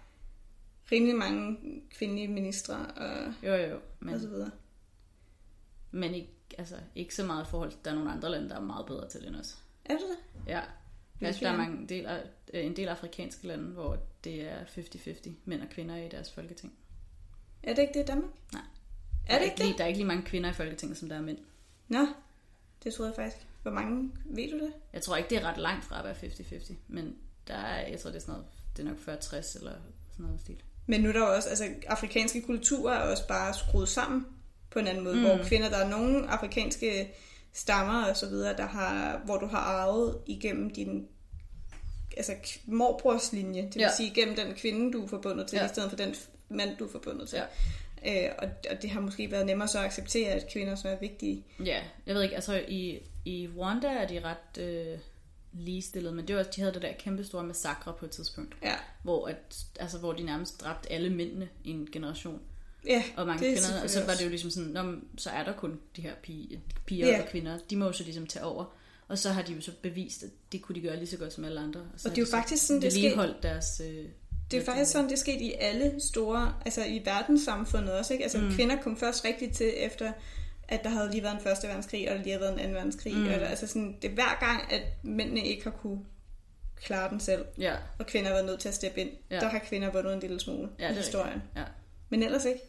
rimelig 0.91 1.15
mange 1.15 1.57
kvindelige 1.97 2.27
ministre 2.27 2.75
og, 2.75 3.33
Jo, 3.43 3.55
jo, 3.55 3.79
men. 3.99 4.13
og 4.13 4.19
så 4.19 4.27
videre. 4.27 4.51
men 5.91 6.13
ikke, 6.13 6.29
altså, 6.57 6.75
ikke 6.95 7.15
så 7.15 7.23
meget 7.25 7.45
i 7.45 7.49
forhold 7.49 7.71
til, 7.71 7.79
der 7.85 7.91
er 7.91 7.95
nogle 7.95 8.11
andre 8.11 8.29
lande, 8.31 8.49
der 8.49 8.55
er 8.55 8.59
meget 8.61 8.85
bedre 8.85 9.09
til 9.09 9.27
end 9.27 9.35
os. 9.35 9.57
Er 9.85 9.93
det 9.93 10.03
det? 10.09 10.51
Ja. 10.51 10.61
Hvilke 11.19 11.33
synes, 11.33 11.39
der 11.47 11.53
er 11.53 11.57
mange 11.57 11.87
del, 11.87 12.07
en 12.53 12.75
del 12.75 12.87
afrikanske 12.87 13.47
lande, 13.47 13.63
hvor 13.71 13.97
det 14.23 14.41
er 14.41 14.63
50-50 14.63 15.29
mænd 15.45 15.61
og 15.61 15.69
kvinder 15.69 15.95
i 15.95 16.09
deres 16.09 16.31
folketing. 16.31 16.73
Er 17.63 17.73
det 17.73 17.81
ikke 17.81 17.93
det 17.93 18.03
i 18.03 18.05
Danmark? 18.05 18.31
Nej. 18.53 18.61
Er 19.27 19.37
det 19.37 19.45
ikke 19.45 19.59
lige, 19.59 19.69
det? 19.69 19.77
Der 19.77 19.83
er 19.83 19.87
ikke 19.87 19.99
lige 19.99 20.07
mange 20.07 20.23
kvinder 20.23 20.49
i 20.49 20.53
folketinget, 20.53 20.97
som 20.97 21.09
der 21.09 21.15
er 21.15 21.21
mænd. 21.21 21.37
Nå, 21.87 22.07
det 22.83 22.93
troede 22.93 23.09
jeg 23.09 23.15
faktisk. 23.15 23.47
Hvor 23.61 23.71
mange, 23.71 24.11
ved 24.25 24.51
du 24.51 24.59
det? 24.59 24.73
Jeg 24.93 25.01
tror 25.01 25.15
ikke, 25.15 25.29
det 25.29 25.37
er 25.37 25.43
ret 25.43 25.57
langt 25.57 25.85
fra 25.85 25.99
at 25.99 26.05
være 26.05 26.31
50-50, 26.31 26.73
men 26.87 27.15
der 27.47 27.53
er, 27.53 27.87
jeg 27.87 27.99
tror, 27.99 28.09
det 28.09 28.17
er 28.17 28.21
sådan 28.21 28.33
noget, 28.33 28.47
det 28.77 28.85
er 28.85 28.89
nok 28.89 28.97
40-60 28.97 29.59
eller 29.59 29.73
sådan 30.11 30.25
noget 30.25 30.41
stil. 30.41 30.61
Men 30.85 31.01
nu 31.01 31.09
er 31.09 31.13
der 31.13 31.21
også, 31.21 31.49
altså 31.49 31.73
afrikanske 31.87 32.41
kulturer 32.41 32.93
er 32.93 33.11
også 33.11 33.27
bare 33.27 33.53
skruet 33.53 33.89
sammen 33.89 34.25
på 34.69 34.79
en 34.79 34.87
anden 34.87 35.03
måde, 35.03 35.15
mm. 35.15 35.21
hvor 35.21 35.39
kvinder, 35.43 35.69
der 35.69 35.77
er 35.77 35.89
nogle 35.89 36.27
afrikanske 36.27 37.13
stammer 37.53 38.05
og 38.05 38.17
så 38.17 38.29
videre, 38.29 38.57
der 38.57 38.65
har, 38.65 39.21
hvor 39.25 39.37
du 39.37 39.45
har 39.45 39.59
arvet 39.59 40.21
igennem 40.25 40.69
din 40.69 41.07
altså 42.17 42.33
k- 42.33 42.59
morbrors 42.65 43.33
linje, 43.33 43.61
det 43.61 43.75
vil 43.75 43.81
Ja. 43.81 43.95
sige 43.97 44.09
igennem 44.09 44.35
den 44.35 44.53
kvinde, 44.53 44.93
du 44.93 45.03
er 45.03 45.07
forbundet 45.07 45.47
til, 45.47 45.55
Ja. 45.57 45.65
i 45.65 45.67
stedet 45.69 45.89
for 45.89 45.97
den 45.97 46.15
mand, 46.49 46.77
du 46.77 46.85
er 46.85 46.89
forbundet 46.91 47.29
til. 47.29 47.37
Ja. 48.05 48.25
Øh, 48.27 48.31
og, 48.37 48.49
og 48.71 48.81
det 48.81 48.89
har 48.89 49.01
måske 49.01 49.31
været 49.31 49.45
nemmere 49.45 49.67
så 49.67 49.79
at 49.79 49.85
acceptere, 49.85 50.29
at 50.29 50.51
kvinder 50.51 50.75
så 50.75 50.87
er 50.89 50.95
vigtige. 50.99 51.43
Ja, 51.65 51.83
jeg 52.05 52.15
ved 52.15 52.23
ikke, 52.23 52.35
altså 52.35 52.63
i, 52.67 52.99
i 53.25 53.47
Rwanda 53.57 53.87
er 53.87 54.07
de 54.07 54.21
ret 54.23 54.63
øh, 54.63 54.97
ligestillet, 55.53 56.13
men 56.13 56.27
det 56.27 56.35
var 56.35 56.39
også, 56.39 56.51
de 56.55 56.61
havde 56.61 56.73
det 56.73 56.81
der 56.81 56.93
kæmpe 56.99 57.23
store 57.23 57.43
massakre 57.43 57.93
på 57.99 58.05
et 58.05 58.11
tidspunkt, 58.11 58.55
Ja, 58.63 58.75
hvor, 59.03 59.27
at, 59.27 59.65
altså, 59.79 59.97
hvor 59.97 60.13
de 60.13 60.23
nærmest 60.23 60.61
dræbte 60.61 60.91
alle 60.91 61.09
mændene 61.09 61.49
i 61.63 61.69
en 61.71 61.87
generation. 61.91 62.39
ja 62.85 63.03
Og 63.17 63.27
mange 63.27 63.39
det 63.45 63.51
er 63.51 63.55
kvinder, 63.61 63.83
og 63.83 63.89
så 63.89 64.05
var 64.05 64.13
det 64.13 64.23
jo 64.23 64.29
ligesom 64.29 64.49
sådan, 64.49 65.01
så 65.17 65.29
er 65.29 65.43
der 65.43 65.53
kun 65.53 65.79
de 65.95 66.01
her 66.01 66.13
pige, 66.23 66.61
piger 66.85 67.07
Ja. 67.07 67.21
og 67.21 67.27
kvinder, 67.29 67.57
de 67.69 67.75
må 67.75 67.85
jo 67.85 67.91
så 67.91 68.03
ligesom 68.03 68.27
tage 68.27 68.45
over. 68.45 68.65
Og 69.09 69.17
så 69.17 69.29
har 69.29 69.41
de 69.41 69.53
jo 69.53 69.61
så 69.61 69.71
bevist, 69.81 70.23
at 70.23 70.29
det 70.51 70.61
kunne 70.61 70.75
de 70.75 70.81
gøre 70.81 70.95
lige 70.97 71.07
så 71.07 71.17
godt 71.17 71.33
som 71.33 71.45
alle 71.45 71.59
andre. 71.59 71.79
Og, 71.79 71.85
så 71.99 72.09
Og 72.09 72.15
det 72.15 72.21
er 72.21 72.25
jo 72.25 72.31
faktisk 72.31 72.67
sådan, 72.67 72.81
det 72.81 72.91
sket. 72.91 73.01
vedligeholdt 73.03 73.43
deres... 73.43 73.81
Øh, 73.85 74.05
Det 74.51 74.59
er 74.59 74.65
faktisk 74.65 74.91
sådan, 74.91 75.05
det 75.09 75.13
er 75.13 75.17
sket 75.19 75.41
i 75.41 75.53
alle 75.59 75.95
store, 76.09 76.53
altså 76.65 76.85
i 76.85 77.01
verdenssamfundet 77.05 77.93
også, 77.93 78.13
ikke? 78.13 78.23
Altså 78.23 78.37
mm. 78.37 78.51
kvinder 78.51 78.81
kom 78.81 78.97
først 78.97 79.25
rigtigt 79.25 79.55
til 79.55 79.73
efter, 79.77 80.11
at 80.67 80.83
der 80.83 80.89
havde 80.89 81.11
lige 81.11 81.23
været 81.23 81.35
en 81.35 81.41
første 81.43 81.67
verdenskrig, 81.67 82.09
og 82.11 82.15
der 82.17 82.21
lige 82.23 82.31
havde 82.31 82.41
været 82.41 82.53
en 82.53 82.59
anden 82.59 82.75
verdenskrig. 82.75 83.13
Mm. 83.15 83.25
Eller, 83.25 83.47
altså 83.47 83.67
sådan, 83.67 83.97
det 84.01 84.09
er 84.11 84.13
hver 84.13 84.37
gang, 84.39 84.71
at 84.73 84.81
mændene 85.03 85.45
ikke 85.47 85.63
har 85.63 85.71
kunne 85.71 85.99
klare 86.83 87.09
den 87.09 87.19
selv, 87.19 87.45
Ja, 87.57 87.75
og 87.99 88.05
kvinder 88.05 88.27
har 88.27 88.35
været 88.35 88.45
nødt 88.45 88.59
til 88.59 88.67
at 88.69 88.75
steppe 88.75 89.01
ind, 89.01 89.09
Ja. 89.31 89.39
der 89.39 89.47
har 89.49 89.59
kvinder 89.59 89.91
vundet 89.91 90.13
en 90.13 90.19
lille 90.19 90.39
smule 90.39 90.69
ja, 90.79 90.91
i 90.91 90.93
historien. 90.93 91.41
Ja. 91.55 91.63
Men 92.09 92.23
ellers 92.23 92.45
ikke. 92.45 92.59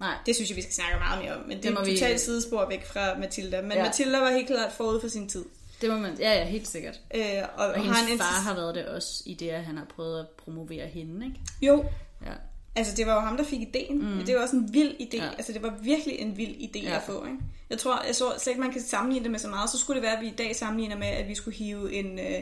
Nej, 0.00 0.14
Det 0.26 0.34
synes 0.34 0.50
jeg, 0.50 0.56
vi 0.56 0.62
skal 0.62 0.74
snakke 0.74 0.98
meget 0.98 1.24
mere 1.24 1.34
om, 1.36 1.40
men 1.48 1.56
det, 1.56 1.62
Det 1.62 1.72
er 1.78 1.84
vi- 1.84 1.92
totalt 1.96 2.20
sidespor 2.20 2.68
væk 2.68 2.84
fra 2.86 3.18
Matilda. 3.18 3.62
Men 3.62 3.72
ja. 3.72 3.84
Matilda 3.84 4.18
var 4.18 4.30
helt 4.30 4.46
klart 4.46 4.72
forud 4.72 5.00
for 5.00 5.08
sin 5.08 5.28
tid. 5.28 5.44
Det 5.80 5.90
må 5.90 5.98
man... 5.98 6.16
Ja, 6.18 6.32
ja, 6.38 6.44
helt 6.44 6.68
sikkert. 6.68 7.00
Øh, 7.14 7.22
og, 7.56 7.66
Og 7.66 7.74
hendes 7.80 7.98
har 8.00 8.12
en 8.12 8.18
far 8.18 8.40
har 8.42 8.54
været 8.54 8.74
det 8.74 8.86
også 8.86 9.22
i 9.26 9.34
det, 9.34 9.48
at 9.50 9.64
han 9.64 9.76
har 9.76 9.84
prøvet 9.96 10.20
at 10.20 10.26
promovere 10.28 10.86
hende, 10.86 11.26
ikke? 11.26 11.40
Jo, 11.62 11.84
Ja. 12.26 12.32
Altså, 12.76 12.96
det 12.96 13.06
var 13.06 13.14
jo 13.14 13.20
ham, 13.20 13.36
der 13.36 13.44
fik 13.44 13.60
ideen. 13.60 13.98
Mm. 14.18 14.24
Det 14.26 14.34
var 14.34 14.42
også 14.42 14.56
en 14.56 14.72
vild 14.74 14.94
idé. 15.00 15.16
Ja. 15.24 15.30
Altså, 15.30 15.52
det 15.52 15.62
var 15.62 15.74
virkelig 15.82 16.18
en 16.18 16.36
vild 16.36 16.56
idé 16.56 16.82
Ja. 16.82 16.96
at 16.96 17.02
få, 17.02 17.24
ikke? 17.24 17.38
Jeg 17.70 17.78
tror, 17.78 18.02
jeg 18.06 18.16
tror 18.16 18.38
slet 18.38 18.50
ikke, 18.50 18.60
man 18.60 18.72
kan 18.72 18.82
sammenligne 18.82 19.24
det 19.24 19.30
med 19.30 19.38
så 19.38 19.48
meget. 19.48 19.70
Så 19.70 19.78
skulle 19.78 19.94
det 20.00 20.02
være, 20.02 20.16
at 20.16 20.22
vi 20.22 20.26
i 20.28 20.34
dag 20.38 20.56
sammenligner 20.56 20.96
med, 20.96 21.06
at 21.06 21.28
vi 21.28 21.34
skulle 21.34 21.56
hive 21.56 21.92
en, 21.92 22.18
øh, 22.18 22.40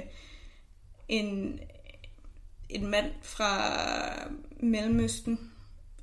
en, 1.08 1.60
en 2.68 2.86
mand 2.86 3.06
fra 3.22 3.50
Mellemøsten 4.60 5.50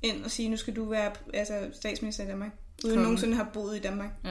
ind 0.02 0.24
og 0.24 0.30
sige, 0.30 0.48
nu 0.48 0.56
skal 0.56 0.76
du 0.76 0.84
være 0.84 1.12
altså, 1.34 1.54
statsminister 1.72 2.24
i 2.24 2.26
Danmark. 2.26 2.50
Uden 2.84 2.94
Konge. 2.94 3.02
nogensinde 3.02 3.36
har 3.36 3.50
boet 3.52 3.76
i 3.76 3.80
Danmark. 3.80 4.10
Ja. 4.24 4.30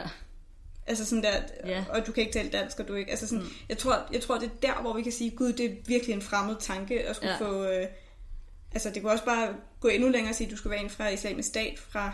Altså 0.88 1.06
sådan 1.06 1.24
der, 1.24 1.34
Ja. 1.66 1.86
og 1.90 2.08
du 2.08 2.12
kan 2.12 2.22
ikke 2.22 2.34
tale 2.34 2.50
dansk, 2.50 2.80
og 2.80 2.88
du 2.88 2.94
ikke, 2.94 3.12
altså 3.12 3.28
sådan, 3.28 3.44
mm. 3.44 3.50
jeg, 3.70 3.78
tror, 3.78 4.08
jeg 4.14 4.22
tror, 4.22 4.38
det 4.38 4.46
er 4.62 4.68
der, 4.68 4.82
hvor 4.82 4.94
vi 4.94 5.02
kan 5.02 5.12
sige, 5.12 5.32
gud, 5.32 5.54
det 5.54 5.66
er 5.66 5.76
virkelig 5.88 6.14
en 6.14 6.22
fremmed 6.22 6.56
tanke 6.60 7.02
at 7.08 7.16
skulle 7.16 7.32
Ja. 7.32 7.40
få, 7.40 7.64
øh, 7.64 7.88
altså 8.74 8.90
det 8.90 9.02
kunne 9.02 9.12
også 9.12 9.26
bare 9.26 9.56
gå 9.80 9.88
endnu 9.88 10.10
længere 10.10 10.32
og 10.32 10.36
sige, 10.36 10.48
at 10.48 10.52
du 10.52 10.58
skulle 10.58 10.72
være 10.72 10.84
en 10.84 10.90
fra 10.90 11.10
islamisk 11.10 11.48
stat, 11.50 11.80
fra, 11.80 12.14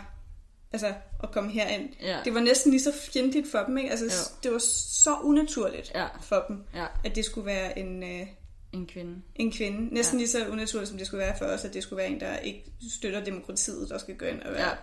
altså 0.72 0.94
at 1.22 1.30
komme 1.32 1.50
herind. 1.52 1.88
Ja. 2.02 2.18
Det 2.24 2.34
var 2.34 2.40
næsten 2.40 2.70
lige 2.70 2.82
så 2.82 2.92
fjendtligt 3.12 3.50
for 3.50 3.58
dem, 3.58 3.78
ikke? 3.78 3.90
Altså 3.90 4.04
Jo. 4.04 4.36
det 4.42 4.52
var 4.52 4.58
så 5.02 5.16
unaturligt 5.22 5.92
Ja. 5.94 6.06
for 6.22 6.44
dem, 6.48 6.64
Ja, 6.74 6.86
at 7.04 7.14
det 7.16 7.24
skulle 7.24 7.46
være 7.46 7.78
en, 7.78 8.02
øh, 8.02 8.26
en 8.72 8.86
kvinde. 8.86 9.22
en 9.36 9.52
kvinde. 9.52 9.94
Næsten 9.94 10.18
ja. 10.18 10.20
lige 10.22 10.28
så 10.30 10.46
unaturligt, 10.48 10.88
som 10.88 10.98
det 10.98 11.06
skulle 11.06 11.20
være 11.24 11.38
for 11.38 11.44
os, 11.44 11.64
at 11.64 11.74
det 11.74 11.82
skulle 11.82 11.98
være 12.02 12.08
en, 12.10 12.20
der 12.20 12.36
ikke 12.38 12.64
støtter 12.98 13.24
demokratiet, 13.24 13.88
der 13.88 13.98
skal 13.98 14.16
gå 14.16 14.24
ind 14.26 14.42
og 14.42 14.52
være... 14.52 14.68
Ja. 14.68 14.74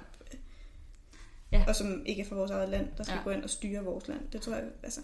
Ja. 1.51 1.63
Og 1.67 1.75
som 1.75 2.05
ikke 2.05 2.21
er 2.21 2.25
fra 2.25 2.35
vores 2.35 2.51
eget 2.51 2.69
land, 2.69 2.87
der 2.97 3.03
skal 3.03 3.15
Ja. 3.15 3.23
gå 3.23 3.29
ind 3.29 3.43
og 3.43 3.49
styre 3.49 3.83
vores 3.83 4.07
land. 4.07 4.19
Det 4.33 4.41
tror 4.41 4.53
jeg, 4.53 4.63
altså... 4.83 5.01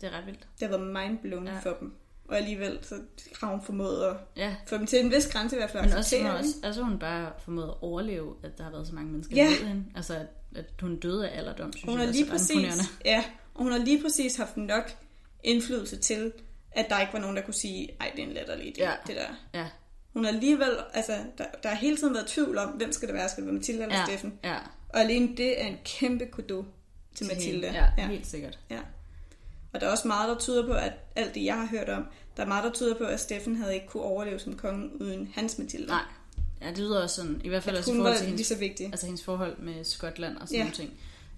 Det 0.00 0.06
er 0.12 0.18
ret 0.18 0.26
vildt. 0.26 0.48
Det 0.60 0.68
har 0.68 0.78
været 0.78 0.92
mindblowing 1.10 1.46
Ja. 1.48 1.58
for 1.58 1.76
dem. 1.80 1.94
Og 2.28 2.36
alligevel 2.36 2.78
så 2.82 2.94
har 3.40 3.50
hun 3.50 3.62
formået 3.62 4.04
at 4.04 4.16
Ja, 4.36 4.56
få 4.66 4.76
dem 4.78 4.86
til 4.86 5.04
en 5.04 5.10
vis 5.10 5.26
grænse 5.28 5.56
i 5.56 5.58
hvert 5.58 5.70
fald. 5.70 5.84
men 5.84 5.92
også, 5.92 6.16
hun 6.18 6.26
også, 6.30 6.50
altså 6.62 6.82
hun 6.82 6.98
bare 6.98 7.32
formået 7.38 7.68
at 7.68 7.74
overleve, 7.80 8.34
at 8.42 8.58
der 8.58 8.64
har 8.64 8.70
været 8.70 8.86
så 8.86 8.94
mange 8.94 9.10
mennesker 9.10 9.36
Ja. 9.36 9.46
imod 9.46 9.66
hende. 9.68 9.84
Altså, 9.96 10.14
at, 10.14 10.26
at 10.56 10.64
hun 10.80 11.00
døde 11.00 11.28
af 11.30 11.38
alderdom, 11.38 11.72
synes? 11.72 11.84
Hun 11.92 11.98
jeg 12.00 12.08
også 12.08 12.20
lige 12.20 12.26
er 12.26 12.30
præcis, 12.30 12.90
ja, 13.04 13.24
og 13.54 13.62
hun 13.62 13.72
har 13.72 13.78
lige 13.78 14.02
præcis 14.02 14.36
haft 14.36 14.56
nok 14.56 14.96
indflydelse 15.42 15.96
til, 15.96 16.32
at 16.72 16.86
der 16.90 17.00
ikke 17.00 17.12
var 17.12 17.18
nogen, 17.20 17.36
der 17.36 17.42
kunne 17.42 17.54
sige, 17.54 17.88
ej, 18.00 18.12
det 18.16 18.22
er 18.24 18.26
en 18.28 18.32
latterlig 18.32 18.66
idé, 18.78 18.82
ja. 18.82 18.92
det 19.06 19.16
der. 19.16 19.58
Ja, 19.60 19.66
Hun 20.12 20.24
har 20.24 20.32
alligevel, 20.32 20.70
altså, 20.94 21.12
der, 21.38 21.44
der 21.62 21.68
har 21.68 21.76
hele 21.76 21.96
tiden 21.96 22.14
været 22.14 22.26
tvivl 22.26 22.58
om, 22.58 22.68
hvem 22.70 22.92
skal 22.92 23.08
det 23.08 23.14
være? 23.14 23.28
Skal 23.28 23.40
det 23.42 23.46
være 23.46 23.54
Mathilde 23.54 23.82
eller 23.82 23.96
ja, 23.96 24.04
Steffen? 24.06 24.38
ja. 24.44 24.56
Og 24.94 25.00
alene 25.00 25.36
det 25.36 25.62
er 25.62 25.66
en 25.66 25.76
kæmpe 25.84 26.26
kudo 26.26 26.64
til 27.14 27.26
Til 27.26 27.36
Mathilde. 27.36 27.66
hende. 27.66 27.78
Ja, 27.98 28.02
ja. 28.02 28.08
helt 28.08 28.26
sikkert. 28.26 28.58
Ja. 28.70 28.78
Og 29.72 29.80
der 29.80 29.86
er 29.86 29.90
også 29.90 30.08
meget, 30.08 30.28
der 30.28 30.38
tyder 30.38 30.66
på, 30.66 30.72
at 30.72 30.92
alt 31.16 31.34
det, 31.34 31.44
jeg 31.44 31.54
har 31.54 31.66
hørt 31.66 31.88
om, 31.88 32.04
der 32.36 32.42
er 32.42 32.46
meget, 32.46 32.64
der 32.64 32.70
tyder 32.72 32.94
på, 32.98 33.04
at 33.04 33.20
Steffen 33.20 33.56
havde 33.56 33.74
ikke 33.74 33.86
kunne 33.86 34.02
overleve 34.02 34.38
som 34.38 34.56
konge 34.56 35.00
uden 35.02 35.32
hans 35.34 35.58
Mathilde. 35.58 35.86
Nej, 35.86 36.00
ja, 36.62 36.68
det 36.68 36.78
lyder 36.78 37.02
også 37.02 37.16
sådan, 37.16 37.40
i 37.44 37.48
hvert 37.48 37.62
fald 37.62 37.76
også 37.76 37.90
i 37.90 37.94
forhold 37.94 38.12
var 38.12 38.18
til 38.18 38.26
hendes, 38.26 38.46
så 38.46 38.56
vigtig. 38.56 38.86
altså 38.86 39.06
hendes 39.06 39.24
forhold 39.24 39.58
med 39.58 39.84
Skotland 39.84 40.36
og 40.36 40.48
sådan 40.48 40.56
Ja. 40.58 40.62
nogle 40.62 40.74
ting. 40.76 40.90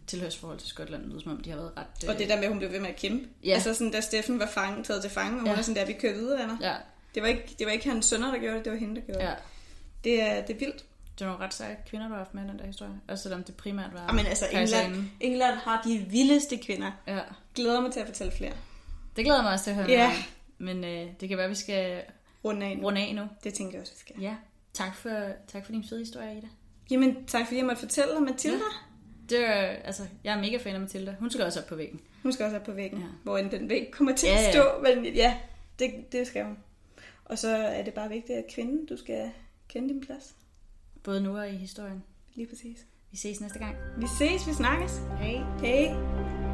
Tilhørsforhold 0.06 0.58
til 0.58 0.68
Skotland 0.68 1.04
lyder 1.04 1.20
som 1.20 1.32
om, 1.32 1.42
de 1.42 1.50
har 1.50 1.56
været 1.56 1.72
ret... 1.76 2.08
Og 2.08 2.18
det 2.18 2.28
der 2.28 2.36
med, 2.36 2.44
at 2.44 2.50
hun 2.50 2.58
blev 2.58 2.72
ved 2.72 2.80
med 2.80 2.88
at 2.88 2.96
kæmpe. 2.96 3.26
Ja. 3.44 3.54
Altså 3.54 3.74
sådan, 3.74 3.90
da 3.90 4.00
Steffen 4.00 4.38
var 4.38 4.46
fanget, 4.46 4.86
taget 4.86 5.02
til 5.02 5.10
fange, 5.10 5.32
og 5.32 5.40
hun 5.40 5.46
Ja. 5.48 5.56
er 5.56 5.62
sådan 5.62 5.76
der, 5.80 5.86
vi 5.86 5.92
kører 6.00 6.14
videre, 6.14 6.38
venner. 6.40 6.56
Ja, 6.60 6.74
Det 7.14 7.22
var 7.22 7.28
ikke, 7.28 7.54
det 7.58 7.66
var 7.66 7.72
ikke 7.72 7.88
hans 7.90 8.06
sønner, 8.06 8.30
der 8.32 8.38
gjorde 8.38 8.56
det, 8.56 8.64
det 8.64 8.72
var 8.72 8.78
hende, 8.78 8.94
der 9.00 9.06
gjorde 9.06 9.24
ja. 9.24 9.30
det. 9.30 9.38
Det 10.04 10.22
er, 10.22 10.40
det 10.46 10.54
er 10.54 10.58
vildt. 10.58 10.84
Det 11.18 11.24
er 11.24 11.28
nogle 11.28 11.44
ret 11.44 11.54
seje 11.54 11.76
kvinder, 11.86 12.06
der 12.08 12.14
har 12.14 12.18
haft 12.22 12.34
med 12.34 12.44
i 12.44 12.48
den 12.48 12.58
der 12.58 12.66
historie. 12.66 13.00
Også 13.08 13.22
selvom 13.22 13.44
det 13.44 13.56
primært 13.56 13.92
var 13.92 14.04
Jamen 14.08 14.26
altså, 14.26 14.46
England. 14.52 15.04
England 15.20 15.54
har 15.54 15.82
de 15.82 15.98
vildeste 15.98 16.56
kvinder. 16.56 16.90
Ja, 17.06 17.18
Glæder 17.54 17.80
mig 17.80 17.92
til 17.92 18.00
at 18.00 18.06
fortælle 18.06 18.32
flere. 18.32 18.52
det 19.16 19.24
glæder 19.24 19.42
mig 19.42 19.52
også 19.52 19.64
til 19.64 19.70
at 19.70 19.76
høre 19.76 19.86
Ja. 19.88 20.12
Men 20.58 20.84
øh, 20.84 21.06
det 21.20 21.28
kan 21.28 21.36
være, 21.38 21.44
at 21.44 21.50
vi 21.50 21.54
skal 21.54 22.02
Runde 22.44 22.66
af 22.66 22.76
nu. 22.76 22.82
runde 22.84 23.00
af 23.00 23.14
nu. 23.14 23.22
Det 23.44 23.54
tænker 23.54 23.72
jeg 23.72 23.80
også, 23.80 23.92
vi 23.92 23.98
skal. 23.98 24.16
Ja, 24.20 24.34
tak 24.72 24.94
for, 24.94 25.10
tak 25.48 25.64
for 25.64 25.72
din 25.72 25.84
fede 25.88 26.00
historie, 26.00 26.36
Ida. 26.38 26.46
Jamen, 26.90 27.24
tak 27.26 27.46
fordi 27.46 27.56
jeg 27.58 27.66
måtte 27.66 27.80
fortælle 27.80 28.16
om 28.16 28.22
Mathilda. 28.22 28.64
Det 29.30 29.48
er, 29.48 29.52
altså, 29.62 30.02
jeg 30.24 30.34
er 30.36 30.40
mega 30.40 30.56
fan 30.56 30.74
af 30.74 30.80
Mathilda. 30.80 31.14
Hun 31.18 31.30
skal 31.30 31.44
også 31.44 31.60
op 31.60 31.66
på 31.66 31.74
væggen. 31.76 32.00
Hun 32.22 32.32
skal 32.32 32.44
også 32.44 32.56
op 32.56 32.62
på 32.64 32.72
væggen, 32.72 32.98
Ja. 32.98 33.04
ja. 33.04 33.10
hvor 33.22 33.38
end 33.38 33.50
den 33.50 33.68
væg 33.68 33.90
kommer 33.92 34.14
til 34.16 34.26
Ja, 34.28 34.38
at 34.38 34.42
ja. 34.44 34.52
stå. 34.52 34.62
Men 34.82 35.14
ja, 35.14 35.36
det, 35.78 36.12
det 36.12 36.26
skal 36.26 36.44
hun. 36.44 36.58
Og 37.24 37.38
så 37.38 37.48
er 37.56 37.82
det 37.82 37.94
bare 37.94 38.08
vigtigt, 38.08 38.38
at 38.38 38.44
kvinden, 38.54 38.86
du 38.86 38.96
skal 38.96 39.30
kende 39.68 39.88
din 39.88 40.00
plads. 40.00 40.34
Både 41.06 41.20
nu 41.20 41.38
og 41.38 41.48
i 41.48 41.56
historien. 41.56 42.02
Lige 42.34 42.48
præcis. 42.48 42.86
Vi 43.10 43.16
ses 43.16 43.40
næste 43.40 43.58
gang. 43.58 43.76
Vi 43.98 44.06
ses, 44.18 44.48
vi 44.48 44.52
snakkes. 44.52 45.00
Hej. 45.18 45.42
Hej. 45.60 46.45